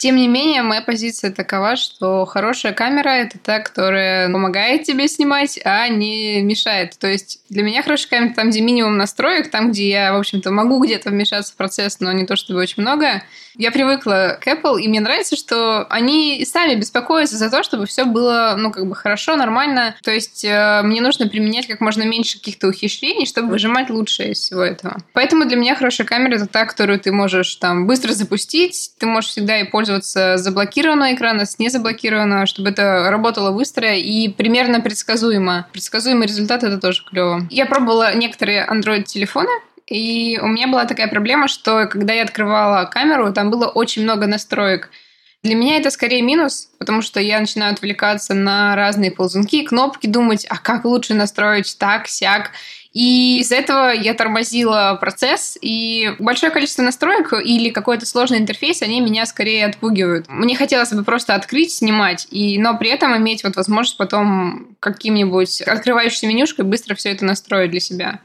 тем 0.02 0.16
не 0.16 0.26
менее, 0.26 0.62
моя 0.62 0.82
позиция 0.82 1.30
такова, 1.30 1.76
что 1.76 2.24
хорошая 2.24 2.72
камера— 2.72 3.08
это 3.10 3.38
та, 3.38 3.60
которая 3.60 4.28
помогает 4.32 4.82
тебе 4.82 5.06
снимать, 5.06 5.60
а 5.64 5.86
не 5.86 6.42
мешает. 6.42 6.98
То 6.98 7.06
есть 7.06 7.38
для 7.48 7.62
меня 7.62 7.84
хорошая 7.84 8.08
камера 8.08 8.34
там, 8.34 8.50
где 8.50 8.62
минимум 8.62 8.96
настроек, 8.96 9.48
там, 9.52 9.70
где 9.70 9.88
я, 9.88 10.12
в 10.12 10.18
общем-то, 10.18 10.50
могу 10.50 10.82
где-то 10.84 11.10
вмешаться 11.10 11.52
в 11.52 11.56
процесс, 11.56 12.00
но 12.00 12.10
не 12.10 12.26
то 12.26 12.34
чтобы 12.34 12.58
очень 12.58 12.82
много. 12.82 13.22
Я 13.56 13.70
привыкла 13.70 14.38
к 14.40 14.48
Apple, 14.48 14.80
и 14.80 14.88
мне 14.88 14.98
нравится, 14.98 15.36
что 15.36 15.84
они 15.88 16.44
сами 16.46 16.74
беспокоятся 16.74 17.36
за 17.36 17.48
то, 17.48 17.62
чтобы 17.62 17.86
все 17.86 18.04
было, 18.04 18.56
ну, 18.58 18.72
как 18.72 18.88
бы 18.88 18.96
хорошо, 18.96 19.36
нормально. 19.36 19.94
То 20.02 20.10
есть 20.10 20.44
э, 20.44 20.80
мне 20.82 21.00
нужно 21.00 21.28
применять 21.28 21.68
как 21.68 21.80
можно 21.80 22.02
меньше 22.02 22.38
каких-то 22.38 22.66
ухищрений, 22.66 23.26
чтобы 23.26 23.50
выжимать 23.50 23.88
лучшее 23.88 24.32
из 24.32 24.38
всего 24.38 24.62
этого. 24.62 24.96
Поэтому 25.12 25.44
для 25.44 25.56
меня 25.56 25.76
хорошая 25.76 26.08
камера— 26.08 26.34
это 26.36 26.46
та, 26.46 26.64
которую 26.64 26.98
ты 26.98 27.12
можешь 27.12 27.54
там 27.56 27.86
быстро 27.86 28.14
запустить, 28.14 28.92
ты 28.98 29.06
можешь 29.06 29.30
всегда 29.30 29.60
и 29.60 29.64
пользоваться 29.64 29.91
пользоваться 29.92 30.38
с 30.38 30.42
заблокированного 30.42 31.14
экрана, 31.14 31.44
с 31.44 31.58
незаблокированного, 31.58 32.46
чтобы 32.46 32.70
это 32.70 33.10
работало 33.10 33.52
быстро 33.52 33.94
и 33.94 34.28
примерно 34.28 34.80
предсказуемо. 34.80 35.66
Предсказуемый 35.72 36.26
результат 36.26 36.62
это 36.62 36.78
тоже 36.78 37.04
клево. 37.04 37.46
Я 37.50 37.66
пробовала 37.66 38.14
некоторые 38.14 38.66
Android-телефоны, 38.66 39.50
и 39.86 40.38
у 40.42 40.46
меня 40.46 40.68
была 40.68 40.86
такая 40.86 41.08
проблема, 41.08 41.48
что 41.48 41.86
когда 41.86 42.14
я 42.14 42.22
открывала 42.22 42.86
камеру, 42.86 43.32
там 43.32 43.50
было 43.50 43.66
очень 43.66 44.02
много 44.02 44.26
настроек. 44.26 44.88
Для 45.42 45.56
меня 45.56 45.76
это 45.76 45.90
скорее 45.90 46.22
минус, 46.22 46.68
потому 46.78 47.02
что 47.02 47.20
я 47.20 47.40
начинаю 47.40 47.72
отвлекаться 47.72 48.32
на 48.32 48.76
разные 48.76 49.10
ползунки, 49.10 49.64
кнопки, 49.64 50.06
думать, 50.06 50.46
а 50.48 50.56
как 50.56 50.84
лучше 50.84 51.14
настроить 51.14 51.76
так, 51.78 52.06
сяк. 52.06 52.52
И 52.92 53.40
из-за 53.40 53.56
этого 53.56 53.90
я 53.90 54.12
тормозила 54.12 54.96
процесс, 55.00 55.56
и 55.60 56.14
большое 56.18 56.52
количество 56.52 56.82
настроек 56.82 57.32
или 57.32 57.70
какой-то 57.70 58.04
сложный 58.04 58.38
интерфейс, 58.38 58.82
они 58.82 59.00
меня 59.00 59.24
скорее 59.24 59.66
отпугивают. 59.66 60.26
Мне 60.28 60.56
хотелось 60.56 60.92
бы 60.92 61.02
просто 61.02 61.34
открыть, 61.34 61.72
снимать, 61.72 62.26
и, 62.30 62.58
но 62.58 62.76
при 62.76 62.90
этом 62.90 63.16
иметь 63.16 63.44
вот 63.44 63.56
возможность 63.56 63.96
потом 63.96 64.76
каким-нибудь 64.80 65.62
открывающейся 65.62 66.26
менюшкой 66.26 66.66
быстро 66.66 66.94
все 66.94 67.10
это 67.10 67.24
настроить 67.24 67.70
для 67.70 67.80
себя. 67.80 68.20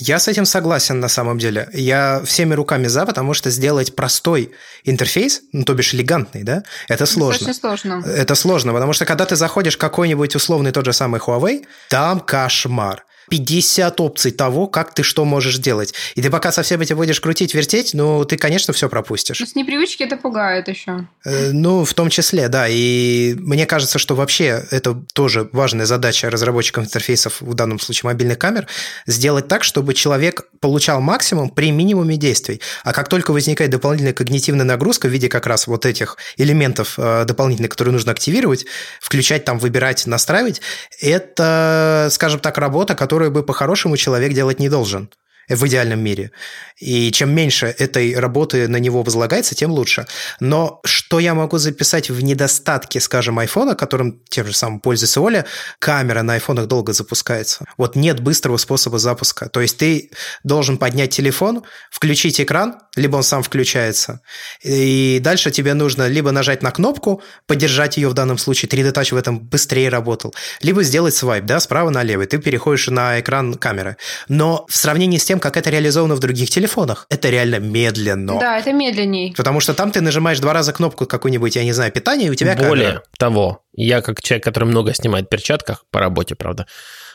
Я 0.00 0.20
с 0.20 0.28
этим 0.28 0.44
согласен 0.44 1.00
на 1.00 1.08
самом 1.08 1.38
деле. 1.38 1.68
Я 1.72 2.22
всеми 2.24 2.54
руками 2.54 2.86
за, 2.86 3.04
потому 3.04 3.34
что 3.34 3.50
сделать 3.50 3.96
простой 3.96 4.52
интерфейс, 4.84 5.42
ну, 5.52 5.64
то 5.64 5.74
бишь 5.74 5.92
элегантный, 5.92 6.44
да, 6.44 6.62
это 6.88 7.04
сложно. 7.04 7.48
Очень 7.48 7.58
сложно. 7.58 8.04
Это 8.06 8.34
сложно, 8.36 8.72
потому 8.72 8.92
что 8.92 9.06
когда 9.06 9.24
ты 9.26 9.34
заходишь 9.34 9.74
в 9.74 9.78
какой-нибудь 9.78 10.36
условный 10.36 10.70
тот 10.70 10.84
же 10.84 10.92
самый 10.92 11.20
Huawei, 11.20 11.66
там 11.88 12.20
кошмар. 12.20 13.04
50 13.28 14.00
опций 14.00 14.30
того, 14.30 14.66
как 14.66 14.94
ты 14.94 15.02
что 15.02 15.24
можешь 15.24 15.58
делать. 15.58 15.94
И 16.14 16.22
ты 16.22 16.30
пока 16.30 16.52
совсем 16.52 16.80
эти 16.80 16.92
будешь 16.92 17.20
крутить, 17.20 17.54
вертеть, 17.54 17.94
ну, 17.94 18.24
ты, 18.24 18.36
конечно, 18.36 18.72
все 18.72 18.88
пропустишь. 18.88 19.40
Но 19.40 19.46
с 19.46 19.54
непривычки 19.54 20.02
это 20.02 20.16
пугает 20.16 20.68
еще. 20.68 21.06
Э, 21.24 21.50
ну, 21.52 21.84
в 21.84 21.94
том 21.94 22.10
числе, 22.10 22.48
да. 22.48 22.66
И 22.68 23.34
мне 23.38 23.66
кажется, 23.66 23.98
что 23.98 24.14
вообще 24.14 24.64
это 24.70 24.94
тоже 25.12 25.48
важная 25.52 25.86
задача 25.86 26.30
разработчиков 26.30 26.84
интерфейсов, 26.84 27.40
в 27.40 27.54
данном 27.54 27.80
случае 27.80 28.08
мобильных 28.08 28.38
камер, 28.38 28.66
сделать 29.06 29.48
так, 29.48 29.64
чтобы 29.64 29.94
человек 29.94 30.48
получал 30.60 31.00
максимум 31.00 31.50
при 31.50 31.70
минимуме 31.70 32.16
действий. 32.16 32.60
А 32.84 32.92
как 32.92 33.08
только 33.08 33.32
возникает 33.32 33.70
дополнительная 33.70 34.12
когнитивная 34.12 34.64
нагрузка 34.64 35.08
в 35.08 35.10
виде 35.10 35.28
как 35.28 35.46
раз 35.46 35.66
вот 35.66 35.86
этих 35.86 36.16
элементов 36.36 36.94
э, 36.98 37.24
дополнительных, 37.24 37.70
которые 37.70 37.92
нужно 37.92 38.12
активировать, 38.12 38.66
включать 39.00 39.44
там, 39.44 39.58
выбирать, 39.58 40.06
настраивать, 40.06 40.60
это, 41.00 42.08
скажем 42.10 42.40
так, 42.40 42.58
работа, 42.58 42.94
которая 42.94 43.17
которую 43.18 43.32
бы 43.32 43.42
по-хорошему 43.42 43.96
человек 43.96 44.32
делать 44.32 44.60
не 44.60 44.68
должен 44.68 45.10
в 45.48 45.66
идеальном 45.66 46.00
мире. 46.00 46.30
И 46.76 47.10
чем 47.12 47.34
меньше 47.34 47.74
этой 47.78 48.14
работы 48.14 48.68
на 48.68 48.76
него 48.76 49.02
возлагается, 49.02 49.54
тем 49.54 49.70
лучше. 49.70 50.06
Но 50.40 50.80
что 50.84 51.18
я 51.18 51.34
могу 51.34 51.58
записать 51.58 52.10
в 52.10 52.22
недостатке, 52.22 53.00
скажем, 53.00 53.38
айфона, 53.38 53.74
которым 53.74 54.20
тем 54.28 54.46
же 54.46 54.54
самым 54.54 54.80
пользуется 54.80 55.20
Оля, 55.20 55.46
камера 55.78 56.22
на 56.22 56.34
айфонах 56.34 56.66
долго 56.66 56.92
запускается. 56.92 57.64
Вот 57.76 57.96
нет 57.96 58.20
быстрого 58.20 58.56
способа 58.56 58.98
запуска. 58.98 59.48
То 59.48 59.60
есть 59.60 59.76
ты 59.78 60.10
должен 60.44 60.78
поднять 60.78 61.10
телефон, 61.10 61.62
включить 61.90 62.40
экран, 62.40 62.76
либо 62.96 63.16
он 63.16 63.22
сам 63.22 63.42
включается, 63.42 64.20
и 64.62 65.20
дальше 65.22 65.50
тебе 65.50 65.74
нужно 65.74 66.08
либо 66.08 66.32
нажать 66.32 66.62
на 66.62 66.70
кнопку, 66.70 67.22
поддержать 67.46 67.96
ее 67.96 68.08
в 68.08 68.14
данном 68.14 68.38
случае, 68.38 68.68
3D 68.68 68.92
Touch 68.92 69.14
в 69.14 69.16
этом 69.16 69.38
быстрее 69.38 69.88
работал, 69.88 70.34
либо 70.60 70.82
сделать 70.82 71.14
свайп, 71.14 71.44
да, 71.44 71.60
справа 71.60 71.90
налево, 71.90 72.22
и 72.22 72.26
ты 72.26 72.38
переходишь 72.38 72.88
на 72.88 73.20
экран 73.20 73.54
камеры. 73.54 73.96
Но 74.28 74.66
в 74.68 74.76
сравнении 74.76 75.18
с 75.18 75.24
тем, 75.38 75.40
как 75.40 75.56
это 75.56 75.70
реализовано 75.70 76.14
в 76.14 76.18
других 76.18 76.50
телефонах, 76.50 77.06
это 77.10 77.30
реально 77.30 77.58
медленно. 77.58 78.38
Да, 78.38 78.58
это 78.58 78.72
медленней. 78.72 79.34
Потому 79.36 79.60
что 79.60 79.74
там 79.74 79.90
ты 79.90 80.00
нажимаешь 80.00 80.40
два 80.40 80.52
раза 80.52 80.72
кнопку 80.72 81.06
какую-нибудь, 81.06 81.56
я 81.56 81.64
не 81.64 81.72
знаю, 81.72 81.92
питание, 81.92 82.28
и 82.28 82.30
у 82.30 82.34
тебя 82.34 82.56
Более 82.56 82.86
камера. 82.86 83.02
того, 83.18 83.62
я 83.74 84.00
как 84.00 84.22
человек, 84.22 84.44
который 84.44 84.64
много 84.64 84.94
снимает 84.94 85.26
в 85.26 85.28
перчатках, 85.28 85.84
по 85.90 86.00
работе, 86.00 86.34
правда, 86.34 86.66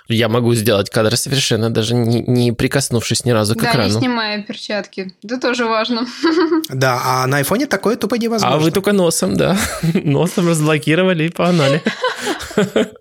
я 0.08 0.30
могу 0.30 0.54
сделать 0.54 0.90
кадр 0.90 1.16
совершенно 1.16 1.70
даже 1.70 1.96
не, 1.96 2.22
не 2.22 2.52
прикоснувшись 2.52 3.26
ни 3.26 3.32
разу 3.32 3.56
к 3.56 3.62
да, 3.62 3.70
экрану. 3.70 3.90
Да, 3.90 3.96
не 3.96 4.00
снимая 4.00 4.44
перчатки. 4.44 5.14
Это 5.24 5.40
тоже 5.40 5.66
важно. 5.66 6.06
Да, 6.70 7.02
а 7.06 7.28
на 7.28 7.38
айфоне 7.38 7.68
такое 7.68 7.96
тупо 7.96 8.16
невозможно. 8.16 8.58
А 8.58 8.60
вы 8.60 8.72
только 8.72 8.94
носом, 8.94 9.36
да. 9.36 9.58
Носом 9.94 10.50
разблокировали 10.50 11.26
и 11.26 11.30
погнали. 11.30 11.82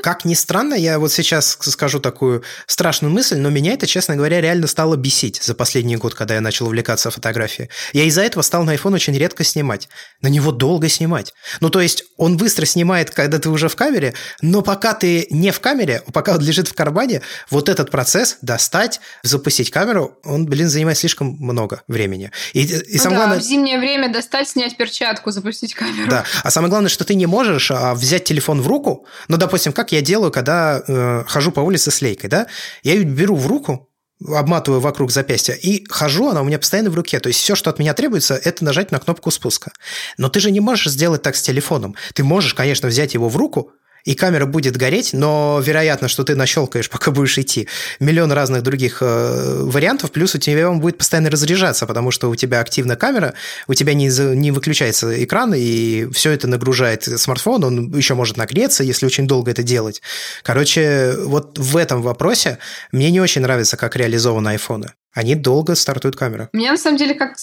Как 0.00 0.24
ни 0.24 0.34
странно, 0.34 0.74
я 0.74 0.98
вот 0.98 1.12
сейчас 1.12 1.58
скажу 1.60 2.00
такую 2.00 2.42
страшную 2.66 3.12
мысль, 3.12 3.36
но 3.38 3.50
меня 3.50 3.74
это, 3.74 3.86
честно 3.86 4.16
говоря, 4.16 4.40
реально 4.40 4.66
стало 4.66 4.96
бесить 4.96 5.42
за 5.42 5.54
последний 5.54 5.96
год, 5.96 6.14
когда 6.14 6.34
я 6.34 6.40
начал 6.40 6.66
увлекаться 6.66 7.10
фотографией. 7.10 7.68
Я 7.92 8.04
из-за 8.04 8.22
этого 8.22 8.42
стал 8.42 8.64
на 8.64 8.74
iPhone 8.74 8.94
очень 8.94 9.16
редко 9.16 9.44
снимать. 9.44 9.88
На 10.20 10.28
него 10.28 10.52
долго 10.52 10.88
снимать. 10.88 11.34
Ну, 11.60 11.68
то 11.70 11.80
есть, 11.80 12.04
он 12.16 12.36
быстро 12.36 12.64
снимает, 12.64 13.10
когда 13.10 13.38
ты 13.38 13.50
уже 13.50 13.68
в 13.68 13.76
камере, 13.76 14.14
но 14.40 14.62
пока 14.62 14.94
ты 14.94 15.26
не 15.30 15.50
в 15.50 15.60
камере, 15.60 16.02
пока 16.12 16.32
он 16.32 16.40
лежит 16.40 16.68
в 16.68 16.74
кармане, 16.74 17.22
вот 17.50 17.68
этот 17.68 17.90
процесс 17.90 18.38
достать, 18.40 19.00
запустить 19.22 19.70
камеру, 19.70 20.18
он, 20.24 20.46
блин, 20.46 20.68
занимает 20.68 20.98
слишком 20.98 21.36
много 21.38 21.82
времени. 21.88 22.30
И, 22.52 22.62
и 22.62 22.96
ну 22.96 22.98
самое 22.98 23.10
да, 23.10 23.26
главное... 23.26 23.40
в 23.40 23.42
зимнее 23.42 23.78
время 23.78 24.12
достать, 24.12 24.48
снять 24.48 24.76
перчатку, 24.76 25.30
запустить 25.30 25.74
камеру. 25.74 26.08
Да, 26.08 26.24
а 26.42 26.50
самое 26.50 26.70
главное, 26.70 26.88
что 26.88 27.04
ты 27.04 27.14
не 27.14 27.26
можешь 27.26 27.70
а, 27.70 27.94
взять 27.94 28.24
телефон 28.24 28.62
в 28.62 28.66
руку, 28.66 29.06
ну, 29.28 29.36
допустим, 29.36 29.72
как 29.72 29.81
я 29.90 30.02
делаю, 30.02 30.30
когда 30.30 30.82
э, 30.86 31.24
хожу 31.26 31.50
по 31.50 31.60
улице 31.60 31.90
с 31.90 32.00
лейкой, 32.00 32.30
да? 32.30 32.46
Я 32.84 32.92
ее 32.92 33.02
беру 33.02 33.34
в 33.34 33.48
руку, 33.48 33.88
обматываю 34.28 34.80
вокруг 34.80 35.10
запястья 35.10 35.54
и 35.54 35.84
хожу, 35.88 36.28
она 36.28 36.42
у 36.42 36.44
меня 36.44 36.58
постоянно 36.58 36.90
в 36.90 36.94
руке. 36.94 37.18
То 37.18 37.28
есть 37.28 37.40
все, 37.40 37.54
что 37.54 37.70
от 37.70 37.78
меня 37.78 37.94
требуется, 37.94 38.34
это 38.34 38.64
нажать 38.64 38.92
на 38.92 38.98
кнопку 38.98 39.30
спуска. 39.30 39.72
Но 40.18 40.28
ты 40.28 40.40
же 40.40 40.50
не 40.50 40.60
можешь 40.60 40.92
сделать 40.92 41.22
так 41.22 41.34
с 41.34 41.42
телефоном. 41.42 41.96
Ты 42.14 42.22
можешь, 42.22 42.54
конечно, 42.54 42.88
взять 42.88 43.14
его 43.14 43.28
в 43.28 43.36
руку, 43.36 43.72
и 44.04 44.14
камера 44.14 44.46
будет 44.46 44.76
гореть, 44.76 45.12
но 45.12 45.60
вероятно, 45.64 46.08
что 46.08 46.24
ты 46.24 46.34
нащелкаешь, 46.34 46.90
пока 46.90 47.10
будешь 47.10 47.38
идти. 47.38 47.68
Миллион 48.00 48.32
разных 48.32 48.62
других 48.62 48.98
э, 49.00 49.62
вариантов, 49.62 50.12
плюс 50.12 50.34
у 50.34 50.38
тебя 50.38 50.70
он 50.70 50.80
будет 50.80 50.98
постоянно 50.98 51.30
разряжаться, 51.30 51.86
потому 51.86 52.10
что 52.10 52.30
у 52.30 52.36
тебя 52.36 52.60
активна 52.60 52.96
камера, 52.96 53.34
у 53.68 53.74
тебя 53.74 53.94
не, 53.94 54.06
не 54.34 54.50
выключается 54.50 55.22
экран, 55.22 55.54
и 55.54 56.08
все 56.12 56.30
это 56.30 56.46
нагружает 56.46 57.04
смартфон, 57.04 57.64
он 57.64 57.96
еще 57.96 58.14
может 58.14 58.36
нагреться, 58.36 58.84
если 58.84 59.06
очень 59.06 59.26
долго 59.26 59.50
это 59.50 59.62
делать. 59.62 60.02
Короче, 60.42 61.14
вот 61.24 61.58
в 61.58 61.76
этом 61.76 62.02
вопросе 62.02 62.58
мне 62.90 63.10
не 63.10 63.20
очень 63.20 63.42
нравится, 63.42 63.76
как 63.76 63.96
реализованы 63.96 64.50
айфоны. 64.50 64.92
Они 65.12 65.34
долго 65.34 65.74
стартуют 65.74 66.16
камеру. 66.16 66.48
У 66.52 66.56
меня, 66.56 66.72
на 66.72 66.78
самом 66.78 66.96
деле, 66.96 67.14
как 67.14 67.36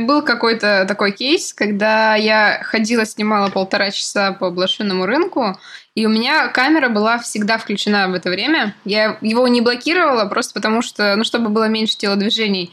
был 0.00 0.22
какой-то 0.22 0.84
такой 0.88 1.12
кейс, 1.12 1.54
когда 1.54 2.16
я 2.16 2.60
ходила, 2.64 3.06
снимала 3.06 3.48
полтора 3.48 3.90
часа 3.92 4.32
по 4.32 4.50
блошиному 4.50 5.06
рынку, 5.06 5.56
и 5.94 6.06
у 6.06 6.08
меня 6.08 6.48
камера 6.48 6.88
была 6.88 7.18
всегда 7.18 7.58
включена 7.58 8.08
в 8.08 8.14
это 8.14 8.30
время. 8.30 8.74
Я 8.84 9.18
его 9.20 9.46
не 9.46 9.60
блокировала 9.60 10.24
просто 10.24 10.54
потому, 10.54 10.82
что, 10.82 11.14
ну, 11.16 11.22
чтобы 11.22 11.50
было 11.50 11.68
меньше 11.68 11.96
телодвижений. 11.96 12.72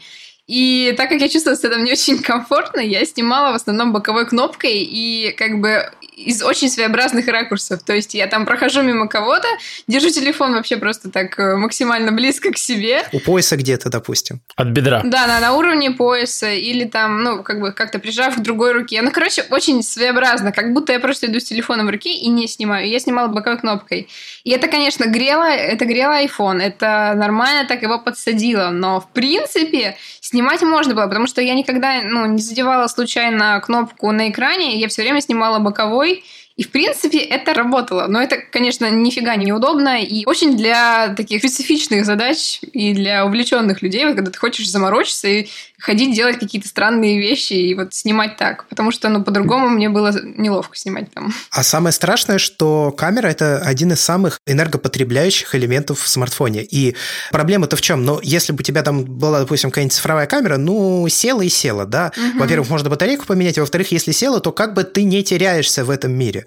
И 0.50 0.92
так 0.96 1.08
как 1.08 1.20
я 1.20 1.28
чувствовала 1.28 1.56
себя 1.56 1.70
там 1.70 1.84
не 1.84 1.92
очень 1.92 2.18
комфортно, 2.18 2.80
я 2.80 3.04
снимала 3.04 3.52
в 3.52 3.54
основном 3.54 3.92
боковой 3.92 4.26
кнопкой 4.26 4.78
и 4.82 5.32
как 5.38 5.60
бы 5.60 5.92
из 6.26 6.42
очень 6.42 6.68
своеобразных 6.68 7.26
ракурсов. 7.28 7.82
То 7.82 7.94
есть 7.94 8.14
я 8.14 8.26
там 8.26 8.46
прохожу 8.46 8.82
мимо 8.82 9.08
кого-то, 9.08 9.46
держу 9.86 10.10
телефон 10.10 10.54
вообще 10.54 10.76
просто 10.76 11.10
так 11.10 11.38
э, 11.38 11.56
максимально 11.56 12.12
близко 12.12 12.52
к 12.52 12.58
себе. 12.58 13.04
У 13.12 13.20
пояса 13.20 13.56
где-то, 13.56 13.90
допустим. 13.90 14.40
От 14.56 14.68
бедра. 14.68 15.02
Да, 15.04 15.26
на, 15.26 15.40
на 15.40 15.52
уровне 15.54 15.90
пояса 15.90 16.50
или 16.50 16.84
там, 16.84 17.22
ну, 17.22 17.42
как 17.42 17.60
бы 17.60 17.72
как-то 17.72 17.98
прижав 17.98 18.36
к 18.36 18.40
другой 18.40 18.72
руке. 18.72 19.02
Ну, 19.02 19.10
короче, 19.10 19.44
очень 19.50 19.82
своеобразно, 19.82 20.52
как 20.52 20.72
будто 20.72 20.92
я 20.92 21.00
просто 21.00 21.26
иду 21.26 21.40
с 21.40 21.44
телефоном 21.44 21.86
в 21.86 21.90
руке 21.90 22.12
и 22.12 22.28
не 22.28 22.48
снимаю. 22.48 22.88
Я 22.88 23.00
снимала 23.00 23.28
боковой 23.28 23.58
кнопкой. 23.58 24.08
И 24.44 24.50
это, 24.50 24.68
конечно, 24.68 25.06
грело, 25.06 25.44
это 25.44 25.84
грело 25.84 26.12
iPhone. 26.22 26.60
Это 26.60 27.14
нормально 27.16 27.66
так 27.66 27.82
его 27.82 27.98
подсадило. 27.98 28.70
Но, 28.70 29.00
в 29.00 29.10
принципе, 29.10 29.96
снимать 30.30 30.62
можно 30.62 30.94
было, 30.94 31.06
потому 31.06 31.26
что 31.26 31.42
я 31.42 31.54
никогда, 31.54 32.02
ну, 32.04 32.26
не 32.26 32.40
задевала 32.40 32.86
случайно 32.86 33.60
кнопку 33.60 34.12
на 34.12 34.30
экране. 34.30 34.78
Я 34.78 34.88
все 34.88 35.02
время 35.02 35.20
снимала 35.20 35.58
боковой. 35.58 36.24
И, 36.56 36.62
в 36.62 36.70
принципе, 36.70 37.18
это 37.18 37.54
работало. 37.54 38.06
Но 38.06 38.20
это, 38.20 38.36
конечно, 38.36 38.88
нифига 38.90 39.34
не 39.36 39.52
удобно. 39.52 40.02
И 40.02 40.26
очень 40.26 40.56
для 40.56 41.14
таких 41.16 41.40
специфичных 41.40 42.04
задач 42.04 42.60
и 42.72 42.92
для 42.92 43.24
увлеченных 43.24 43.82
людей, 43.82 44.04
вот, 44.04 44.14
когда 44.14 44.30
ты 44.30 44.38
хочешь 44.38 44.70
заморочиться 44.70 45.26
и 45.26 45.48
ходить 45.80 46.14
делать 46.14 46.38
какие-то 46.38 46.68
странные 46.68 47.18
вещи 47.18 47.54
и 47.54 47.74
вот 47.74 47.94
снимать 47.94 48.36
так. 48.36 48.66
Потому 48.68 48.90
что, 48.90 49.08
ну, 49.08 49.24
по-другому 49.24 49.68
мне 49.68 49.88
было 49.88 50.12
неловко 50.22 50.76
снимать 50.76 51.12
там. 51.12 51.34
А 51.50 51.62
самое 51.62 51.92
страшное, 51.92 52.38
что 52.38 52.92
камера– 52.92 53.26
это 53.28 53.58
один 53.58 53.92
из 53.92 54.00
самых 54.00 54.38
энергопотребляющих 54.46 55.54
элементов 55.54 56.00
в 56.00 56.08
смартфоне. 56.08 56.62
И 56.62 56.96
проблема-то 57.32 57.76
в 57.76 57.80
чем? 57.80 58.04
Ну, 58.04 58.20
если 58.22 58.52
бы 58.52 58.60
у 58.60 58.62
тебя 58.62 58.82
там 58.82 59.04
была, 59.04 59.40
допустим, 59.40 59.70
какая-нибудь 59.70 59.94
цифровая 59.94 60.26
камера, 60.26 60.56
ну, 60.56 61.08
села 61.08 61.42
и 61.42 61.48
села, 61.48 61.86
да. 61.86 62.12
Угу. 62.16 62.40
Во-первых, 62.40 62.68
можно 62.70 62.90
батарейку 62.90 63.26
поменять, 63.26 63.58
а 63.58 63.62
во-вторых, 63.62 63.92
если 63.92 64.12
села, 64.12 64.40
то 64.40 64.52
как 64.52 64.74
бы 64.74 64.84
ты 64.84 65.02
не 65.04 65.22
теряешься 65.24 65.84
в 65.84 65.90
этом 65.90 66.12
мире. 66.12 66.46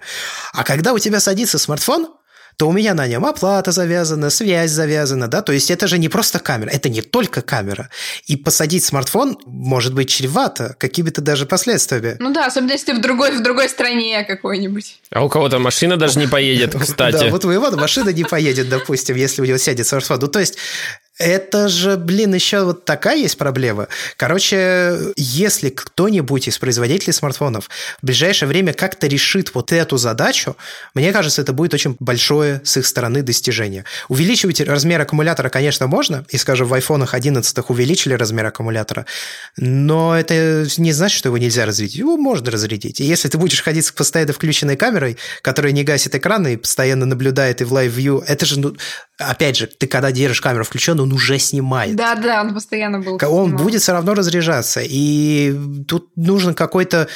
А 0.52 0.64
когда 0.64 0.92
у 0.92 0.98
тебя 0.98 1.20
садится 1.20 1.58
смартфон, 1.58 2.08
то 2.56 2.68
у 2.68 2.72
меня 2.72 2.94
на 2.94 3.06
нем 3.06 3.24
оплата 3.24 3.72
завязана, 3.72 4.30
связь 4.30 4.70
завязана, 4.70 5.28
да, 5.28 5.42
то 5.42 5.52
есть 5.52 5.70
это 5.70 5.86
же 5.86 5.98
не 5.98 6.08
просто 6.08 6.38
камера, 6.38 6.70
это 6.70 6.88
не 6.88 7.02
только 7.02 7.42
камера. 7.42 7.90
И 8.26 8.36
посадить 8.36 8.84
смартфон 8.84 9.38
может 9.46 9.94
быть 9.94 10.08
чревато 10.08 10.76
какими-то 10.78 11.20
даже 11.20 11.46
последствиями. 11.46 12.16
Ну 12.18 12.32
да, 12.32 12.46
особенно 12.46 12.72
если 12.72 12.86
ты 12.86 12.94
в 12.94 13.00
другой, 13.00 13.32
в 13.32 13.42
другой 13.42 13.68
стране 13.68 14.24
какой-нибудь. 14.24 15.00
А 15.10 15.24
у 15.24 15.28
кого-то 15.28 15.58
машина 15.58 15.96
даже 15.96 16.18
не 16.18 16.26
поедет, 16.26 16.74
кстати. 16.80 17.24
Да, 17.24 17.28
вот 17.28 17.44
у 17.44 17.50
его 17.50 17.70
машина 17.72 18.10
не 18.10 18.24
поедет, 18.24 18.68
допустим, 18.68 19.16
если 19.16 19.42
у 19.42 19.44
него 19.44 19.58
сядет 19.58 19.86
смартфон. 19.86 20.18
Ну, 20.20 20.28
то 20.28 20.40
есть 20.40 20.56
это 21.18 21.68
же, 21.68 21.96
блин, 21.96 22.34
еще 22.34 22.64
вот 22.64 22.84
такая 22.84 23.16
есть 23.16 23.38
проблема. 23.38 23.86
Короче, 24.16 24.98
если 25.16 25.70
кто-нибудь 25.70 26.48
из 26.48 26.58
производителей 26.58 27.12
смартфонов 27.12 27.70
в 28.02 28.06
ближайшее 28.06 28.48
время 28.48 28.72
как-то 28.72 29.06
решит 29.06 29.54
вот 29.54 29.70
эту 29.72 29.96
задачу, 29.96 30.56
мне 30.94 31.12
кажется, 31.12 31.42
это 31.42 31.52
будет 31.52 31.72
очень 31.72 31.96
большое 32.00 32.60
с 32.64 32.76
их 32.76 32.86
стороны 32.86 33.22
достижение. 33.22 33.84
Увеличивать 34.08 34.60
размер 34.60 35.00
аккумулятора, 35.00 35.50
конечно, 35.50 35.86
можно, 35.86 36.24
и, 36.30 36.36
скажем, 36.36 36.66
в 36.66 36.74
айфонах 36.74 37.14
11 37.14 37.58
увеличили 37.68 38.14
размер 38.14 38.46
аккумулятора, 38.46 39.06
но 39.56 40.18
это 40.18 40.66
не 40.78 40.92
значит, 40.92 41.18
что 41.18 41.28
его 41.28 41.38
нельзя 41.38 41.64
разрядить. 41.64 41.96
Его 41.96 42.16
можно 42.16 42.50
разрядить. 42.50 43.00
И 43.00 43.04
если 43.04 43.28
ты 43.28 43.38
будешь 43.38 43.62
ходить 43.62 43.86
с 43.86 43.92
постоянно 43.92 44.32
включенной 44.32 44.76
камерой, 44.76 45.16
которая 45.42 45.72
не 45.72 45.84
гасит 45.84 46.14
экран 46.14 46.46
и 46.48 46.56
постоянно 46.56 47.06
наблюдает 47.06 47.60
и 47.60 47.64
в 47.64 47.72
live 47.72 47.95
view, 47.95 48.24
это 48.26 48.46
же, 48.46 48.58
ну, 48.58 48.76
опять 49.18 49.56
же, 49.56 49.66
ты 49.66 49.86
когда 49.86 50.12
держишь 50.12 50.40
камеру 50.40 50.64
включенную, 50.64 51.06
он 51.06 51.12
уже 51.12 51.38
снимает. 51.38 51.96
Да, 51.96 52.14
да, 52.14 52.40
он 52.40 52.54
постоянно 52.54 53.00
был. 53.00 53.14
Он 53.14 53.48
снимал. 53.48 53.64
будет 53.64 53.82
все 53.82 53.92
равно 53.92 54.14
разряжаться. 54.14 54.80
И 54.82 55.54
тут 55.86 56.16
нужен 56.16 56.54
какой-то 56.54 57.08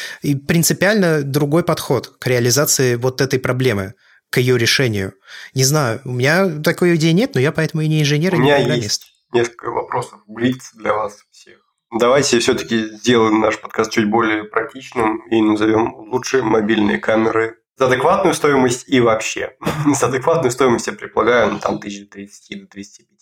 принципиально 0.47 1.23
другой 1.23 1.65
подход 1.65 2.17
к 2.19 2.27
реализации 2.27 2.97
вот 2.97 3.21
этой 3.21 3.39
проблемы 3.39 3.95
к 4.31 4.39
ее 4.39 4.59
решению. 4.59 5.15
Не 5.55 5.65
знаю, 5.65 6.01
у 6.05 6.13
меня 6.13 6.61
такой 6.63 6.97
идеи 6.97 7.13
нет, 7.13 7.35
но 7.35 7.41
я 7.41 7.53
поэтому 7.53 7.83
и 7.83 7.89
не 7.89 8.03
инженер, 8.03 8.35
и 8.35 8.39
не 8.39 8.55
программист. 8.55 8.83
Есть 8.83 9.25
несколько 9.33 9.71
вопросов, 9.71 10.21
блиц 10.27 10.73
для 10.75 10.93
вас 10.93 11.25
всех. 11.31 11.57
Давайте 11.91 12.39
все-таки 12.39 12.89
сделаем 12.97 13.41
наш 13.41 13.59
подкаст 13.59 13.91
чуть 13.91 14.11
более 14.11 14.45
практичным 14.45 15.27
и 15.31 15.41
назовем 15.41 15.95
лучшие 16.11 16.43
мобильные 16.43 16.99
камеры 16.99 17.57
за 17.79 17.87
адекватную 17.87 18.35
стоимость 18.35 18.85
и 18.89 19.01
вообще. 19.01 19.57
За 19.95 20.07
адекватную 20.07 20.51
стоимость 20.51 20.87
я 20.87 20.93
предполагаю, 20.93 21.53
ну, 21.53 21.59
там, 21.59 21.79
тысяч 21.79 22.09
30 22.11 22.61
до 22.61 22.67
35 22.67 23.19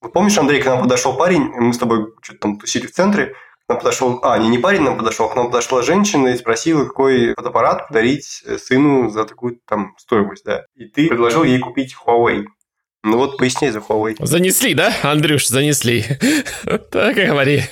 вот 0.00 0.14
помнишь, 0.14 0.38
Андрей, 0.38 0.62
к 0.62 0.66
нам 0.66 0.82
подошел 0.82 1.14
парень, 1.14 1.42
мы 1.42 1.74
с 1.74 1.78
тобой 1.78 2.14
что-то 2.22 2.40
там 2.40 2.58
тусили 2.58 2.86
в 2.86 2.92
центре, 2.92 3.34
к 3.66 3.68
нам 3.68 3.78
подошел, 3.78 4.18
а, 4.22 4.38
не, 4.38 4.48
не 4.48 4.58
парень 4.58 4.80
нам 4.80 4.96
подошел, 4.96 5.28
к 5.28 5.36
нам 5.36 5.50
подошла 5.50 5.82
женщина 5.82 6.28
и 6.28 6.38
спросила, 6.38 6.86
какой 6.86 7.34
фотоаппарат 7.34 7.88
подарить 7.88 8.42
э, 8.46 8.56
сыну 8.56 9.10
за 9.10 9.24
такую 9.24 9.60
там 9.68 9.94
стоимость, 9.98 10.44
да. 10.44 10.64
И 10.74 10.86
ты 10.86 11.08
предложил 11.08 11.44
ей 11.44 11.58
купить 11.58 11.94
Huawei. 11.94 12.44
Ну 13.02 13.18
вот 13.18 13.36
поясни 13.36 13.68
за 13.68 13.80
Huawei. 13.80 14.16
Занесли, 14.20 14.72
да, 14.72 14.94
Андрюш, 15.02 15.46
занесли. 15.48 16.04
Так 16.90 17.18
и 17.18 17.26
говори. 17.26 17.62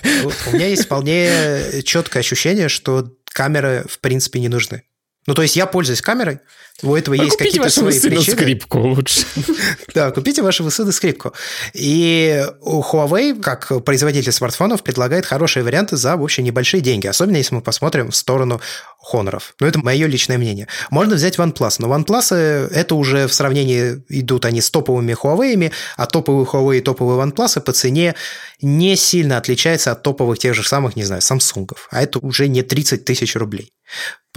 У 0.47 0.55
меня 0.55 0.67
есть 0.67 0.85
вполне 0.85 1.83
четкое 1.83 2.21
ощущение, 2.21 2.69
что 2.69 3.05
камеры 3.25 3.85
в 3.89 4.01
принципе 4.01 4.41
не 4.41 4.49
нужны. 4.49 4.83
Ну, 5.29 5.35
то 5.35 5.43
есть 5.43 5.57
я 5.57 5.67
пользуюсь 5.67 6.01
камерой, 6.01 6.39
у 6.83 6.97
этого 6.97 7.15
а 7.15 7.23
есть 7.23 7.37
какие-то 7.37 7.69
свои 7.69 8.01
причины. 8.01 8.35
скрипку 8.35 8.79
лучше. 8.79 9.27
да, 9.95 10.11
купите 10.11 10.41
вашего 10.41 10.71
сына 10.71 10.91
скрипку. 10.91 11.35
И 11.75 12.43
Huawei, 12.63 13.39
как 13.39 13.85
производитель 13.85 14.33
смартфонов, 14.33 14.83
предлагает 14.83 15.27
хорошие 15.27 15.65
варианты 15.65 15.99
за, 15.99 16.17
в 16.17 16.23
общем, 16.23 16.45
небольшие 16.45 16.81
деньги. 16.81 17.07
Особенно, 17.07 17.37
если 17.37 17.55
мы 17.55 17.61
посмотрим 17.61 18.11
в 18.11 18.17
сторону 18.17 18.63
Хоноров. 19.01 19.55
Но 19.61 19.67
это 19.67 19.81
мое 19.81 20.07
личное 20.07 20.39
мнение. 20.39 20.67
Можно 20.91 21.17
взять 21.17 21.37
OnePlus. 21.37 21.75
Но 21.81 21.95
OnePlus 21.95 22.35
это 22.35 22.95
уже 22.95 23.27
в 23.27 23.35
сравнении 23.35 24.03
идут 24.09 24.47
они 24.47 24.63
с 24.63 24.71
топовыми 24.71 25.13
Huawei, 25.13 25.71
а 25.99 26.07
топовые 26.07 26.47
Huawei 26.47 26.79
и 26.79 26.81
топовые 26.81 27.23
OnePlus 27.23 27.61
по 27.61 27.73
цене 27.73 28.15
не 28.63 28.97
сильно 28.97 29.37
отличается 29.37 29.93
от 29.93 30.03
топовых 30.03 30.39
тех 30.39 30.55
же 30.55 30.63
самых, 30.63 30.97
не 30.97 31.05
знаю, 31.05 31.21
Samsung. 31.21 31.71
А 31.91 32.03
это 32.03 32.19
уже 32.21 32.49
не 32.49 32.63
30 32.63 33.05
тысяч 33.05 33.37
рублей. 33.37 33.73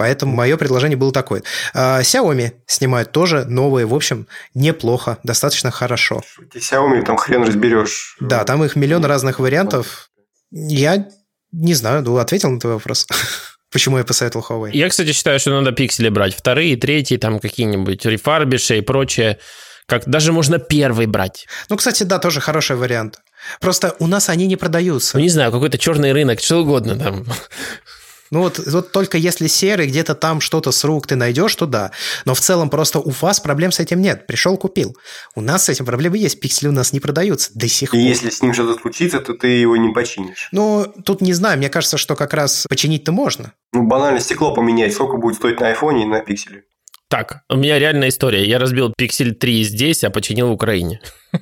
Поэтому 0.02 0.34
мое 0.34 0.56
предложение 0.56 0.96
было 0.96 1.12
такое. 1.12 1.44
А, 1.74 2.00
Xiaomi 2.00 2.54
снимают 2.66 3.12
тоже 3.12 3.44
новые, 3.44 3.86
в 3.86 3.94
общем, 3.94 4.26
неплохо, 4.52 5.18
достаточно 5.22 5.70
хорошо. 5.70 6.22
Xiaomi 6.52 7.04
там 7.04 7.16
хрен 7.16 7.44
разберешь. 7.44 8.16
Да, 8.18 8.42
там 8.42 8.64
их 8.64 8.74
миллион 8.74 9.04
разных 9.04 9.38
вариантов. 9.38 10.10
Я 10.50 11.06
не 11.52 11.74
знаю, 11.74 12.02
ну, 12.02 12.16
ответил 12.16 12.50
на 12.50 12.58
твой 12.58 12.72
вопрос. 12.72 13.06
почему 13.70 13.96
я 13.96 14.02
посоветовал 14.02 14.44
Huawei. 14.44 14.70
Я, 14.72 14.88
кстати, 14.88 15.12
считаю, 15.12 15.38
что 15.38 15.50
надо 15.50 15.70
пиксели 15.70 16.08
брать. 16.08 16.34
Вторые, 16.34 16.76
третьи, 16.76 17.16
там 17.16 17.38
какие-нибудь 17.38 18.04
рефарбиши 18.04 18.78
и 18.78 18.80
прочее. 18.80 19.38
Как 19.86 20.08
даже 20.08 20.32
можно 20.32 20.58
первый 20.58 21.06
брать. 21.06 21.46
Ну, 21.68 21.76
кстати, 21.76 22.02
да, 22.02 22.18
тоже 22.18 22.40
хороший 22.40 22.74
вариант. 22.74 23.20
Просто 23.60 23.94
у 24.00 24.08
нас 24.08 24.28
они 24.28 24.48
не 24.48 24.56
продаются. 24.56 25.16
Ну, 25.16 25.22
не 25.22 25.28
знаю, 25.28 25.52
какой-то 25.52 25.78
черный 25.78 26.10
рынок, 26.10 26.40
что 26.40 26.56
угодно 26.56 26.98
там. 26.98 27.24
Ну 28.32 28.40
вот, 28.40 28.58
вот 28.66 28.92
только 28.92 29.18
если 29.18 29.46
серый, 29.46 29.86
где-то 29.86 30.14
там 30.14 30.40
что-то 30.40 30.72
с 30.72 30.82
рук 30.84 31.06
ты 31.06 31.16
найдешь, 31.16 31.54
то 31.54 31.66
да. 31.66 31.92
Но 32.24 32.34
в 32.34 32.40
целом 32.40 32.70
просто 32.70 32.98
у 32.98 33.10
вас 33.20 33.40
проблем 33.40 33.72
с 33.72 33.78
этим 33.78 34.00
нет. 34.00 34.26
Пришел, 34.26 34.56
купил. 34.56 34.96
У 35.34 35.42
нас 35.42 35.66
с 35.66 35.68
этим 35.68 35.84
проблемы 35.84 36.16
есть. 36.16 36.40
Пиксели 36.40 36.70
у 36.70 36.72
нас 36.72 36.94
не 36.94 37.00
продаются 37.00 37.50
до 37.54 37.68
сих 37.68 37.90
пор. 37.90 38.00
И 38.00 38.02
если 38.02 38.30
с 38.30 38.40
ним 38.40 38.54
что-то 38.54 38.80
случится, 38.80 39.20
то 39.20 39.34
ты 39.34 39.48
его 39.48 39.76
не 39.76 39.92
починишь. 39.92 40.48
Ну, 40.50 40.86
тут 41.04 41.20
не 41.20 41.34
знаю. 41.34 41.58
Мне 41.58 41.68
кажется, 41.68 41.98
что 41.98 42.16
как 42.16 42.32
раз 42.32 42.66
починить-то 42.70 43.12
можно. 43.12 43.52
Ну, 43.74 43.82
банально 43.82 44.18
стекло 44.18 44.54
поменять. 44.54 44.94
Сколько 44.94 45.18
будет 45.18 45.36
стоить 45.36 45.60
на 45.60 45.68
айфоне 45.68 46.04
и 46.04 46.06
на 46.06 46.20
пикселе? 46.20 46.64
Так, 47.12 47.42
у 47.50 47.56
меня 47.56 47.78
реальная 47.78 48.08
история. 48.08 48.42
Я 48.46 48.58
разбил 48.58 48.94
Pixel 48.98 49.32
3 49.32 49.64
здесь, 49.64 50.02
а 50.02 50.08
починил 50.08 50.48
в 50.48 50.52
Украине. 50.52 51.00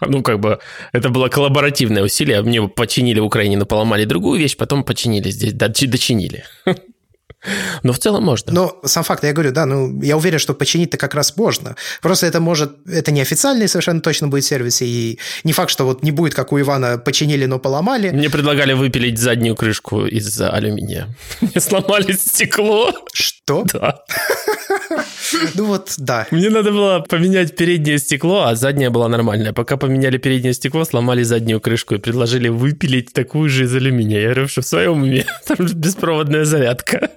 Ну, 0.00 0.22
как 0.22 0.38
бы, 0.38 0.58
это 0.92 1.08
было 1.10 1.28
коллаборативное 1.28 2.04
усилие. 2.04 2.42
Мне 2.42 2.68
починили 2.68 3.20
в 3.20 3.24
Украине, 3.24 3.56
но 3.56 3.66
поломали 3.66 4.04
другую 4.04 4.38
вещь, 4.38 4.56
потом 4.56 4.84
починили 4.84 5.30
здесь, 5.30 5.52
дочинили. 5.54 6.44
Но 7.82 7.92
в 7.92 7.98
целом 7.98 8.24
можно. 8.24 8.52
Но 8.52 8.80
сам 8.84 9.04
факт, 9.04 9.24
я 9.24 9.32
говорю, 9.32 9.52
да, 9.52 9.66
ну, 9.66 10.00
я 10.02 10.16
уверен, 10.16 10.38
что 10.38 10.54
починить-то 10.54 10.96
как 10.96 11.14
раз 11.14 11.36
можно. 11.36 11.76
Просто 12.00 12.26
это 12.26 12.40
может, 12.40 12.72
это 12.88 13.10
не 13.12 13.20
официальный 13.20 13.68
совершенно 13.68 14.00
точно 14.00 14.28
будет 14.28 14.44
сервис, 14.44 14.82
и 14.82 15.18
не 15.44 15.52
факт, 15.52 15.70
что 15.70 15.84
вот 15.84 16.02
не 16.02 16.12
будет, 16.12 16.34
как 16.34 16.52
у 16.52 16.60
Ивана, 16.60 16.98
починили, 16.98 17.46
но 17.46 17.58
поломали. 17.58 18.10
Мне 18.10 18.30
предлагали 18.30 18.72
выпилить 18.72 19.18
заднюю 19.18 19.56
крышку 19.56 20.06
из 20.06 20.40
алюминия. 20.40 21.08
Мне 21.40 21.60
сломали 21.60 22.12
стекло. 22.12 22.92
Что? 23.12 23.37
Да. 23.72 24.02
Ну 25.54 25.64
вот, 25.66 25.94
да. 25.98 26.26
Мне 26.30 26.48
надо 26.50 26.72
было 26.72 27.00
поменять 27.00 27.54
переднее 27.54 27.98
стекло, 27.98 28.46
а 28.46 28.54
заднее 28.54 28.90
было 28.90 29.08
нормальное. 29.08 29.52
Пока 29.52 29.76
поменяли 29.76 30.18
переднее 30.18 30.54
стекло, 30.54 30.84
сломали 30.84 31.22
заднюю 31.22 31.60
крышку 31.60 31.94
и 31.94 31.98
предложили 31.98 32.48
выпилить 32.48 33.12
такую 33.12 33.48
же 33.48 33.64
из 33.64 33.74
алюминия. 33.74 34.20
Я 34.20 34.30
говорю, 34.30 34.48
что 34.48 34.62
в 34.62 34.66
своем 34.66 35.02
уме. 35.02 35.26
Там 35.46 35.66
беспроводная 35.66 36.44
зарядка. 36.44 37.10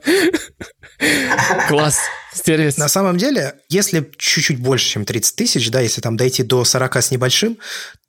Класс. 1.68 2.00
Сервис. 2.34 2.78
На 2.78 2.88
самом 2.88 3.18
деле, 3.18 3.56
если 3.70 4.10
чуть-чуть 4.18 4.60
больше, 4.60 4.88
чем 4.88 5.06
30 5.06 5.36
тысяч, 5.36 5.70
да, 5.70 5.82
если 5.82 6.02
там 6.02 6.16
дойти 6.16 6.44
до 6.44 6.64
40 6.64 6.96
с 6.98 7.12
небольшим, 7.12 7.58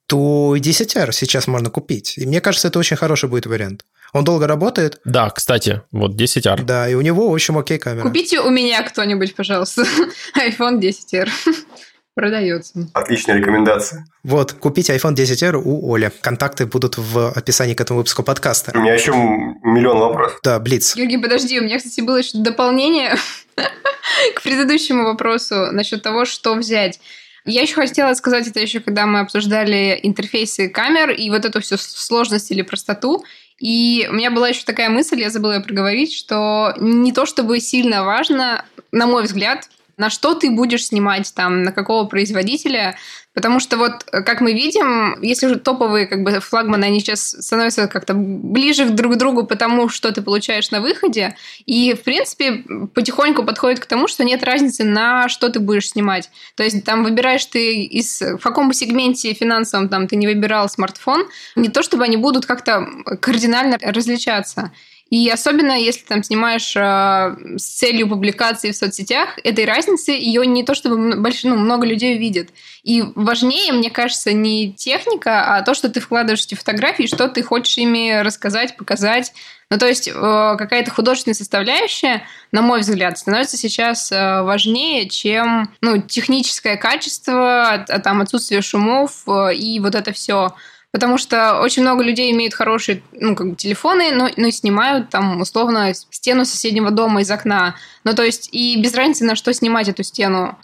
то 0.07 0.57
10R 0.57 1.13
сейчас 1.13 1.47
можно 1.47 1.71
купить. 1.71 2.19
И 2.19 2.27
мне 2.27 2.41
кажется, 2.41 2.69
это 2.69 2.79
очень 2.79 2.97
хороший 2.97 3.29
будет 3.29 3.47
вариант. 3.47 3.85
Он 4.13 4.25
долго 4.25 4.47
работает. 4.47 5.01
Да, 5.05 5.31
кстати, 5.31 5.83
вот 5.91 6.15
10R. 6.15 6.65
Да, 6.65 6.89
и 6.89 6.95
у 6.95 7.01
него, 7.01 7.31
в 7.31 7.33
общем, 7.33 7.57
окей 7.57 7.79
камера. 7.79 8.03
Купите 8.03 8.41
у 8.41 8.51
меня 8.51 8.83
кто-нибудь, 8.83 9.35
пожалуйста, 9.35 9.85
iPhone 10.39 10.81
10R. 10.81 11.29
Продается. 12.15 12.91
Отличная 12.93 13.39
рекомендация. 13.39 14.05
Вот, 14.23 14.53
купите 14.53 14.95
iPhone 14.95 15.15
10R 15.15 15.63
у 15.65 15.95
Оли. 15.95 16.13
Контакты 16.21 16.67
будут 16.67 16.99
в 16.99 17.31
описании 17.31 17.73
к 17.73 17.81
этому 17.81 18.01
выпуску 18.01 18.23
подкаста. 18.23 18.73
У 18.75 18.81
меня 18.83 18.93
еще 18.93 19.13
миллион 19.13 19.99
вопросов. 19.99 20.39
Да, 20.43 20.59
Блиц. 20.59 20.95
Георгий, 20.95 21.17
подожди, 21.17 21.59
у 21.59 21.65
меня, 21.65 21.79
кстати, 21.79 22.03
было 22.03 22.19
еще 22.19 22.37
дополнение 22.37 23.17
к 24.35 24.43
предыдущему 24.43 25.05
вопросу 25.05 25.73
насчет 25.73 26.03
того, 26.03 26.27
что 26.27 26.55
взять. 26.55 27.01
Я 27.47 27.63
еще 27.63 27.75
хотела 27.75 28.13
сказать 28.15 28.47
это 28.47 28.61
еще, 28.61 28.81
когда 28.81 29.07
мы 29.07 29.21
обсуждали 29.21 29.99
интерфейсы 30.03 30.69
камер 30.69 31.11
и 31.11 31.31
вот 31.31 31.47
эту 31.47 31.63
всю 31.63 31.77
сложность 31.79 32.51
или 32.51 32.61
простоту. 32.61 33.25
И 33.63 34.09
у 34.11 34.15
меня 34.15 34.33
была 34.33 34.49
еще 34.49 34.65
такая 34.65 34.91
мысль, 34.91 35.21
я 35.21 35.31
забыла 35.31 35.53
ее 35.53 35.61
проговорить, 35.61 36.13
что 36.13 36.75
не 36.79 37.13
то 37.13 37.27
чтобы 37.27 37.61
сильно 37.61 38.03
важно, 38.03 38.65
на 38.91 39.07
мой 39.07 39.23
взгляд, 39.23 39.69
на 39.97 40.11
что 40.11 40.35
ты 40.35 40.51
будешь 40.51 40.87
снимать 40.87 41.33
там, 41.35 41.63
на 41.63 41.73
какого 41.73 42.05
производителя, 42.07 42.97
потому 43.35 43.61
что 43.61 43.77
вот, 43.77 44.05
как 44.05 44.41
мы 44.41 44.53
видим, 44.53 45.21
если 45.23 45.47
уже 45.47 45.59
топовые 45.59 46.07
как 46.07 46.23
бы 46.23 46.41
флагманы, 46.41 46.85
они 46.85 47.01
сейчас 47.01 47.37
становятся 47.41 47.89
как-то 47.89 48.15
ближе 48.15 48.91
друг 48.91 49.15
к 49.15 49.17
другу 49.17 49.47
потому, 49.47 49.89
что 49.89 50.13
ты 50.13 50.23
получаешь 50.23 50.71
на 50.71 50.81
выходе, 50.81 51.37
и, 51.67 51.95
в 51.95 52.03
принципе, 52.03 52.65
потихоньку 52.95 53.45
подходит 53.45 53.81
к 53.81 53.87
тому, 53.87 54.09
что 54.09 54.25
нет 54.25 54.43
разницы, 54.43 54.85
на 54.85 55.29
что 55.29 55.49
ты 55.49 55.61
будешь 55.61 55.91
снимать. 55.91 56.31
То 56.57 56.63
есть 56.63 56.85
там 56.85 57.05
выбираешь 57.05 57.45
ты 57.47 57.85
из 57.85 58.21
в 58.21 58.39
каком 58.39 58.69
бы 58.69 58.75
сегменте 58.75 59.33
финансовом 59.35 59.89
там 59.89 60.09
ты 60.09 60.17
не 60.17 60.27
выбирал 60.27 60.69
смартфон, 60.69 61.27
не 61.57 61.69
то 61.69 61.83
чтобы 61.83 62.05
они 62.05 62.17
будут 62.17 62.47
как-то 62.47 62.87
кардинально 63.21 63.79
различаться. 63.81 64.73
И 65.13 65.29
особенно, 65.29 65.73
если 65.73 66.05
там 66.07 66.23
снимаешь 66.23 66.75
э, 66.75 67.59
с 67.59 67.65
целью 67.65 68.09
публикации 68.09 68.71
в 68.71 68.77
соцсетях, 68.77 69.39
этой 69.45 69.67
разницы 69.67 70.11
ее 70.13 70.47
не 70.47 70.65
то 70.65 70.75
чтобы 70.75 71.17
больш, 71.21 71.45
ну, 71.45 71.55
много 71.55 71.87
людей 71.87 72.17
видят. 72.17 72.49
И 72.83 73.05
важнее, 73.15 73.75
мне 73.75 73.91
кажется, 73.91 74.33
не 74.33 74.73
техника, 74.73 75.55
а 75.55 75.61
то, 75.61 75.75
что 75.75 75.91
ты 75.91 76.01
вкладываешь 76.01 76.47
эти 76.47 76.55
фотографии, 76.55 77.07
что 77.07 77.29
ты 77.29 77.43
хочешь 77.43 77.77
ими 77.77 78.23
рассказать, 78.23 78.75
показать. 78.79 79.35
Ну, 79.69 79.77
то 79.77 79.87
есть 79.87 80.09
э, 80.09 80.13
какая-то 80.15 80.91
художественная 80.91 81.35
составляющая, 81.35 82.23
на 82.51 82.63
мой 82.63 82.81
взгляд, 82.81 83.19
становится 83.19 83.59
сейчас 83.59 84.11
э, 84.13 84.41
важнее, 84.41 85.11
чем 85.11 85.75
ну, 85.83 86.01
техническое 86.01 86.79
качество, 86.79 87.85
там 88.03 88.23
отсутствие 88.23 88.63
шумов 88.63 89.25
э, 89.27 89.57
и 89.57 89.79
вот 89.79 89.95
это 89.95 90.15
все. 90.15 90.55
Потому 90.93 91.17
что 91.17 91.61
очень 91.61 91.83
много 91.83 92.05
людей 92.05 92.31
имеют 92.33 92.53
хорошие 92.53 93.03
ну, 93.13 93.35
как 93.35 93.51
бы 93.51 93.57
телефоны, 93.57 94.13
но, 94.13 94.29
но 94.37 94.51
снимают 94.51 95.09
там 95.09 95.41
условно 95.41 95.93
стену 95.95 96.45
соседнего 96.45 96.91
дома 96.91 97.23
из 97.23 97.31
окна. 97.31 97.77
Ну, 98.05 98.15
то 98.15 98.23
есть, 98.23 98.51
и 98.53 98.81
без 98.81 98.95
разницы, 98.95 99.25
на 99.25 99.35
что 99.35 99.55
снимать 99.55 99.89
эту 99.89 100.03
стену. 100.03 100.59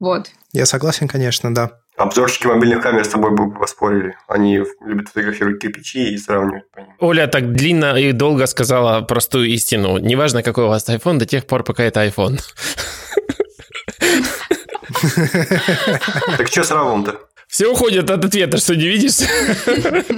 Вот. 0.00 0.30
Я 0.52 0.64
согласен, 0.64 1.06
конечно, 1.06 1.54
да. 1.54 1.80
Обзорщики 1.96 2.46
мобильных 2.46 2.82
камер 2.82 3.04
с 3.04 3.08
тобой 3.08 3.30
бы 3.36 3.52
поспорили. 3.52 4.16
Они 4.26 4.60
любят 4.84 5.08
фотографировать 5.08 5.60
кирпичи 5.60 6.12
и 6.12 6.18
сравнивать 6.18 6.68
по 6.72 6.80
ним. 6.80 6.94
Оля 6.98 7.26
так 7.28 7.52
длинно 7.52 7.96
и 7.96 8.12
долго 8.12 8.46
сказала 8.46 9.02
простую 9.02 9.48
истину. 9.48 9.98
Неважно, 9.98 10.42
какой 10.42 10.64
у 10.64 10.68
вас 10.68 10.88
iPhone, 10.88 11.18
до 11.18 11.26
тех 11.26 11.46
пор, 11.46 11.62
пока 11.62 11.84
это 11.84 12.04
iPhone. 12.04 12.40
Так 16.38 16.48
что 16.48 16.64
с 16.64 16.70
равом-то? 16.70 17.18
Все 17.54 17.68
уходят 17.68 18.10
от 18.10 18.24
ответа, 18.24 18.58
что 18.58 18.74
не 18.74 18.88
видишь? 18.88 19.18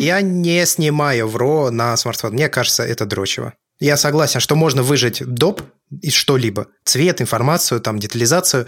Я 0.00 0.22
не 0.22 0.64
снимаю 0.64 1.28
в 1.28 1.36
RAW 1.36 1.68
на 1.68 1.94
смартфон. 1.98 2.32
Мне 2.32 2.48
кажется, 2.48 2.82
это 2.82 3.04
дрочево. 3.04 3.52
Я 3.78 3.98
согласен, 3.98 4.40
что 4.40 4.56
можно 4.56 4.82
выжать 4.82 5.22
доп 5.22 5.60
из 6.00 6.14
что-либо. 6.14 6.68
Цвет, 6.86 7.20
информацию, 7.20 7.82
там, 7.82 7.98
детализацию. 7.98 8.64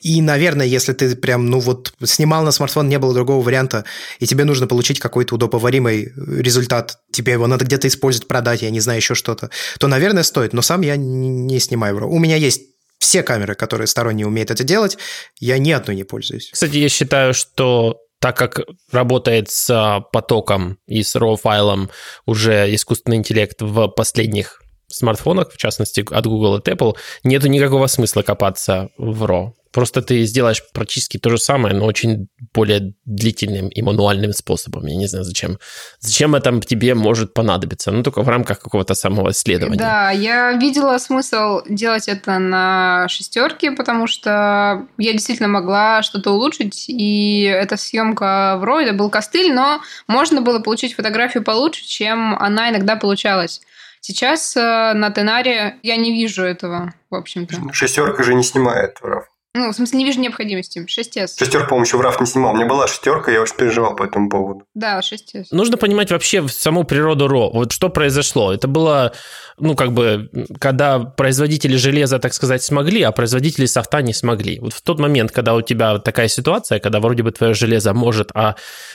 И, 0.00 0.20
наверное, 0.20 0.66
если 0.66 0.92
ты 0.92 1.16
прям, 1.16 1.46
ну 1.46 1.60
вот, 1.60 1.94
снимал 2.04 2.44
на 2.44 2.50
смартфон, 2.50 2.90
не 2.90 2.98
было 2.98 3.14
другого 3.14 3.42
варианта, 3.42 3.86
и 4.18 4.26
тебе 4.26 4.44
нужно 4.44 4.66
получить 4.66 5.00
какой-то 5.00 5.36
удобоваримый 5.36 6.12
результат, 6.14 6.98
тебе 7.10 7.32
его 7.32 7.46
надо 7.46 7.64
где-то 7.64 7.88
использовать, 7.88 8.28
продать, 8.28 8.60
я 8.60 8.68
не 8.68 8.80
знаю, 8.80 8.98
еще 8.98 9.14
что-то, 9.14 9.48
то, 9.78 9.86
наверное, 9.86 10.24
стоит. 10.24 10.52
Но 10.52 10.60
сам 10.60 10.82
я 10.82 10.96
не 10.96 11.58
снимаю 11.58 11.96
в 11.96 12.00
RAW. 12.00 12.08
У 12.08 12.18
меня 12.18 12.36
есть 12.36 12.64
все 12.98 13.22
камеры, 13.22 13.54
которые 13.54 13.86
сторонние 13.86 14.26
умеют 14.26 14.50
это 14.50 14.62
делать, 14.62 14.98
я 15.38 15.56
ни 15.56 15.70
одной 15.70 15.96
не 15.96 16.04
пользуюсь. 16.04 16.50
Кстати, 16.52 16.76
я 16.76 16.90
считаю, 16.90 17.32
что 17.32 17.96
так 18.20 18.36
как 18.36 18.60
работает 18.92 19.50
с 19.50 20.04
потоком 20.12 20.78
и 20.86 21.02
с 21.02 21.16
RAW-файлом 21.16 21.90
уже 22.26 22.72
искусственный 22.74 23.16
интеллект 23.16 23.60
в 23.60 23.88
последних 23.88 24.62
смартфонах, 24.88 25.52
в 25.52 25.56
частности 25.56 26.04
от 26.10 26.26
Google 26.26 26.58
и 26.58 26.60
Apple, 26.60 26.96
нету 27.24 27.48
никакого 27.48 27.86
смысла 27.86 28.22
копаться 28.22 28.90
в 28.98 29.24
RAW. 29.24 29.52
Просто 29.72 30.02
ты 30.02 30.24
сделаешь 30.24 30.62
практически 30.72 31.18
то 31.18 31.30
же 31.30 31.38
самое, 31.38 31.74
но 31.74 31.86
очень 31.86 32.28
более 32.52 32.94
длительным 33.04 33.68
и 33.68 33.82
мануальным 33.82 34.32
способом. 34.32 34.86
Я 34.86 34.96
не 34.96 35.06
знаю, 35.06 35.24
зачем. 35.24 35.58
Зачем 36.00 36.34
это 36.34 36.60
тебе 36.60 36.94
может 36.94 37.34
понадобиться? 37.34 37.92
Ну, 37.92 38.02
только 38.02 38.22
в 38.22 38.28
рамках 38.28 38.58
какого-то 38.58 38.94
самого 38.94 39.30
исследования. 39.30 39.78
Да, 39.78 40.10
я 40.10 40.52
видела 40.52 40.98
смысл 40.98 41.60
делать 41.68 42.08
это 42.08 42.38
на 42.38 43.06
шестерке, 43.08 43.70
потому 43.70 44.08
что 44.08 44.86
я 44.98 45.12
действительно 45.12 45.48
могла 45.48 46.02
что-то 46.02 46.32
улучшить, 46.32 46.86
и 46.88 47.42
эта 47.42 47.76
съемка 47.76 48.58
в 48.60 48.64
RAW, 48.64 48.82
это 48.82 48.94
был 48.94 49.08
костыль, 49.10 49.52
но 49.52 49.80
можно 50.08 50.40
было 50.40 50.58
получить 50.58 50.94
фотографию 50.94 51.44
получше, 51.44 51.86
чем 51.86 52.34
она 52.34 52.70
иногда 52.70 52.96
получалась. 52.96 53.60
Сейчас 54.00 54.56
э, 54.56 54.60
на 54.94 55.10
Тенаре 55.10 55.76
я 55.82 55.96
не 55.96 56.12
вижу 56.12 56.42
этого, 56.42 56.94
в 57.10 57.14
общем-то. 57.14 57.72
Шестерка 57.72 58.22
же 58.22 58.34
не 58.34 58.42
снимает 58.42 58.98
RAW. 59.02 59.22
Ну, 59.52 59.72
в 59.72 59.74
смысле, 59.74 59.98
не 59.98 60.04
вижу 60.04 60.20
необходимости. 60.20 60.78
6S. 60.78 61.38
Шестерка, 61.38 61.66
по-моему, 61.66 61.84
еще 61.84 61.96
в 61.96 62.00
RAV 62.00 62.16
не 62.20 62.26
снимал. 62.26 62.52
У 62.52 62.56
меня 62.56 62.66
была 62.66 62.86
шестерка, 62.86 63.32
я 63.32 63.42
очень 63.42 63.56
переживал 63.56 63.96
по 63.96 64.04
этому 64.04 64.28
поводу. 64.30 64.64
Да, 64.74 65.00
6S. 65.00 65.46
Нужно 65.50 65.76
понимать 65.76 66.12
вообще 66.12 66.46
саму 66.46 66.84
природу 66.84 67.26
РО. 67.26 67.50
Вот 67.50 67.72
что 67.72 67.88
произошло. 67.88 68.52
Это 68.52 68.68
было, 68.68 69.12
ну, 69.58 69.74
как 69.74 69.92
бы, 69.92 70.30
когда 70.60 71.00
производители 71.00 71.74
железа, 71.76 72.20
так 72.20 72.32
сказать, 72.32 72.62
смогли, 72.62 73.02
а 73.02 73.10
производители 73.10 73.66
софта 73.66 74.02
не 74.02 74.12
смогли. 74.12 74.60
Вот 74.60 74.72
в 74.72 74.82
тот 74.82 75.00
момент, 75.00 75.32
когда 75.32 75.54
у 75.54 75.62
тебя 75.62 75.98
такая 75.98 76.28
ситуация, 76.28 76.78
когда 76.78 77.00
вроде 77.00 77.24
бы 77.24 77.32
твое 77.32 77.52
железо 77.52 77.92
может, 77.92 78.30
а 78.34 78.54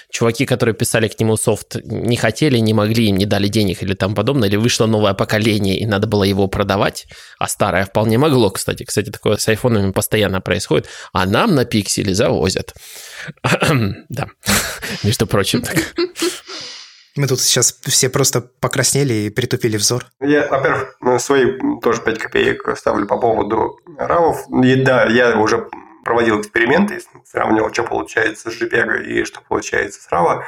чуваки, 0.10 0.45
которые 0.45 0.76
писали 0.76 1.07
к 1.07 1.19
нему 1.19 1.38
софт, 1.38 1.76
не 1.84 2.18
хотели, 2.18 2.57
не 2.57 2.73
могли, 2.73 3.10
им 3.10 3.18
не 3.18 3.26
дали 3.26 3.48
денег 3.48 3.84
или 3.84 3.94
там 3.94 4.15
подобное, 4.15 4.49
или 4.49 4.56
вышло 4.56 4.86
новое 4.86 5.14
поколение, 5.14 5.77
и 5.77 5.86
надо 5.86 6.07
было 6.07 6.23
его 6.23 6.48
продавать, 6.48 7.06
а 7.40 7.48
старое 7.48 7.86
вполне 7.86 8.18
могло, 8.18 8.49
кстати. 8.49 8.84
Кстати, 8.84 9.10
такое 9.10 9.38
с 9.38 9.48
айфонами 9.48 9.91
постоянно 9.91 10.41
происходит, 10.41 10.88
а 11.14 11.26
нам 11.26 11.56
на 11.56 11.65
пикселе 11.65 12.14
завозят. 12.14 12.73
да, 14.10 14.27
между 15.03 15.27
прочим. 15.27 15.61
Так. 15.61 15.76
Мы 17.15 17.27
тут 17.27 17.40
сейчас 17.40 17.80
все 17.86 18.10
просто 18.10 18.41
покраснели 18.41 19.14
и 19.14 19.30
притупили 19.30 19.77
взор. 19.77 20.06
Я, 20.19 20.49
во-первых, 20.49 20.98
свои 21.22 21.45
тоже 21.82 22.02
5 22.02 22.19
копеек 22.19 22.77
ставлю 22.77 23.07
по 23.07 23.18
поводу 23.18 23.80
равов. 23.98 24.45
И 24.64 24.76
да, 24.76 25.06
я 25.06 25.38
уже 25.38 25.69
проводил 26.06 26.40
эксперименты, 26.40 27.02
сравнивал, 27.26 27.73
что 27.73 27.84
получается 27.84 28.52
с 28.52 28.61
JPEG 28.61 29.03
и 29.03 29.26
что 29.26 29.41
получается 29.41 30.02
с 30.02 30.10
RAW. 30.10 30.44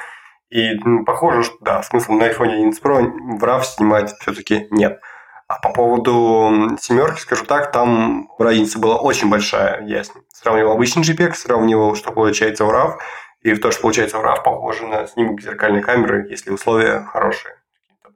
И 0.49 0.75
ну, 0.75 1.03
похоже, 1.03 1.43
что 1.43 1.57
да, 1.59 1.83
смысла 1.83 2.13
на 2.13 2.29
iPhone 2.29 2.53
11 2.53 2.81
Pro 2.81 3.01
в 3.37 3.43
RAW 3.43 3.63
снимать 3.63 4.13
все-таки 4.21 4.67
нет. 4.69 5.01
А 5.47 5.59
по 5.59 5.69
поводу 5.69 6.77
семерки, 6.79 7.19
скажу 7.19 7.43
так, 7.45 7.71
там 7.71 8.29
разница 8.37 8.79
была 8.79 8.97
очень 8.97 9.29
большая. 9.29 9.85
Я 9.87 10.03
сравнивал 10.31 10.73
обычный 10.73 11.03
JPEG, 11.03 11.33
сравнивал, 11.33 11.95
что 11.95 12.11
получается 12.11 12.63
в 12.63 12.69
RAW, 12.69 12.97
и 13.41 13.55
то, 13.55 13.71
что 13.71 13.81
получается 13.81 14.19
в 14.19 14.23
RAW, 14.23 14.43
похоже 14.43 14.85
на 14.85 15.07
снимок 15.07 15.41
зеркальной 15.41 15.81
камеры, 15.81 16.27
если 16.29 16.51
условия 16.51 17.01
хорошие. 17.01 17.55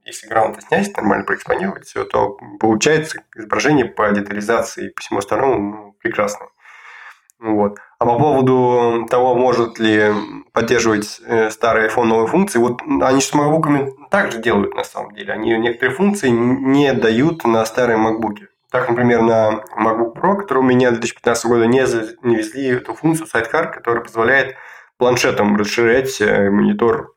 Если 0.06 0.28
грамотно 0.28 0.62
снять, 0.62 0.96
нормально 0.96 1.26
проэкспонировать 1.26 1.86
все, 1.86 2.06
то 2.06 2.38
получается 2.60 3.24
изображение 3.36 3.86
по 3.86 4.10
детализации 4.12 4.88
и 4.88 4.90
по 4.90 5.02
всему 5.02 5.20
остальному 5.20 5.58
ну, 5.58 5.96
прекрасное. 6.02 6.50
Вот. 7.42 7.80
А 7.98 8.06
по 8.06 8.20
поводу 8.20 9.08
того, 9.10 9.34
может 9.34 9.80
ли 9.80 10.14
поддерживать 10.54 11.20
э, 11.26 11.50
старый 11.50 11.88
iPhone 11.88 12.04
новые 12.04 12.28
функции, 12.28 12.60
вот 12.60 12.82
они 13.02 13.20
с 13.20 13.34
MacBook 13.34 13.90
также 14.12 14.40
делают 14.40 14.76
на 14.76 14.84
самом 14.84 15.16
деле. 15.16 15.34
Они 15.34 15.58
некоторые 15.58 15.96
функции 15.96 16.30
не 16.30 16.94
дают 16.94 17.44
на 17.44 17.66
старые 17.66 17.98
MacBook. 17.98 18.46
Так, 18.70 18.88
например, 18.90 19.24
на 19.24 19.64
MacBook 19.76 20.14
Pro, 20.14 20.36
который 20.36 20.60
у 20.60 20.62
меня 20.62 20.92
2015 20.92 21.46
года 21.48 21.66
не, 21.66 21.80
не 22.28 22.36
везли 22.36 22.68
эту 22.68 22.94
функцию 22.94 23.28
Sidecar, 23.28 23.74
которая 23.74 24.04
позволяет 24.04 24.56
планшетом 24.98 25.58
расширять 25.58 26.22
э, 26.22 26.52
монитор 26.52 27.16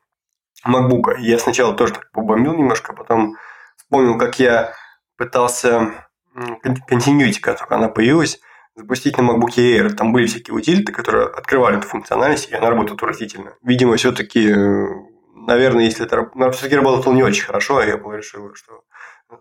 MacBook. 0.67 1.19
Я 1.19 1.39
сначала 1.39 1.75
тоже 1.75 1.95
так 1.95 2.11
побомбил 2.13 2.55
немножко, 2.55 2.93
а 2.93 2.97
потом 2.97 3.37
вспомнил, 3.77 4.17
как 4.17 4.39
я 4.39 4.73
пытался 5.19 6.07
continuity, 6.35 7.41
как 7.41 7.59
только 7.59 7.75
она 7.75 7.89
появилась, 7.89 8.41
запустить 8.75 9.17
на 9.19 9.23
MacBook 9.23 9.57
Air. 9.57 9.91
Там 9.91 10.13
были 10.13 10.27
всякие 10.27 10.55
утилиты, 10.55 10.93
которые 10.93 11.27
открывали 11.27 11.79
эту 11.79 11.87
функциональность, 11.87 12.51
и 12.51 12.55
она 12.55 12.71
работает 12.71 12.97
отвратительно. 12.97 13.55
Видимо, 13.63 13.97
все-таки, 13.97 14.51
э, 14.51 14.87
наверное, 15.35 15.85
если 15.85 16.05
это 16.05 16.31
все-таки 16.53 16.77
работало 16.77 17.15
не 17.15 17.23
очень 17.23 17.45
хорошо, 17.45 17.79
а 17.79 17.85
я 17.85 17.97
был 17.97 18.13
решил, 18.13 18.55
что 18.55 18.83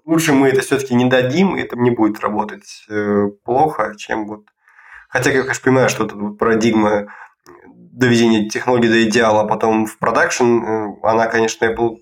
лучше 0.06 0.34
мы 0.34 0.50
это 0.50 0.62
все-таки 0.62 0.96
не 0.96 1.06
дадим, 1.06 1.56
и 1.56 1.62
это 1.62 1.78
не 1.78 1.92
будет 1.92 2.20
работать 2.20 2.86
э, 2.90 3.28
плохо, 3.44 3.94
чем 3.98 4.28
вот... 4.28 4.46
Хотя 5.10 5.32
я, 5.32 5.42
конечно, 5.42 5.64
понимаю, 5.64 5.90
что 5.90 6.06
эта 6.06 6.16
вот 6.16 6.38
парадигма 6.38 7.14
доведения 7.68 8.50
технологий 8.50 8.88
до 8.88 9.04
идеала, 9.04 9.42
а 9.42 9.48
потом 9.48 9.86
в 9.86 9.98
продакшн, 9.98 10.64
э, 10.64 10.88
она, 11.04 11.28
конечно, 11.28 11.66
Apple 11.66 11.98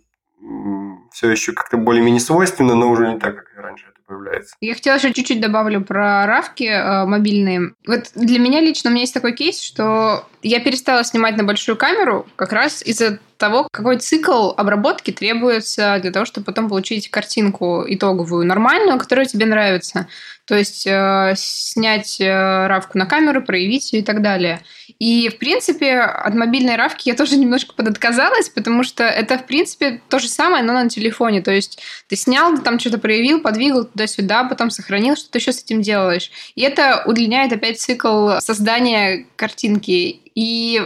все 1.12 1.30
еще 1.30 1.52
как-то 1.52 1.78
более-менее 1.78 2.22
свойственна, 2.22 2.74
но 2.74 2.90
уже 2.90 3.14
не 3.14 3.20
так, 3.20 3.36
как 3.36 3.64
раньше 3.64 3.91
появляется. 4.12 4.56
Я 4.60 4.74
хотела 4.74 4.96
еще 4.96 5.14
чуть-чуть 5.14 5.42
добавлю 5.42 5.82
про 5.82 6.26
равки 6.26 6.64
э, 6.64 7.06
мобильные. 7.06 7.74
Вот 7.88 8.12
для 8.16 8.40
меня 8.40 8.60
лично 8.60 8.90
у 8.90 8.94
меня 8.94 9.04
есть 9.04 9.14
такой 9.14 9.34
кейс, 9.34 9.62
что 9.62 10.28
я 10.44 10.60
перестала 10.60 11.04
снимать 11.04 11.38
на 11.38 11.44
большую 11.44 11.78
камеру 11.78 12.28
как 12.36 12.52
раз 12.52 12.84
из-за 12.84 13.20
того, 13.42 13.68
какой 13.72 13.98
цикл 13.98 14.52
обработки 14.56 15.12
требуется 15.12 15.98
для 16.00 16.12
того, 16.12 16.26
чтобы 16.26 16.46
потом 16.46 16.70
получить 16.70 17.10
картинку 17.10 17.84
итоговую 17.88 18.46
нормальную, 18.46 19.00
которая 19.00 19.26
тебе 19.26 19.48
нравится. 19.48 20.08
То 20.46 20.56
есть 20.56 20.86
э, 20.86 21.34
снять 21.36 22.22
э, 22.22 22.68
равку 22.68 22.98
на 22.98 23.06
камеру, 23.06 23.42
проявить 23.42 23.94
ее 23.94 24.02
и 24.02 24.04
так 24.04 24.22
далее. 24.22 24.62
И, 25.00 25.30
в 25.30 25.40
принципе, 25.40 26.02
от 26.02 26.36
мобильной 26.36 26.76
равки 26.76 27.10
я 27.10 27.16
тоже 27.16 27.38
немножко 27.38 27.74
подотказалась, 27.74 28.50
потому 28.50 28.84
что 28.84 29.04
это, 29.04 29.40
в 29.40 29.48
принципе, 29.48 30.02
то 30.10 30.20
же 30.20 30.28
самое, 30.28 30.64
но 30.64 30.74
на 30.74 30.88
телефоне. 30.88 31.42
То 31.42 31.52
есть 31.52 31.80
ты 32.08 32.16
снял, 32.16 32.56
там 32.60 32.80
что-то 32.80 33.00
проявил, 33.00 33.42
подвигал 33.42 33.86
туда-сюда, 33.86 34.44
потом 34.44 34.70
сохранил, 34.70 35.16
что-то 35.16 35.40
еще 35.40 35.52
с 35.52 35.64
этим 35.64 35.82
делаешь. 35.82 36.30
И 36.54 36.62
это 36.62 37.04
удлиняет 37.08 37.52
опять 37.54 37.80
цикл 37.80 38.38
создания 38.40 39.26
картинки. 39.36 40.20
И 40.36 40.82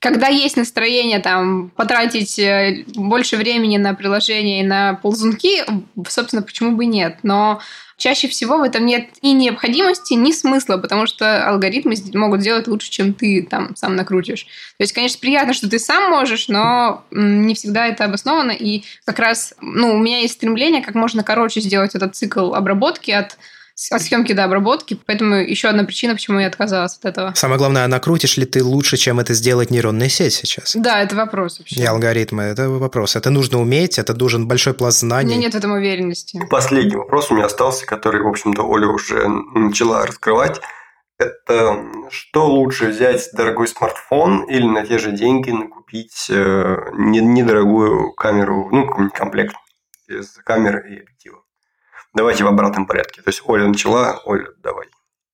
когда 0.00 0.28
есть 0.28 0.56
настроение 0.56 1.18
там 1.18 1.70
потратить 1.76 2.38
э, 2.38 2.84
больше 2.94 3.36
времени 3.36 3.76
на 3.76 3.94
приложение 3.94 4.60
и 4.60 4.66
на 4.66 4.94
ползунки, 4.94 5.62
собственно, 6.08 6.42
почему 6.42 6.72
бы 6.72 6.86
нет? 6.86 7.18
Но 7.22 7.60
чаще 7.98 8.26
всего 8.26 8.56
в 8.56 8.62
этом 8.62 8.86
нет 8.86 9.10
ни 9.20 9.28
необходимости, 9.28 10.14
ни 10.14 10.32
смысла, 10.32 10.78
потому 10.78 11.06
что 11.06 11.46
алгоритмы 11.46 11.94
могут 12.14 12.40
сделать 12.40 12.66
лучше, 12.66 12.90
чем 12.90 13.12
ты 13.12 13.46
там 13.48 13.76
сам 13.76 13.94
накрутишь. 13.94 14.44
То 14.78 14.84
есть, 14.84 14.94
конечно, 14.94 15.20
приятно, 15.20 15.52
что 15.52 15.68
ты 15.68 15.78
сам 15.78 16.10
можешь, 16.10 16.48
но 16.48 17.04
не 17.10 17.54
всегда 17.54 17.86
это 17.86 18.06
обосновано. 18.06 18.52
И 18.52 18.84
как 19.04 19.18
раз 19.18 19.54
ну, 19.60 19.94
у 19.94 19.98
меня 19.98 20.20
есть 20.20 20.34
стремление 20.34 20.82
как 20.82 20.94
можно 20.94 21.22
короче 21.22 21.60
сделать 21.60 21.94
этот 21.94 22.16
цикл 22.16 22.54
обработки 22.54 23.10
от 23.10 23.36
от 23.90 24.02
съемки 24.02 24.32
до 24.32 24.44
обработки, 24.44 24.98
поэтому 25.06 25.36
еще 25.36 25.68
одна 25.68 25.84
причина, 25.84 26.14
почему 26.14 26.40
я 26.40 26.48
отказалась 26.48 26.96
от 26.96 27.04
этого. 27.04 27.32
Самое 27.34 27.58
главное, 27.58 27.84
а 27.84 27.88
накрутишь 27.88 28.36
ли 28.36 28.44
ты 28.44 28.62
лучше, 28.62 28.96
чем 28.96 29.20
это 29.20 29.34
сделать 29.34 29.70
нейронная 29.70 30.08
сеть 30.08 30.34
сейчас? 30.34 30.76
Да, 30.76 31.00
это 31.02 31.16
вопрос 31.16 31.58
вообще. 31.58 31.80
И 31.80 31.84
алгоритмы, 31.84 32.42
это 32.42 32.68
вопрос. 32.68 33.16
Это 33.16 33.30
нужно 33.30 33.60
уметь, 33.60 33.98
это 33.98 34.14
нужен 34.14 34.46
большой 34.46 34.74
пласт 34.74 35.00
знаний. 35.00 35.34
У 35.34 35.36
меня 35.36 35.46
нет 35.46 35.54
в 35.54 35.56
этом 35.56 35.72
уверенности. 35.72 36.40
Последний 36.50 36.96
вопрос 36.96 37.30
у 37.30 37.34
меня 37.34 37.46
остался, 37.46 37.86
который, 37.86 38.22
в 38.22 38.28
общем-то, 38.28 38.62
Оля 38.62 38.88
уже 38.88 39.28
начала 39.54 40.04
раскрывать. 40.06 40.60
Это 41.18 41.84
что 42.08 42.46
лучше 42.46 42.88
взять 42.88 43.28
дорогой 43.34 43.68
смартфон 43.68 44.44
или 44.44 44.64
на 44.64 44.86
те 44.86 44.98
же 44.98 45.12
деньги 45.12 45.50
накупить 45.50 46.28
э, 46.30 46.76
недорогую 46.94 48.12
камеру, 48.14 48.68
ну, 48.72 49.10
комплект 49.10 49.54
без 50.08 50.30
камеры 50.44 50.78
и 50.88 51.00
объектива? 51.00 51.39
Давайте 52.14 52.44
в 52.44 52.48
обратном 52.48 52.86
порядке. 52.86 53.22
То 53.22 53.30
есть 53.30 53.42
Оля 53.44 53.66
начала, 53.66 54.20
Оля, 54.24 54.48
давай. 54.62 54.86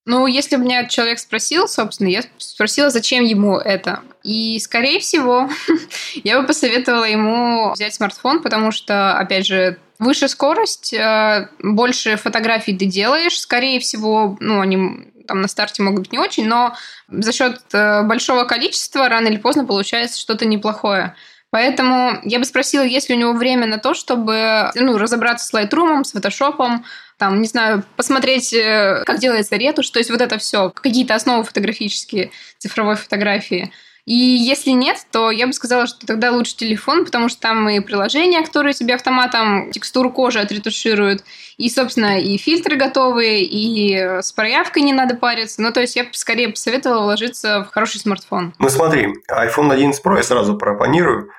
Ну, 0.05 0.29
если 0.29 0.55
бы 0.55 0.63
меня 0.63 0.87
человек 0.87 1.19
спросил, 1.19 1.67
собственно, 1.67 2.09
я 2.09 2.23
спросила, 2.39 2.91
зачем 2.91 3.25
ему 3.25 3.59
это. 3.59 4.03
И, 4.23 4.59
скорее 4.61 5.01
всего, 5.01 5.51
я 6.15 6.41
бы 6.41 6.47
посоветовала 6.47 7.05
ему 7.05 7.73
взять 7.73 7.95
смартфон, 7.95 8.41
потому 8.41 8.71
что, 8.71 9.19
опять 9.19 9.47
же, 9.47 9.79
выше 9.99 10.29
скорость, 10.29 10.95
э, 10.95 11.49
больше 11.61 12.17
фотографий 12.17 12.77
ты 12.77 12.87
делаешь, 12.87 13.41
скорее 13.41 13.81
всего, 13.81 14.37
ну, 14.39 14.61
они 14.61 15.13
там 15.27 15.41
на 15.41 15.49
старте 15.49 15.83
могут 15.83 16.03
быть 16.03 16.13
не 16.13 16.19
очень, 16.19 16.47
но 16.47 16.75
за 17.09 17.33
счет 17.33 17.61
э, 17.73 18.03
большого 18.05 18.45
количества 18.45 19.09
рано 19.09 19.27
или 19.27 19.39
поздно 19.39 19.65
получается 19.65 20.21
что-то 20.21 20.47
неплохое. 20.47 21.17
Поэтому 21.57 22.21
я 22.23 22.39
бы 22.39 22.45
спросила, 22.45 22.83
есть 22.83 23.09
ли 23.09 23.17
у 23.17 23.19
него 23.19 23.33
время 23.33 23.67
на 23.67 23.79
то, 23.79 23.95
чтобы 23.95 24.71
ну, 24.75 24.99
разобраться 24.99 25.47
с 25.47 25.55
Lightroom, 25.55 26.05
с 26.05 26.15
Photoshop, 26.15 26.81
там, 27.17 27.41
не 27.41 27.49
знаю, 27.49 27.83
посмотреть, 27.97 28.53
э, 28.53 29.05
как 29.07 29.21
делается 29.21 29.57
ретушь, 29.57 29.89
то 29.89 29.99
есть 29.99 30.11
вот 30.11 30.21
это 30.21 30.37
все, 30.37 30.69
какие-то 30.69 31.15
основы 31.15 31.45
фотографические, 31.45 32.31
цифровой 32.59 32.97
фотографии. 32.97 33.73
И 34.05 34.15
если 34.15 34.73
нет, 34.73 34.99
то 35.11 35.31
я 35.31 35.47
бы 35.47 35.55
сказала, 35.55 35.87
что 35.87 36.07
тогда 36.07 36.31
лучше 36.31 36.57
телефон, 36.57 37.07
потому 37.07 37.31
что 37.31 37.41
там 37.41 37.67
и 37.71 37.81
приложения, 37.81 38.45
которые 38.45 38.75
тебе 38.75 38.95
автоматом 38.95 39.71
текстуру 39.73 40.11
кожи 40.11 40.39
отретушируют, 40.39 41.25
и, 41.57 41.71
собственно, 41.71 42.21
и 42.21 42.37
фильтры 42.37 42.77
готовые, 42.77 43.45
и 43.45 44.21
с 44.21 44.31
проявкой 44.31 44.83
не 44.83 44.93
надо 44.93 45.15
париться. 45.15 45.63
Ну, 45.63 45.73
то 45.73 45.81
есть 45.81 45.97
я 45.97 46.05
бы 46.05 46.11
скорее 46.13 46.51
посоветовала 46.51 47.05
вложиться 47.05 47.65
в 47.65 47.73
хороший 47.73 47.99
смартфон. 47.99 48.53
Ну, 48.59 48.69
смотри, 48.69 49.09
iPhone 49.31 49.73
11 49.73 50.05
Pro 50.05 50.19
я 50.19 50.23
сразу 50.23 50.59
пропонирую. 50.59 51.31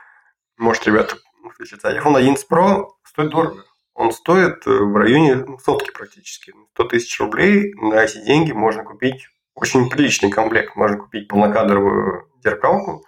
Может, 0.58 0.88
ребята 0.88 1.18
включатся. 1.54 1.96
iPhone 1.96 2.18
11 2.18 2.48
Pro 2.50 2.88
стоит 3.04 3.30
дорого. 3.30 3.64
Он 3.94 4.12
стоит 4.12 4.66
в 4.66 4.96
районе 4.96 5.58
сотки 5.64 5.92
практически. 5.92 6.54
100 6.74 6.84
тысяч 6.86 7.20
рублей 7.20 7.74
на 7.76 8.04
эти 8.04 8.24
деньги 8.24 8.52
можно 8.52 8.84
купить 8.84 9.28
очень 9.56 9.90
приличный 9.90 10.30
комплект. 10.30 10.76
Можно 10.76 10.98
купить 10.98 11.28
полнокадровую 11.28 12.30
зеркалку, 12.44 13.06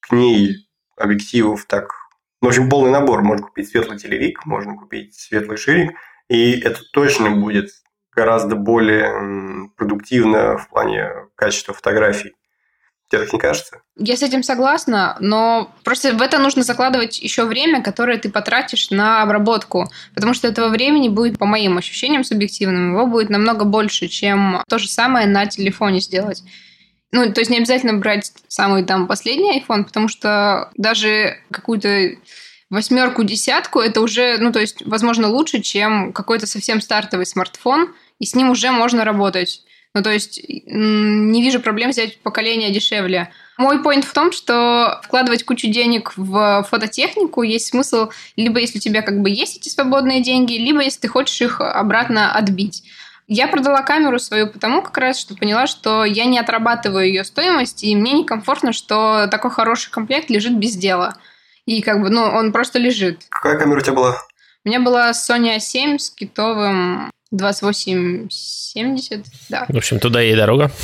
к 0.00 0.12
ней 0.12 0.68
объективов 0.96 1.64
так... 1.66 1.92
В 2.40 2.46
общем, 2.46 2.68
полный 2.68 2.90
набор. 2.90 3.22
Можно 3.22 3.46
купить 3.46 3.70
светлый 3.70 3.98
телевик, 3.98 4.44
можно 4.44 4.76
купить 4.76 5.14
светлый 5.14 5.56
ширик, 5.56 5.96
и 6.28 6.60
это 6.60 6.80
точно 6.92 7.30
будет 7.30 7.70
гораздо 8.14 8.54
более 8.54 9.70
продуктивно 9.76 10.58
в 10.58 10.68
плане 10.68 11.10
качества 11.36 11.72
фотографий. 11.74 12.34
Тебе 13.14 13.24
так 13.24 13.32
не 13.32 13.38
кажется? 13.38 13.82
Я 13.96 14.16
с 14.16 14.22
этим 14.22 14.42
согласна, 14.42 15.16
но 15.20 15.72
просто 15.84 16.14
в 16.14 16.22
это 16.22 16.38
нужно 16.38 16.62
закладывать 16.62 17.20
еще 17.20 17.44
время, 17.44 17.82
которое 17.82 18.18
ты 18.18 18.28
потратишь 18.28 18.90
на 18.90 19.22
обработку, 19.22 19.88
потому 20.14 20.34
что 20.34 20.48
этого 20.48 20.68
времени 20.68 21.08
будет, 21.08 21.38
по 21.38 21.46
моим 21.46 21.78
ощущениям 21.78 22.24
субъективным, 22.24 22.94
его 22.94 23.06
будет 23.06 23.30
намного 23.30 23.64
больше, 23.64 24.08
чем 24.08 24.62
то 24.68 24.78
же 24.78 24.88
самое 24.88 25.26
на 25.26 25.46
телефоне 25.46 26.00
сделать. 26.00 26.42
Ну, 27.12 27.32
то 27.32 27.40
есть 27.40 27.50
не 27.50 27.58
обязательно 27.58 27.94
брать 27.94 28.32
самый 28.48 28.84
там 28.84 29.06
последний 29.06 29.60
iPhone, 29.60 29.84
потому 29.84 30.08
что 30.08 30.72
даже 30.76 31.36
какую-то 31.52 32.16
восьмерку, 32.70 33.22
десятку, 33.22 33.78
это 33.78 34.00
уже, 34.00 34.38
ну, 34.38 34.50
то 34.50 34.58
есть, 34.58 34.82
возможно, 34.84 35.28
лучше, 35.28 35.60
чем 35.60 36.12
какой-то 36.12 36.48
совсем 36.48 36.80
стартовый 36.80 37.26
смартфон, 37.26 37.94
и 38.18 38.26
с 38.26 38.34
ним 38.34 38.50
уже 38.50 38.72
можно 38.72 39.04
работать. 39.04 39.62
Ну, 39.94 40.02
то 40.02 40.10
есть, 40.10 40.40
не 40.48 41.42
вижу 41.42 41.60
проблем 41.60 41.90
взять 41.90 42.18
поколение 42.20 42.72
дешевле. 42.72 43.30
Мой 43.56 43.80
поинт 43.80 44.04
в 44.04 44.12
том, 44.12 44.32
что 44.32 45.00
вкладывать 45.04 45.44
кучу 45.44 45.68
денег 45.68 46.12
в 46.16 46.66
фототехнику 46.68 47.42
есть 47.42 47.68
смысл 47.68 48.10
либо 48.34 48.58
если 48.58 48.78
у 48.78 48.80
тебя 48.80 49.02
как 49.02 49.20
бы 49.20 49.30
есть 49.30 49.58
эти 49.58 49.68
свободные 49.68 50.20
деньги, 50.20 50.54
либо 50.54 50.82
если 50.82 51.00
ты 51.00 51.08
хочешь 51.08 51.40
их 51.40 51.60
обратно 51.60 52.32
отбить. 52.32 52.82
Я 53.28 53.46
продала 53.46 53.82
камеру 53.82 54.18
свою 54.18 54.48
потому 54.48 54.82
как 54.82 54.98
раз, 54.98 55.18
что 55.18 55.36
поняла, 55.36 55.68
что 55.68 56.04
я 56.04 56.24
не 56.24 56.40
отрабатываю 56.40 57.06
ее 57.06 57.22
стоимость, 57.22 57.84
и 57.84 57.94
мне 57.94 58.12
некомфортно, 58.12 58.72
что 58.72 59.28
такой 59.30 59.52
хороший 59.52 59.90
комплект 59.92 60.28
лежит 60.28 60.58
без 60.58 60.74
дела. 60.74 61.16
И 61.66 61.80
как 61.82 62.02
бы, 62.02 62.10
ну, 62.10 62.22
он 62.22 62.52
просто 62.52 62.80
лежит. 62.80 63.24
Какая 63.30 63.56
камера 63.58 63.78
у 63.78 63.80
тебя 63.80 63.94
была? 63.94 64.18
У 64.64 64.68
меня 64.68 64.80
была 64.80 65.12
Sony 65.12 65.56
A7 65.56 65.98
с 65.98 66.10
китовым 66.10 67.10
2870, 67.36 69.24
да. 69.48 69.66
В 69.68 69.76
общем, 69.76 69.98
туда 69.98 70.22
и 70.22 70.34
дорога. 70.34 70.70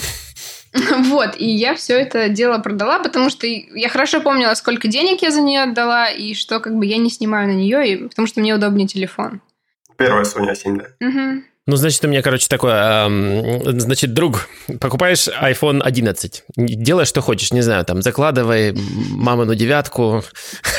Вот, 0.72 1.34
и 1.36 1.46
я 1.48 1.74
все 1.74 1.98
это 1.98 2.28
дело 2.28 2.58
продала, 2.58 3.00
потому 3.00 3.28
что 3.28 3.44
я 3.44 3.88
хорошо 3.88 4.20
помнила, 4.20 4.54
сколько 4.54 4.86
денег 4.86 5.20
я 5.22 5.32
за 5.32 5.40
нее 5.40 5.62
отдала, 5.62 6.08
и 6.08 6.32
что 6.34 6.60
как 6.60 6.76
бы 6.76 6.86
я 6.86 6.96
не 6.96 7.10
снимаю 7.10 7.48
на 7.48 7.54
нее, 7.56 7.92
и, 7.92 7.96
потому 8.06 8.28
что 8.28 8.38
мне 8.40 8.54
удобнее 8.54 8.86
телефон. 8.86 9.40
Первая 9.96 10.22
Sony 10.22 10.52
A7, 10.52 10.76
да? 10.76 10.86
Угу. 11.06 11.42
Ну, 11.66 11.76
значит, 11.76 12.04
у 12.04 12.08
меня, 12.08 12.22
короче, 12.22 12.48
такое, 12.48 13.06
эм, 13.06 13.80
значит, 13.80 14.14
друг, 14.14 14.48
покупаешь 14.80 15.28
iPhone 15.28 15.82
11, 15.82 16.44
делай, 16.56 17.04
что 17.04 17.20
хочешь, 17.20 17.52
не 17.52 17.60
знаю, 17.60 17.84
там, 17.84 18.00
закладывай 18.00 18.72
мамину 18.72 19.54
девятку, 19.54 20.24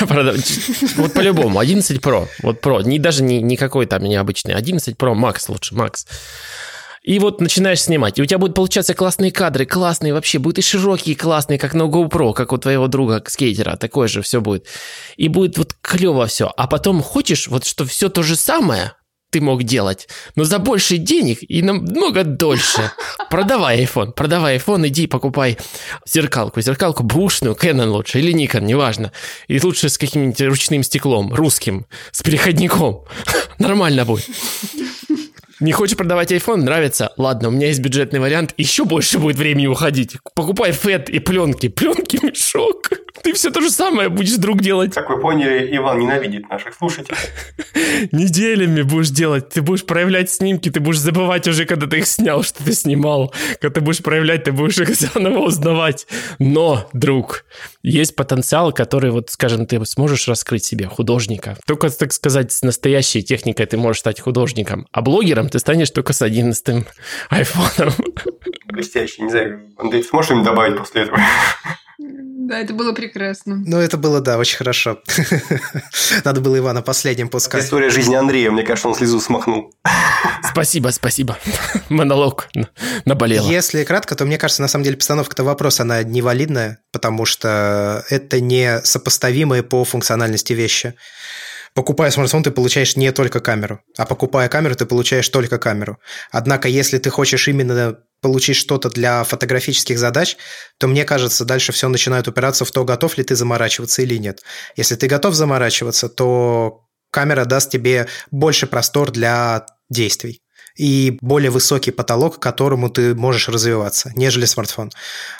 вот 0.00 1.12
по-любому, 1.14 1.60
11 1.60 1.98
Pro, 1.98 2.26
вот 2.42 2.60
Pro, 2.60 2.82
не, 2.82 2.98
даже 2.98 3.22
не, 3.22 3.40
никакой 3.40 3.86
там 3.86 4.02
необычный, 4.02 4.54
11 4.54 4.96
Pro 4.96 5.14
Max 5.14 5.44
лучше, 5.48 5.74
Max. 5.74 6.04
И 7.02 7.18
вот 7.18 7.40
начинаешь 7.40 7.82
снимать, 7.82 8.18
и 8.18 8.22
у 8.22 8.26
тебя 8.26 8.38
будут 8.38 8.54
получаться 8.54 8.94
классные 8.94 9.32
кадры, 9.32 9.66
классные 9.66 10.14
вообще, 10.14 10.38
будут 10.38 10.58
и 10.58 10.62
широкие, 10.62 11.16
классные, 11.16 11.58
как 11.58 11.74
на 11.74 11.84
GoPro, 11.84 12.32
как 12.32 12.52
у 12.52 12.58
твоего 12.58 12.86
друга 12.86 13.22
скейтера, 13.26 13.76
такое 13.76 14.06
же 14.06 14.22
все 14.22 14.40
будет. 14.40 14.66
И 15.16 15.28
будет 15.28 15.58
вот 15.58 15.74
клево 15.80 16.26
все. 16.26 16.52
А 16.56 16.68
потом 16.68 17.02
хочешь, 17.02 17.48
вот 17.48 17.64
что 17.64 17.84
все 17.86 18.08
то 18.08 18.22
же 18.22 18.36
самое, 18.36 18.92
ты 19.32 19.40
мог 19.40 19.64
делать, 19.64 20.08
но 20.36 20.44
за 20.44 20.58
больше 20.58 20.98
денег 20.98 21.38
и 21.40 21.62
намного 21.62 22.22
дольше. 22.22 22.92
Продавай 23.30 23.82
iPhone, 23.82 24.12
продавай 24.12 24.58
iPhone, 24.58 24.86
иди 24.88 25.06
покупай 25.06 25.56
зеркалку. 26.06 26.60
Зеркалку 26.60 27.02
бушную, 27.02 27.54
Canon 27.54 27.88
лучше 27.88 28.20
или 28.20 28.32
Nikon, 28.34 28.60
неважно. 28.60 29.10
И 29.48 29.58
лучше 29.58 29.88
с 29.88 29.96
каким-нибудь 29.96 30.40
ручным 30.42 30.82
стеклом, 30.82 31.32
русским, 31.32 31.86
с 32.10 32.22
переходником. 32.22 33.04
Нормально 33.58 34.04
будет. 34.04 34.28
Не 35.60 35.72
хочешь 35.72 35.96
продавать 35.96 36.32
iPhone? 36.32 36.56
Нравится? 36.56 37.12
Ладно, 37.16 37.48
у 37.48 37.50
меня 37.52 37.68
есть 37.68 37.80
бюджетный 37.80 38.20
вариант. 38.20 38.52
Еще 38.58 38.84
больше 38.84 39.18
будет 39.18 39.36
времени 39.36 39.66
уходить. 39.66 40.16
Покупай 40.34 40.72
фэт 40.72 41.08
и 41.08 41.20
пленки. 41.20 41.68
Пленки 41.68 42.18
мешок. 42.22 42.90
Ты 43.22 43.34
все 43.34 43.50
то 43.50 43.60
же 43.60 43.70
самое 43.70 44.08
будешь, 44.08 44.36
друг, 44.36 44.60
делать. 44.60 44.94
Как 44.94 45.10
вы 45.10 45.20
поняли, 45.20 45.76
Иван 45.76 45.98
ненавидит 45.98 46.48
наших 46.48 46.74
слушателей. 46.74 47.18
Неделями 48.12 48.82
будешь 48.82 49.10
делать. 49.10 49.50
Ты 49.50 49.60
будешь 49.60 49.84
проявлять 49.84 50.30
снимки, 50.30 50.70
ты 50.70 50.80
будешь 50.80 50.98
забывать 50.98 51.46
уже, 51.46 51.66
когда 51.66 51.86
ты 51.86 51.98
их 51.98 52.06
снял, 52.06 52.42
что 52.42 52.64
ты 52.64 52.72
снимал. 52.72 53.34
Когда 53.60 53.74
ты 53.74 53.80
будешь 53.80 54.02
проявлять, 54.02 54.44
ты 54.44 54.52
будешь 54.52 54.78
их 54.78 54.94
заново 54.94 55.40
узнавать. 55.40 56.06
Но, 56.38 56.88
друг, 56.92 57.44
есть 57.82 58.16
потенциал, 58.16 58.72
который, 58.72 59.10
вот, 59.10 59.30
скажем, 59.30 59.66
ты 59.66 59.84
сможешь 59.84 60.26
раскрыть 60.26 60.64
себе 60.64 60.86
художника. 60.86 61.58
Только, 61.66 61.90
так 61.90 62.12
сказать, 62.12 62.52
с 62.52 62.62
настоящей 62.62 63.22
техникой 63.22 63.66
ты 63.66 63.76
можешь 63.76 64.00
стать 64.00 64.20
художником. 64.20 64.88
А 64.90 65.02
блогером 65.02 65.48
ты 65.48 65.58
станешь 65.58 65.90
только 65.90 66.12
с 66.12 66.22
одиннадцатым 66.22 66.86
айфоном. 67.28 67.92
Блестяще. 68.66 69.22
Не 69.22 69.30
знаю, 69.30 69.60
Андрей, 69.76 70.02
сможешь 70.02 70.30
им 70.30 70.42
добавить 70.42 70.78
после 70.78 71.02
этого? 71.02 71.18
Да, 72.02 72.58
это 72.58 72.74
было 72.74 72.92
прекрасно. 72.92 73.62
Ну, 73.64 73.78
это 73.78 73.96
было, 73.96 74.20
да, 74.20 74.36
очень 74.36 74.56
хорошо. 74.58 75.00
Надо 76.24 76.40
было 76.40 76.58
Ивана 76.58 76.82
последним 76.82 77.28
пускать. 77.28 77.64
История 77.64 77.90
жизни 77.90 78.14
Андрея, 78.14 78.50
мне 78.50 78.62
кажется, 78.62 78.88
он 78.88 78.94
слезу 78.94 79.20
смахнул. 79.20 79.74
Спасибо, 80.50 80.88
спасибо. 80.88 81.38
Монолог 81.88 82.48
наболел. 83.04 83.48
Если 83.48 83.84
кратко, 83.84 84.16
то 84.16 84.24
мне 84.24 84.38
кажется, 84.38 84.62
на 84.62 84.68
самом 84.68 84.84
деле 84.84 84.96
постановка-то 84.96 85.44
вопроса, 85.44 85.82
она 85.84 86.02
невалидная, 86.02 86.80
потому 86.92 87.24
что 87.24 88.04
это 88.10 88.40
не 88.40 88.80
сопоставимые 88.82 89.62
по 89.62 89.84
функциональности 89.84 90.52
вещи 90.52 90.94
покупая 91.74 92.10
смартфон, 92.10 92.42
ты 92.42 92.50
получаешь 92.50 92.96
не 92.96 93.12
только 93.12 93.40
камеру, 93.40 93.80
а 93.96 94.04
покупая 94.04 94.48
камеру, 94.48 94.74
ты 94.74 94.84
получаешь 94.84 95.28
только 95.28 95.58
камеру. 95.58 95.98
Однако, 96.30 96.68
если 96.68 96.98
ты 96.98 97.08
хочешь 97.10 97.48
именно 97.48 97.96
получить 98.22 98.56
что-то 98.56 98.88
для 98.88 99.24
фотографических 99.24 99.98
задач, 99.98 100.38
то 100.78 100.86
мне 100.86 101.04
кажется, 101.04 101.44
дальше 101.44 101.72
все 101.72 101.88
начинает 101.88 102.28
упираться 102.28 102.64
в 102.64 102.70
то, 102.70 102.84
готов 102.84 103.18
ли 103.18 103.24
ты 103.24 103.34
заморачиваться 103.34 104.00
или 104.00 104.16
нет. 104.16 104.42
Если 104.76 104.94
ты 104.94 105.08
готов 105.08 105.34
заморачиваться, 105.34 106.08
то 106.08 106.86
камера 107.10 107.44
даст 107.44 107.70
тебе 107.70 108.06
больше 108.30 108.66
простор 108.66 109.10
для 109.10 109.66
действий 109.90 110.40
и 110.76 111.18
более 111.20 111.50
высокий 111.50 111.90
потолок, 111.90 112.36
к 112.36 112.42
которому 112.42 112.88
ты 112.88 113.14
можешь 113.14 113.48
развиваться, 113.48 114.12
нежели 114.14 114.46
смартфон. 114.46 114.90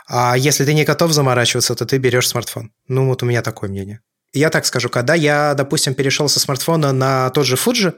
А 0.06 0.36
если 0.36 0.64
ты 0.64 0.74
не 0.74 0.84
готов 0.84 1.12
заморачиваться, 1.12 1.74
то 1.74 1.86
ты 1.86 1.96
берешь 1.98 2.28
смартфон. 2.28 2.72
Ну, 2.88 3.06
вот 3.06 3.22
у 3.22 3.26
меня 3.26 3.42
такое 3.42 3.70
мнение. 3.70 4.00
Я 4.34 4.50
так 4.50 4.66
скажу, 4.66 4.88
когда 4.88 5.14
я, 5.14 5.54
допустим, 5.54 5.94
перешел 5.94 6.28
со 6.28 6.40
смартфона 6.40 6.92
на 6.92 7.30
тот 7.30 7.46
же 7.46 7.56
Fuji, 7.56 7.94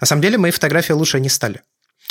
на 0.00 0.06
самом 0.06 0.22
деле 0.22 0.38
мои 0.38 0.50
фотографии 0.50 0.92
лучше 0.92 1.20
не 1.20 1.28
стали. 1.28 1.62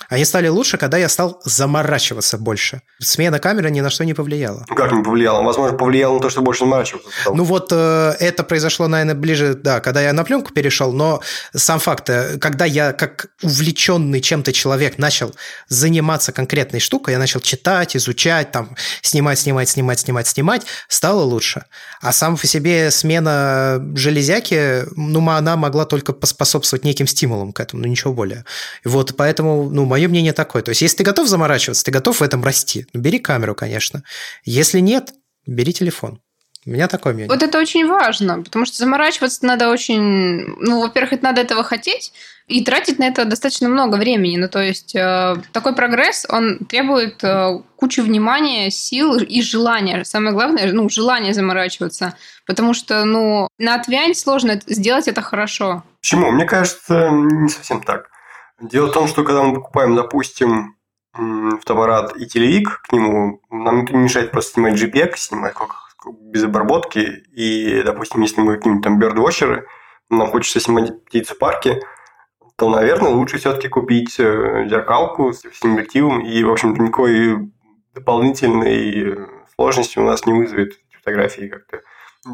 Они 0.10 0.26
стали 0.26 0.48
лучше, 0.48 0.78
когда 0.78 0.98
я 0.98 1.10
стал 1.10 1.42
заморачиваться 1.46 2.38
больше. 2.38 2.82
Смена 3.00 3.40
камеры 3.40 3.70
ни 3.72 3.82
на 3.82 3.90
что 3.90 4.06
не 4.06 4.14
повлияла. 4.14 4.66
Как 4.76 4.92
не 4.92 5.04
повлияла? 5.04 5.44
Возможно, 5.44 5.78
повлияло 5.78 6.16
на 6.16 6.20
то, 6.20 6.30
что 6.30 6.42
больше 6.42 6.60
заморачиваться 6.60 7.10
стал. 7.22 7.36
Ну 7.36 7.44
вот 7.44 7.70
э, 7.72 8.16
это 8.20 8.44
произошло, 8.44 8.88
наверное, 8.88 9.16
ближе, 9.16 9.56
да, 9.56 9.80
когда 9.80 10.02
я 10.02 10.14
на 10.14 10.24
пленку 10.24 10.54
перешел, 10.54 10.92
но 10.94 11.22
сам 11.54 11.80
факт, 11.80 12.10
э, 12.10 12.38
когда 12.40 12.66
я 12.66 12.94
как 12.94 13.28
увлеченный 13.42 14.22
чем-то 14.22 14.54
человек 14.54 14.98
начал 14.98 15.34
заниматься 15.68 16.32
конкретной 16.32 16.80
штукой, 16.80 17.14
я 17.14 17.20
начал 17.20 17.40
читать, 17.40 17.96
изучать, 17.96 18.52
там, 18.52 18.76
снимать, 19.02 19.40
снимать, 19.40 19.70
снимать, 19.70 20.00
снимать, 20.00 20.28
снимать, 20.28 20.66
стало 20.88 21.22
лучше. 21.22 21.66
А 22.02 22.12
сам 22.12 22.38
по 22.38 22.48
себе 22.48 22.92
смена 22.92 23.82
железяки, 23.96 24.84
ну, 24.96 25.28
она 25.30 25.56
могла 25.56 25.86
только 25.86 26.14
поспособствовать 26.14 26.86
неким 26.86 27.08
стимулам 27.08 27.52
к 27.52 27.60
этому, 27.60 27.82
но 27.82 27.88
ничего 27.88 28.14
более. 28.14 28.46
Вот 28.84 29.16
поэтому, 29.18 29.70
ну, 29.70 29.86
мое 29.96 30.10
мнение 30.10 30.34
такое. 30.34 30.62
То 30.62 30.70
есть, 30.70 30.82
если 30.82 30.98
ты 30.98 31.04
готов 31.04 31.28
заморачиваться, 31.30 31.86
ты 31.86 31.92
готов 31.92 32.20
в 32.20 32.24
этом 32.24 32.44
расти, 32.44 32.86
ну, 32.94 33.00
бери 33.00 33.18
камеру, 33.20 33.56
конечно. 33.56 34.04
Если 34.44 34.82
нет, 34.82 35.14
бери 35.48 35.72
телефон. 35.72 36.20
У 36.66 36.72
меня 36.72 36.88
такое 36.88 37.14
мнение. 37.14 37.32
Вот 37.32 37.44
это 37.44 37.60
очень 37.60 37.88
важно, 37.88 38.42
потому 38.42 38.66
что 38.66 38.76
заморачиваться 38.78 39.46
надо 39.46 39.70
очень... 39.70 40.46
Ну, 40.60 40.82
во-первых, 40.82 41.22
надо 41.22 41.40
этого 41.40 41.64
хотеть, 41.64 42.12
и 42.48 42.64
тратить 42.66 43.00
на 43.00 43.06
это 43.06 43.24
достаточно 43.26 43.70
много 43.70 43.96
времени. 43.96 44.38
Ну, 44.38 44.50
то 44.50 44.62
есть, 44.62 44.96
э, 44.96 45.36
такой 45.54 45.76
прогресс, 45.76 46.26
он 46.28 46.60
требует 46.60 47.24
э, 47.24 47.60
кучи 47.78 48.02
внимания, 48.02 48.70
сил 48.72 49.16
и 49.18 49.42
желания. 49.42 50.04
Самое 50.04 50.34
главное, 50.34 50.74
ну, 50.74 50.90
желание 50.90 51.34
заморачиваться. 51.34 52.16
Потому 52.46 52.74
что, 52.74 53.06
ну, 53.06 53.48
на 53.58 53.76
отвянь 53.76 54.14
сложно 54.14 54.60
сделать 54.68 55.08
это 55.08 55.22
хорошо. 55.22 55.84
Почему? 56.02 56.32
Мне 56.32 56.46
кажется, 56.46 57.10
не 57.12 57.50
совсем 57.50 57.82
так. 57.82 58.10
Дело 58.62 58.88
в 58.88 58.94
том, 58.94 59.08
что 59.08 59.24
когда 59.24 59.44
мы 59.44 59.56
покупаем, 59.56 59.96
допустим, 59.96 60.78
фотоаппарат 61.14 62.16
и 62.18 62.26
телевик 62.26 62.82
к 62.82 62.92
нему, 62.92 63.42
нам 63.50 63.86
не 63.86 63.98
мешает 63.98 64.32
просто 64.32 64.54
снимать 64.54 64.82
JPEG, 64.82 65.16
снимать 65.16 65.56
без 66.22 66.44
обработки. 66.44 67.00
И, 67.34 67.82
допустим, 67.84 68.22
если 68.22 68.42
мы 68.42 68.56
какие-нибудь 68.56 68.84
там 68.84 69.00
бердвотчеры, 69.00 69.68
нам 70.10 70.28
хочется 70.28 70.60
снимать 70.60 71.04
птицы 71.06 71.36
парки, 71.36 71.82
то, 72.58 72.70
наверное, 72.70 73.12
лучше 73.12 73.38
все-таки 73.38 73.68
купить 73.68 74.20
э, 74.20 74.68
зеркалку 74.70 75.34
с 75.34 75.44
объективом, 75.64 76.22
и, 76.22 76.44
в 76.44 76.52
общем-то, 76.52 76.82
никакой 76.82 77.52
дополнительной 77.94 79.28
сложности 79.56 80.00
у 80.00 80.04
нас 80.04 80.26
не 80.26 80.34
вызовет 80.34 80.74
фотографии 80.92 81.48
как-то 81.48 81.82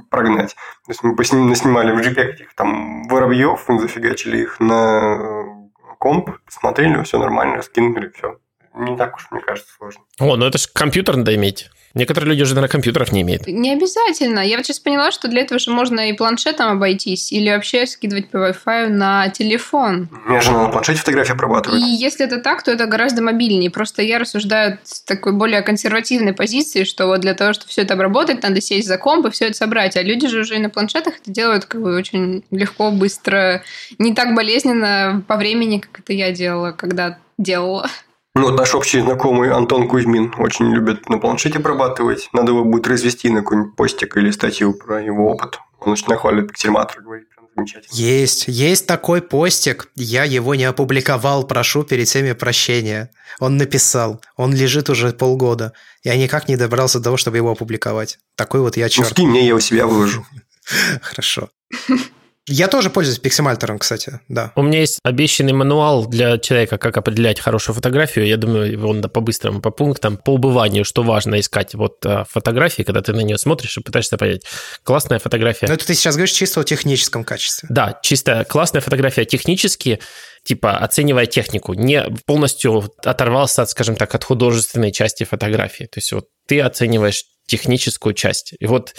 прогнать. 0.09 0.55
То 0.85 0.91
есть 0.91 1.03
мы 1.03 1.15
поснимали 1.15 1.91
в 1.91 1.99
JPEG 1.99 2.33
этих 2.33 2.53
там 2.53 3.03
воробьев, 3.07 3.65
зафигачили 3.67 4.39
их 4.39 4.59
на 4.59 5.60
комп, 6.01 6.31
смотрели, 6.47 7.03
все 7.03 7.19
нормально, 7.19 7.61
скинули, 7.61 8.11
все. 8.15 8.39
Не 8.73 8.97
так 8.97 9.15
уж, 9.15 9.27
мне 9.29 9.39
кажется, 9.39 9.71
сложно. 9.77 10.01
О, 10.19 10.35
ну 10.35 10.47
это 10.47 10.57
же 10.57 10.67
компьютер 10.73 11.15
надо 11.15 11.35
иметь. 11.35 11.69
Некоторые 11.93 12.31
люди 12.31 12.43
уже, 12.43 12.55
наверное, 12.55 12.71
компьютеров 12.71 13.11
не 13.11 13.21
имеют. 13.21 13.47
Не 13.47 13.73
обязательно. 13.73 14.39
Я 14.39 14.57
вот 14.57 14.65
сейчас 14.65 14.79
поняла, 14.79 15.11
что 15.11 15.27
для 15.27 15.41
этого 15.41 15.59
же 15.59 15.71
можно 15.71 16.09
и 16.09 16.13
планшетом 16.13 16.71
обойтись, 16.71 17.31
или 17.31 17.49
вообще 17.49 17.85
скидывать 17.85 18.29
по 18.29 18.37
Wi-Fi 18.37 18.87
на 18.87 19.29
телефон. 19.29 20.09
У 20.25 20.29
меня 20.29 20.41
жена 20.41 20.63
на 20.63 20.69
планшете 20.69 20.99
фотографии 20.99 21.33
обрабатывает. 21.33 21.81
И 21.81 21.85
если 21.85 22.25
это 22.25 22.37
так, 22.37 22.63
то 22.63 22.71
это 22.71 22.85
гораздо 22.85 23.21
мобильнее. 23.21 23.69
Просто 23.69 24.01
я 24.01 24.19
рассуждаю 24.19 24.79
с 24.83 25.01
такой 25.01 25.33
более 25.33 25.61
консервативной 25.61 26.33
позиции, 26.33 26.83
что 26.83 27.07
вот 27.07 27.21
для 27.21 27.33
того, 27.33 27.53
чтобы 27.53 27.69
все 27.69 27.81
это 27.81 27.95
обработать, 27.95 28.43
надо 28.43 28.61
сесть 28.61 28.87
за 28.87 28.97
комп 28.97 29.27
и 29.27 29.31
все 29.31 29.45
это 29.45 29.57
собрать. 29.57 29.97
А 29.97 30.01
люди 30.01 30.27
же 30.27 30.39
уже 30.39 30.55
и 30.55 30.59
на 30.59 30.69
планшетах 30.69 31.15
это 31.21 31.31
делают 31.31 31.65
как 31.65 31.81
бы 31.81 31.95
очень 31.95 32.43
легко, 32.51 32.91
быстро, 32.91 33.63
не 33.97 34.13
так 34.13 34.35
болезненно 34.35 35.23
по 35.27 35.35
времени, 35.35 35.79
как 35.79 35.99
это 35.99 36.13
я 36.13 36.31
делала, 36.31 36.71
когда 36.71 37.17
делала. 37.37 37.89
Ну, 38.33 38.43
вот 38.43 38.55
наш 38.57 38.73
общий 38.75 39.01
знакомый 39.01 39.51
Антон 39.51 39.87
Кузьмин 39.89 40.33
очень 40.37 40.71
любит 40.73 41.09
на 41.09 41.17
планшете 41.17 41.57
обрабатывать. 41.59 42.29
Надо 42.31 42.51
его 42.53 42.63
будет 42.63 42.87
развести 42.87 43.29
на 43.29 43.41
какой-нибудь 43.41 43.75
постик 43.75 44.15
или 44.15 44.31
статью 44.31 44.73
про 44.73 45.01
его 45.01 45.31
опыт. 45.31 45.59
Он 45.79 45.91
очень 45.91 46.07
нахваливает 46.07 46.47
пиксельматор, 46.49 47.01
говорит, 47.01 47.27
прям 47.29 47.47
замечательно. 47.55 47.93
Есть, 47.93 48.45
есть 48.47 48.87
такой 48.87 49.21
постик. 49.21 49.89
Я 49.95 50.23
его 50.23 50.55
не 50.55 50.63
опубликовал, 50.63 51.45
прошу 51.45 51.83
перед 51.83 52.07
всеми 52.07 52.31
прощения. 52.31 53.09
Он 53.39 53.57
написал, 53.57 54.21
он 54.37 54.53
лежит 54.53 54.89
уже 54.89 55.11
полгода. 55.11 55.73
Я 56.03 56.15
никак 56.15 56.47
не 56.47 56.55
добрался 56.55 56.99
до 56.99 57.05
того, 57.05 57.17
чтобы 57.17 57.35
его 57.37 57.51
опубликовать. 57.51 58.17
Такой 58.37 58.61
вот 58.61 58.77
я 58.77 58.85
Ну, 58.85 58.89
черт. 58.89 59.09
скинь 59.09 59.27
мне, 59.27 59.45
я 59.45 59.55
у 59.55 59.59
себя 59.59 59.85
выложу. 59.87 60.25
Хорошо. 61.01 61.49
Я 62.47 62.67
тоже 62.67 62.89
пользуюсь 62.89 63.19
пиксимальтером, 63.19 63.77
кстати, 63.77 64.19
да. 64.27 64.51
У 64.55 64.63
меня 64.63 64.79
есть 64.79 64.99
обещанный 65.03 65.53
мануал 65.53 66.07
для 66.07 66.39
человека, 66.39 66.79
как 66.79 66.97
определять 66.97 67.39
хорошую 67.39 67.75
фотографию. 67.75 68.25
Я 68.25 68.37
думаю, 68.37 68.71
его 68.71 68.91
надо 68.93 69.09
по-быстрому, 69.09 69.61
по 69.61 69.69
пунктам, 69.69 70.17
по 70.17 70.31
убыванию, 70.31 70.83
что 70.83 71.03
важно 71.03 71.39
искать 71.39 71.75
вот 71.75 72.03
э, 72.03 72.23
фотографии, 72.27 72.81
когда 72.81 73.01
ты 73.01 73.13
на 73.13 73.21
нее 73.21 73.37
смотришь 73.37 73.77
и 73.77 73.81
пытаешься 73.81 74.17
понять, 74.17 74.43
классная 74.83 75.19
фотография. 75.19 75.67
Но 75.67 75.75
это 75.75 75.85
ты 75.85 75.93
сейчас 75.93 76.15
говоришь 76.15 76.33
чисто 76.33 76.61
о 76.61 76.63
техническом 76.63 77.23
качестве. 77.23 77.67
Да, 77.71 77.99
чисто 78.01 78.43
классная 78.49 78.81
фотография 78.81 79.25
технически, 79.25 79.99
типа 80.43 80.77
оценивая 80.77 81.27
технику, 81.27 81.73
не 81.73 82.03
полностью 82.25 82.91
оторвался, 83.03 83.61
от, 83.61 83.69
скажем 83.69 83.95
так, 83.95 84.15
от 84.15 84.23
художественной 84.23 84.91
части 84.91 85.25
фотографии. 85.25 85.83
То 85.83 85.99
есть 85.99 86.11
вот 86.11 86.27
ты 86.47 86.59
оцениваешь 86.59 87.23
техническую 87.45 88.13
часть. 88.13 88.53
И 88.59 88.65
вот 88.65 88.95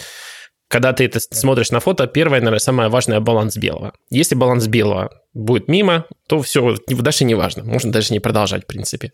когда 0.73 0.91
ты 0.91 1.05
это 1.05 1.19
смотришь 1.19 1.69
на 1.69 1.79
фото, 1.79 2.07
первое, 2.07 2.39
наверное, 2.39 2.57
самое 2.57 2.89
важное– 2.89 3.19
баланс 3.21 3.57
белого. 3.57 3.93
Если 4.09 4.33
баланс 4.33 4.65
белого 4.65 5.11
будет 5.35 5.67
мимо, 5.67 6.05
то 6.27 6.41
все 6.41 6.75
дальше 6.87 7.25
не 7.25 7.35
важно. 7.35 7.63
Можно 7.63 7.91
даже 7.91 8.11
не 8.11 8.19
продолжать, 8.19 8.63
в 8.63 8.65
принципе. 8.65 9.11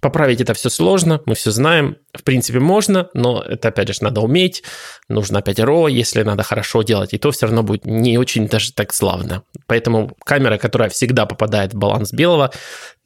Поправить 0.00 0.40
это 0.40 0.54
все 0.54 0.70
сложно, 0.70 1.20
мы 1.26 1.34
все 1.34 1.50
знаем. 1.50 1.98
В 2.14 2.22
принципе, 2.22 2.60
можно, 2.60 3.10
но 3.12 3.42
это, 3.42 3.68
опять 3.68 3.94
же, 3.94 4.02
надо 4.02 4.22
уметь. 4.22 4.62
Нужно 5.10 5.40
опять 5.40 5.58
RAW, 5.58 5.90
если 5.90 6.22
надо 6.22 6.44
хорошо 6.44 6.82
делать, 6.82 7.12
и 7.12 7.18
то 7.18 7.30
все 7.30 7.44
равно 7.44 7.62
будет 7.62 7.84
не 7.84 8.16
очень 8.16 8.48
даже 8.48 8.72
так 8.72 8.94
славно. 8.94 9.42
Поэтому 9.66 10.16
камера, 10.24 10.56
которая 10.56 10.88
всегда 10.88 11.26
попадает 11.26 11.74
в 11.74 11.76
баланс 11.76 12.14
белого, 12.14 12.52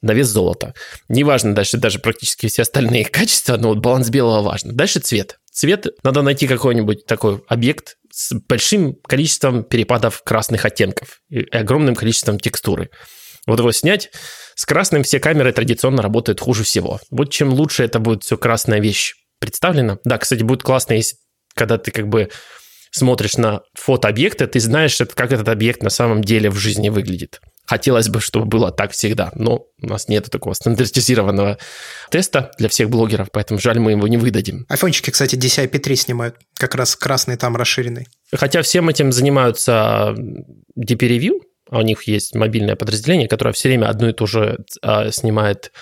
на 0.01 0.13
вес 0.13 0.27
золота. 0.27 0.73
Неважно 1.09 1.53
дальше 1.53 1.75
даже 1.75 1.99
практически 1.99 2.47
все 2.47 2.61
остальные 2.61 3.03
качества, 3.11 3.57
но 3.57 3.67
вот 3.67 3.79
баланс 3.79 4.09
белого 4.09 4.41
важно. 4.43 4.71
Дальше 4.71 4.99
цвет. 4.99 5.39
Цвет 5.57 5.87
надо 6.03 6.21
найти 6.21 6.47
какой-нибудь 6.47 7.07
такой 7.07 7.43
объект 7.47 7.97
с 8.11 8.31
большим 8.47 8.93
количеством 8.93 9.63
перепадов 9.63 10.21
красных 10.21 10.65
оттенков 10.65 11.19
и 11.31 11.39
огромным 11.49 11.95
количеством 11.95 12.39
текстуры. 12.39 12.91
Вот 13.47 13.57
его 13.57 13.71
снять. 13.71 14.11
С 14.53 14.67
красным 14.67 15.01
все 15.01 15.19
камеры 15.19 15.51
традиционно 15.51 16.03
работают 16.03 16.39
хуже 16.39 16.63
всего. 16.63 16.99
Вот 17.09 17.31
чем 17.31 17.51
лучше 17.51 17.83
это 17.83 17.97
будет 17.97 18.23
все 18.23 18.37
красная 18.37 18.79
вещь 18.79 19.15
представлена. 19.39 19.97
Да, 20.03 20.19
кстати, 20.19 20.43
будет 20.43 20.61
классно, 20.61 20.93
если 20.93 21.17
когда 21.55 21.79
ты 21.79 21.89
как 21.89 22.07
бы 22.07 22.29
смотришь 22.91 23.37
на 23.37 23.61
фотообъекты, 23.73 24.45
ты 24.45 24.59
знаешь, 24.59 24.95
как 25.15 25.31
этот 25.31 25.49
объект 25.49 25.81
на 25.81 25.89
самом 25.89 26.23
деле 26.23 26.51
в 26.51 26.55
жизни 26.55 26.89
выглядит. 26.89 27.41
Хотелось 27.67 28.07
бы, 28.07 28.21
чтобы 28.21 28.45
было 28.45 28.71
так 28.71 28.91
всегда, 28.91 29.31
но 29.35 29.65
у 29.81 29.87
нас 29.87 30.07
нет 30.07 30.31
такого 30.31 30.53
стандартизированного 30.53 31.57
теста 32.09 32.51
для 32.57 32.69
всех 32.69 32.89
блогеров, 32.89 33.27
поэтому 33.31 33.59
жаль, 33.59 33.77
мы 33.77 33.91
его 33.91 34.07
не 34.07 34.17
выдадим. 34.17 34.65
Айфончики, 34.69 35.09
кстати, 35.09 35.35
DCI-P3 35.35 35.95
снимают. 35.95 36.37
Как 36.55 36.75
раз 36.75 36.95
красный 36.95 37.35
там 37.35 37.57
расширенный. 37.57 38.07
Хотя 38.33 38.61
всем 38.61 38.87
этим 38.87 39.11
занимаются 39.11 40.15
DP 40.79 40.97
Review, 40.97 41.41
а 41.69 41.79
у 41.79 41.81
них 41.81 42.03
есть 42.03 42.33
мобильное 42.35 42.77
подразделение, 42.77 43.27
которое 43.27 43.51
все 43.51 43.67
время 43.67 43.89
одно 43.89 44.07
и 44.07 44.13
то 44.13 44.25
же 44.25 44.59
а, 44.81 45.11
снимает 45.11 45.73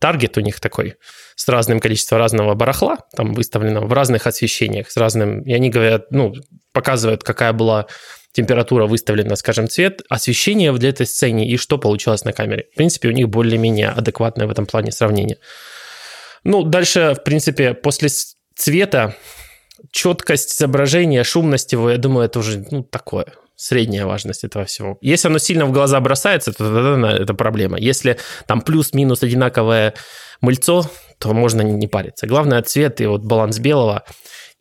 таргет 0.00 0.36
у 0.38 0.40
них 0.40 0.60
такой, 0.60 0.94
с 1.34 1.48
разным 1.48 1.80
количеством 1.80 2.18
разного 2.18 2.54
барахла, 2.54 2.98
там 3.16 3.34
выставлено 3.34 3.80
в 3.80 3.92
разных 3.92 4.26
освещениях, 4.26 4.90
с 4.90 4.96
разным... 4.96 5.42
И 5.42 5.52
они 5.52 5.70
говорят, 5.70 6.10
ну, 6.10 6.34
показывают, 6.72 7.24
какая 7.24 7.52
была 7.52 7.86
температура 8.34 8.86
выставлена, 8.86 9.36
скажем, 9.36 9.68
цвет, 9.68 10.02
освещение 10.10 10.72
для 10.72 10.90
этой 10.90 11.06
сцены 11.06 11.46
и 11.46 11.56
что 11.56 11.78
получилось 11.78 12.24
на 12.24 12.32
камере. 12.32 12.66
В 12.72 12.76
принципе, 12.76 13.08
у 13.08 13.12
них 13.12 13.28
более-менее 13.28 13.88
адекватное 13.88 14.46
в 14.46 14.50
этом 14.50 14.66
плане 14.66 14.92
сравнение. 14.92 15.38
Ну, 16.42 16.64
дальше, 16.64 17.14
в 17.18 17.22
принципе, 17.22 17.74
после 17.74 18.08
цвета 18.56 19.14
четкость 19.92 20.52
изображения, 20.52 21.22
шумность 21.22 21.72
его, 21.72 21.90
я 21.90 21.96
думаю, 21.96 22.26
это 22.26 22.40
уже 22.40 22.64
ну, 22.70 22.82
такое, 22.82 23.26
средняя 23.54 24.04
важность 24.04 24.42
этого 24.42 24.64
всего. 24.64 24.98
Если 25.00 25.28
оно 25.28 25.38
сильно 25.38 25.64
в 25.64 25.72
глаза 25.72 26.00
бросается, 26.00 26.52
то 26.52 26.64
тогда 26.64 27.12
это 27.12 27.34
проблема. 27.34 27.78
Если 27.78 28.18
там 28.46 28.62
плюс-минус 28.62 29.22
одинаковое 29.22 29.94
мыльцо, 30.40 30.90
то 31.18 31.32
можно 31.32 31.62
не 31.62 31.86
париться. 31.86 32.26
Главное 32.26 32.62
цвет 32.62 33.00
и 33.00 33.06
вот 33.06 33.22
баланс 33.22 33.60
белого. 33.60 34.04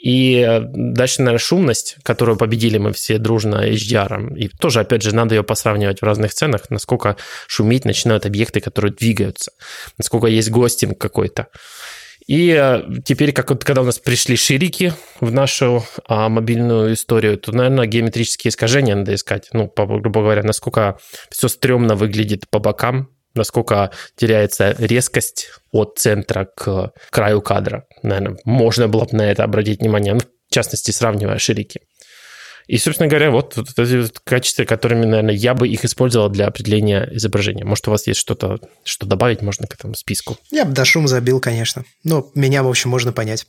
И 0.04 0.60
дальше, 0.74 1.22
наверное, 1.22 1.40
шумность, 1.40 1.96
которую 2.04 2.38
победили 2.38 2.78
мы 2.78 2.92
все 2.92 3.18
дружно 3.18 3.66
HDR. 3.70 4.36
И 4.36 4.50
тоже, 4.50 4.82
опять 4.82 5.02
же, 5.02 5.16
надо 5.16 5.36
ее 5.36 5.44
посравнивать 5.44 6.02
в 6.02 6.04
разных 6.04 6.34
ценах, 6.34 6.70
насколько 6.70 7.16
шуметь 7.48 7.86
начинают 7.86 8.26
объекты, 8.26 8.60
которые 8.60 8.92
двигаются, 8.92 9.54
насколько 9.98 10.28
есть 10.28 10.50
гостинг 10.50 10.98
какой-то. 11.00 11.48
И 12.28 12.84
теперь, 13.06 13.32
как 13.32 13.48
когда 13.64 13.82
у 13.82 13.86
нас 13.86 14.00
пришли 14.00 14.36
ширики 14.36 14.94
в 15.22 15.32
нашу 15.32 15.86
а, 16.08 16.28
мобильную 16.28 16.94
историю, 16.94 17.38
то, 17.38 17.54
наверное, 17.54 17.86
геометрические 17.86 18.50
искажения 18.50 18.96
надо 18.96 19.14
искать. 19.14 19.50
Ну, 19.54 19.72
грубо 19.76 20.22
говоря, 20.22 20.44
насколько 20.44 20.98
все 21.30 21.48
стрёмно 21.48 21.96
выглядит 21.96 22.50
по 22.50 22.60
бокам, 22.60 23.10
насколько 23.36 23.92
теряется 24.16 24.76
резкость 24.78 25.50
от 25.72 25.98
центра 25.98 26.48
к 26.56 26.94
краю 27.10 27.42
кадра. 27.42 27.86
Наверное, 28.02 28.38
можно 28.46 28.88
было 28.88 29.06
бы 29.06 29.18
на 29.18 29.32
это 29.32 29.44
обратить 29.44 29.80
внимание, 29.80 30.14
ну, 30.14 30.20
в 30.20 30.54
частности, 30.54 30.92
сравнивая 30.92 31.38
ширики. 31.38 31.82
И, 32.68 32.78
собственно 32.78 33.10
говоря, 33.10 33.30
вот, 33.32 33.58
вот 33.58 33.78
эти 33.78 34.10
качества, 34.24 34.64
которыми, 34.64 35.06
наверное, 35.06 35.36
я 35.36 35.54
бы 35.54 35.68
их 35.68 35.84
использовал 35.84 36.30
для 36.30 36.48
определения 36.48 37.10
изображения. 37.12 37.66
Может, 37.66 37.88
у 37.88 37.92
вас 37.92 38.08
есть 38.08 38.20
что-то, 38.20 38.60
что 38.86 39.06
добавить 39.06 39.42
можно 39.42 39.68
к 39.68 39.74
этому 39.74 39.96
списку? 39.96 40.38
Я 40.50 40.64
бы 40.66 40.72
до 40.72 40.86
шум 40.86 41.08
забил, 41.08 41.42
конечно. 41.42 41.84
Но 42.04 42.32
меня, 42.36 42.64
в 42.64 42.70
общем, 42.70 42.90
можно 42.90 43.12
понять. 43.12 43.46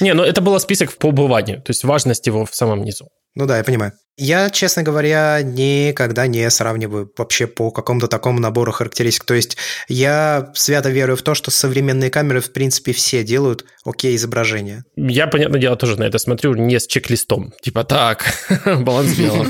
Не, 0.00 0.12
ну 0.12 0.22
это 0.22 0.40
был 0.42 0.58
список 0.60 0.94
по 0.98 1.06
убыванию, 1.06 1.62
то 1.62 1.70
есть 1.70 1.84
важность 1.84 2.26
его 2.26 2.44
в 2.44 2.54
самом 2.54 2.82
низу. 2.82 3.08
Ну 3.34 3.46
да, 3.46 3.58
я 3.58 3.64
понимаю. 3.64 3.92
Я, 4.18 4.48
честно 4.48 4.82
говоря, 4.82 5.42
никогда 5.42 6.26
не 6.26 6.48
сравниваю 6.48 7.12
вообще 7.18 7.46
по 7.46 7.70
какому-то 7.70 8.08
такому 8.08 8.40
набору 8.40 8.72
характеристик. 8.72 9.24
То 9.24 9.34
есть 9.34 9.58
я 9.88 10.50
свято 10.54 10.88
верую 10.88 11.18
в 11.18 11.22
то, 11.22 11.34
что 11.34 11.50
современные 11.50 12.08
камеры, 12.08 12.40
в 12.40 12.50
принципе, 12.50 12.92
все 12.92 13.22
делают 13.22 13.66
окей 13.84 14.16
изображение. 14.16 14.84
Я, 14.96 15.26
понятное 15.26 15.60
дело, 15.60 15.76
тоже 15.76 15.98
на 15.98 16.04
это 16.04 16.16
смотрю 16.16 16.54
не 16.54 16.80
с 16.80 16.86
чек-листом. 16.86 17.52
Типа, 17.60 17.84
так, 17.84 18.24
баланс 18.64 19.18
белого. 19.18 19.46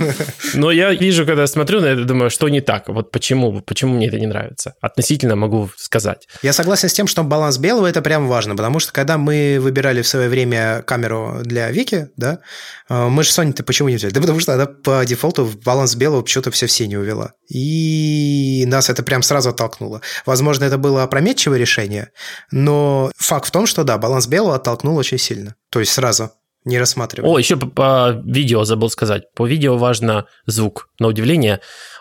Но 0.55 0.73
я 0.73 0.93
вижу, 0.93 1.25
когда 1.25 1.47
смотрю 1.47 1.81
на 1.81 1.87
это, 1.87 2.05
думаю, 2.05 2.31
что 2.31 2.49
не 2.49 2.61
так. 2.61 2.89
Вот 2.89 3.13
почему, 3.13 3.61
почему 3.63 3.95
мне 3.95 4.09
это 4.09 4.19
не 4.19 4.27
нравится. 4.27 4.75
Относительно 4.81 5.37
могу 5.37 5.71
сказать. 5.77 6.27
Я 6.43 6.53
согласен 6.53 6.89
с 6.89 6.93
тем, 6.93 7.07
что 7.07 7.23
баланс 7.23 7.59
белого– 7.59 7.87
это 7.89 8.03
прям 8.03 8.27
важно, 8.27 8.57
потому 8.57 8.81
что 8.81 8.93
когда 8.93 9.17
мы 9.17 9.59
выбирали 9.61 10.03
в 10.03 10.09
свое 10.09 10.29
время 10.29 10.83
камеру 10.83 11.39
для 11.45 11.71
Вики, 11.71 12.09
да, 12.17 12.41
мы 12.89 13.23
же 13.23 13.31
Sony-то 13.31 13.63
почему 13.63 13.91
не 13.91 13.97
взяли? 13.97 14.13
Да 14.13 14.21
потому 14.21 14.41
что 14.41 14.56
она 14.57 14.67
по 14.67 15.05
дефолту 15.05 15.45
в 15.45 15.59
баланс 15.61 15.95
белого 15.95 16.23
почему-то 16.23 16.51
все 16.51 16.67
все 16.67 16.87
не 16.87 16.97
увела. 16.97 17.33
И 17.49 18.65
нас 18.67 18.91
это 18.91 19.03
прям 19.03 19.23
сразу 19.23 19.51
оттолкнуло. 19.51 20.01
Возможно, 20.25 20.65
это 20.65 20.79
было 20.79 21.03
опрометчивое 21.03 21.59
решение, 21.59 22.11
но 22.51 23.11
факт 23.17 23.49
в 23.49 23.51
том, 23.51 23.67
что 23.67 23.85
да, 23.85 23.99
баланс 23.99 24.27
белого 24.27 24.57
оттолкнул 24.57 24.97
очень 24.97 25.19
сильно. 25.19 25.55
То 25.71 25.81
есть 25.81 25.93
сразу 25.93 26.33
не 26.67 26.79
рассматривали. 26.79 27.31
О, 27.31 27.39
еще 27.39 27.57
по, 27.57 27.67
по 27.67 28.23
видео 28.25 28.65
забыл 28.65 28.91
сказать. 28.91 29.33
По 29.35 29.47
видео 29.47 29.79
важно 29.79 30.27
звук. 30.47 30.91
На 30.99 31.07
удивление, 31.07 31.61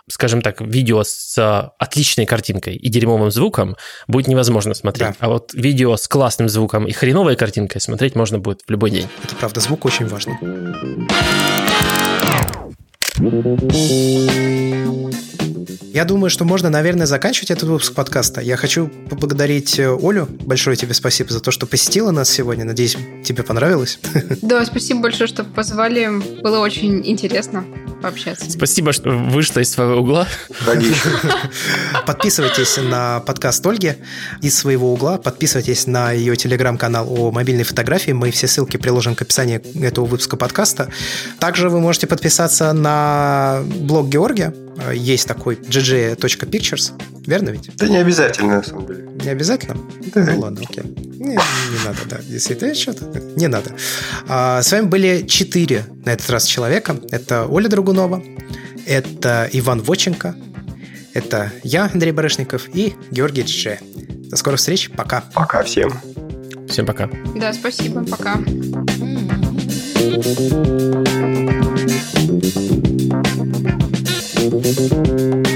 скажем 0.10 0.42
так, 0.42 0.60
видео 0.60 1.04
с 1.04 1.72
отличной 1.78 2.26
картинкой 2.26 2.76
и 2.76 2.90
дерьмовым 2.90 3.32
звуком 3.32 3.78
будет 4.08 4.28
невозможно 4.28 4.74
смотреть. 4.74 5.12
Да. 5.12 5.16
А 5.20 5.30
вот 5.30 5.54
видео 5.54 5.96
с 5.96 6.08
классным 6.08 6.50
звуком 6.50 6.88
и 6.88 6.92
хреновой 6.92 7.36
картинкой 7.36 7.80
смотреть 7.80 8.16
можно 8.16 8.40
будет 8.40 8.62
в 8.66 8.72
любой 8.72 8.90
день. 8.90 9.08
Это 9.24 9.36
правда, 9.36 9.60
звук 9.62 9.86
очень 9.86 10.08
важный. 10.08 10.36
Thank 13.18 13.72
you. 15.14 15.35
Я 15.82 16.06
думаю, 16.06 16.30
что 16.30 16.46
можно, 16.46 16.70
наверное, 16.70 17.06
заканчивать 17.06 17.52
этот 17.52 17.70
выпуск 17.70 17.94
подкаста. 17.94 18.42
Я 18.42 18.58
хочу 18.58 18.88
поблагодарить 19.10 19.80
э, 19.80 19.98
Олю. 20.02 20.28
Большое 20.42 20.76
тебе 20.76 20.94
спасибо 20.94 21.32
за 21.32 21.40
то, 21.40 21.52
что 21.52 21.66
посетила 21.66 22.12
нас 22.12 22.30
сегодня. 22.30 22.66
Надеюсь, 22.66 22.98
тебе 23.24 23.44
понравилось. 23.44 24.00
Да, 24.42 24.64
спасибо 24.66 25.02
большое, 25.02 25.28
что 25.28 25.44
позвали. 25.44 26.42
Было 26.42 26.60
очень 26.60 27.02
интересно 27.08 27.66
пообщаться. 28.02 28.52
Спасибо, 28.52 28.94
что 28.94 29.10
вышла 29.10 29.62
из 29.62 29.72
своего 29.72 30.02
угла. 30.02 30.28
Подписывайтесь 32.06 32.78
на 32.78 33.22
подкаст 33.22 33.66
Ольги 33.66 33.94
из 34.42 34.58
своего 34.58 34.94
угла. 34.94 35.18
Подписывайтесь 35.18 35.88
на 35.88 36.12
ее 36.12 36.36
телеграм-канал 36.36 37.08
о 37.10 37.32
мобильной 37.32 37.64
фотографии. 37.64 38.12
Мы 38.12 38.32
все 38.32 38.48
ссылки 38.48 38.78
приложим 38.78 39.16
к 39.16 39.22
описанию 39.22 39.62
этого 39.82 40.06
выпуска 40.06 40.38
подкаста. 40.38 40.90
Также 41.40 41.70
вы 41.70 41.80
можете 41.80 42.08
подписаться 42.08 42.74
на 42.74 43.64
блог 43.80 44.10
Георгия. 44.10 44.54
Есть 44.94 45.28
такой 45.28 45.35
gg.pictures. 45.36 46.94
Верно 47.26 47.50
ведь? 47.50 47.76
Да 47.76 47.88
не 47.88 47.98
обязательно, 47.98 48.58
на 48.58 48.64
самом 48.64 48.88
деле. 48.88 49.10
Не 49.24 49.30
обязательно? 49.30 49.78
Да. 50.14 50.26
Ну 50.26 50.40
ладно, 50.40 50.62
окей. 50.68 50.84
Не, 50.84 51.36
не 51.36 51.86
надо, 51.86 51.98
да. 52.10 52.20
Если 52.28 52.54
ты 52.54 52.74
что-то... 52.76 53.20
Не 53.36 53.48
надо. 53.48 53.72
А, 54.28 54.62
с 54.62 54.72
вами 54.72 54.86
были 54.86 55.26
четыре 55.28 55.86
на 56.06 56.12
этот 56.12 56.30
раз 56.30 56.46
человека. 56.46 56.98
Это 57.12 57.46
Оля 57.48 57.68
Драгунова, 57.68 58.24
это 58.86 59.50
Иван 59.52 59.82
Воченко, 59.82 60.36
это 61.14 61.52
я, 61.64 61.90
Андрей 61.92 62.12
Барышников, 62.12 62.70
и 62.74 62.94
Георгий 63.10 63.44
Дже. 63.44 63.80
До 64.30 64.36
скорых 64.36 64.60
встреч. 64.60 64.92
Пока. 64.92 65.24
Пока 65.34 65.64
всем. 65.64 65.94
Всем 66.68 66.86
пока. 66.86 67.10
Да, 67.36 67.54
спасибо. 67.54 68.04
Пока. 68.06 68.40
Música 74.50 75.55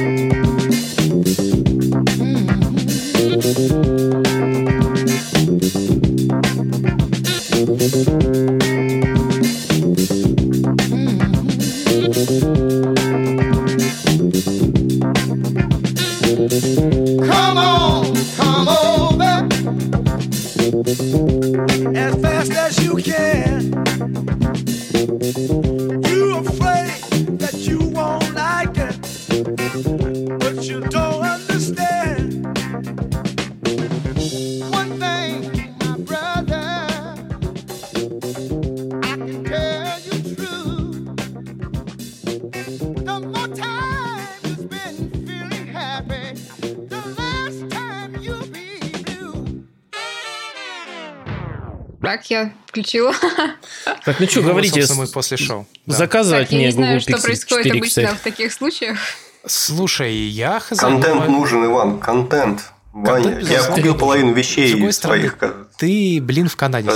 я 52.30 52.54
включила. 52.66 53.14
Так, 54.06 54.20
ну 54.20 54.28
что, 54.28 54.42
Ну, 54.42 54.50
говорите, 54.50 54.86
мы 54.96 55.08
после 55.08 55.38
шоу. 55.38 55.68
Да. 55.86 55.98
заказывать 55.98 56.50
Так, 56.50 56.52
я 56.52 56.58
мне 56.58 56.66
не 56.68 56.72
знаю, 56.72 57.00
Google 57.00 57.02
что 57.02 57.12
Pixel 57.12 57.22
происходит 57.24 57.66
4 57.66 57.80
обычно 57.80 58.16
в 58.16 58.20
таких 58.22 58.54
случаях. 58.54 58.98
Слушай, 59.46 60.14
я 60.14 60.60
хз. 60.60 60.80
Контент 60.80 61.28
нужен, 61.28 61.66
Иван, 61.66 62.00
контент. 62.00 62.72
Ваня, 62.92 63.30
я 63.30 63.40
безусловно, 63.40 63.76
купил 63.76 63.96
половину 63.96 64.34
С 64.34 64.38
вещей 64.38 64.72
другой 64.72 64.94
стороны, 64.94 65.30
своих. 65.30 65.68
Ты, 65.78 66.20
блин, 66.22 66.48
в 66.48 66.56
Канаде. 66.56 66.90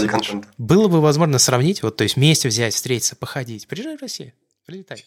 Было 0.58 0.88
бы 0.88 1.02
возможно 1.02 1.38
сравнить, 1.38 1.84
вот, 1.84 1.98
то 1.98 2.04
есть 2.04 2.16
вместе 2.16 2.48
взять, 2.48 2.74
встретиться, 2.74 3.16
походить. 3.16 3.68
Приезжай 3.68 3.98
в 3.98 4.02
Россию, 4.02 4.34
прилетай. 4.66 5.06